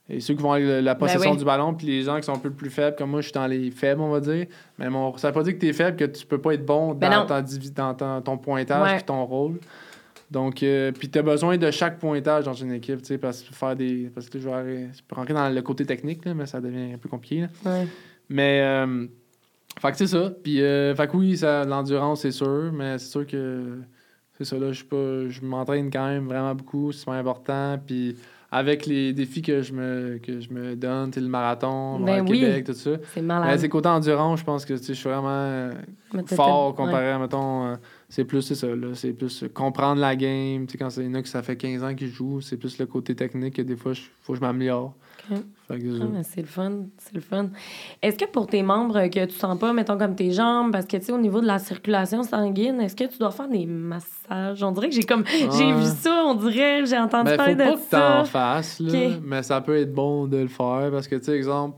Et 0.09 0.19
ceux 0.19 0.33
qui 0.33 0.43
vont 0.43 0.55
le- 0.55 0.81
la 0.81 0.95
possession 0.95 1.31
oui. 1.31 1.37
du 1.37 1.45
ballon, 1.45 1.73
puis 1.73 1.87
les 1.87 2.01
gens 2.01 2.17
qui 2.17 2.23
sont 2.23 2.33
un 2.33 2.37
peu 2.39 2.51
plus 2.51 2.69
faibles, 2.69 2.97
comme 2.97 3.11
moi, 3.11 3.21
je 3.21 3.27
suis 3.27 3.33
dans 3.33 3.47
les 3.47 3.71
faibles, 3.71 4.01
on 4.01 4.09
va 4.09 4.19
dire. 4.19 4.47
Mais 4.77 4.89
mon... 4.89 5.15
ça 5.15 5.29
veut 5.29 5.33
pas 5.33 5.43
dire 5.43 5.53
que 5.53 5.59
tu 5.59 5.67
es 5.69 5.73
faible, 5.73 5.95
que 5.95 6.03
tu 6.03 6.25
peux 6.25 6.39
pas 6.39 6.53
être 6.55 6.65
bon 6.65 6.93
Ben 6.93 7.09
dans, 7.25 7.93
ton, 7.95 8.21
ton 8.21 8.37
pointage 8.37 8.83
Ouais. 8.83 8.95
puis 8.97 9.05
ton 9.05 9.23
rôle. 9.25 9.59
Donc, 10.29 10.61
euh, 10.63 10.91
puis 10.91 11.09
tu 11.09 11.19
as 11.19 11.21
besoin 11.21 11.57
de 11.57 11.71
chaque 11.71 11.99
pointage 11.99 12.43
dans 12.43 12.53
une 12.53 12.73
équipe, 12.73 12.99
tu 13.01 13.05
sais, 13.05 13.17
parce 13.17 13.41
que 13.43 13.53
faire 13.55 13.75
des... 13.77 14.11
Parce 14.13 14.27
que 14.29 14.37
je 14.39 14.47
peux 15.07 15.15
rentrer 15.15 15.33
dans 15.33 15.47
le 15.47 15.61
côté 15.61 15.85
technique, 15.85 16.25
là, 16.25 16.33
mais 16.33 16.47
ça 16.47 16.59
devient 16.59 16.93
un 16.95 16.97
peu 16.97 17.07
compliqué, 17.07 17.41
là. 17.41 17.47
Ouais. 17.71 17.87
Mais, 18.27 18.59
euh, 18.61 19.05
fait 19.79 19.91
que 19.91 19.97
c'est 19.97 20.07
ça. 20.07 20.31
Puis, 20.43 20.61
euh, 20.61 20.95
fait 20.95 21.07
que 21.07 21.17
oui, 21.17 21.37
ça, 21.37 21.63
l'endurance, 21.65 22.21
c'est 22.21 22.31
sûr, 22.31 22.71
mais 22.73 22.97
c'est 22.99 23.09
sûr 23.09 23.25
que 23.27 23.79
c'est 24.37 24.45
ça, 24.45 24.57
là, 24.57 24.71
je 24.71 24.77
suis 24.77 24.85
pas, 24.85 25.27
je 25.29 25.41
m'entraîne 25.41 25.89
quand 25.91 26.07
même 26.07 26.25
vraiment 26.25 26.55
beaucoup, 26.55 26.91
c'est 26.91 26.99
super 26.99 27.13
important. 27.13 27.79
Puis, 27.85 28.15
avec 28.55 28.85
les 28.85 29.13
défis 29.13 29.41
que 29.41 29.63
je 29.63 29.73
me, 29.73 30.19
que 30.21 30.39
je 30.39 30.51
me 30.51 30.75
donne, 30.75 31.09
le 31.15 31.27
marathon, 31.27 31.99
Ben 31.99 32.23
le 32.23 32.29
oui. 32.29 32.39
Québec, 32.39 32.65
tout 32.65 32.73
ça. 32.73 32.91
C'est 33.13 33.21
Mais 33.21 33.27
malade. 33.27 33.59
c'est 33.59 33.67
côté 33.69 33.89
endurance, 33.89 34.39
je 34.41 34.45
pense 34.45 34.63
que 34.63 34.75
je 34.75 34.93
suis 34.93 35.09
vraiment 35.09 35.71
Mais 36.13 36.23
fort 36.35 36.75
comparé 36.75 37.09
à, 37.09 37.17
mettons, 37.17 37.65
euh, 37.65 37.75
c'est 38.09 38.25
plus, 38.25 38.43
c'est 38.43 38.53
ça, 38.55 38.67
là, 38.67 38.89
c'est 38.93 39.13
plus 39.13 39.43
comprendre 39.55 39.99
la 40.01 40.15
game. 40.15 40.67
Tu 40.67 40.73
sais, 40.73 40.77
quand 40.77 40.91
c'est 40.91 41.03
une 41.03 41.19
que 41.19 41.27
ça 41.29 41.41
fait 41.41 41.57
15 41.57 41.83
ans 41.83 41.95
qu'ils 41.95 42.09
jouent, 42.11 42.41
c'est 42.41 42.57
plus 42.57 42.77
le 42.77 42.85
côté 42.85 43.15
technique 43.15 43.55
que 43.55 43.63
des 43.63 43.75
fois, 43.75 43.93
il 43.93 44.01
faut 44.21 44.33
que 44.33 44.37
je 44.39 44.43
m'améliore. 44.45 44.93
Que 45.29 45.35
ça. 45.97 46.03
Ah, 46.03 46.07
mais 46.11 46.23
c'est 46.23 46.41
le 46.41 46.47
fun, 46.47 46.71
c'est 46.97 47.15
le 47.15 47.21
fun. 47.21 47.47
Est-ce 48.01 48.17
que 48.17 48.25
pour 48.29 48.45
tes 48.47 48.61
membres 48.61 48.97
euh, 48.97 49.07
que 49.07 49.25
tu 49.25 49.33
sens 49.35 49.57
pas, 49.57 49.73
mettons 49.73 49.97
comme 49.97 50.15
tes 50.15 50.31
jambes, 50.31 50.71
parce 50.71 50.85
que 50.85 50.97
tu 50.97 51.05
sais, 51.05 51.11
au 51.11 51.17
niveau 51.17 51.41
de 51.41 51.47
la 51.47 51.57
circulation 51.59 52.21
sanguine, 52.23 52.79
est-ce 52.81 52.95
que 52.95 53.05
tu 53.05 53.17
dois 53.17 53.31
faire 53.31 53.47
des 53.47 53.65
massages? 53.65 54.61
On 54.61 54.71
dirait 54.71 54.89
que 54.89 54.95
j'ai 54.95 55.03
comme. 55.03 55.23
J'ai 55.27 55.71
vu 55.73 55.85
ça, 55.85 56.23
on 56.27 56.35
dirait, 56.35 56.85
j'ai 56.85 56.97
entendu 56.97 57.31
Ben, 57.31 57.37
parler 57.37 57.53
faut 57.53 57.57
pas 57.59 57.71
de 57.71 57.75
que 57.75 57.89
t'en 57.89 58.23
ça. 58.23 58.25
fasses, 58.25 58.79
là, 58.81 58.91
Ok. 59.07 59.13
mais 59.23 59.41
ça 59.43 59.61
peut 59.61 59.77
être 59.77 59.93
bon 59.93 60.27
de 60.27 60.37
le 60.37 60.47
faire 60.47 60.89
parce 60.91 61.07
que, 61.07 61.15
tu 61.15 61.23
sais, 61.25 61.35
exemple, 61.37 61.77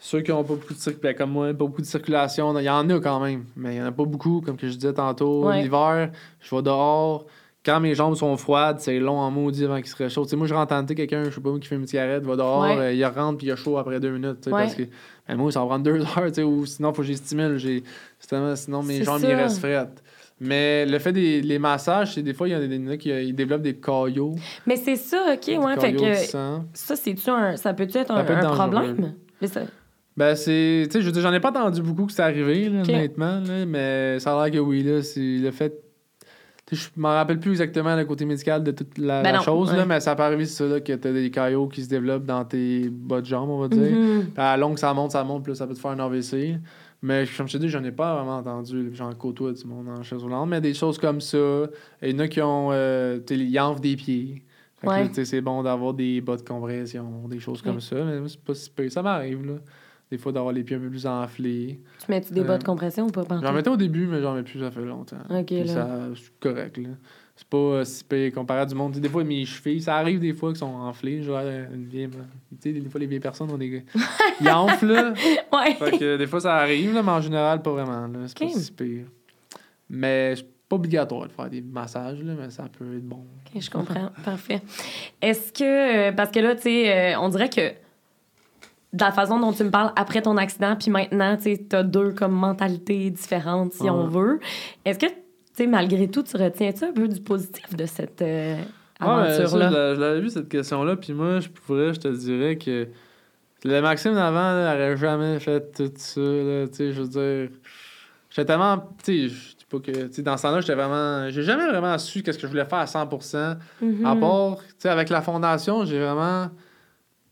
ceux 0.00 0.20
qui 0.22 0.32
ont 0.32 0.42
pas 0.44 0.54
beaucoup 0.54 0.74
de 0.74 0.78
circulation, 0.78 1.18
comme 1.18 1.30
moi, 1.32 1.46
pas 1.48 1.52
beaucoup 1.52 1.80
de 1.82 1.86
circulation, 1.86 2.58
il 2.58 2.64
y 2.64 2.70
en 2.70 2.88
a 2.88 3.00
quand 3.00 3.20
même, 3.20 3.44
mais 3.56 3.74
il 3.74 3.78
y 3.78 3.82
en 3.82 3.86
a 3.86 3.92
pas 3.92 4.04
beaucoup, 4.04 4.40
comme 4.40 4.56
que 4.56 4.68
je 4.68 4.74
disais 4.74 4.94
tantôt. 4.94 5.46
Ouais. 5.46 5.62
L'hiver, 5.62 6.10
je 6.40 6.54
vais 6.56 6.62
dehors. 6.62 7.26
Quand 7.68 7.80
mes 7.80 7.94
jambes 7.94 8.14
sont 8.14 8.34
froides, 8.38 8.80
c'est 8.80 8.98
long 8.98 9.18
en 9.18 9.30
maudit 9.30 9.64
avant 9.66 9.76
qu'ils 9.76 9.88
se 9.88 9.96
réchauffent. 9.96 10.26
Tu 10.26 10.30
sais, 10.30 10.36
moi, 10.36 10.46
je 10.46 10.54
rentre 10.54 10.74
en 10.74 10.82
tête 10.84 10.96
quelqu'un, 10.96 11.24
je 11.24 11.30
sais 11.30 11.40
pas, 11.40 11.50
moi, 11.50 11.58
qui 11.58 11.68
fait 11.68 11.74
une 11.74 11.86
cigarette, 11.86 12.24
va 12.24 12.34
dehors, 12.36 12.62
Ouais. 12.62 12.78
euh, 12.78 12.92
il 12.94 13.04
rentre 13.04 13.36
puis 13.38 13.46
il 13.48 13.50
a 13.50 13.56
chaud 13.56 13.76
après 13.76 14.00
deux 14.00 14.10
minutes. 14.10 14.46
Ouais. 14.46 14.52
Parce 14.52 14.74
que 14.74 14.84
ben, 15.28 15.36
moi, 15.36 15.52
ça 15.52 15.60
va 15.60 15.66
prendre 15.66 15.84
deux 15.84 16.00
heures, 16.16 16.48
ou 16.48 16.64
sinon, 16.64 16.94
faut 16.94 17.02
que 17.02 17.08
j'y 17.08 17.16
stimule. 17.16 17.60
Sinon, 18.18 18.82
mes 18.82 19.02
jambes, 19.04 19.20
ils 19.22 19.34
restent 19.34 19.58
frettes. 19.58 20.02
Mais 20.40 20.86
le 20.86 20.98
fait 20.98 21.12
des 21.12 21.42
les 21.42 21.58
massages, 21.58 22.14
c'est 22.14 22.22
des 22.22 22.32
fois, 22.32 22.48
il 22.48 22.52
y 22.52 22.54
en 22.54 22.60
a 22.62 22.66
des 22.66 22.76
il 22.76 22.90
a 22.90 22.96
qui 22.96 23.10
euh, 23.10 23.20
ils 23.22 23.34
développent 23.34 23.60
des 23.62 23.74
caillots. 23.74 24.36
Mais 24.66 24.76
c'est 24.76 24.96
ça, 24.96 25.34
OK, 25.34 25.48
ouais. 25.48 25.80
Fait 25.80 25.92
que 25.92 26.14
ça, 26.72 26.96
c'est-tu 26.96 27.28
un. 27.28 27.56
Ça 27.56 27.74
peut-tu 27.74 27.98
être 27.98 28.12
un, 28.12 28.22
peut 28.24 28.32
être 28.34 28.46
un 28.46 28.54
problème? 28.54 29.14
Mais 29.42 29.48
ça- 29.48 29.62
Ben, 30.16 30.34
c'est. 30.36 30.86
Tu 30.90 31.02
sais, 31.02 31.20
j'en 31.20 31.32
ai 31.32 31.40
pas 31.40 31.50
entendu 31.50 31.82
beaucoup 31.82 32.06
que 32.06 32.12
c'est 32.12 32.22
arrivé, 32.22 32.68
là, 32.68 32.80
honnêtement, 32.82 33.40
là, 33.40 33.66
mais 33.66 34.20
ça 34.20 34.38
a 34.40 34.44
l'air 34.48 34.54
que 34.54 34.58
oui, 34.58 34.82
là. 34.84 35.02
C'est 35.02 35.20
le 35.20 35.50
fait. 35.50 35.74
Tu 36.68 36.76
je 36.76 36.88
m'en 36.96 37.08
rappelle 37.08 37.40
plus 37.40 37.52
exactement 37.52 37.96
le 37.96 38.04
côté 38.04 38.26
médical 38.26 38.62
de 38.62 38.72
toute 38.72 38.98
la, 38.98 39.22
Ben 39.22 39.32
la 39.32 39.38
non, 39.38 39.44
chose, 39.44 39.72
là, 39.74 39.86
mais 39.86 40.00
ça 40.00 40.14
peut 40.14 40.22
arriver, 40.22 40.44
c'est 40.44 40.64
ça, 40.64 40.66
là, 40.66 40.80
que 40.80 40.92
t'as 40.92 41.12
des 41.12 41.30
caillots 41.30 41.68
qui 41.68 41.82
se 41.82 41.88
développent 41.88 42.26
dans 42.26 42.44
tes 42.44 42.90
bas 42.90 43.20
de 43.20 43.26
jambes, 43.26 43.48
on 43.48 43.60
va 43.60 43.68
dire. 43.68 43.96
Mhm. 43.96 44.26
À 44.36 44.52
la 44.52 44.56
longue, 44.58 44.78
ça 44.78 44.92
monte, 44.92 45.12
ça 45.12 45.24
monte, 45.24 45.44
puis 45.44 45.52
là, 45.52 45.56
ça 45.56 45.66
peut 45.66 45.74
te 45.74 45.78
faire 45.78 45.92
un 45.92 45.98
AVC. 45.98 46.58
Mais 47.00 47.24
comme 47.36 47.48
je 47.48 47.52
te 47.54 47.58
dis, 47.58 47.68
j'en 47.68 47.84
ai 47.84 47.92
pas 47.92 48.16
vraiment 48.16 48.38
entendu. 48.38 48.90
J'en 48.92 49.12
côtoie 49.14 49.52
du 49.52 49.64
monde 49.64 49.88
en 49.88 50.02
chaise 50.02 50.22
roulante. 50.22 50.48
Mais 50.48 50.60
des 50.60 50.74
choses 50.74 50.98
comme 50.98 51.20
ça. 51.20 51.38
Il 52.02 52.10
y 52.10 52.14
en 52.14 52.18
a 52.18 52.28
qui 52.28 52.42
ont. 52.42 52.70
Euh, 52.72 53.20
tu 53.24 53.34
ils 53.34 53.60
enflent 53.60 53.80
des 53.80 53.96
pieds. 53.96 54.42
Ouais. 54.82 55.10
tu 55.10 55.24
c'est 55.24 55.40
bon 55.40 55.62
d'avoir 55.62 55.92
des 55.92 56.20
bas 56.20 56.36
de 56.36 56.42
compression, 56.42 57.26
des 57.28 57.40
choses 57.40 57.62
comme 57.62 57.80
ça. 57.80 57.96
Mais 57.96 58.28
c'est 58.28 58.40
pas 58.40 58.54
si 58.54 58.70
pire. 58.70 58.90
Ça 58.90 59.02
m'arrive, 59.02 59.44
là. 59.46 59.54
Des 60.10 60.16
fois, 60.18 60.32
d'avoir 60.32 60.52
les 60.54 60.64
pieds 60.64 60.76
un 60.76 60.80
peu 60.80 60.88
plus 60.88 61.06
enflés. 61.06 61.80
Tu 62.04 62.10
mets-tu 62.10 62.32
des 62.32 62.40
Euh, 62.40 62.44
bas 62.44 62.56
de 62.58 62.64
compression 62.64 63.06
ou 63.06 63.10
pas? 63.10 63.24
J'en 63.42 63.52
mettais 63.52 63.68
au 63.68 63.76
début, 63.76 64.06
mais 64.06 64.22
j'en 64.22 64.34
mets 64.34 64.42
plus, 64.42 64.58
ça 64.60 64.70
fait 64.70 64.80
longtemps. 64.84 65.16
Ok, 65.28 65.44
Puis 65.46 65.64
là. 65.64 65.74
ça, 65.74 65.98
c'est 66.14 66.38
correct, 66.40 66.78
là. 66.78 66.88
C'est 67.36 67.46
pas 67.46 67.56
euh, 67.58 67.84
si 67.84 68.02
pire 68.02 68.32
comparé 68.32 68.60
à 68.60 68.66
du 68.66 68.74
monde. 68.74 68.92
Des 68.98 69.08
fois, 69.08 69.22
mes 69.22 69.44
chevilles, 69.44 69.82
ça 69.82 69.96
arrive 69.96 70.18
des 70.18 70.32
fois 70.32 70.48
qu'ils 70.50 70.58
sont 70.58 70.66
enflés. 70.74 71.22
Genre, 71.22 71.40
une 71.72 71.84
vieille. 71.84 72.08
Tu 72.08 72.18
sais, 72.60 72.72
des 72.80 72.88
fois, 72.88 72.98
les 72.98 73.06
vieilles 73.06 73.20
personnes 73.20 73.50
ont 73.50 73.58
des. 73.58 73.84
Ils 74.40 74.48
enflent, 74.50 74.86
là. 74.92 75.12
Ouais. 75.52 75.74
Fait 75.74 75.98
que 75.98 76.16
des 76.16 76.26
fois, 76.26 76.40
ça 76.40 76.56
arrive, 76.56 76.94
là, 76.94 77.02
mais 77.02 77.12
en 77.12 77.20
général, 77.20 77.62
pas 77.62 77.70
vraiment. 77.70 78.06
là. 78.08 78.18
C'est 78.26 78.38
pas 78.38 78.48
si 78.48 78.72
pire. 78.72 79.04
Mais 79.88 80.34
c'est 80.36 80.46
pas 80.68 80.76
obligatoire 80.76 81.26
de 81.28 81.32
faire 81.32 81.48
des 81.48 81.62
massages, 81.62 82.22
là, 82.22 82.32
mais 82.38 82.50
ça 82.50 82.64
peut 82.76 82.96
être 82.96 83.06
bon. 83.06 83.24
OK, 83.54 83.60
je 83.62 83.70
comprends. 83.70 84.10
Parfait. 84.24 84.60
Est-ce 85.22 85.52
que, 85.52 86.08
euh, 86.08 86.12
parce 86.12 86.30
que 86.30 86.40
là, 86.40 86.54
tu 86.56 86.62
sais, 86.62 87.14
euh, 87.14 87.20
on 87.20 87.28
dirait 87.28 87.48
que 87.48 87.72
de 88.92 89.00
la 89.04 89.12
façon 89.12 89.38
dont 89.38 89.52
tu 89.52 89.64
me 89.64 89.70
parles 89.70 89.92
après 89.96 90.22
ton 90.22 90.36
accident, 90.36 90.74
puis 90.76 90.90
maintenant, 90.90 91.36
tu 91.36 91.58
t'as 91.66 91.82
deux 91.82 92.12
comme 92.12 92.32
mentalités 92.32 93.10
différentes, 93.10 93.72
si 93.74 93.82
Ouais. 93.84 93.90
on 93.90 94.06
veut. 94.08 94.40
Est-ce 94.84 94.98
que, 94.98 95.06
tu 95.06 95.12
sais, 95.54 95.66
malgré 95.66 96.08
tout, 96.08 96.22
tu 96.22 96.36
retiens-tu 96.36 96.84
un 96.84 96.92
peu 96.92 97.06
du 97.08 97.20
positif 97.20 97.74
de 97.76 97.84
cette 97.86 98.22
euh, 98.22 98.56
Ouais, 99.00 99.06
aventure-là? 99.06 99.46
je 99.46 99.56
l'avais- 99.74 99.94
je 99.96 100.00
l'avais 100.00 100.20
vu 100.20 100.30
cette 100.30 100.48
question-là, 100.48 100.96
puis 100.96 101.12
moi, 101.12 101.40
je 101.40 101.48
pourrais, 101.48 101.92
je 101.94 102.00
te 102.00 102.08
dirais 102.08 102.56
que 102.56 102.88
le 103.64 103.80
Maxime 103.82 104.14
d'avant 104.14 104.52
là, 104.54 104.74
aurait 104.74 104.96
jamais 104.96 105.38
fait 105.40 105.70
tout 105.76 105.90
ça. 105.96 106.20
Là, 106.20 106.66
tu 106.68 106.74
sais, 106.74 106.92
je 106.92 107.02
veux 107.02 107.08
dire, 107.08 107.50
j'étais 108.30 108.46
tellement. 108.46 108.88
Tu 109.04 109.28
sais, 109.28 109.34
pas 109.70 109.78
que. 109.80 109.90
Tu 109.90 110.12
sais, 110.14 110.22
dans 110.22 110.36
ce 110.36 110.42
temps-là, 110.44 110.60
j'étais 110.60 110.74
vraiment. 110.74 111.28
J'ai 111.28 111.42
jamais 111.42 111.66
vraiment 111.68 111.98
su 111.98 112.22
qu'est-ce 112.22 112.38
que 112.38 112.46
je 112.46 112.50
voulais 112.52 112.64
faire 112.64 112.78
à 112.78 112.86
100%. 112.86 113.56
Mhm. 113.82 114.06
À 114.06 114.16
part, 114.16 114.56
tu 114.60 114.74
sais, 114.78 114.88
avec 114.88 115.10
la 115.10 115.20
fondation, 115.22 115.84
j'ai 115.84 115.98
vraiment. 116.00 116.48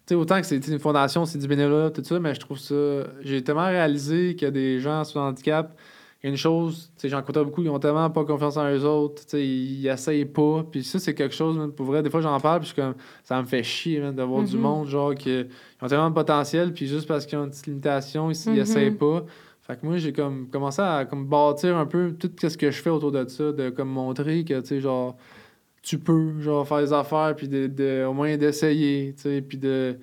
Tu 0.07 0.15
sais, 0.15 0.21
autant 0.21 0.41
que 0.41 0.47
c'est 0.47 0.65
une 0.69 0.79
fondation, 0.79 1.25
c'est 1.25 1.39
du 1.39 1.49
bénévolat, 1.49 1.91
tout 1.91 2.05
ça, 2.05 2.21
mais 2.21 2.33
je 2.33 2.39
trouve 2.39 2.59
ça. 2.59 2.75
J'ai 3.23 3.43
tellement 3.43 3.67
réalisé 3.67 4.37
qu'il 4.37 4.45
y 4.47 4.49
a 4.49 4.53
des 4.53 4.79
gens 4.79 5.03
sous 5.03 5.19
handicap. 5.19 5.77
Il 6.23 6.27
y 6.27 6.29
a 6.29 6.31
une 6.31 6.37
chose, 6.37 6.91
tu 6.97 7.03
sais, 7.03 7.09
j'en 7.09 7.23
côtoie 7.23 7.43
beaucoup, 7.43 7.61
ils 7.63 7.69
ont 7.69 7.79
tellement 7.81 8.09
pas 8.11 8.25
confiance 8.25 8.57
en 8.57 8.71
eux 8.71 8.85
autres, 8.85 9.23
tu 9.25 9.31
sais, 9.33 9.47
ils 9.47 9.87
essayent 9.89 10.25
pas. 10.25 10.65
Puis 10.71 10.85
ça, 10.85 11.01
c'est 11.01 11.13
quelque 11.15 11.35
chose, 11.35 11.59
man, 11.59 11.73
pour 11.73 11.87
vrai, 11.87 12.03
des 12.05 12.11
fois, 12.11 12.21
j'en 12.21 12.39
parle, 12.39 12.61
puis 12.61 12.69
je 12.69 12.73
suis 12.75 12.83
comme, 12.83 12.95
ça 13.25 13.41
me 13.43 13.47
fait 13.47 13.63
chier, 13.65 14.01
man, 14.01 14.15
de 14.15 14.23
voir 14.23 14.45
du 14.45 14.55
Mhm. 14.57 14.63
monde, 14.63 14.87
genre, 14.87 15.15
qui 15.15 15.31
ils 15.31 15.47
ont 15.83 15.89
tellement 15.89 16.09
de 16.11 16.15
potentiel, 16.15 16.73
puis 16.73 16.87
juste 16.87 17.07
parce 17.09 17.27
qu'ils 17.27 17.39
ont 17.39 17.45
une 17.45 17.51
petite 17.51 17.67
limitation, 17.67 18.31
ils, 18.31 18.51
Mhm. 18.51 18.59
essayent 18.59 18.91
pas. 18.93 19.25
Fait 19.63 19.79
que 19.79 19.85
moi, 19.85 19.97
j'ai 19.99 20.13
comme 20.13 20.49
commencé 20.49 20.81
à 20.81 21.05
comme 21.05 21.27
bâtir 21.27 21.77
un 21.77 21.87
peu 21.87 22.13
tout 22.19 22.31
ce 22.49 22.57
que 22.57 22.71
je 22.71 22.81
fais 22.81 22.91
autour 22.91 23.11
de 23.11 23.27
ça, 23.29 23.51
de 23.51 23.71
comme 23.71 23.89
montrer 23.89 24.45
que, 24.45 24.61
tu 24.61 24.67
sais, 24.69 24.81
genre, 24.81 25.17
tu 25.87 25.99
peux, 26.01 26.41
genre, 26.41 26.67
faire 26.67 26.81
des 26.81 26.93
affaires, 26.93 27.33
puis 27.37 27.47
de, 27.49 27.69
de- 27.69 28.05
au 28.05 28.13
moins 28.13 28.37
d'essayer, 28.37 29.15
tu 29.17 29.23
sais, 29.23 29.41
puis 29.41 29.57
de... 29.57 29.97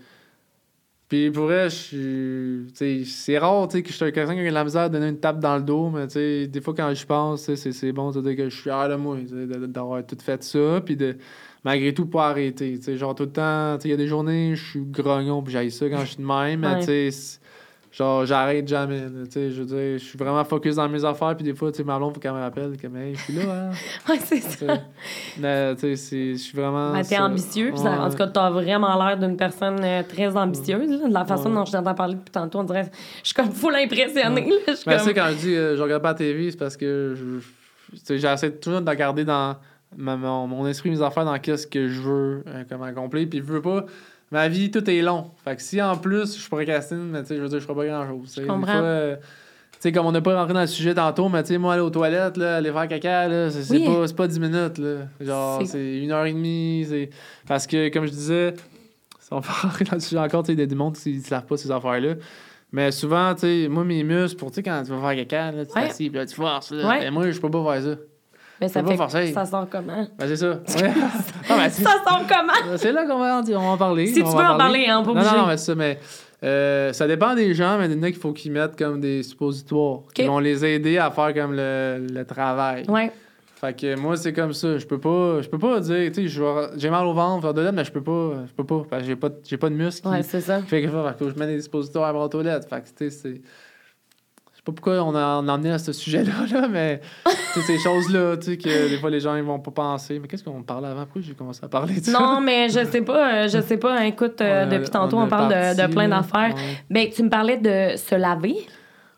Puis 1.09 1.29
pour 1.29 1.43
vrai, 1.43 1.67
c'est 1.69 3.37
rare, 3.37 3.67
tu 3.67 3.77
sais, 3.77 3.83
que 3.83 3.89
je 3.89 3.93
suis 3.93 4.11
quelqu'un 4.13 4.33
qui 4.33 4.39
a 4.39 4.49
de 4.49 4.49
la 4.53 4.63
misère 4.63 4.83
à 4.83 4.89
donner 4.89 5.09
une 5.09 5.19
tape 5.19 5.39
dans 5.39 5.57
le 5.57 5.61
dos, 5.61 5.89
mais 5.89 6.07
tu 6.07 6.13
sais, 6.13 6.47
des 6.47 6.61
fois, 6.61 6.73
quand 6.73 6.91
je 6.93 7.05
pense, 7.05 7.41
c'est 7.53 7.71
c'est 7.71 7.91
bon 7.91 8.11
de 8.11 8.21
dire 8.21 8.35
que 8.37 8.49
je 8.49 8.55
suis 8.55 8.63
fier 8.63 8.89
de 8.89 8.95
moi, 8.95 9.17
de- 9.17 9.65
d'avoir 9.67 10.03
tout 10.05 10.17
fait 10.23 10.41
ça, 10.41 10.81
puis 10.83 10.95
de, 10.95 11.17
malgré 11.65 11.93
tout, 11.93 12.05
pas 12.07 12.29
arrêter, 12.29 12.77
tu 12.79 12.83
sais, 12.83 12.97
genre, 12.97 13.13
tout 13.13 13.23
le 13.23 13.31
temps, 13.31 13.75
tu 13.77 13.81
sais, 13.83 13.87
il 13.89 13.91
y 13.91 13.93
a 13.93 13.97
des 13.97 14.07
journées, 14.07 14.55
je 14.55 14.63
suis 14.69 14.81
grognon, 14.85 15.43
puis 15.43 15.51
j'aille 15.53 15.69
ça 15.71 15.87
quand 15.89 15.99
je 15.99 16.11
suis 16.13 16.17
de 16.17 16.25
même, 16.25 16.61
mais 16.61 16.67
Ouais. 16.77 17.11
Genre, 17.95 18.25
j'arrête 18.25 18.67
jamais, 18.67 19.01
là, 19.01 19.23
tu 19.25 19.31
sais, 19.31 19.51
je 19.51 19.61
veux 19.61 19.65
dire, 19.67 19.97
je 19.99 20.03
suis 20.03 20.17
vraiment 20.17 20.43
focus 20.43 20.75
dans 20.77 20.89
mes 20.89 21.05
affaires, 21.05 21.35
puis 21.35 21.43
des 21.45 21.53
fois, 21.53 21.71
tu 21.71 21.77
sais, 21.77 21.83
ma 21.83 21.97
blonde, 21.97 22.13
faut 22.15 22.19
qu'elle 22.19 22.33
me 22.33 22.39
rappelle, 22.39 22.75
que, 22.75 22.87
hey, 22.87 23.13
je 23.15 23.21
suis 23.21 23.33
là, 23.33 23.43
hein, 23.53 23.69
Ouais, 24.09 24.19
c'est 24.23 24.41
ça. 24.41 24.65
Mais, 25.39 25.75
tu 25.75 25.81
sais, 25.81 25.95
c'est- 25.95 26.31
je 26.33 26.37
suis 26.37 26.57
vraiment... 26.57 26.91
Ben, 26.91 27.03
t'es 27.03 27.19
ambitieux, 27.19 27.69
puis 27.69 27.77
ça- 27.79 27.91
en 28.01 28.05
Ouais. 28.05 28.09
tout 28.09 28.17
cas, 28.17 28.27
t'as 28.27 28.49
vraiment 28.49 28.97
l'air 29.05 29.17
d'une 29.19 29.37
personne 29.37 29.79
euh, 29.83 30.01
très 30.01 30.35
ambitieuse. 30.35 30.89
là. 31.01 31.07
de 31.07 31.13
la 31.13 31.23
façon 31.25 31.49
Ouais. 31.49 31.55
dont 31.55 31.65
je 31.65 31.71
t'entends 31.71 31.93
parler 31.93 32.15
depuis 32.15 32.31
tantôt, 32.31 32.59
on 32.59 32.63
dirait 32.63 32.89
je 33.21 33.27
suis 33.27 33.35
comme 33.35 33.51
full 33.51 33.75
impressionnée. 33.75 34.49
là. 34.67 34.73
Comme... 34.83 34.99
sais, 34.99 35.13
quand 35.13 35.27
je 35.29 35.35
dis 35.37 35.55
euh, 35.55 35.77
je 35.77 35.81
regarde 35.83 36.01
pas 36.01 36.09
la 36.09 36.15
TV, 36.15 36.49
c'est 36.49 36.57
parce 36.57 36.75
que 36.75 37.15
j'essaie 38.09 38.51
toujours 38.51 38.81
de 38.81 38.89
regarder 38.89 39.23
dans 39.25 39.55
ma- 39.95 40.17
mon, 40.17 40.47
mon 40.47 40.67
esprit, 40.67 40.89
mes 40.89 41.01
affaires, 41.01 41.25
dans 41.25 41.37
qu'est-ce 41.37 41.67
que 41.67 41.87
je 41.87 42.01
veux 42.01 42.43
euh, 42.47 42.63
comme 42.69 42.81
accomplir. 42.83 43.27
Puis 43.29 43.39
je 43.39 43.43
veux 43.43 43.61
pas. 43.61 43.85
Ma 44.33 44.47
vie, 44.49 44.71
tout 44.71 44.89
est 44.89 45.01
long. 45.01 45.31
Fait 45.45 45.55
que 45.55 45.61
si 45.61 45.81
en 45.81 45.95
plus 45.95 46.37
je 46.41 46.47
procrastine, 46.49 47.09
mais 47.11 47.21
je 47.29 47.35
veux 47.35 47.47
dire, 47.47 47.59
je 47.59 47.65
ferai 47.65 47.75
pas 47.75 47.85
grand 47.85 48.07
chose. 48.07 48.33
Je 48.35 48.45
comprends. 48.45 48.81
tu 49.21 49.77
sais, 49.79 49.91
comme 49.91 50.05
on 50.07 50.11
n'a 50.11 50.21
pas 50.21 50.35
rentré 50.35 50.53
dans 50.53 50.61
le 50.61 50.67
sujet 50.67 50.93
tantôt, 50.95 51.29
mais 51.29 51.43
tu 51.43 51.49
sais, 51.49 51.57
moi, 51.57 51.73
aller 51.73 51.81
aux 51.83 51.89
toilettes, 51.89 52.37
là, 52.37 52.55
aller 52.57 52.71
faire 52.71 52.87
caca, 52.87 53.27
là, 53.27 53.49
c'est 53.51 53.69
Oui. 53.77 53.85
pas, 53.85 54.13
pas 54.15 54.27
10 54.27 54.39
minutes, 54.39 54.77
là. 54.79 54.95
Genre, 55.21 55.61
C'est- 55.65 55.99
une 55.99 56.11
heure 56.11 56.25
et 56.25 56.33
demie. 56.33 56.85
c'est- 56.89 57.09
Parce 57.47 57.67
que, 57.67 57.89
comme 57.89 58.05
je 58.05 58.11
disais, 58.11 58.53
on 59.29 59.39
va 59.41 59.51
rentrer 59.53 59.85
dans 59.85 59.93
le 59.95 59.99
sujet 59.99 60.17
encore, 60.19 60.43
tu 60.43 60.55
sais, 60.55 60.65
des 60.65 60.75
mondes 60.75 60.95
qui 60.97 61.15
ne 61.17 61.21
savent 61.21 61.45
pas 61.45 61.57
ces 61.57 61.69
affaires-là. 61.69 62.15
Mais 62.71 62.91
souvent, 62.91 63.35
tu 63.35 63.41
sais, 63.41 63.67
moi, 63.69 63.83
mes 63.83 64.03
muscles, 64.03 64.37
pour, 64.39 64.49
tu 64.49 64.55
sais, 64.55 64.63
quand 64.63 64.81
tu 64.83 64.89
vas 64.91 64.99
faire 65.13 65.27
caca, 65.27 65.51
là, 65.51 65.65
tu 65.65 65.73
Ouais. 65.77 65.87
t'assis, 65.87 66.09
là, 66.09 66.25
tu 66.25 66.33
forces, 66.33 66.71
là. 66.71 66.87
Ouais. 66.89 66.99
Ben, 67.01 67.11
moi, 67.13 67.29
je 67.29 67.39
peux 67.39 67.51
pas 67.51 67.73
faire 67.73 67.83
ça. 67.83 67.99
Mais 68.61 68.67
ça 68.69 68.83
fait 68.83 68.95
forcer. 68.97 69.31
ça 69.33 69.45
sort 69.45 69.67
comment? 69.69 70.07
Ben, 70.17 70.27
c'est 70.27 70.37
ça. 70.37 70.47
Ouais. 70.83 70.91
Ah, 71.49 71.57
ben, 71.57 71.69
Ça 71.69 71.91
sort 72.07 72.21
comment? 72.27 72.77
c'est 72.77 72.91
là 72.91 73.05
qu'on 73.05 73.19
va, 73.19 73.39
en- 73.39 73.43
on 73.47 73.59
va 73.59 73.67
en 73.69 73.77
parler. 73.77 74.07
Si 74.07 74.21
on 74.21 74.29
tu 74.31 74.37
veux 74.37 74.43
en 74.43 74.57
parler, 74.57 74.85
hein, 74.87 75.03
pas 75.03 75.13
Non, 75.13 75.21
non, 75.21 75.37
non, 75.39 75.47
mais 75.47 75.57
ça, 75.57 75.75
mais 75.75 75.99
Euh, 76.43 76.91
ça 76.91 77.07
dépend 77.07 77.35
des 77.35 77.53
gens, 77.53 77.77
mais 77.79 77.85
il 77.85 77.93
y 77.93 77.99
en 77.99 78.03
a 78.03 78.07
qu'il 78.11 78.19
faut 78.19 78.33
qu'ils 78.33 78.51
mettent 78.51 78.77
comme 78.77 78.99
des 78.99 79.23
suppositoires. 79.23 79.99
Qui 80.13 80.25
vont 80.25 80.39
les 80.39 80.65
aider 80.65 80.97
à 80.97 81.09
faire 81.09 81.33
comme 81.33 81.53
le, 81.53 82.05
le 82.11 82.25
travail. 82.25 82.83
Ouais. 82.89 83.11
Fait 83.55 83.73
que 83.79 83.95
moi, 83.97 84.17
c'est 84.17 84.33
comme 84.33 84.51
ça. 84.51 84.77
Je 84.77 84.85
peux 84.85 84.97
pas, 84.99 85.41
je 85.41 85.47
peux 85.47 85.57
pas 85.57 85.79
dire, 85.79 86.11
tu 86.11 86.27
sais, 86.29 86.41
j'ai 86.75 86.89
mal 86.89 87.05
au 87.05 87.13
ventre, 87.13 87.43
faire 87.43 87.53
de 87.53 87.61
l'aide, 87.61 87.73
mais 87.73 87.85
je 87.85 87.91
peux 87.93 88.03
pas, 88.03 88.31
je 88.45 88.51
peux 88.53 88.65
pas, 88.65 88.83
parce 88.89 89.03
que 89.03 89.07
j'ai 89.07 89.15
pas, 89.15 89.29
de- 89.29 89.39
j'ai 89.45 89.55
pas 89.55 89.69
de 89.69 89.75
muscle. 89.75 90.05
Ouais, 90.05 90.21
c'est 90.21 90.41
ça. 90.41 90.61
fait 90.63 90.81
que 90.81 90.89
fait 90.89 91.17
que 91.17 91.29
je 91.29 91.39
mets 91.39 91.47
des 91.47 91.55
dispositeurs 91.55 92.03
à 92.03 92.11
bras 92.11 92.27
toilettes. 92.27 92.67
Fait 92.69 92.81
que, 92.81 92.87
tu 92.87 92.93
sais, 92.97 93.09
c'est. 93.09 93.41
Je 94.65 94.71
sais 94.71 94.75
pas 94.75 94.81
pourquoi 94.81 95.03
on 95.03 95.13
a, 95.13 95.41
on 95.43 95.47
a 95.49 95.53
emmené 95.53 95.71
à 95.71 95.77
ce 95.77 95.91
sujet-là, 95.91 96.31
là, 96.53 96.67
mais 96.69 97.01
ces 97.65 97.77
choses-là, 97.77 98.37
tu 98.37 98.51
sais, 98.51 98.57
que 98.57 98.87
des 98.89 98.97
fois 98.97 99.09
les 99.09 99.19
gens 99.19 99.35
ils 99.35 99.43
vont 99.43 99.59
pas 99.59 99.71
penser. 99.71 100.19
Mais 100.19 100.29
qu'est-ce 100.29 100.43
qu'on 100.45 100.63
parlait 100.63 100.87
avant? 100.87 101.03
Pourquoi 101.03 101.21
j'ai 101.21 101.33
commencé 101.33 101.59
à 101.65 101.67
parler 101.67 101.99
de 101.99 102.05
ça? 102.05 102.17
Non, 102.17 102.39
mais 102.39 102.69
je 102.69 102.85
sais 102.85 103.01
pas, 103.01 103.33
euh, 103.43 103.47
je 103.49 103.59
sais 103.59 103.75
pas. 103.75 104.05
Écoute, 104.05 104.39
euh, 104.39 104.65
depuis 104.65 104.89
tantôt, 104.89 105.17
on, 105.19 105.27
parle 105.27 105.49
de, 105.49 105.53
parti, 105.53 105.81
de 105.81 105.87
plein 105.87 106.07
d'affaires. 106.07 106.55
Ouais. 106.55 106.77
Ben, 106.89 107.09
tu 107.09 107.23
me 107.23 107.29
parlais 107.29 107.57
de 107.57 107.97
se 107.97 108.15
laver. 108.15 108.55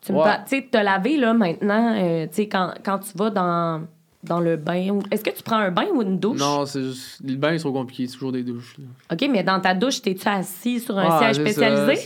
Tu 0.00 0.12
me 0.12 0.18
Ouais. 0.18 0.24
par- 0.24 0.48
sais, 0.48 0.66
te 0.68 0.78
laver, 0.78 1.16
là, 1.16 1.32
maintenant, 1.32 1.94
euh, 1.96 2.26
tu 2.26 2.34
sais, 2.34 2.48
quand, 2.48 2.72
quand 2.84 2.98
tu 2.98 3.16
vas 3.16 3.30
dans, 3.30 3.82
dans 4.26 4.40
le 4.40 4.56
bain, 4.56 4.98
est-ce 5.10 5.22
que 5.24 5.30
tu 5.30 5.42
prends 5.42 5.56
un 5.56 5.70
bain 5.70 5.86
ou 5.94 6.02
une 6.02 6.18
douche? 6.18 6.38
Non, 6.38 6.66
c'est 6.66 6.82
juste. 6.82 7.20
Le 7.24 7.36
bain, 7.36 7.52
c'est 7.52 7.58
trop 7.64 7.72
compliqué. 7.72 8.06
C'est 8.06 8.14
toujours 8.14 8.32
des 8.32 8.42
douches. 8.42 8.76
là. 8.78 8.84
OK, 9.12 9.28
mais 9.32 9.42
dans 9.42 9.60
ta 9.60 9.74
douche, 9.74 10.02
t'es-tu 10.02 10.28
assis 10.28 10.80
sur 10.80 10.98
un 10.98 11.08
Ah, 11.10 11.18
siège 11.32 11.36
spécialisé? 11.36 11.96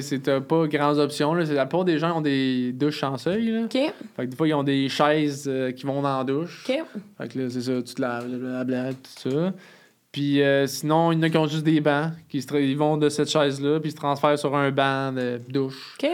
c'est- 0.00 0.40
pas 0.40 0.66
grandes 0.66 0.98
options. 0.98 1.34
Là. 1.34 1.44
La 1.44 1.66
plupart 1.66 1.84
des 1.84 1.98
gens 1.98 2.18
ont 2.18 2.20
des 2.20 2.72
douches 2.72 3.00
sans 3.00 3.16
seuil. 3.18 3.50
Là. 3.50 3.60
OK, 3.64 3.72
Fait 3.72 3.92
que 4.18 4.24
des 4.24 4.36
fois, 4.36 4.48
ils 4.48 4.54
ont 4.54 4.62
des 4.62 4.88
chaises 4.88 5.46
euh, 5.48 5.72
qui 5.72 5.86
vont 5.86 6.02
dans 6.02 6.18
la 6.18 6.24
douche. 6.24 6.64
OK. 6.68 6.76
Fait 7.18 7.28
que 7.28 7.38
là, 7.38 7.50
c'est 7.50 7.60
ça, 7.62 7.82
tu 7.82 7.94
te 7.94 8.00
laves, 8.00 8.28
blablabla, 8.28 8.92
tout 8.92 9.30
ça. 9.30 9.52
Puis 10.12 10.40
euh, 10.42 10.66
sinon, 10.66 11.12
il 11.12 11.16
y 11.16 11.18
en 11.18 11.22
a 11.24 11.28
qui 11.30 11.36
ont 11.36 11.46
juste 11.46 11.64
des 11.64 11.80
bancs, 11.80 12.12
qui 12.28 12.40
se 12.40 12.54
ils 12.56 12.76
vont 12.78 12.96
de 12.96 13.08
cette 13.10 13.28
chaise-là, 13.28 13.80
puis 13.80 13.90
ils 13.90 13.92
se 13.92 13.96
transfèrent 13.96 14.38
sur 14.38 14.54
un 14.56 14.70
banc 14.70 15.12
de 15.12 15.40
douche. 15.48 15.96
OK. 16.02 16.08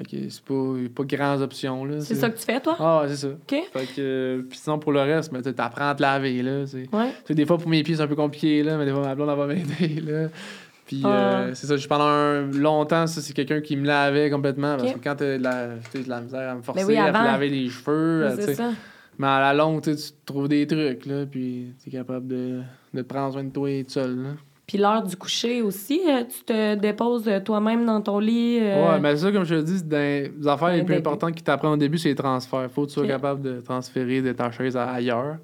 Fait 0.00 0.16
que 0.16 0.28
c'est 0.30 0.42
pas, 0.44 0.54
pas 0.94 1.04
grandes 1.04 1.42
options, 1.42 1.84
là. 1.84 2.00
C'est 2.00 2.14
ça 2.14 2.30
que 2.30 2.38
tu 2.38 2.44
fais, 2.44 2.58
toi? 2.58 2.74
Ah, 2.80 3.04
c'est 3.06 3.16
ça. 3.16 3.28
OK. 3.28 3.54
Fait 3.70 3.86
que, 3.94 4.00
euh, 4.00 4.42
puis 4.48 4.58
sinon, 4.58 4.78
pour 4.78 4.92
le 4.92 5.00
reste, 5.00 5.30
mais 5.30 5.42
tu 5.42 5.50
apprends 5.58 5.90
à 5.90 5.94
te 5.94 6.00
laver, 6.00 6.40
là. 6.42 6.66
c'est- 6.66 6.88
Ouais. 6.94 7.10
Des 7.28 7.44
fois, 7.44 7.58
pour 7.58 7.68
mes 7.68 7.82
pieds, 7.82 7.96
c'est 7.96 8.02
un 8.02 8.06
peu 8.06 8.16
compliqué, 8.16 8.62
là, 8.62 8.78
mais 8.78 8.86
des 8.86 8.92
fois, 8.92 9.02
ma 9.02 9.14
blonde, 9.14 9.28
elle 9.30 9.36
va 9.36 9.46
m'aider, 9.46 10.00
là. 10.00 10.28
Puis, 10.86 11.02
euh, 11.04 11.50
Ah. 11.50 11.54
c'est 11.54 11.66
ça, 11.66 11.76
je- 11.76 11.86
pendant 11.86 12.04
un 12.06 12.46
longtemps, 12.50 13.06
ça, 13.06 13.20
c'est 13.20 13.34
quelqu'un 13.34 13.60
qui 13.60 13.76
me 13.76 13.86
lavait 13.86 14.30
complètement. 14.30 14.76
Parce 14.78 14.92
que 14.94 14.98
quand 15.04 15.16
t'as 15.16 15.36
de 15.38 15.42
la, 15.42 15.66
de 15.66 16.08
la 16.08 16.20
misère 16.22 16.50
à 16.50 16.54
me 16.54 16.62
forcer 16.62 16.84
oui, 16.84 16.96
à 16.96 17.08
te 17.12 17.18
laver 17.18 17.48
les 17.50 17.68
cheveux, 17.68 18.24
euh, 18.24 18.36
c'est 18.40 18.54
ça. 18.54 18.70
mais 19.18 19.26
à 19.26 19.38
la 19.40 19.52
longue, 19.54 19.82
tu 19.82 19.94
trouves 20.24 20.48
des 20.48 20.66
trucs, 20.66 21.04
là, 21.04 21.26
puis 21.30 21.74
tu 21.82 21.90
es 21.90 21.92
capable 21.92 22.26
de, 22.26 22.60
de 22.94 23.02
te 23.02 23.06
prendre 23.06 23.32
soin 23.34 23.44
de 23.44 23.50
toi 23.50 23.68
tout 23.84 23.90
seul. 23.90 24.16
Là. 24.16 24.28
Puis 24.70 24.78
l'heure 24.78 25.02
du 25.02 25.16
coucher 25.16 25.62
aussi, 25.62 26.00
euh, 26.06 26.22
tu 26.22 26.44
te 26.44 26.76
déposes 26.76 27.26
euh, 27.26 27.40
toi-même 27.40 27.84
dans 27.84 28.00
ton 28.00 28.20
lit. 28.20 28.60
euh, 28.62 28.92
Ouais, 28.92 29.00
mais 29.00 29.16
ça, 29.16 29.32
comme 29.32 29.42
je 29.42 29.56
te 29.56 29.60
dis, 29.62 29.82
les 29.90 30.46
affaires 30.46 30.68
les 30.68 30.84
plus 30.84 30.94
importantes 30.94 31.34
qui 31.34 31.42
t'apprennent 31.42 31.72
au 31.72 31.76
début, 31.76 31.98
c'est 31.98 32.10
les 32.10 32.14
transferts. 32.14 32.70
Faut 32.70 32.82
que 32.82 32.86
tu 32.86 32.94
sois 32.94 33.06
capable 33.08 33.42
de 33.42 33.60
transférer 33.62 34.22
de 34.22 34.30
ta 34.30 34.52
chaise 34.52 34.76
à 34.76 34.88
ailleurs. 34.90 35.38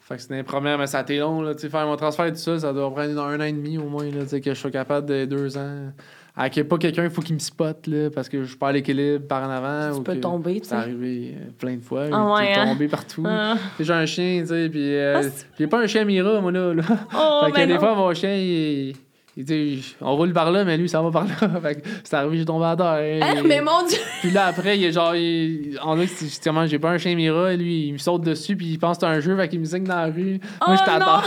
Fait 0.00 0.16
que 0.16 0.22
c'est 0.22 0.38
un 0.38 0.42
première, 0.42 0.78
mais 0.78 0.86
ça 0.86 1.00
a 1.00 1.02
été 1.02 1.18
long, 1.18 1.42
là. 1.42 1.52
Faire 1.54 1.86
mon 1.86 1.96
transfert 1.96 2.24
et 2.24 2.32
tout 2.32 2.38
ça, 2.38 2.58
ça 2.60 2.72
doit 2.72 2.90
prendre 2.90 3.20
un 3.22 3.40
an 3.40 3.44
et 3.44 3.52
demi 3.52 3.76
au 3.76 3.90
moins, 3.90 4.04
là, 4.06 4.22
tu 4.22 4.28
sais, 4.28 4.40
que 4.40 4.54
je 4.54 4.58
sois 4.58 4.70
capable 4.70 5.06
de 5.06 5.26
deux 5.26 5.58
ans. 5.58 5.92
À 6.34 6.48
qu'il 6.48 6.62
n'y 6.62 6.66
ait 6.66 6.68
pas 6.68 6.78
quelqu'un, 6.78 7.04
il 7.04 7.10
faut 7.10 7.20
qu'il 7.20 7.34
me 7.34 7.40
spotte, 7.40 7.86
là, 7.86 8.08
parce 8.08 8.28
que 8.30 8.42
je 8.42 8.56
perds 8.56 8.72
l'équilibre 8.72 9.26
par 9.26 9.46
en 9.46 9.50
avant. 9.50 9.92
tu 9.92 9.98
ou 9.98 10.02
peux 10.02 10.14
que 10.14 10.18
tomber, 10.20 10.54
tu 10.54 10.60
C'est 10.62 10.70
sais. 10.70 10.74
arrivé 10.76 11.34
euh, 11.36 11.50
plein 11.58 11.76
de 11.76 11.82
fois. 11.82 12.06
Ah 12.10 12.32
ouais, 12.32 12.54
hein? 12.54 12.64
tombé 12.72 12.88
partout. 12.88 13.22
Ah. 13.26 13.56
J'ai 13.78 13.92
un 13.92 14.06
chien, 14.06 14.40
tu 14.40 14.46
sais, 14.48 14.68
puis 14.70 14.94
euh, 14.96 15.20
Ah, 15.22 15.28
j'ai 15.58 15.66
pas 15.66 15.80
un 15.82 15.86
chien 15.86 16.04
Mira, 16.06 16.40
moi, 16.40 16.50
là. 16.50 16.72
là. 16.72 16.82
Oh, 17.14 17.40
fait 17.44 17.50
que 17.52 17.56
mais 17.58 17.66
des 17.66 17.74
non. 17.74 17.80
fois, 17.80 17.94
mon 17.94 18.14
chien, 18.14 18.34
il, 18.34 18.94
il 19.36 19.44
dit, 19.44 19.96
on 20.02 20.14
roule 20.14 20.32
par 20.34 20.50
là, 20.50 20.62
mais 20.64 20.76
lui, 20.76 20.88
ça 20.88 21.00
va 21.00 21.10
par 21.10 21.24
là. 21.24 21.60
fait 21.62 21.80
que 21.80 21.88
c'est 22.04 22.14
arrivé, 22.14 22.38
j'ai 22.38 22.44
tombé 22.44 22.66
à 22.66 22.76
terre. 22.76 23.22
Hein, 23.22 23.36
Et- 23.42 23.42
mais 23.48 23.60
mon 23.62 23.86
Dieu! 23.86 23.98
Puis 24.20 24.30
là, 24.30 24.46
après, 24.46 24.78
il 24.78 24.84
est 24.84 24.92
genre, 24.92 25.14
il... 25.16 25.78
on 25.82 25.94
dirait 25.94 26.06
que 26.06 26.66
j'ai 26.66 26.78
pas 26.78 26.90
un 26.90 26.98
chien 26.98 27.14
Mira, 27.14 27.54
lui, 27.54 27.86
il 27.88 27.92
me 27.94 27.98
saute 27.98 28.22
dessus, 28.22 28.56
puis 28.56 28.66
il 28.72 28.78
pense 28.78 28.98
que 28.98 29.06
c'est 29.06 29.12
un 29.12 29.20
jeu, 29.20 29.34
fait 29.36 29.48
qu'il 29.48 29.60
me 29.60 29.64
signe 29.64 29.84
dans 29.84 29.96
la 29.96 30.06
rue. 30.06 30.38
Oh 30.60 30.64
Moi, 30.68 30.76
je 30.76 30.84
t'attends. 30.84 31.22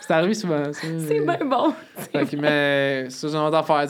c'est 0.00 0.12
arrivé 0.12 0.34
souvent. 0.34 0.62
C'est 0.72 1.20
bien 1.20 1.38
bon. 1.44 1.72
Fait 2.12 2.26
que, 2.26 2.36
mais 2.36 3.08
ça, 3.08 3.28
c'est 3.28 3.34
une 3.36 3.42
autre 3.42 3.56
affaire. 3.56 3.86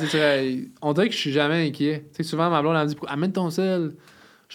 On 0.83 0.93
dirait 0.93 1.09
que 1.09 1.15
je 1.15 1.19
suis 1.19 1.33
jamais 1.33 1.67
inquiet. 1.67 2.05
Tu 2.15 2.23
sais, 2.23 2.29
souvent, 2.29 2.51
ma 2.51 2.61
blonde, 2.61 2.77
elle 2.77 2.83
me 2.85 2.89
dit, 2.89 2.97
amène 3.09 3.33
ton 3.33 3.49
sel. 3.51 3.93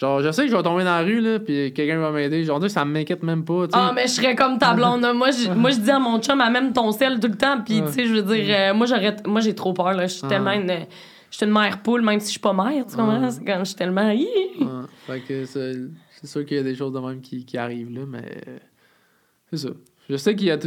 Genre, 0.00 0.22
je 0.22 0.30
sais 0.32 0.44
que 0.44 0.50
je 0.50 0.56
vais 0.56 0.62
tomber 0.62 0.82
dans 0.82 0.96
la 0.96 1.02
rue, 1.02 1.20
là, 1.20 1.38
puis 1.38 1.72
quelqu'un 1.74 1.98
va 2.00 2.10
m'aider. 2.10 2.42
Genre, 2.42 2.70
ça 2.70 2.86
m'inquiète 2.86 3.22
même 3.22 3.44
pas, 3.44 3.66
tu 3.68 3.72
sais. 3.72 3.78
Ah, 3.78 3.92
mais 3.94 4.06
je 4.06 4.12
serais 4.12 4.34
comme 4.34 4.56
ta 4.58 4.72
blonde. 4.72 5.02
là. 5.02 5.12
Moi, 5.12 5.30
je, 5.30 5.50
moi, 5.54 5.70
je 5.70 5.76
dis 5.78 5.90
à 5.90 5.98
mon 5.98 6.18
chum, 6.20 6.38
même 6.38 6.72
ton 6.72 6.90
sel 6.90 7.20
tout 7.20 7.28
le 7.28 7.36
temps. 7.36 7.60
Puis, 7.62 7.82
tu 7.82 7.92
sais, 7.92 8.06
je 8.06 8.14
veux 8.14 8.22
dire, 8.22 8.46
euh, 8.48 8.72
moi, 8.74 8.86
j'aurais, 8.86 9.14
moi, 9.26 9.42
j'ai 9.42 9.54
trop 9.54 9.74
peur. 9.74 9.92
Là. 9.92 10.06
Je 10.06 10.12
suis 10.14 10.22
Ah. 10.24 10.28
tellement 10.28 10.52
une, 10.52 10.72
je 11.30 11.36
suis 11.36 11.44
une 11.44 11.52
mère 11.52 11.82
poule, 11.82 12.00
même 12.00 12.18
si 12.18 12.26
je 12.28 12.30
suis 12.30 12.40
pas 12.40 12.54
mère. 12.54 12.86
Tu 12.86 12.96
comprends? 12.96 13.20
Ah. 13.24 13.30
C'est 13.30 13.44
comme, 13.44 13.58
je 13.58 13.64
suis 13.64 13.74
tellement. 13.74 14.08
Ouais. 14.08 14.26
Fait 15.06 15.20
que 15.20 15.44
c'est 15.44 15.74
c'est 16.12 16.26
sûr 16.26 16.44
qu'il 16.46 16.56
y 16.56 16.60
a 16.60 16.62
des 16.62 16.74
choses 16.74 16.92
de 16.94 16.98
même 16.98 17.20
qui, 17.20 17.44
qui 17.44 17.58
arrivent, 17.58 17.90
là, 17.94 18.02
mais 18.08 18.24
euh, 18.48 18.58
c'est 19.50 19.58
ça. 19.58 19.68
Je 20.10 20.16
sais 20.16 20.34
qu'il 20.34 20.48
y 20.48 20.50
a. 20.50 20.58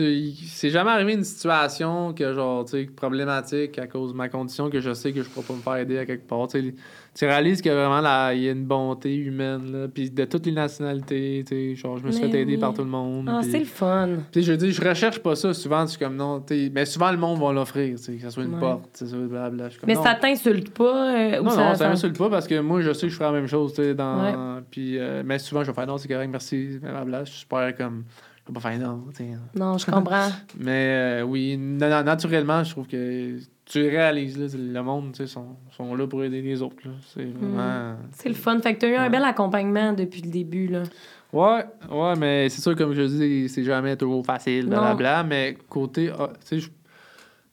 C'est 0.48 0.70
jamais 0.70 0.91
arrivé 0.91 1.14
une 1.16 1.26
situation 1.26 2.14
que, 2.14 2.34
genre, 2.34 2.64
tu 2.64 2.72
sais, 2.72 2.86
problématique 2.86 3.78
à 3.78 3.88
cause 3.88 4.14
de 4.14 4.18
ma 4.18 4.30
condition 4.30 4.70
que 4.70 4.80
je 4.80 4.94
sais 4.94 5.12
que 5.12 5.22
je 5.22 5.28
pourrais 5.28 5.46
pas 5.46 5.54
me 5.54 5.60
faire 5.60 5.76
aider 5.76 5.98
à 5.98 6.06
quelque 6.06 6.26
part. 6.26 6.48
Tu 6.48 6.74
tu 7.14 7.26
réalises 7.26 7.62
que 7.62 7.70
vraiment, 7.70 8.00
là, 8.02 8.34
il 8.34 8.41
y 8.44 8.48
a 8.48 8.54
une 8.54 8.64
bonté 8.66 9.14
humaine, 9.14 9.72
là, 9.72 9.88
puis 9.88 10.10
de 10.10 10.24
toutes 10.26 10.46
les 10.46 10.52
nationalités, 10.54 11.44
tu 11.46 11.56
sais, 11.56 11.76
genre, 11.76 11.98
je 11.98 12.06
me 12.06 12.12
suis 12.12 12.24
Mais 12.24 12.32
fait 12.32 12.39
aider 12.41 12.58
par 12.58 12.74
tout 12.74 12.82
le 12.84 12.88
monde. 12.89 13.28
Ah, 13.30 13.39
puis- 13.41 13.52
c'est 13.52 13.60
le 13.60 13.66
fun. 13.66 14.08
Tu 14.32 14.39
sais, 14.41 14.48
je 14.48 14.54
dis, 14.54 14.72
je 14.72 14.82
recherche 14.82 15.20
pas 15.20 15.36
ça. 15.36 15.54
Souvent, 15.54 15.86
suis 15.88 16.00
comme 16.00 16.16
non. 16.16 16.39
tu 16.39 16.72
Mais 16.74 16.86
souvent, 16.86 17.12
le 17.12 17.18
monde 17.18 17.39
va 17.39 17.52
l'offrir, 17.52 17.98
tu 17.98 18.02
sais, 18.04 18.14
que 18.14 18.22
ce 18.22 18.30
soit 18.30 18.44
une 18.46 18.54
Ouais. 18.54 18.60
porte, 18.62 18.89
c'est 18.94 19.08
ça, 19.08 19.18
suis 19.18 19.80
comme, 19.80 19.88
Mais 19.88 19.94
non. 19.96 20.04
ça 20.04 20.16
t'insulte 20.16 20.70
pas? 20.74 21.16
euh, 21.18 21.39
ou 21.41 21.44
Non, 21.44 21.50
ça, 21.50 21.58
non, 21.64 21.70
ça 21.72 21.76
ça- 21.76 21.89
m'insulte 21.89 22.18
pas 22.18 22.30
parce 22.30 22.48
que 22.48 22.60
moi, 22.62 22.80
je 22.82 22.94
sais 22.94 23.08
que 23.08 23.12
je 23.12 23.18
ferai 23.18 23.32
la 23.34 23.39
même 23.39 23.48
chose, 23.48 23.74
tu 23.74 23.84
sais, 23.84 23.94
dans... 23.94 24.64
Puis, 24.72 24.98
euh, 24.98 25.22
mais 25.26 25.38
souvent, 25.38 25.64
je 25.64 25.70
vais 25.72 25.76
faire 25.76 25.86
non, 25.88 25.98
c'est 25.98 26.08
correct, 26.08 26.30
merci, 26.32 26.80
blablabla. 26.82 27.26
Je 27.26 27.32
suis 27.32 27.39
super 27.41 27.76
comme... 27.76 28.06
Je 28.46 28.52
vais 28.52 28.60
pas 28.60 28.70
faire 28.70 28.80
non, 28.80 29.06
tu. 29.16 29.24
Non, 29.58 29.78
je 29.78 29.86
comprends. 29.86 30.30
Mais 30.60 31.22
euh, 31.22 31.24
oui, 31.24 31.56
na- 31.58 31.88
na- 31.89 32.04
naturellement, 32.04 32.64
je 32.64 32.72
trouve 32.72 32.88
que 32.88 33.38
tu 33.66 33.88
réalises, 33.88 34.38
là, 34.38 34.48
le 34.58 34.82
monde, 34.84 35.12
tu 35.14 35.20
sais, 35.20 35.28
sont, 35.28 35.56
sont 35.72 35.96
là 35.96 36.06
pour 36.08 36.24
aider 36.24 36.41
les 36.41 36.62
autres. 36.62 36.76
C'est 37.14 37.24
vraiment... 37.24 37.96
c'est 38.12 38.28
le 38.28 38.36
fun. 38.36 38.60
Fait 38.60 38.76
que 38.76 38.80
t'as 38.82 38.89
eu 38.89 38.96
un 38.96 39.10
bel 39.10 39.24
accompagnement 39.24 39.94
depuis 39.94 40.22
le 40.22 40.30
début, 40.30 40.68
là. 40.68 40.84
Ouais, 41.32 41.66
ouais, 41.89 42.16
mais 42.18 42.50
c'est 42.50 42.62
sûr, 42.62 42.76
comme 42.76 42.94
je 42.94 43.02
dis, 43.04 43.50
c'est 43.50 43.64
jamais 43.64 43.96
toujours 43.96 44.26
facile, 44.26 44.68
blablabla. 44.68 45.24
Mais 45.24 45.58
côté. 45.70 46.12
ah, 46.18 46.30
tu 46.48 46.60
tu 46.60 46.62
sais, 46.62 46.70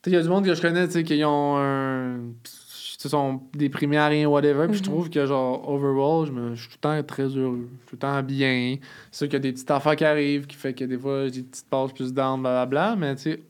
il 0.07 0.13
y 0.15 0.17
a 0.17 0.23
du 0.23 0.29
monde 0.29 0.45
que 0.45 0.55
je 0.55 0.61
connais, 0.63 0.87
tu 0.87 0.93
sais, 0.95 1.05
qui 1.05 1.23
ont 1.25 1.57
un. 1.57 2.17
Sont 3.09 3.41
déprimés 3.55 3.97
à 3.97 4.09
rien, 4.09 4.29
whatever. 4.29 4.67
Puis 4.69 4.77
je 4.77 4.83
Mhm. 4.83 4.89
trouve 4.89 5.09
que, 5.11 5.25
genre, 5.25 5.67
overall, 5.69 6.27
je, 6.27 6.33
me, 6.33 6.55
je 6.55 6.61
suis 6.61 6.69
tout 6.69 6.77
le 6.77 7.03
temps 7.03 7.03
très 7.03 7.25
heureux. 7.29 7.67
Je 7.73 7.77
suis 7.79 7.87
tout 7.87 7.95
le 7.97 7.99
temps 7.99 8.23
bien. 8.23 8.77
C'est 9.11 9.19
sûr 9.19 9.27
qu'il 9.29 9.33
y 9.35 9.37
a 9.37 9.41
des 9.41 9.53
petites 9.53 9.71
affaires 9.71 9.97
qui 9.97 10.05
arrivent, 10.05 10.47
qui 10.47 10.55
fait 10.57 10.75
que 10.75 10.85
des 10.85 10.99
fois, 10.99 11.25
j'ai 11.25 11.31
des 11.41 11.43
petites 11.45 11.69
passes 11.71 11.93
plus 11.93 12.13
down, 12.13 12.43
blablabla. 12.43 12.97
Mais, 12.97 13.15
tu 13.17 13.23
sais, 13.23 13.41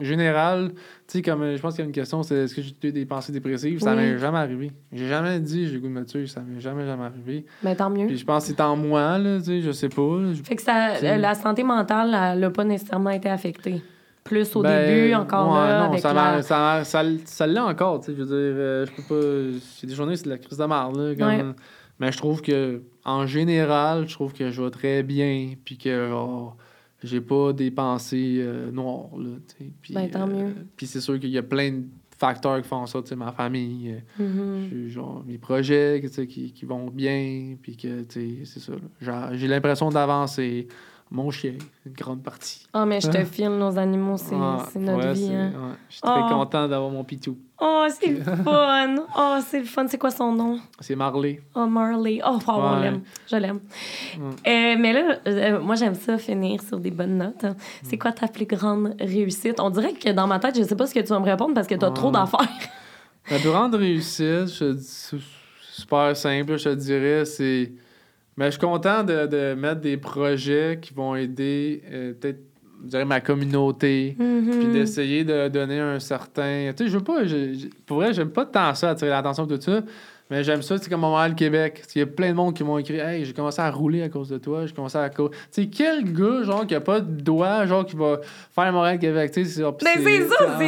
en 0.00 0.04
général, 0.04 0.70
tu 0.74 0.78
sais, 1.08 1.22
comme 1.22 1.56
je 1.56 1.60
pense 1.60 1.74
qu'il 1.74 1.82
y 1.82 1.84
a 1.84 1.86
une 1.86 1.92
question, 1.92 2.22
c'est 2.22 2.36
est-ce 2.36 2.54
que 2.54 2.62
j'ai 2.62 2.74
eu 2.84 2.92
des 2.92 3.06
pensées 3.06 3.32
dépressives? 3.32 3.80
Ça 3.80 3.90
Oui. 3.90 3.96
m'est 3.96 4.18
jamais 4.18 4.38
arrivé. 4.38 4.70
J'ai 4.92 5.08
jamais 5.08 5.40
dit 5.40 5.66
j'ai 5.66 5.74
le 5.74 5.80
goût 5.80 5.88
de 5.88 5.92
me 5.92 6.04
tuer, 6.04 6.26
ça 6.28 6.42
m'est 6.42 6.60
jamais, 6.60 6.84
jamais 6.86 7.04
arrivé. 7.06 7.44
Mais 7.64 7.74
tant 7.74 7.90
mieux. 7.90 8.06
Puis 8.06 8.18
je 8.18 8.24
pense 8.24 8.44
que 8.46 8.50
c'est 8.54 8.60
en 8.60 8.76
moi, 8.76 9.18
là, 9.18 9.38
tu 9.38 9.44
sais, 9.46 9.60
je 9.62 9.72
sais 9.72 9.88
pas. 9.88 10.02
là. 10.20 10.32
Je- 10.32 10.42
Fait 10.44 10.54
que 10.54 10.62
ça, 10.62 11.00
la 11.16 11.34
santé 11.34 11.64
mentale, 11.64 12.14
elle 12.34 12.38
n'a 12.40 12.50
pas 12.50 12.62
nécessairement 12.64 13.10
été 13.10 13.28
affectée. 13.28 13.82
Plus 14.26 14.54
au 14.56 14.62
Ben, 14.62 14.86
début, 14.86 15.14
encore 15.14 15.52
ouais, 15.54 15.68
là, 15.68 15.78
non, 15.80 15.88
avec 15.90 16.00
ça, 16.00 16.12
la... 16.12 16.42
ça, 16.42 16.84
ça, 16.84 17.02
ça 17.24 17.46
l'est 17.46 17.58
encore, 17.60 18.00
tu 18.00 18.06
sais, 18.06 18.12
je 18.12 18.22
veux 18.22 18.26
dire, 18.26 18.34
euh, 18.36 18.86
je 18.86 18.92
peux 18.92 19.02
pas... 19.02 19.58
J'ai 19.80 19.86
des 19.86 19.94
journées, 19.94 20.16
c'est 20.16 20.24
de 20.24 20.30
la 20.30 20.38
crise 20.38 20.58
de 20.58 20.64
marde, 20.64 20.96
là, 20.96 21.14
comme- 21.14 21.26
Ouais. 21.28 21.54
Mais 21.98 22.12
je 22.12 22.18
trouve 22.18 22.42
que, 22.42 22.82
en 23.06 23.26
général, 23.26 24.06
je 24.06 24.12
trouve 24.14 24.34
que 24.34 24.50
je 24.50 24.60
vais 24.62 24.70
très 24.70 25.02
bien, 25.02 25.54
puis 25.64 25.78
que, 25.78 26.08
genre, 26.08 26.56
j'ai 27.02 27.22
pas 27.22 27.52
des 27.54 27.70
pensées 27.70 28.36
euh, 28.40 28.70
noires, 28.70 29.16
là, 29.16 29.30
tu 29.48 29.64
sais. 29.64 29.70
Puis, 29.80 29.94
Ben, 29.94 30.10
tant 30.10 30.26
mieux. 30.26 30.54
Puis 30.76 30.86
c'est 30.86 31.00
sûr 31.00 31.18
qu'il 31.18 31.30
y 31.30 31.38
a 31.38 31.42
plein 31.42 31.70
de 31.72 31.84
facteurs 32.18 32.60
qui 32.60 32.68
font 32.68 32.84
ça, 32.86 33.00
tu 33.00 33.08
sais, 33.08 33.16
ma 33.16 33.32
famille, 33.32 33.94
euh, 34.20 34.22
Mhm. 34.24 34.68
j'ai, 34.68 34.88
genre, 34.90 35.22
mes 35.26 35.38
projets, 35.38 36.00
tu 36.02 36.08
sais, 36.08 36.26
qui, 36.26 36.52
qui 36.52 36.64
vont 36.66 36.88
bien, 36.90 37.56
puis 37.62 37.76
que, 37.76 38.02
tu 38.02 38.44
sais, 38.44 38.44
c'est 38.44 38.60
ça, 38.60 38.72
j'ai 39.32 39.46
l'impression 39.48 39.88
d'avancer. 39.88 40.68
Mon 41.08 41.30
chien, 41.30 41.52
une 41.86 41.92
grande 41.92 42.20
partie. 42.24 42.66
Ah, 42.72 42.84
mais 42.84 43.00
je 43.00 43.08
te 43.08 43.24
file, 43.24 43.50
nos 43.50 43.78
animaux, 43.78 44.16
c'est 44.16 44.34
Ah, 44.34 44.66
notre 44.74 45.06
ouais, 45.06 45.12
vie. 45.12 45.32
Hein. 45.32 45.52
ouais. 45.54 45.74
Je 45.88 45.92
suis 45.94 46.02
très 46.02 46.20
Oh. 46.24 46.28
content 46.34 46.66
d'avoir 46.66 46.90
mon 46.90 47.04
pitou. 47.04 47.38
Oh, 47.60 47.86
c'est 47.88 48.08
le 48.08 48.22
fun! 48.44 48.96
Oh, 49.16 49.36
c'est 49.46 49.60
le 49.60 49.64
fun. 49.66 49.86
C'est 49.86 49.98
quoi 49.98 50.10
son 50.10 50.32
nom? 50.32 50.58
C'est 50.80 50.96
Marley. 50.96 51.40
Oh, 51.54 51.66
Marley. 51.66 52.20
Oh, 52.26 52.38
wow, 52.48 52.54
on 52.56 52.74
Ouais. 52.74 52.82
l'aime. 52.82 53.02
Je 53.30 53.36
l'aime. 53.36 53.60
Mm. 54.18 54.20
Euh, 54.20 54.76
mais 54.80 54.92
là, 54.92 55.16
euh, 55.28 55.60
moi, 55.60 55.76
j'aime 55.76 55.94
ça 55.94 56.18
finir 56.18 56.60
sur 56.60 56.80
des 56.80 56.90
bonnes 56.90 57.18
notes. 57.18 57.44
Mm. 57.44 57.54
C'est 57.84 57.98
quoi 57.98 58.10
ta 58.10 58.26
plus 58.26 58.46
grande 58.46 58.96
réussite? 58.98 59.60
On 59.60 59.70
dirait 59.70 59.92
que 59.94 60.10
dans 60.10 60.26
ma 60.26 60.40
tête, 60.40 60.58
je 60.58 60.64
sais 60.64 60.74
pas 60.76 60.88
ce 60.88 60.94
que 60.94 61.00
tu 61.00 61.06
vas 61.06 61.20
me 61.20 61.24
répondre 61.24 61.54
parce 61.54 61.68
que 61.68 61.76
tu 61.76 61.84
as 61.84 61.90
trop 61.92 62.10
d'affaires. 62.10 62.40
La 63.30 63.38
plus 63.38 63.50
grande 63.50 63.76
réussite, 63.76 64.48
je 64.48 64.76
super 65.72 66.16
simple, 66.16 66.56
je 66.58 66.64
te 66.64 66.74
dirais, 66.74 67.24
c'est. 67.24 67.72
Mais 68.36 68.46
je 68.46 68.50
suis 68.52 68.60
content 68.60 69.02
de, 69.02 69.26
de 69.26 69.54
mettre 69.54 69.80
des 69.80 69.96
projets 69.96 70.78
qui 70.80 70.92
vont 70.92 71.14
aider 71.14 71.82
euh, 71.90 72.12
peut-être 72.12 72.40
dirais, 72.86 73.04
ma 73.04 73.20
communauté. 73.20 74.16
Puis 74.18 74.68
d'essayer 74.72 75.24
de 75.24 75.48
donner 75.48 75.78
un 75.80 75.98
certain. 76.00 76.72
Tu 76.76 76.84
sais, 76.84 76.90
je 76.90 76.98
veux 76.98 77.04
pas. 77.04 77.24
je- 77.26 77.54
je- 77.54 77.66
pour 77.86 77.98
vrai, 77.98 78.12
j'aime 78.12 78.30
pas 78.30 78.46
tant 78.46 78.74
ça, 78.74 78.90
attirer 78.90 79.10
l'attention 79.10 79.46
de 79.46 79.56
tout 79.56 79.62
ça. 79.62 79.80
Mais 80.28 80.42
j'aime 80.42 80.60
ça, 80.60 80.76
c'est 80.76 80.90
comme 80.90 81.02
Montréal, 81.02 81.36
Québec. 81.36 81.84
Il 81.94 82.00
y 82.00 82.02
a 82.02 82.06
plein 82.06 82.30
de 82.30 82.34
monde 82.34 82.52
qui 82.52 82.64
m'ont 82.64 82.78
écrit 82.78 82.96
Hey, 82.96 83.24
j'ai 83.24 83.32
commencé 83.32 83.62
à 83.62 83.70
rouler 83.70 84.02
à 84.02 84.08
cause 84.08 84.28
de 84.28 84.38
toi. 84.38 84.66
J'ai 84.66 84.74
commencé 84.74 84.98
à. 84.98 85.08
Tu 85.08 85.22
sais, 85.52 85.66
quel 85.68 86.12
gars, 86.12 86.42
genre, 86.42 86.66
qui 86.66 86.74
a 86.74 86.80
pas 86.80 86.98
de 86.98 87.20
doigt, 87.20 87.64
genre, 87.66 87.86
qui 87.86 87.94
va 87.94 88.18
faire 88.52 88.72
Montréal, 88.72 88.98
Québec. 88.98 89.30
Tu 89.30 89.44
sais, 89.44 89.50
c'est. 89.50 89.62
Ben, 89.84 90.00
c'est 90.20 90.28
ça, 90.28 90.34
c'est. 90.58 90.66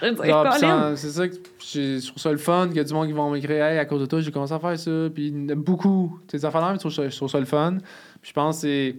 Je 0.00 0.96
c'est 0.96 1.10
ça 1.10 1.28
que 1.28 1.34
je 1.62 2.06
trouve 2.08 2.20
ça 2.20 2.32
le 2.32 2.38
fun, 2.38 2.66
qu'il 2.66 2.78
y 2.78 2.80
a 2.80 2.84
du 2.84 2.92
monde 2.94 3.06
qui 3.06 3.12
vont 3.12 3.30
m'écrire 3.30 3.64
Hey, 3.64 3.78
à 3.78 3.84
cause 3.84 4.00
de 4.00 4.06
toi, 4.06 4.20
j'ai 4.20 4.32
commencé 4.32 4.52
à 4.54 4.58
faire 4.58 4.76
ça. 4.76 4.90
Puis 5.14 5.30
beaucoup. 5.54 6.18
Tu 6.26 6.32
sais, 6.32 6.38
ça 6.42 6.50
fait 6.50 6.58
je 6.74 6.78
trouve 6.80 6.92
ça- 6.92 7.08
je 7.08 7.16
trouve 7.16 7.30
ça 7.30 7.38
le 7.38 7.46
fun. 7.46 7.76
Puis 8.20 8.30
je 8.30 8.32
pense 8.32 8.56
que 8.56 8.60
c'est. 8.62 8.96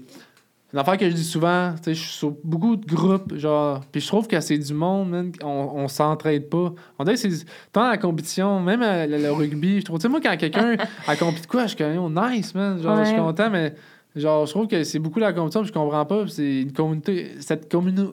Une 0.78 0.82
affaire 0.82 0.98
que 0.98 1.10
je 1.10 1.16
dis 1.16 1.24
souvent, 1.24 1.74
tu 1.78 1.86
sais, 1.86 1.94
je 1.96 2.02
suis 2.04 2.14
sur 2.14 2.36
beaucoup 2.44 2.76
de 2.76 2.86
groupes, 2.86 3.36
genre, 3.36 3.82
puis 3.92 4.00
je 4.00 4.06
trouve 4.06 4.28
que 4.28 4.40
c'est 4.40 4.60
du 4.60 4.76
monde, 4.76 5.10
man, 5.10 5.32
on, 5.44 5.72
on 5.74 5.88
s'entraide 5.88 6.50
pas. 6.50 6.72
On 7.00 7.04
dirait 7.04 7.16
que 7.16 7.30
c'est 7.32 7.46
tant 7.72 7.90
la 7.90 7.98
compétition, 7.98 8.60
même 8.60 8.82
le, 8.82 9.18
le 9.18 9.32
rugby, 9.32 9.80
je 9.80 9.86
trouve, 9.86 9.98
tu 9.98 10.04
sais, 10.04 10.08
moi, 10.08 10.20
quand 10.22 10.38
quelqu'un 10.38 10.78
a 11.08 11.16
compétit 11.16 11.42
de 11.42 11.48
quoi, 11.48 11.64
je 11.64 11.70
suis 11.70 11.78
comme, 11.78 11.98
oh, 11.98 12.12
nice, 12.12 12.54
man, 12.54 12.80
genre, 12.80 12.96
je 13.00 13.06
suis 13.06 13.18
content, 13.18 13.50
mais 13.50 13.74
genre, 14.20 14.46
je 14.46 14.52
trouve 14.52 14.68
que 14.68 14.84
c'est 14.84 15.00
beaucoup 15.00 15.20
la 15.20 15.34
compétition, 15.34 15.62
puis 15.62 15.70
je 15.70 15.74
comprends 15.74 16.06
pas, 16.06 16.26
c'est 16.28 16.62
une 16.62 16.72
communauté, 16.74 17.32
cette 17.40 17.70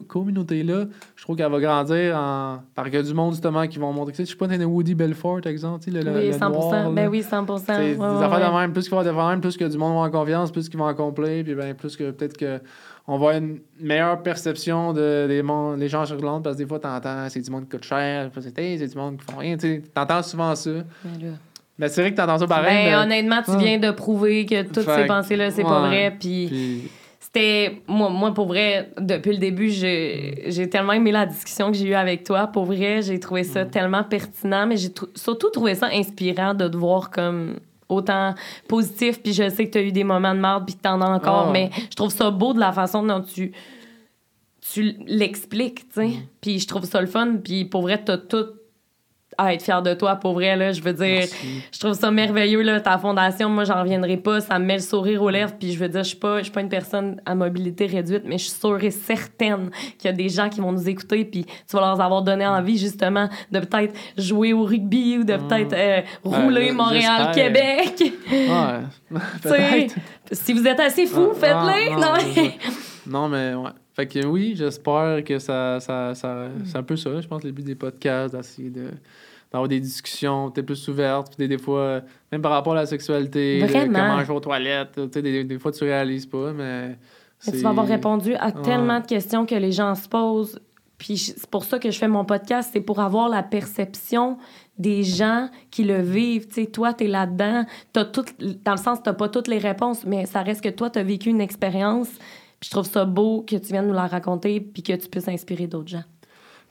communauté-là, 0.07 0.85
je 1.15 1.23
trouve 1.23 1.35
qu'elle 1.35 1.51
va 1.51 1.59
grandir 1.59 2.15
en, 2.17 2.59
par 2.73 2.89
que 2.89 3.01
du 3.01 3.13
monde, 3.13 3.33
justement, 3.33 3.67
qui 3.67 3.77
vont 3.79 3.91
montrer, 3.93 4.11
tu 4.13 4.17
sais, 4.17 4.23
je 4.23 4.27
suis 4.29 4.37
pas 4.37 4.47
dans 4.47 4.63
Woody 4.65 4.95
Belfort, 4.95 5.45
exemple, 5.45 5.83
tu 5.83 5.91
sais, 5.91 6.01
le, 6.03 6.11
Oui, 6.11 6.27
le 6.27 6.31
100 6.33 6.49
noir, 6.49 6.91
Ben 6.91 7.07
oui, 7.09 7.23
100 7.23 7.57
C'est 7.57 7.71
ouais, 7.77 7.93
des 7.93 7.99
ouais, 7.99 8.05
affaires 8.05 8.51
de 8.51 8.57
même, 8.59 8.73
plus 8.73 8.83
qu'il 8.87 8.95
va 8.97 9.03
y 9.03 9.07
avoir 9.07 9.27
de 9.27 9.31
même, 9.31 9.41
plus 9.41 9.57
que 9.57 9.65
du 9.65 9.77
monde 9.77 9.93
va 9.95 10.01
en 10.01 10.11
confiance, 10.11 10.51
plus 10.51 10.69
qu'ils 10.69 10.79
vont 10.79 10.87
accomplir, 10.87 11.43
puis 11.43 11.55
ben, 11.55 11.73
plus 11.75 11.95
que 11.95 12.11
peut-être 12.11 12.37
que 12.37 12.59
on 13.07 13.17
va 13.19 13.27
avoir 13.29 13.37
une 13.37 13.59
meilleure 13.79 14.23
perception 14.23 14.91
de, 14.91 15.27
des, 15.27 15.43
mon- 15.43 15.77
des 15.77 15.87
gens 15.87 16.05
sur 16.05 16.19
l'onde, 16.19 16.43
parce 16.43 16.55
que 16.57 16.63
des 16.63 16.67
fois, 16.67 16.79
t'entends, 16.79 17.27
c'est 17.29 17.39
du 17.41 17.51
monde 17.51 17.63
qui 17.65 17.69
coûte 17.77 17.83
cher, 17.85 18.31
c'est 18.33 18.87
du 18.87 18.97
monde 18.97 19.17
qui 19.17 19.31
font 19.31 19.37
rien, 19.39 19.57
tu 19.57 19.67
sais, 19.75 19.83
t'entends 19.93 20.23
souvent 20.23 20.55
ça. 20.55 20.71
Là. 20.71 20.81
Mais 21.77 21.89
c'est 21.89 22.01
vrai 22.01 22.11
que 22.11 22.17
ça 22.17 22.25
pareil, 22.47 22.85
Ben, 22.85 22.91
mais- 22.91 22.95
honnêtement, 22.95 23.41
tu 23.43 23.57
viens 23.57 23.77
de 23.79 23.91
prouver 23.91 24.45
que 24.45 24.61
toutes 24.63 24.85
Fait 24.85 25.01
ces 25.01 25.05
pensées-là, 25.05 25.51
c'est 25.51 25.63
pas 25.63 25.87
vrai. 25.87 26.11
Puis 26.17 26.47
puis- 26.47 26.81
c'était. 27.19 27.81
Moi, 27.87 28.09
moi, 28.09 28.33
pour 28.33 28.47
vrai, 28.47 28.91
depuis 28.97 29.33
le 29.33 29.39
début, 29.39 29.69
j'ai 29.69 30.69
tellement 30.71 30.93
aimé 30.93 31.11
la 31.11 31.25
discussion 31.25 31.71
que 31.71 31.77
j'ai 31.77 31.87
eue 31.87 31.93
avec 31.95 32.23
toi. 32.23 32.47
Pour 32.47 32.63
vrai, 32.65 33.01
j'ai 33.01 33.19
trouvé 33.19 33.43
ça 33.43 33.65
Mm. 33.65 33.69
tellement 33.71 34.03
pertinent, 34.03 34.65
mais 34.67 34.77
j'ai 34.77 34.89
surtout 35.15 35.49
trouvé 35.49 35.75
ça 35.75 35.87
inspirant 35.91 36.53
de 36.53 36.67
te 36.69 36.77
voir 36.77 37.09
comme 37.11 37.55
autant 37.87 38.33
positif 38.67 39.21
puis 39.21 39.31
je 39.31 39.47
sais 39.47 39.67
que 39.67 39.71
tu 39.73 39.77
as 39.77 39.81
eu 39.83 39.91
des 39.91 40.03
moments 40.03 40.33
de 40.33 40.39
merde 40.39 40.65
puis 40.65 40.73
que 40.75 40.81
t'en 40.81 40.99
as 41.01 41.07
encore 41.07 41.45
Ah. 41.49 41.51
mais 41.53 41.69
je 41.91 41.95
trouve 41.95 42.09
ça 42.09 42.31
beau 42.31 42.51
de 42.53 42.59
la 42.59 42.71
façon 42.71 43.03
dont 43.03 43.21
tu 43.21 43.51
tu 44.73 44.95
l'expliques 45.05 45.87
tu 45.89 45.93
sais 46.01 46.07
Mm. 46.07 46.13
puis 46.41 46.59
je 46.59 46.67
trouve 46.67 46.85
ça 46.85 46.99
le 46.99 47.05
fun 47.05 47.35
puis 47.43 47.63
pour 47.65 47.83
vrai 47.83 48.01
t'as 48.03 48.17
tout 48.17 48.45
à 49.37 49.53
être 49.53 49.61
fier 49.63 49.81
de 49.81 49.93
toi 49.93 50.15
pour 50.15 50.33
vrai 50.33 50.55
là 50.55 50.71
je 50.71 50.81
veux 50.81 50.93
dire 50.93 51.05
Merci. 51.19 51.63
je 51.71 51.79
trouve 51.79 51.93
ça 51.93 52.09
merveilleux, 52.11 52.61
là, 52.61 52.79
ta 52.81 52.97
fondation. 52.97 53.49
Moi, 53.49 53.63
j'en 53.65 53.81
reviendrai 53.81 54.17
pas. 54.17 54.39
Ça 54.41 54.57
me 54.59 54.65
met 54.65 54.75
le 54.75 54.79
sourire 54.81 55.21
aux 55.21 55.29
lèvres. 55.29 55.53
Puis 55.59 55.73
je 55.73 55.79
veux 55.79 55.87
dire, 55.89 56.03
je 56.03 56.09
suis 56.09 56.17
pas, 56.17 56.39
je 56.39 56.43
suis 56.43 56.51
pas 56.51 56.61
une 56.61 56.69
personne 56.69 57.21
à 57.25 57.35
mobilité 57.35 57.85
réduite, 57.85 58.23
mais 58.25 58.37
je 58.37 58.43
suis 58.45 58.59
sûre 58.59 58.83
et 58.83 58.91
certaine 58.91 59.69
qu'il 59.97 60.09
y 60.09 60.13
a 60.13 60.15
des 60.15 60.29
gens 60.29 60.49
qui 60.49 60.59
vont 60.61 60.71
nous 60.71 60.87
écouter. 60.89 61.25
Puis 61.25 61.45
tu 61.45 61.75
vas 61.75 61.81
leur 61.81 62.01
avoir 62.01 62.21
donné 62.21 62.45
envie, 62.47 62.77
justement, 62.77 63.29
de 63.51 63.59
peut-être 63.59 63.93
jouer 64.17 64.53
au 64.53 64.63
rugby 64.63 65.17
ou 65.19 65.23
de 65.23 65.35
peut-être 65.37 65.73
euh, 65.73 66.01
rouler 66.23 66.65
Ouais, 66.69 66.71
Montréal-Québec. 66.73 68.13
Ouais, 68.31 69.87
si 70.31 70.53
vous 70.53 70.65
êtes 70.67 70.79
assez 70.79 71.05
fou, 71.05 71.29
Ah, 71.31 71.35
faites-le. 71.35 71.93
ah, 71.93 71.99
non, 71.99 72.13
mais- 72.35 72.57
Non, 73.07 73.27
mais 73.29 73.53
ouais. 73.53 73.69
Fait 73.95 74.07
que 74.07 74.25
oui, 74.25 74.55
j'espère 74.57 75.23
que 75.23 75.39
ça, 75.39 75.79
ça, 75.79 76.13
ça 76.15 76.47
c'est 76.65 76.77
un 76.77 76.83
peu 76.83 76.97
ça. 76.97 77.21
Je 77.21 77.27
pense 77.27 77.43
le 77.43 77.51
but 77.51 77.63
des 77.65 77.75
podcasts, 77.75 78.35
d'essayer 78.35 78.69
de 78.69 78.87
d'avoir 79.51 79.67
des 79.67 79.79
discussions 79.79 80.51
peut-être 80.51 80.65
plus 80.65 80.87
ouvertes, 80.87 81.33
puis 81.37 81.47
des, 81.47 81.57
fois, 81.57 81.79
euh, 81.79 82.01
même 82.31 82.41
par 82.41 82.51
rapport 82.51 82.73
à 82.73 82.77
la 82.77 82.85
sexualité, 82.85 83.61
de 83.61 83.67
comment 83.67 84.19
je 84.19 84.25
vais 84.27 84.33
aux 84.33 84.39
toilettes, 84.39 84.93
tu 84.95 85.09
sais, 85.13 85.21
des, 85.21 85.43
des 85.43 85.59
fois 85.59 85.71
tu 85.71 85.83
réalises 85.83 86.25
pas, 86.25 86.51
mais... 86.53 86.97
Tu 87.43 87.57
vas 87.57 87.69
avoir 87.69 87.85
répondu 87.85 88.33
à 88.35 88.47
Ouais. 88.47 88.61
tellement 88.63 88.99
de 88.99 89.05
questions 89.05 89.45
que 89.45 89.55
les 89.55 89.71
gens 89.71 89.93
se 89.93 90.07
posent. 90.07 90.59
Puis 90.97 91.17
c'est 91.17 91.47
pour 91.47 91.65
ça 91.65 91.77
que 91.77 91.91
je 91.91 91.97
fais 91.97 92.07
mon 92.07 92.23
podcast, 92.25 92.69
c'est 92.73 92.81
pour 92.81 92.99
avoir 92.99 93.27
la 93.29 93.43
perception 93.43 94.37
des 94.77 95.03
gens 95.03 95.49
qui 95.69 95.83
le 95.83 96.01
vivent. 96.01 96.47
Tu 96.47 96.63
sais, 96.63 96.65
toi, 96.67 96.93
tu 96.93 97.03
es 97.03 97.07
là-dedans. 97.07 97.65
T'as 97.93 98.05
tout, 98.05 98.25
dans 98.63 98.71
le 98.71 98.77
sens, 98.77 99.03
tu 99.03 99.13
pas 99.13 99.29
toutes 99.29 99.47
les 99.47 99.57
réponses, 99.57 100.05
mais 100.05 100.25
ça 100.25 100.41
reste 100.41 100.61
que 100.61 100.69
toi, 100.69 100.89
tu 100.89 100.99
as 100.99 101.03
vécu 101.03 101.29
une 101.29 101.41
expérience. 101.41 102.07
Puis 102.59 102.69
je 102.69 102.71
trouve 102.71 102.85
ça 102.85 103.03
beau 103.05 103.41
que 103.41 103.57
tu 103.57 103.73
viennes 103.73 103.87
nous 103.87 103.93
la 103.93 104.07
raconter 104.07 104.61
puis 104.61 104.81
que 104.81 104.93
tu 104.93 105.09
puisses 105.09 105.27
inspirer 105.27 105.67
d'autres 105.67 105.89
gens. 105.89 106.03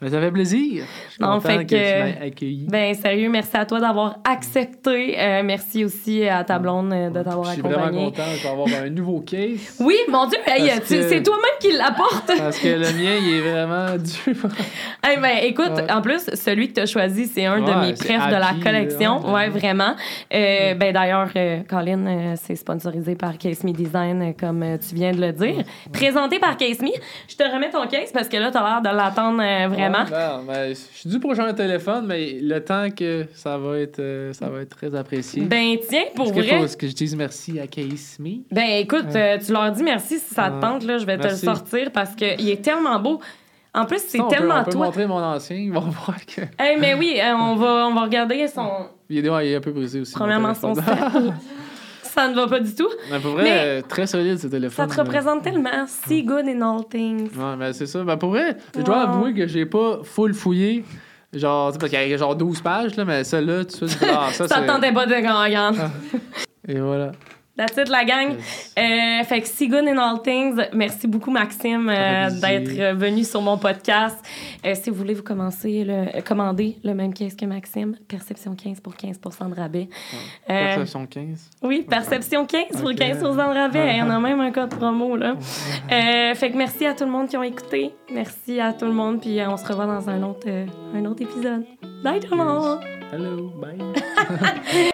Mais 0.05 0.11
ça 0.11 0.21
fait 0.21 0.31
plaisir. 0.31 0.85
Je 1.09 1.13
suis 1.15 1.23
Non, 1.23 1.41
fait 1.41 1.57
que, 1.59 1.63
que- 1.63 1.69
tu 1.69 1.75
m'aies 1.77 2.19
accueilli. 2.27 2.67
Ben 2.69 2.93
sérieux, 2.95 3.31
merci 3.31 3.57
à 3.57 3.65
toi 3.65 3.81
d'avoir 3.81 4.19
accepté. 4.23 5.17
Euh, 5.19 5.43
merci 5.43 5.83
aussi 5.83 6.29
à 6.29 6.45
ta 6.45 6.59
blonde 6.59 6.93
euh, 6.93 7.09
de 7.09 7.23
t'avoir 7.23 7.47
Je 7.47 7.53
suis 7.55 7.63
vraiment 7.63 7.85
accompagné. 7.87 8.05
content 8.11 8.23
de 8.45 8.49
avoir 8.49 8.69
un 8.85 8.91
nouveau 8.91 9.21
case. 9.21 9.77
Oui, 9.81 9.97
mon 10.11 10.27
Dieu, 10.27 10.39
hey, 10.47 10.71
c'est 10.85 11.23
toi-même 11.23 11.57
qui 11.59 11.73
l'apporte. 11.73 12.27
Parce 12.39 12.59
que 12.59 12.69
le 12.69 12.81
mien, 12.81 13.17
il 13.23 13.35
est 13.37 13.41
vraiment 13.51 13.97
dur. 13.97 14.51
Eh 15.11 15.19
ben, 15.21 15.39
écoute, 15.43 15.71
Ouais. 15.75 15.91
en 15.91 16.03
plus, 16.03 16.29
celui 16.35 16.69
que 16.69 16.75
tu 16.75 16.81
as 16.81 16.87
choisi, 16.87 17.25
c'est 17.27 17.47
un 17.47 17.61
de 17.61 17.73
mes 17.87 17.95
prefs 17.95 18.27
de 18.29 18.35
la 18.37 18.53
collection. 18.63 19.23
là, 19.25 19.33
Ouais, 19.33 19.49
vraiment. 19.49 19.95
Euh, 20.35 20.75
ben, 20.75 20.93
D'ailleurs, 20.93 21.31
euh, 21.35 21.61
Colin, 21.69 22.35
c'est 22.37 22.57
sponsorisé 22.57 23.15
par 23.15 23.39
Case 23.39 23.65
Me 23.65 23.73
Design, 23.73 24.35
comme 24.39 24.63
tu 24.87 24.95
viens 24.95 25.13
de 25.13 25.21
le 25.21 25.33
dire. 25.33 25.65
Présenté 25.93 26.39
par 26.39 26.57
Case 26.59 26.81
Me. 26.81 26.91
Je 27.29 27.37
te 27.37 27.43
remets 27.43 27.71
ton 27.71 27.87
case 27.87 28.13
parce 28.13 28.29
que 28.29 28.37
là, 28.37 28.51
tu 28.51 28.59
as 28.59 28.63
l'air 28.63 28.83
de 28.93 28.97
l'attendre 28.97 29.41
euh, 29.43 29.69
vraiment? 30.03 30.37
Ouais, 30.37 30.37
non, 30.39 30.43
mais 30.47 30.69
je 30.71 30.75
suis 30.99 31.09
dû 31.09 31.21
pour 31.21 31.35
changer 31.35 31.49
un 31.51 31.55
téléphone, 31.55 32.07
mais 32.07 32.39
le 32.41 32.65
temps 32.65 32.89
que 32.91 33.27
ça 33.35 33.57
va 33.59 33.79
être, 33.79 34.01
euh, 34.01 34.33
ça 34.33 34.49
va 34.49 34.61
être 34.63 34.77
très 34.77 34.95
apprécié. 34.95 35.43
Ben, 35.43 35.77
tiens, 35.89 36.05
pour 36.15 36.33
vrai. 36.33 36.67
faut 36.67 36.77
que 36.77 36.89
je 36.89 36.93
dise 36.95 37.15
merci 37.17 37.59
à 37.61 37.67
Case 37.67 38.17
Me? 38.19 38.39
Ben, 38.51 38.81
écoute, 38.81 39.07
euh, 39.15 39.39
tu 39.39 39.53
leur 39.53 39.71
dis 39.73 39.83
merci 39.83 40.19
si 40.19 40.35
ça 40.35 40.49
te 40.51 40.55
Ouais. 40.55 40.61
tente. 40.61 40.85
Là, 40.85 40.99
je 40.99 41.07
vais 41.07 41.19
te 41.19 41.29
le 41.29 41.35
sortir 41.35 41.91
parce 41.93 42.15
qu'il 42.15 42.49
est 42.49 42.63
tellement 42.63 42.99
beau. 42.99 43.21
En 43.77 43.87
plus, 43.87 44.01
c'est 44.07 44.21
on 44.21 44.29
peut- 44.29 44.37
tellement 44.37 44.61
on 44.61 44.65
peut, 44.65 44.71
toi. 44.71 44.87
montrer 44.87 45.07
mon 45.07 45.19
ancien, 45.23 45.57
ils 45.57 45.73
vont 45.73 45.81
voir 46.07 46.17
que. 46.27 46.43
Eh, 46.43 46.77
mais 46.79 46.95
oui, 46.95 47.19
euh, 47.21 47.35
on, 47.35 47.57
va, 47.57 47.89
on 47.89 47.95
va 47.95 48.03
regarder 48.03 48.47
son. 48.47 48.69
Il 49.11 49.27
est, 49.27 49.29
ouais, 49.29 49.49
il 49.49 49.53
est 49.53 49.57
un 49.57 49.61
peu 49.61 49.73
brisé 49.73 50.01
aussi. 50.01 50.13
Premièrement, 50.15 50.55
son. 50.55 50.75
ça 52.15 52.29
ne 52.29 52.35
va 52.35 52.47
pas 52.47 52.61
du 52.61 52.75
tout. 52.75 52.89
mais 53.11 53.19
pour 53.19 53.33
vrai, 53.33 53.43
Mais- 53.43 53.59
euh, 53.65 53.83
très 53.87 54.07
solide 54.07 54.39
ce 54.39 54.47
téléphone. 54.47 54.89
Ça 54.89 54.95
te 54.95 55.01
représente 55.01 55.43
tellement. 55.43 55.87
See 55.87 56.23
good 56.23 56.47
in 56.47 56.61
all 56.63 56.85
things. 56.89 57.29
Ouais, 57.37 57.57
mais 57.59 57.73
c'est 57.73 57.87
ça. 57.87 58.03
Ben, 58.05 58.17
pour 58.17 58.31
vrai, 58.31 58.57
je 58.77 58.83
dois 58.83 59.05
Wow. 59.05 59.11
avouer 59.11 59.35
que 59.35 59.47
j'ai 59.47 59.67
pas 59.67 59.99
full 60.03 60.33
fouillé. 60.35 60.85
Genre, 61.33 61.69
tu 61.71 61.73
sais, 61.75 61.79
parce 61.81 61.91
qu'il 61.93 62.09
y 62.09 62.15
a 62.15 62.17
genre 62.17 62.37
12 62.37 62.61
pages, 62.61 62.95
là, 62.95 63.05
mais 63.05 63.25
celle-là, 63.25 63.65
tu 63.65 63.89
sais, 63.89 63.97
ah, 64.09 64.29
ça, 64.33 64.47
Ça 64.49 64.61
tentait 64.63 64.93
pas 64.93 65.05
de 65.07 65.11
gagner. 65.13 65.57
Et 66.69 66.79
voilà. 66.79 67.11
That's 67.57 67.77
it, 67.79 67.89
la 67.89 68.05
gang. 68.05 68.33
Yes. 68.33 68.75
Euh, 68.77 69.25
fait 69.25 69.41
que 69.41 69.69
Good 69.69 69.87
in 69.87 69.97
All 69.97 70.21
Things, 70.23 70.61
merci 70.73 71.07
beaucoup, 71.07 71.31
Maxime, 71.31 71.89
euh, 71.89 72.29
d'être 72.41 72.81
euh, 72.81 72.95
venu 72.95 73.23
sur 73.23 73.41
mon 73.43 73.57
podcast. 73.59 74.19
Euh, 74.67 74.75
si 74.75 74.91
vous 74.91 74.97
voulez 74.97 75.15
vous 75.15 75.23
commencer 75.23 75.85
le, 75.85 76.21
commander 76.23 76.77
le 76.83 76.95
même 76.95 77.15
case 77.15 77.37
que 77.37 77.47
Maxime, 77.47 77.95
Perception 78.09 78.57
15 78.57 78.81
pour 78.81 78.97
15 78.97 79.21
de 79.21 79.55
rabais. 79.55 79.89
Perception 80.49 81.07
15. 81.07 81.51
oui, 81.63 81.87
Perception 81.89 82.45
15 82.45 82.81
pour 82.81 82.91
Ok. 82.91 82.97
15 82.97 83.21
de 83.23 83.27
rabais. 83.27 83.93
Il 83.93 83.99
y 83.99 84.03
en 84.03 84.11
a 84.11 84.19
même 84.19 84.41
un 84.41 84.51
code 84.51 84.71
promo, 84.71 85.17
là. 85.17 85.37
Fait 86.35 86.51
que 86.51 86.57
merci 86.57 86.87
à 86.87 86.95
tout 86.95 87.05
le 87.05 87.11
monde 87.11 87.29
qui 87.29 87.37
ont 87.37 87.43
écouté. 87.45 87.93
Merci 88.13 88.59
à 88.59 88.73
tout 88.73 88.87
le 88.87 88.93
monde. 88.93 89.21
Puis 89.21 89.39
on 89.47 89.57
se 89.57 89.65
revoit 89.67 89.87
dans 89.87 90.11
un 90.11 90.23
autre, 90.25 90.49
un 90.93 91.05
autre 91.05 91.23
épisode. 91.23 91.65
Bye 92.03 92.19
tout 92.19 92.35
le 92.35 92.45
monde! 92.45 92.81
Hello, 93.13 93.53
bye. 93.61 94.91